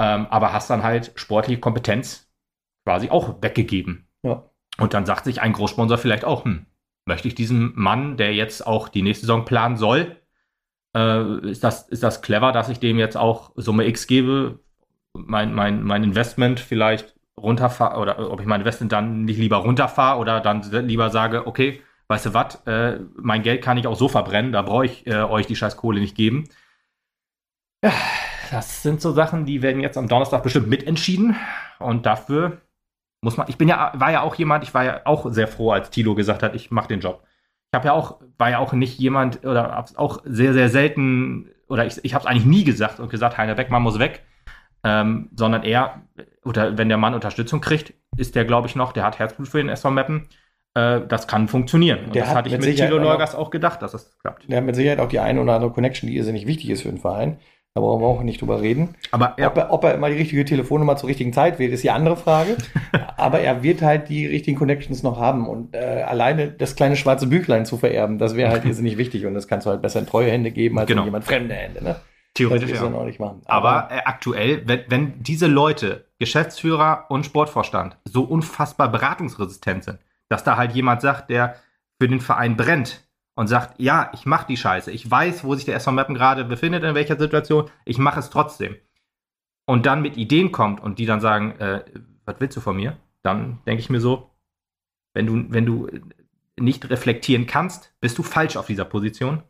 Ähm, 0.00 0.28
aber 0.30 0.52
hast 0.52 0.70
dann 0.70 0.84
halt 0.84 1.10
sportliche 1.16 1.58
Kompetenz 1.58 2.30
quasi 2.84 3.10
auch 3.10 3.42
weggegeben. 3.42 4.06
Ja. 4.22 4.44
Und 4.78 4.94
dann 4.94 5.04
sagt 5.04 5.24
sich 5.24 5.42
ein 5.42 5.52
Großsponsor 5.52 5.98
vielleicht 5.98 6.24
auch, 6.24 6.44
hm, 6.44 6.66
möchte 7.04 7.26
ich 7.26 7.34
diesem 7.34 7.72
Mann, 7.74 8.16
der 8.16 8.32
jetzt 8.32 8.64
auch 8.64 8.88
die 8.88 9.02
nächste 9.02 9.26
Saison 9.26 9.44
planen 9.44 9.76
soll, 9.76 10.14
äh, 10.96 11.40
ist, 11.48 11.64
das, 11.64 11.88
ist 11.88 12.04
das 12.04 12.22
clever, 12.22 12.52
dass 12.52 12.68
ich 12.68 12.78
dem 12.78 12.96
jetzt 12.96 13.16
auch 13.16 13.50
Summe 13.56 13.88
X 13.88 14.06
gebe, 14.06 14.60
mein, 15.14 15.52
mein, 15.52 15.82
mein 15.82 16.04
Investment 16.04 16.60
vielleicht 16.60 17.15
runterfahre 17.40 17.98
oder 17.98 18.30
ob 18.30 18.40
ich 18.40 18.46
mein 18.46 18.60
Investment 18.60 18.92
dann 18.92 19.24
nicht 19.24 19.38
lieber 19.38 19.58
runterfahre 19.58 20.18
oder 20.18 20.40
dann 20.40 20.62
lieber 20.86 21.10
sage, 21.10 21.46
okay, 21.46 21.82
weißt 22.08 22.26
du 22.26 22.34
was, 22.34 22.66
äh, 22.66 23.00
mein 23.16 23.42
Geld 23.42 23.62
kann 23.62 23.76
ich 23.76 23.86
auch 23.86 23.96
so 23.96 24.08
verbrennen, 24.08 24.52
da 24.52 24.62
brauche 24.62 24.86
ich 24.86 25.06
äh, 25.06 25.22
euch 25.22 25.46
die 25.46 25.56
scheiß 25.56 25.76
Kohle 25.76 26.00
nicht 26.00 26.16
geben. 26.16 26.48
Ja, 27.84 27.92
das 28.50 28.82
sind 28.82 29.00
so 29.00 29.12
Sachen, 29.12 29.44
die 29.44 29.62
werden 29.62 29.82
jetzt 29.82 29.98
am 29.98 30.08
Donnerstag 30.08 30.42
bestimmt 30.42 30.68
mitentschieden 30.68 31.36
und 31.78 32.06
dafür 32.06 32.62
muss 33.20 33.36
man, 33.36 33.48
ich 33.48 33.58
bin 33.58 33.68
ja, 33.68 33.92
war 33.94 34.12
ja 34.12 34.22
auch 34.22 34.34
jemand, 34.36 34.64
ich 34.64 34.72
war 34.72 34.84
ja 34.84 35.00
auch 35.04 35.30
sehr 35.30 35.48
froh, 35.48 35.72
als 35.72 35.90
Tilo 35.90 36.14
gesagt 36.14 36.42
hat, 36.42 36.54
ich 36.54 36.70
mache 36.70 36.88
den 36.88 37.00
Job. 37.00 37.24
Ich 37.72 37.76
habe 37.76 37.88
ja 37.88 37.92
auch, 37.92 38.20
war 38.38 38.50
ja 38.50 38.58
auch 38.60 38.72
nicht 38.72 38.98
jemand 38.98 39.44
oder 39.44 39.72
hab's 39.72 39.96
auch 39.96 40.22
sehr, 40.24 40.52
sehr 40.52 40.68
selten 40.68 41.50
oder 41.68 41.84
ich, 41.84 42.02
ich 42.04 42.14
habe 42.14 42.22
es 42.22 42.30
eigentlich 42.30 42.46
nie 42.46 42.64
gesagt 42.64 43.00
und 43.00 43.10
gesagt, 43.10 43.36
Heiner 43.36 43.56
Beckmann 43.56 43.82
muss 43.82 43.98
weg, 43.98 44.24
ähm, 44.86 45.30
sondern 45.34 45.64
er, 45.64 46.02
oder 46.44 46.78
wenn 46.78 46.88
der 46.88 46.98
Mann 46.98 47.14
Unterstützung 47.14 47.60
kriegt, 47.60 47.92
ist 48.16 48.34
der, 48.34 48.44
glaube 48.44 48.68
ich, 48.68 48.76
noch, 48.76 48.92
der 48.92 49.04
hat 49.04 49.18
Herzblut 49.18 49.48
für 49.48 49.58
den 49.58 49.68
SV 49.68 49.90
Meppen 49.90 50.28
äh, 50.76 51.00
das 51.08 51.26
kann 51.26 51.48
funktionieren. 51.48 52.04
Und 52.06 52.14
der 52.14 52.24
das 52.24 52.34
hatte 52.34 52.48
ich 52.48 52.58
mit 52.58 52.76
Thilo 52.76 52.98
Neugas 52.98 53.34
auch 53.34 53.50
gedacht, 53.50 53.80
dass 53.82 53.92
das 53.92 54.18
klappt. 54.18 54.48
Der 54.48 54.58
hat 54.58 54.64
mit 54.64 54.76
Sicherheit 54.76 55.00
auch 55.00 55.08
die 55.08 55.18
eine 55.18 55.40
oder 55.40 55.54
andere 55.54 55.72
Connection, 55.72 56.08
die 56.08 56.16
irrsinnig 56.16 56.46
wichtig 56.46 56.70
ist 56.70 56.82
für 56.82 56.88
den 56.88 56.98
Verein. 56.98 57.38
Da 57.74 57.80
brauchen 57.80 58.02
wir 58.02 58.06
auch 58.06 58.22
nicht 58.22 58.40
drüber 58.40 58.62
reden. 58.62 58.94
Aber 59.10 59.34
ja. 59.38 59.48
ob, 59.48 59.56
er, 59.56 59.72
ob 59.72 59.84
er 59.84 59.94
immer 59.94 60.08
die 60.08 60.16
richtige 60.16 60.44
Telefonnummer 60.44 60.96
zur 60.96 61.10
richtigen 61.10 61.34
Zeit 61.34 61.58
wählt, 61.58 61.72
ist 61.72 61.84
die 61.84 61.90
andere 61.90 62.16
Frage. 62.16 62.56
Aber 63.16 63.40
er 63.40 63.62
wird 63.62 63.82
halt 63.82 64.08
die 64.08 64.26
richtigen 64.26 64.56
Connections 64.56 65.02
noch 65.02 65.18
haben. 65.18 65.46
Und 65.46 65.74
äh, 65.74 66.02
alleine 66.06 66.48
das 66.48 66.74
kleine 66.76 66.96
schwarze 66.96 67.26
Büchlein 67.26 67.66
zu 67.66 67.76
vererben, 67.76 68.18
das 68.18 68.34
wäre 68.34 68.50
halt 68.50 68.64
irrsinnig 68.66 68.96
wichtig. 68.96 69.26
Und 69.26 69.34
das 69.34 69.46
kannst 69.48 69.66
du 69.66 69.70
halt 69.70 69.82
besser 69.82 70.00
in 70.00 70.06
treue 70.06 70.30
Hände 70.30 70.50
geben 70.52 70.78
als 70.78 70.88
genau. 70.88 71.02
in 71.02 71.06
jemand 71.06 71.24
fremde 71.24 71.54
Hände. 71.54 71.84
Ne? 71.84 71.96
Theoretisch 72.36 72.70
ja. 72.70 72.88
Noch 72.88 73.04
nicht 73.04 73.18
machen. 73.18 73.42
Aber, 73.46 73.70
Aber 73.70 73.94
äh, 73.94 74.02
aktuell, 74.04 74.68
wenn, 74.68 74.84
wenn 74.88 75.22
diese 75.22 75.46
Leute, 75.46 76.06
Geschäftsführer 76.18 77.06
und 77.08 77.24
Sportvorstand, 77.26 77.96
so 78.04 78.22
unfassbar 78.22 78.90
beratungsresistent 78.90 79.84
sind, 79.84 79.98
dass 80.28 80.44
da 80.44 80.56
halt 80.56 80.72
jemand 80.72 81.00
sagt, 81.00 81.30
der 81.30 81.56
für 82.00 82.08
den 82.08 82.20
Verein 82.20 82.56
brennt 82.56 83.08
und 83.36 83.46
sagt, 83.46 83.80
ja, 83.80 84.10
ich 84.12 84.26
mache 84.26 84.46
die 84.46 84.56
Scheiße, 84.56 84.90
ich 84.90 85.10
weiß, 85.10 85.44
wo 85.44 85.54
sich 85.54 85.64
der 85.64 85.76
SV 85.76 85.92
Mappen 85.92 86.14
gerade 86.14 86.44
befindet, 86.44 86.84
in 86.84 86.94
welcher 86.94 87.18
Situation, 87.18 87.70
ich 87.84 87.98
mache 87.98 88.20
es 88.20 88.30
trotzdem. 88.30 88.76
Und 89.66 89.86
dann 89.86 90.02
mit 90.02 90.16
Ideen 90.16 90.52
kommt 90.52 90.80
und 90.80 90.98
die 90.98 91.06
dann 91.06 91.20
sagen, 91.20 91.58
äh, 91.58 91.84
was 92.24 92.36
willst 92.38 92.56
du 92.56 92.60
von 92.60 92.76
mir? 92.76 92.98
Dann 93.22 93.58
denke 93.66 93.80
ich 93.80 93.90
mir 93.90 94.00
so, 94.00 94.30
wenn 95.14 95.26
du, 95.26 95.44
wenn 95.48 95.66
du 95.66 95.88
nicht 96.58 96.88
reflektieren 96.90 97.46
kannst, 97.46 97.94
bist 98.00 98.18
du 98.18 98.22
falsch 98.22 98.56
auf 98.56 98.66
dieser 98.66 98.84
Position. 98.84 99.42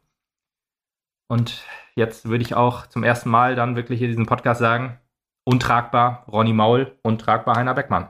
Und 1.29 1.65
jetzt 1.95 2.29
würde 2.29 2.43
ich 2.43 2.55
auch 2.55 2.87
zum 2.87 3.03
ersten 3.03 3.31
Mal 3.31 3.57
dann 3.57 3.77
wirklich 3.77 4.01
in 4.03 4.09
diesem 4.09 4.27
Podcast 4.27 4.61
sagen, 4.61 4.99
untragbar 5.45 6.25
Ronny 6.29 6.53
Maul, 6.53 6.97
untragbar 7.03 7.57
Heiner 7.57 7.75
Beckmann. 7.75 8.09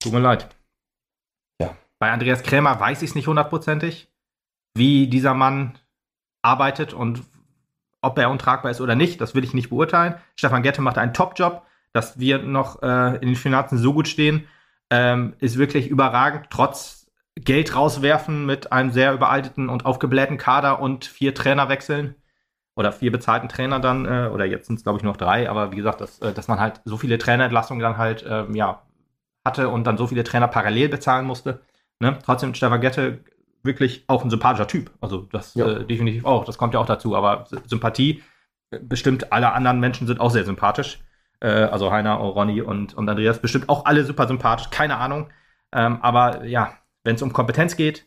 Tut 0.00 0.12
mir 0.12 0.20
leid. 0.20 0.48
Bei 2.00 2.10
Andreas 2.10 2.42
Krämer 2.42 2.80
weiß 2.80 3.02
ich 3.02 3.10
es 3.10 3.14
nicht 3.14 3.28
hundertprozentig, 3.28 4.10
wie 4.74 5.06
dieser 5.06 5.34
Mann 5.34 5.78
arbeitet 6.42 6.94
und 6.94 7.22
ob 8.00 8.18
er 8.18 8.30
untragbar 8.30 8.70
ist 8.70 8.80
oder 8.80 8.94
nicht. 8.94 9.20
Das 9.20 9.34
will 9.34 9.44
ich 9.44 9.52
nicht 9.52 9.68
beurteilen. 9.68 10.14
Stefan 10.34 10.62
Gette 10.62 10.80
macht 10.80 10.98
einen 10.98 11.14
Top-Job. 11.14 11.62
Dass 11.92 12.20
wir 12.20 12.38
noch 12.38 12.82
äh, 12.82 13.16
in 13.16 13.28
den 13.28 13.36
Finanzen 13.36 13.76
so 13.76 13.92
gut 13.92 14.06
stehen, 14.06 14.46
ähm, 14.90 15.34
ist 15.40 15.58
wirklich 15.58 15.88
überragend. 15.88 16.46
Trotz 16.48 16.99
Geld 17.36 17.74
rauswerfen 17.74 18.44
mit 18.46 18.72
einem 18.72 18.90
sehr 18.90 19.12
überalteten 19.12 19.68
und 19.68 19.86
aufgeblähten 19.86 20.36
Kader 20.36 20.80
und 20.80 21.04
vier 21.04 21.34
Trainerwechseln 21.34 22.14
oder 22.76 22.92
vier 22.92 23.12
bezahlten 23.12 23.48
Trainer 23.48 23.80
dann, 23.80 24.06
äh, 24.06 24.28
oder 24.32 24.44
jetzt 24.44 24.66
sind 24.66 24.76
es 24.76 24.82
glaube 24.82 24.98
ich 24.98 25.04
noch 25.04 25.16
drei, 25.16 25.48
aber 25.48 25.72
wie 25.72 25.76
gesagt, 25.76 26.00
dass, 26.00 26.18
äh, 26.20 26.32
dass 26.32 26.48
man 26.48 26.60
halt 26.60 26.80
so 26.84 26.96
viele 26.96 27.18
Trainerentlassungen 27.18 27.82
dann 27.82 27.98
halt 27.98 28.24
ähm, 28.28 28.54
ja, 28.54 28.82
hatte 29.44 29.68
und 29.68 29.84
dann 29.84 29.96
so 29.96 30.06
viele 30.06 30.24
Trainer 30.24 30.48
parallel 30.48 30.88
bezahlen 30.88 31.26
musste. 31.26 31.60
Ne? 32.00 32.18
Trotzdem 32.24 32.54
Stefan 32.54 32.80
Gette 32.80 33.24
wirklich 33.62 34.04
auch 34.06 34.24
ein 34.24 34.30
sympathischer 34.30 34.66
Typ. 34.66 34.90
Also 35.00 35.28
das 35.32 35.54
ja. 35.54 35.66
äh, 35.66 35.84
definitiv 35.84 36.24
auch. 36.24 36.44
Das 36.44 36.58
kommt 36.58 36.74
ja 36.74 36.80
auch 36.80 36.86
dazu. 36.86 37.16
Aber 37.16 37.44
Sympathie, 37.66 38.22
bestimmt 38.70 39.32
alle 39.32 39.52
anderen 39.52 39.80
Menschen 39.80 40.06
sind 40.06 40.20
auch 40.20 40.30
sehr 40.30 40.44
sympathisch. 40.44 41.00
Äh, 41.40 41.48
also 41.48 41.90
Heiner, 41.90 42.14
Ronny 42.14 42.62
und, 42.62 42.94
und 42.94 43.08
Andreas, 43.08 43.40
bestimmt 43.40 43.68
auch 43.68 43.84
alle 43.84 44.04
super 44.04 44.26
sympathisch. 44.26 44.70
Keine 44.70 44.96
Ahnung. 44.96 45.28
Ähm, 45.72 45.98
aber 46.02 46.44
ja, 46.44 46.74
wenn 47.04 47.16
es 47.16 47.22
um 47.22 47.32
Kompetenz 47.32 47.76
geht, 47.76 48.06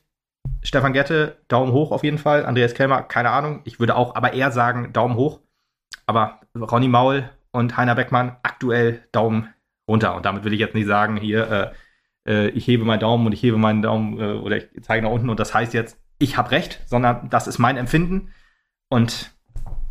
Stefan 0.62 0.94
Gette, 0.94 1.38
Daumen 1.48 1.72
hoch 1.74 1.91
auf 1.91 2.04
jeden 2.04 2.18
Fall. 2.18 2.46
Andreas 2.46 2.74
Kelmer, 2.74 3.04
keine 3.04 3.32
Ahnung. 3.32 3.62
Ich 3.66 3.80
würde 3.80 3.96
auch 3.96 4.16
aber 4.16 4.34
eher 4.34 4.52
sagen, 4.52 4.94
Daumen 4.94 5.16
hoch. 5.16 5.39
Aber 6.06 6.41
Ronny 6.56 6.88
Maul 6.88 7.30
und 7.52 7.78
Heiner 7.78 7.96
Beckmann 7.96 8.38
aktuell 8.44 9.04
Daumen 9.12 9.54
runter. 9.88 10.16
Und 10.16 10.26
damit 10.26 10.44
will 10.44 10.54
ich 10.54 10.60
jetzt 10.60 10.76
nicht 10.76 10.88
sagen, 10.88 11.18
hier, 11.18 11.74
äh, 12.26 12.32
äh, 12.32 12.50
ich 12.50 12.68
hebe 12.68 12.86
meinen 12.86 13.00
Daumen 13.00 13.26
und 13.26 13.34
ich 13.34 13.44
hebe 13.44 13.58
meinen 13.58 13.82
Daumen 13.82 14.20
äh, 14.20 14.34
oder 14.34 14.58
ich 14.58 14.68
zeige 14.82 15.06
nach 15.06 15.12
unten 15.12 15.30
und 15.30 15.39
das 15.39 15.54
heißt 15.54 15.74
jetzt, 15.74 15.98
ich 16.20 16.38
habe 16.38 16.52
recht, 16.52 16.82
sondern 16.86 17.30
das 17.30 17.48
ist 17.48 17.60
mein 17.60 17.78
Empfinden. 17.78 18.34
Und 18.89 19.34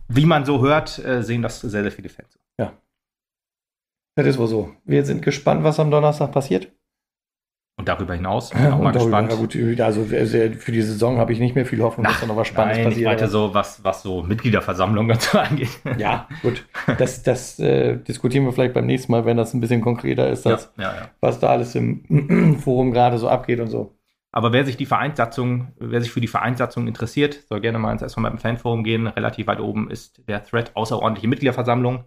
wie 0.09 0.27
man 0.27 0.45
so 0.45 0.63
hört, 0.63 0.99
äh, 0.99 1.23
sehen 1.23 1.43
das 1.43 1.61
sehr, 1.61 1.83
sehr 1.83 1.93
viele 1.93 2.09
Fans. 2.09 2.39
Ja. 2.59 2.73
Das 4.15 4.27
ist 4.27 4.39
wohl 4.39 4.47
so. 4.47 4.75
Wir 4.85 5.05
sind 5.05 5.23
gespannt, 5.23 5.65
was 5.65 5.81
am 5.81 5.91
Donnerstag 5.91 6.33
passiert. 6.33 6.73
Und 7.83 7.89
darüber 7.89 8.15
hinaus 8.15 8.51
bin 8.51 8.63
ich 8.63 8.69
auch 8.69 8.79
mal 8.79 8.93
darüber, 8.93 9.23
gespannt. 9.23 9.55
Gut, 9.55 9.81
also 9.81 10.05
für 10.05 10.71
die 10.71 10.83
Saison 10.83 11.19
habe 11.19 11.33
ich 11.33 11.41
nicht 11.41 11.57
mehr 11.57 11.67
viel 11.67 11.83
Hoffnung, 11.83 12.07
dass 12.07 12.21
da 12.21 12.27
noch 12.27 12.37
was 12.37 12.47
Spannendes 12.47 12.79
nein, 12.79 12.85
passiert. 12.85 13.01
Ich 13.01 13.07
meinte 13.07 13.27
so, 13.27 13.53
was, 13.55 13.83
was 13.83 14.05
so 14.05 14.23
Mitgliederversammlungen 14.23 15.19
so 15.19 15.37
angeht. 15.37 15.81
Ja, 15.99 16.29
gut. 16.43 16.65
Das, 16.99 17.25
das 17.25 17.59
äh, 17.59 17.97
diskutieren 17.97 18.45
wir 18.45 18.53
vielleicht 18.53 18.75
beim 18.75 18.87
nächsten 18.87 19.11
Mal, 19.11 19.25
wenn 19.25 19.37
das 19.37 19.53
ein 19.53 19.61
bisschen 19.61 19.81
konkreter 19.81 20.31
ist, 20.31 20.47
dass, 20.47 20.73
ja, 20.77 20.85
ja, 20.85 20.95
ja. 20.95 21.11
was 21.21 21.41
da 21.41 21.49
alles 21.49 21.75
im 21.75 22.57
Forum 22.63 22.93
gerade 22.93 23.19
so 23.19 23.29
abgeht 23.29 23.59
und 23.59 23.67
so. 23.67 23.97
Aber 24.31 24.53
wer 24.53 24.65
sich 24.65 24.77
die 24.77 24.87
Vereinssatzung, 24.87 25.73
wer 25.81 26.01
sich 26.01 26.13
für 26.13 26.21
die 26.21 26.29
Vereinssatzung 26.29 26.87
interessiert, 26.87 27.43
soll 27.49 27.61
gerne 27.61 27.81
mal 27.81 27.91
ins 27.91 28.03
SV 28.03 28.21
Mappen 28.21 28.39
Fanforum 28.39 28.85
gehen. 28.85 29.09
Relativ 29.09 29.49
weit 29.49 29.59
oben 29.59 29.91
ist 29.91 30.23
der 30.29 30.45
Thread 30.45 30.71
außerordentliche 30.77 31.27
Mitgliederversammlung. 31.27 32.05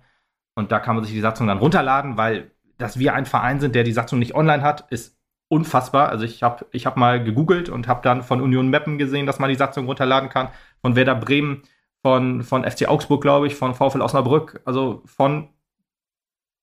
Und 0.55 0.71
da 0.71 0.80
kann 0.80 0.95
man 0.95 1.03
sich 1.03 1.13
die 1.13 1.19
Satzung 1.19 1.47
dann 1.47 1.57
runterladen, 1.57 2.15
weil 2.15 2.51
dass 2.78 2.97
wir 2.97 3.13
ein 3.13 3.26
Verein 3.26 3.59
sind, 3.59 3.76
der 3.76 3.84
die 3.84 3.91
Satzung 3.91 4.19
nicht 4.19 4.36
online 4.36 4.63
hat, 4.63 4.86
ist 4.89 5.15
unfassbar. 5.48 6.10
Also 6.10 6.26
ich 6.26 6.43
habe 6.43 6.66
ich 6.72 6.86
hab 6.86 6.98
mal 6.98 7.24
gegoogelt 7.24 7.70
und 7.70 7.88
habe 7.88 8.02
dann 8.04 8.24
von 8.24 8.41
Union 8.41 8.70
Meppen 8.70 8.98
gesehen, 8.98 9.26
dass 9.26 9.39
man 9.39 9.50
die 9.50 9.56
Satzung 9.56 9.86
runterladen 9.86 10.30
kann. 10.30 10.50
Von 10.82 10.96
Werder 10.96 11.16
Bremen, 11.16 11.64
von, 12.02 12.43
von 12.43 12.64
FC 12.70 12.88
Augsburg, 12.88 13.22
glaube 13.22 13.48
ich, 13.48 13.56
von 13.56 13.76
VfL 13.76 14.02
Osnabrück. 14.02 14.62
Also 14.66 15.04
von 15.06 15.50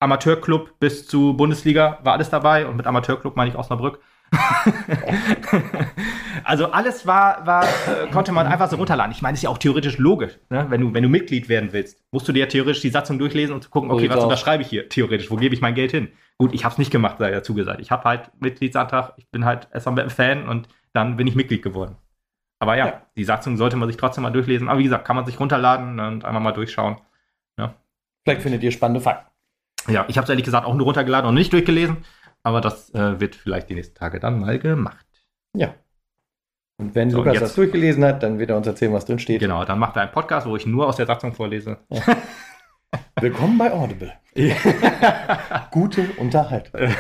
Amateurclub 0.01 0.79
bis 0.81 1.07
zu 1.07 1.35
Bundesliga 1.37 1.99
war 2.03 2.15
alles 2.15 2.31
dabei. 2.31 2.67
Und 2.67 2.77
mit 2.77 2.87
Amateurclub 2.87 3.37
meine 3.37 3.51
ich 3.51 3.57
Osnabrück. 3.57 4.01
also 6.45 6.71
alles 6.71 7.07
war, 7.07 7.47
war 7.47 7.65
äh, 7.65 8.09
konnte 8.11 8.33
man 8.33 8.47
einfach 8.47 8.71
so 8.71 8.77
runterladen. 8.77 9.13
Ich 9.13 9.23
meine, 9.23 9.35
ist 9.35 9.43
ja 9.43 9.51
auch 9.51 9.59
theoretisch 9.59 9.99
logisch. 9.99 10.39
Ne? 10.49 10.67
Wenn, 10.69 10.81
du, 10.81 10.95
wenn 10.95 11.03
du 11.03 11.09
Mitglied 11.09 11.49
werden 11.49 11.73
willst, 11.73 12.03
musst 12.11 12.29
du 12.29 12.33
dir 12.33 12.41
ja 12.41 12.47
theoretisch 12.47 12.81
die 12.81 12.91
Satzung 12.91 13.19
durchlesen 13.19 13.55
und 13.55 13.71
gucken, 13.71 13.91
okay, 13.91 14.09
was 14.09 14.25
unterschreibe 14.25 14.63
ich 14.63 14.69
hier 14.69 14.89
theoretisch? 14.89 15.31
Wo 15.31 15.37
gebe 15.37 15.55
ich 15.55 15.61
mein 15.61 15.75
Geld 15.75 15.91
hin? 15.91 16.09
Gut, 16.39 16.55
ich 16.55 16.65
habe 16.65 16.73
es 16.73 16.79
nicht 16.79 16.91
gemacht, 16.91 17.19
sei 17.19 17.31
dazu 17.31 17.55
gesagt. 17.55 17.81
Ich 17.81 17.91
habe 17.91 18.05
halt 18.05 18.31
Mitgliedsantrag, 18.41 19.13
ich 19.17 19.29
bin 19.29 19.45
halt 19.45 19.69
SVM-Fan 19.79 20.49
und 20.49 20.69
dann 20.93 21.17
bin 21.17 21.27
ich 21.27 21.35
Mitglied 21.35 21.63
geworden. 21.63 21.97
Aber 22.59 22.77
ja, 22.77 22.87
ja, 22.87 23.03
die 23.17 23.25
Satzung 23.25 23.57
sollte 23.57 23.77
man 23.77 23.89
sich 23.89 23.97
trotzdem 23.97 24.23
mal 24.23 24.31
durchlesen. 24.31 24.69
Aber 24.69 24.79
wie 24.79 24.85
gesagt, 24.85 25.05
kann 25.05 25.17
man 25.17 25.27
sich 25.27 25.41
runterladen 25.41 25.99
und 25.99 26.25
einmal 26.25 26.43
mal 26.43 26.53
durchschauen. 26.53 26.97
Ja. 27.59 27.75
Vielleicht 28.25 28.43
findet 28.43 28.63
ihr 28.63 28.71
spannende 28.71 29.01
Fakten. 29.01 29.33
Ja, 29.89 30.05
ich 30.07 30.17
habe 30.17 30.25
es 30.25 30.31
ehrlich 30.31 30.45
gesagt 30.45 30.65
auch 30.65 30.75
nur 30.75 30.87
runtergeladen 30.87 31.29
und 31.29 31.35
nicht 31.35 31.53
durchgelesen. 31.53 32.05
Aber 32.45 32.61
das 32.61 32.93
äh, 32.95 33.21
wird 33.21 33.37
vielleicht 33.37 33.71
die 33.71 33.75
nächsten 33.75 33.95
Tage 33.95 34.19
dann 34.21 34.41
mal 34.41 34.59
gemacht. 34.59 35.07
Ja. 35.57 35.75
Und 36.81 36.95
wenn 36.95 37.11
so, 37.11 37.19
Lukas 37.19 37.35
jetzt, 37.35 37.43
das 37.43 37.55
durchgelesen 37.55 38.05
hat, 38.05 38.23
dann 38.23 38.39
wird 38.39 38.51
er 38.51 38.57
uns 38.57 38.67
erzählen, 38.67 38.93
was 38.93 39.05
drin 39.05 39.19
steht. 39.19 39.41
Genau, 39.41 39.65
dann 39.65 39.79
macht 39.79 39.97
er 39.97 40.03
einen 40.03 40.13
Podcast, 40.13 40.47
wo 40.47 40.57
ich 40.57 40.67
nur 40.67 40.89
aus 40.89 40.97
der 40.97 41.07
Satzung 41.07 41.35
vorlese. 41.35 41.79
Ja. 41.91 42.03
Willkommen 43.21 43.57
bei 43.57 43.73
Audible. 43.73 44.13
Gute 45.71 46.09
Unterhaltung. 46.19 46.95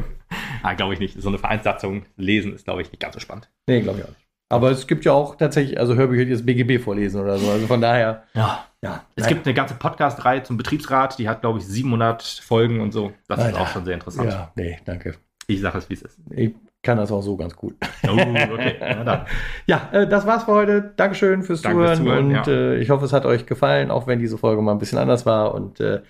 ah, 0.62 0.74
glaube 0.74 0.94
ich 0.94 1.00
nicht. 1.00 1.20
So 1.20 1.28
eine 1.28 1.38
Vereinssatzung 1.38 2.06
lesen 2.16 2.54
ist, 2.54 2.64
glaube 2.64 2.82
ich, 2.82 2.90
nicht 2.90 3.00
ganz 3.00 3.14
so 3.14 3.20
spannend. 3.20 3.50
Nee, 3.66 3.82
glaube 3.82 3.98
ich 3.98 4.04
auch 4.04 4.08
nicht. 4.08 4.27
Aber 4.50 4.70
es 4.70 4.86
gibt 4.86 5.04
ja 5.04 5.12
auch 5.12 5.36
tatsächlich, 5.36 5.78
also 5.78 5.94
Hörbücher, 5.94 6.24
die 6.24 6.32
das 6.32 6.44
BGB 6.44 6.82
vorlesen 6.82 7.20
oder 7.20 7.36
so. 7.38 7.50
Also 7.50 7.66
von 7.66 7.80
daher. 7.80 8.24
Ja. 8.34 8.64
ja 8.82 9.04
es 9.14 9.24
nein. 9.24 9.34
gibt 9.34 9.46
eine 9.46 9.54
ganze 9.54 9.74
Podcast-Reihe 9.74 10.42
zum 10.42 10.56
Betriebsrat, 10.56 11.18
die 11.18 11.28
hat, 11.28 11.42
glaube 11.42 11.58
ich, 11.58 11.66
700 11.66 12.22
Folgen 12.22 12.80
und 12.80 12.92
so. 12.92 13.12
Das 13.28 13.38
Alter. 13.38 13.50
ist 13.50 13.60
auch 13.60 13.68
schon 13.68 13.84
sehr 13.84 13.94
interessant. 13.94 14.30
Ja, 14.30 14.52
nee, 14.56 14.78
danke. 14.84 15.16
Ich 15.46 15.60
sage 15.60 15.78
es, 15.78 15.90
wie 15.90 15.94
es 15.94 16.02
ist. 16.02 16.18
Ich 16.30 16.54
kann 16.82 16.96
das 16.96 17.12
auch 17.12 17.22
so 17.22 17.36
ganz 17.36 17.56
gut. 17.56 17.74
Oh, 18.06 18.12
okay. 18.12 18.76
ja, 18.80 19.26
ja 19.66 19.88
äh, 19.92 20.08
das 20.08 20.26
war's 20.26 20.44
für 20.44 20.52
heute. 20.52 20.94
Dankeschön 20.96 21.42
fürs 21.42 21.60
Danke 21.60 21.78
Zuhören. 21.78 21.96
Fürs 21.96 22.06
Zuhören 22.06 22.26
und 22.26 22.46
ja. 22.46 22.52
äh, 22.52 22.76
ich 22.78 22.90
hoffe, 22.90 23.04
es 23.04 23.12
hat 23.12 23.26
euch 23.26 23.44
gefallen, 23.44 23.90
auch 23.90 24.06
wenn 24.06 24.18
diese 24.18 24.38
Folge 24.38 24.62
mal 24.62 24.72
ein 24.72 24.78
bisschen 24.78 24.98
anders 24.98 25.26
war. 25.26 25.54
Und 25.54 25.80
äh, 25.80 26.02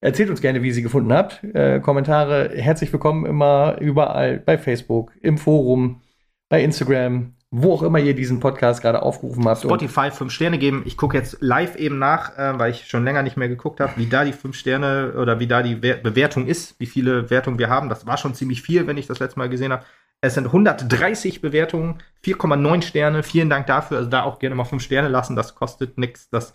erzählt 0.00 0.30
uns 0.30 0.40
gerne, 0.40 0.62
wie 0.62 0.68
ihr 0.68 0.74
sie 0.74 0.82
gefunden 0.82 1.12
habt. 1.12 1.44
Äh, 1.44 1.78
Kommentare 1.80 2.50
herzlich 2.54 2.92
willkommen 2.92 3.26
immer 3.26 3.76
überall 3.80 4.38
bei 4.38 4.58
Facebook, 4.58 5.12
im 5.20 5.38
Forum, 5.38 6.00
bei 6.48 6.62
Instagram 6.62 7.33
wo 7.56 7.72
auch 7.72 7.82
immer 7.84 8.00
ihr 8.00 8.16
diesen 8.16 8.40
Podcast 8.40 8.82
gerade 8.82 9.02
aufgerufen 9.02 9.46
habt. 9.46 9.62
Spotify 9.62 10.10
fünf 10.10 10.32
Sterne 10.32 10.58
geben. 10.58 10.82
Ich 10.86 10.96
gucke 10.96 11.16
jetzt 11.16 11.36
live 11.40 11.76
eben 11.76 12.00
nach, 12.00 12.36
äh, 12.36 12.58
weil 12.58 12.72
ich 12.72 12.88
schon 12.88 13.04
länger 13.04 13.22
nicht 13.22 13.36
mehr 13.36 13.48
geguckt 13.48 13.78
habe, 13.78 13.92
wie 13.94 14.06
da 14.06 14.24
die 14.24 14.32
fünf 14.32 14.56
Sterne 14.56 15.14
oder 15.16 15.38
wie 15.38 15.46
da 15.46 15.62
die 15.62 15.76
Be 15.76 15.94
Bewertung 16.02 16.48
ist, 16.48 16.80
wie 16.80 16.86
viele 16.86 17.30
Wertungen 17.30 17.60
wir 17.60 17.68
haben. 17.68 17.88
Das 17.88 18.06
war 18.06 18.16
schon 18.16 18.34
ziemlich 18.34 18.60
viel, 18.60 18.88
wenn 18.88 18.96
ich 18.96 19.06
das 19.06 19.20
letzte 19.20 19.38
Mal 19.38 19.48
gesehen 19.48 19.72
habe. 19.72 19.84
Es 20.20 20.34
sind 20.34 20.46
130 20.46 21.42
Bewertungen, 21.42 21.98
4,9 22.24 22.82
Sterne. 22.82 23.22
Vielen 23.22 23.50
Dank 23.50 23.68
dafür. 23.68 23.98
Also 23.98 24.10
da 24.10 24.24
auch 24.24 24.40
gerne 24.40 24.56
mal 24.56 24.64
fünf 24.64 24.82
Sterne 24.82 25.06
lassen. 25.06 25.36
Das 25.36 25.54
kostet 25.54 25.96
nichts. 25.96 26.28
Das 26.30 26.54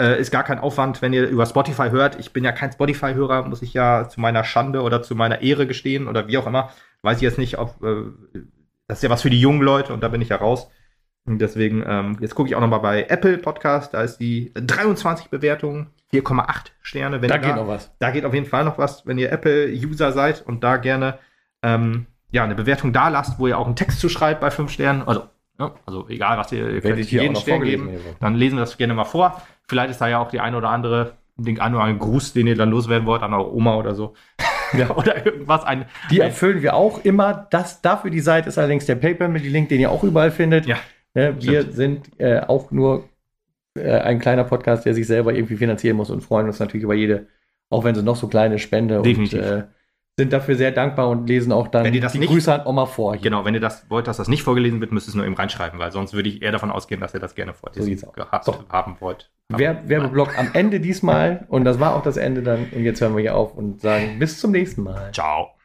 äh, 0.00 0.18
ist 0.18 0.30
gar 0.30 0.44
kein 0.44 0.60
Aufwand, 0.60 1.02
wenn 1.02 1.12
ihr 1.12 1.28
über 1.28 1.44
Spotify 1.44 1.90
hört. 1.90 2.18
Ich 2.18 2.32
bin 2.32 2.44
ja 2.44 2.52
kein 2.52 2.72
Spotify-Hörer, 2.72 3.46
muss 3.46 3.60
ich 3.60 3.74
ja 3.74 4.08
zu 4.08 4.18
meiner 4.18 4.44
Schande 4.44 4.80
oder 4.80 5.02
zu 5.02 5.14
meiner 5.14 5.42
Ehre 5.42 5.66
gestehen 5.66 6.08
oder 6.08 6.26
wie 6.26 6.38
auch 6.38 6.46
immer. 6.46 6.70
Weiß 7.02 7.18
ich 7.18 7.22
jetzt 7.22 7.38
nicht, 7.38 7.58
ob 7.58 7.82
äh, 7.82 8.04
das 8.88 8.98
ist 8.98 9.02
ja 9.02 9.10
was 9.10 9.22
für 9.22 9.30
die 9.30 9.40
jungen 9.40 9.62
Leute 9.62 9.92
und 9.92 10.02
da 10.02 10.08
bin 10.08 10.20
ich 10.20 10.30
ja 10.30 10.36
raus. 10.36 10.68
Und 11.24 11.40
deswegen, 11.40 11.84
ähm, 11.86 12.16
jetzt 12.20 12.34
gucke 12.34 12.48
ich 12.48 12.56
auch 12.56 12.60
nochmal 12.60 12.80
bei 12.80 13.04
Apple 13.04 13.36
Podcast, 13.36 13.92
da 13.92 14.00
ist 14.00 14.16
die 14.16 14.50
23 14.54 15.28
Bewertungen, 15.28 15.90
4,8 16.12 16.72
Sterne. 16.80 17.20
Wenn 17.20 17.28
da 17.28 17.36
geht 17.36 17.50
da, 17.50 17.56
noch 17.56 17.68
was. 17.68 17.92
Da 17.98 18.10
geht 18.10 18.24
auf 18.24 18.32
jeden 18.32 18.46
Fall 18.46 18.64
noch 18.64 18.78
was, 18.78 19.06
wenn 19.06 19.18
ihr 19.18 19.30
Apple-User 19.30 20.12
seid 20.12 20.42
und 20.46 20.64
da 20.64 20.78
gerne 20.78 21.18
ähm, 21.62 22.06
ja, 22.30 22.44
eine 22.44 22.54
Bewertung 22.54 22.94
da 22.94 23.08
lasst, 23.08 23.38
wo 23.38 23.46
ihr 23.46 23.58
auch 23.58 23.66
einen 23.66 23.76
Text 23.76 24.00
zu 24.00 24.08
schreibt 24.08 24.40
bei 24.40 24.50
5 24.50 24.70
Sternen. 24.70 25.02
Also, 25.06 25.24
ja, 25.58 25.74
also 25.84 26.08
egal, 26.08 26.38
was 26.38 26.50
ihr, 26.52 26.70
ihr 26.70 26.80
könnt 26.80 27.10
jeden 27.10 27.36
Stern 27.36 27.62
geben, 27.62 27.90
dann 28.20 28.34
lesen 28.34 28.56
wir 28.56 28.60
das 28.60 28.78
gerne 28.78 28.94
mal 28.94 29.04
vor. 29.04 29.42
Vielleicht 29.68 29.90
ist 29.90 30.00
da 30.00 30.08
ja 30.08 30.20
auch 30.20 30.30
die 30.30 30.40
eine 30.40 30.56
oder 30.56 30.70
andere, 30.70 31.14
den 31.36 31.60
einen 31.60 31.74
oder 31.74 31.84
anderen 31.84 32.00
Gruß, 32.00 32.32
den 32.32 32.46
ihr 32.46 32.56
dann 32.56 32.70
loswerden 32.70 33.06
wollt 33.06 33.22
an 33.22 33.34
eure 33.34 33.52
Oma 33.52 33.76
oder 33.76 33.94
so. 33.94 34.14
Ja, 34.72 34.90
oder 34.96 35.24
irgendwas. 35.24 35.64
Ein, 35.64 35.86
die 36.10 36.20
erfüllen 36.20 36.62
wir 36.62 36.74
auch 36.74 37.04
immer. 37.04 37.46
Das, 37.50 37.80
dafür 37.80 38.10
die 38.10 38.20
Seite 38.20 38.48
ist 38.48 38.58
allerdings 38.58 38.86
der 38.86 38.96
Paper 38.96 39.28
mit 39.28 39.44
dem 39.44 39.52
Link, 39.52 39.68
den 39.68 39.80
ihr 39.80 39.90
auch 39.90 40.04
überall 40.04 40.30
findet. 40.30 40.66
Ja. 40.66 40.76
Ne, 41.14 41.34
wir 41.40 41.62
stimmt. 41.62 41.74
sind 41.74 42.20
äh, 42.20 42.40
auch 42.40 42.70
nur 42.70 43.08
äh, 43.74 43.90
ein 43.90 44.18
kleiner 44.18 44.44
Podcast, 44.44 44.84
der 44.84 44.94
sich 44.94 45.06
selber 45.06 45.32
irgendwie 45.32 45.56
finanzieren 45.56 45.96
muss 45.96 46.10
und 46.10 46.22
freuen 46.22 46.46
uns 46.46 46.58
natürlich 46.58 46.84
über 46.84 46.94
jede, 46.94 47.26
auch 47.70 47.84
wenn 47.84 47.94
sie 47.94 48.02
noch 48.02 48.16
so 48.16 48.28
kleine 48.28 48.58
Spende 48.58 49.02
Definitiv. 49.02 49.40
und 49.40 49.44
äh, 49.44 49.62
sind 50.18 50.32
dafür 50.32 50.56
sehr 50.56 50.72
dankbar 50.72 51.08
und 51.08 51.28
lesen 51.28 51.52
auch 51.52 51.68
dann 51.68 51.84
die 51.84 52.00
nicht, 52.00 52.28
Grüße 52.28 52.52
an 52.52 52.66
Oma 52.66 52.86
vor. 52.86 53.14
Hier. 53.14 53.22
Genau, 53.22 53.44
wenn 53.44 53.54
ihr 53.54 53.60
das 53.60 53.88
wollt, 53.88 54.08
dass 54.08 54.16
das 54.16 54.26
nicht 54.26 54.42
vorgelesen 54.42 54.80
wird, 54.80 54.90
müsst 54.90 55.06
ihr 55.06 55.10
es 55.10 55.14
nur 55.14 55.24
eben 55.24 55.36
reinschreiben, 55.36 55.78
weil 55.78 55.92
sonst 55.92 56.12
würde 56.12 56.28
ich 56.28 56.42
eher 56.42 56.50
davon 56.50 56.72
ausgehen, 56.72 57.00
dass 57.00 57.14
ihr 57.14 57.20
das 57.20 57.36
gerne 57.36 57.54
vorlesen 57.54 57.96
so 57.96 58.10
gehabt, 58.10 58.44
so. 58.44 58.64
haben 58.68 58.96
wollt. 58.98 59.30
Wer, 59.48 59.88
Werbeblock 59.88 60.36
am 60.36 60.50
Ende 60.54 60.80
diesmal 60.80 61.46
und 61.48 61.64
das 61.64 61.78
war 61.78 61.94
auch 61.94 62.02
das 62.02 62.16
Ende 62.16 62.42
dann 62.42 62.66
und 62.72 62.82
jetzt 62.82 63.00
hören 63.00 63.14
wir 63.14 63.20
hier 63.20 63.36
auf 63.36 63.54
und 63.54 63.80
sagen 63.80 64.18
bis 64.18 64.40
zum 64.40 64.50
nächsten 64.50 64.82
Mal. 64.82 65.12
Ciao. 65.12 65.57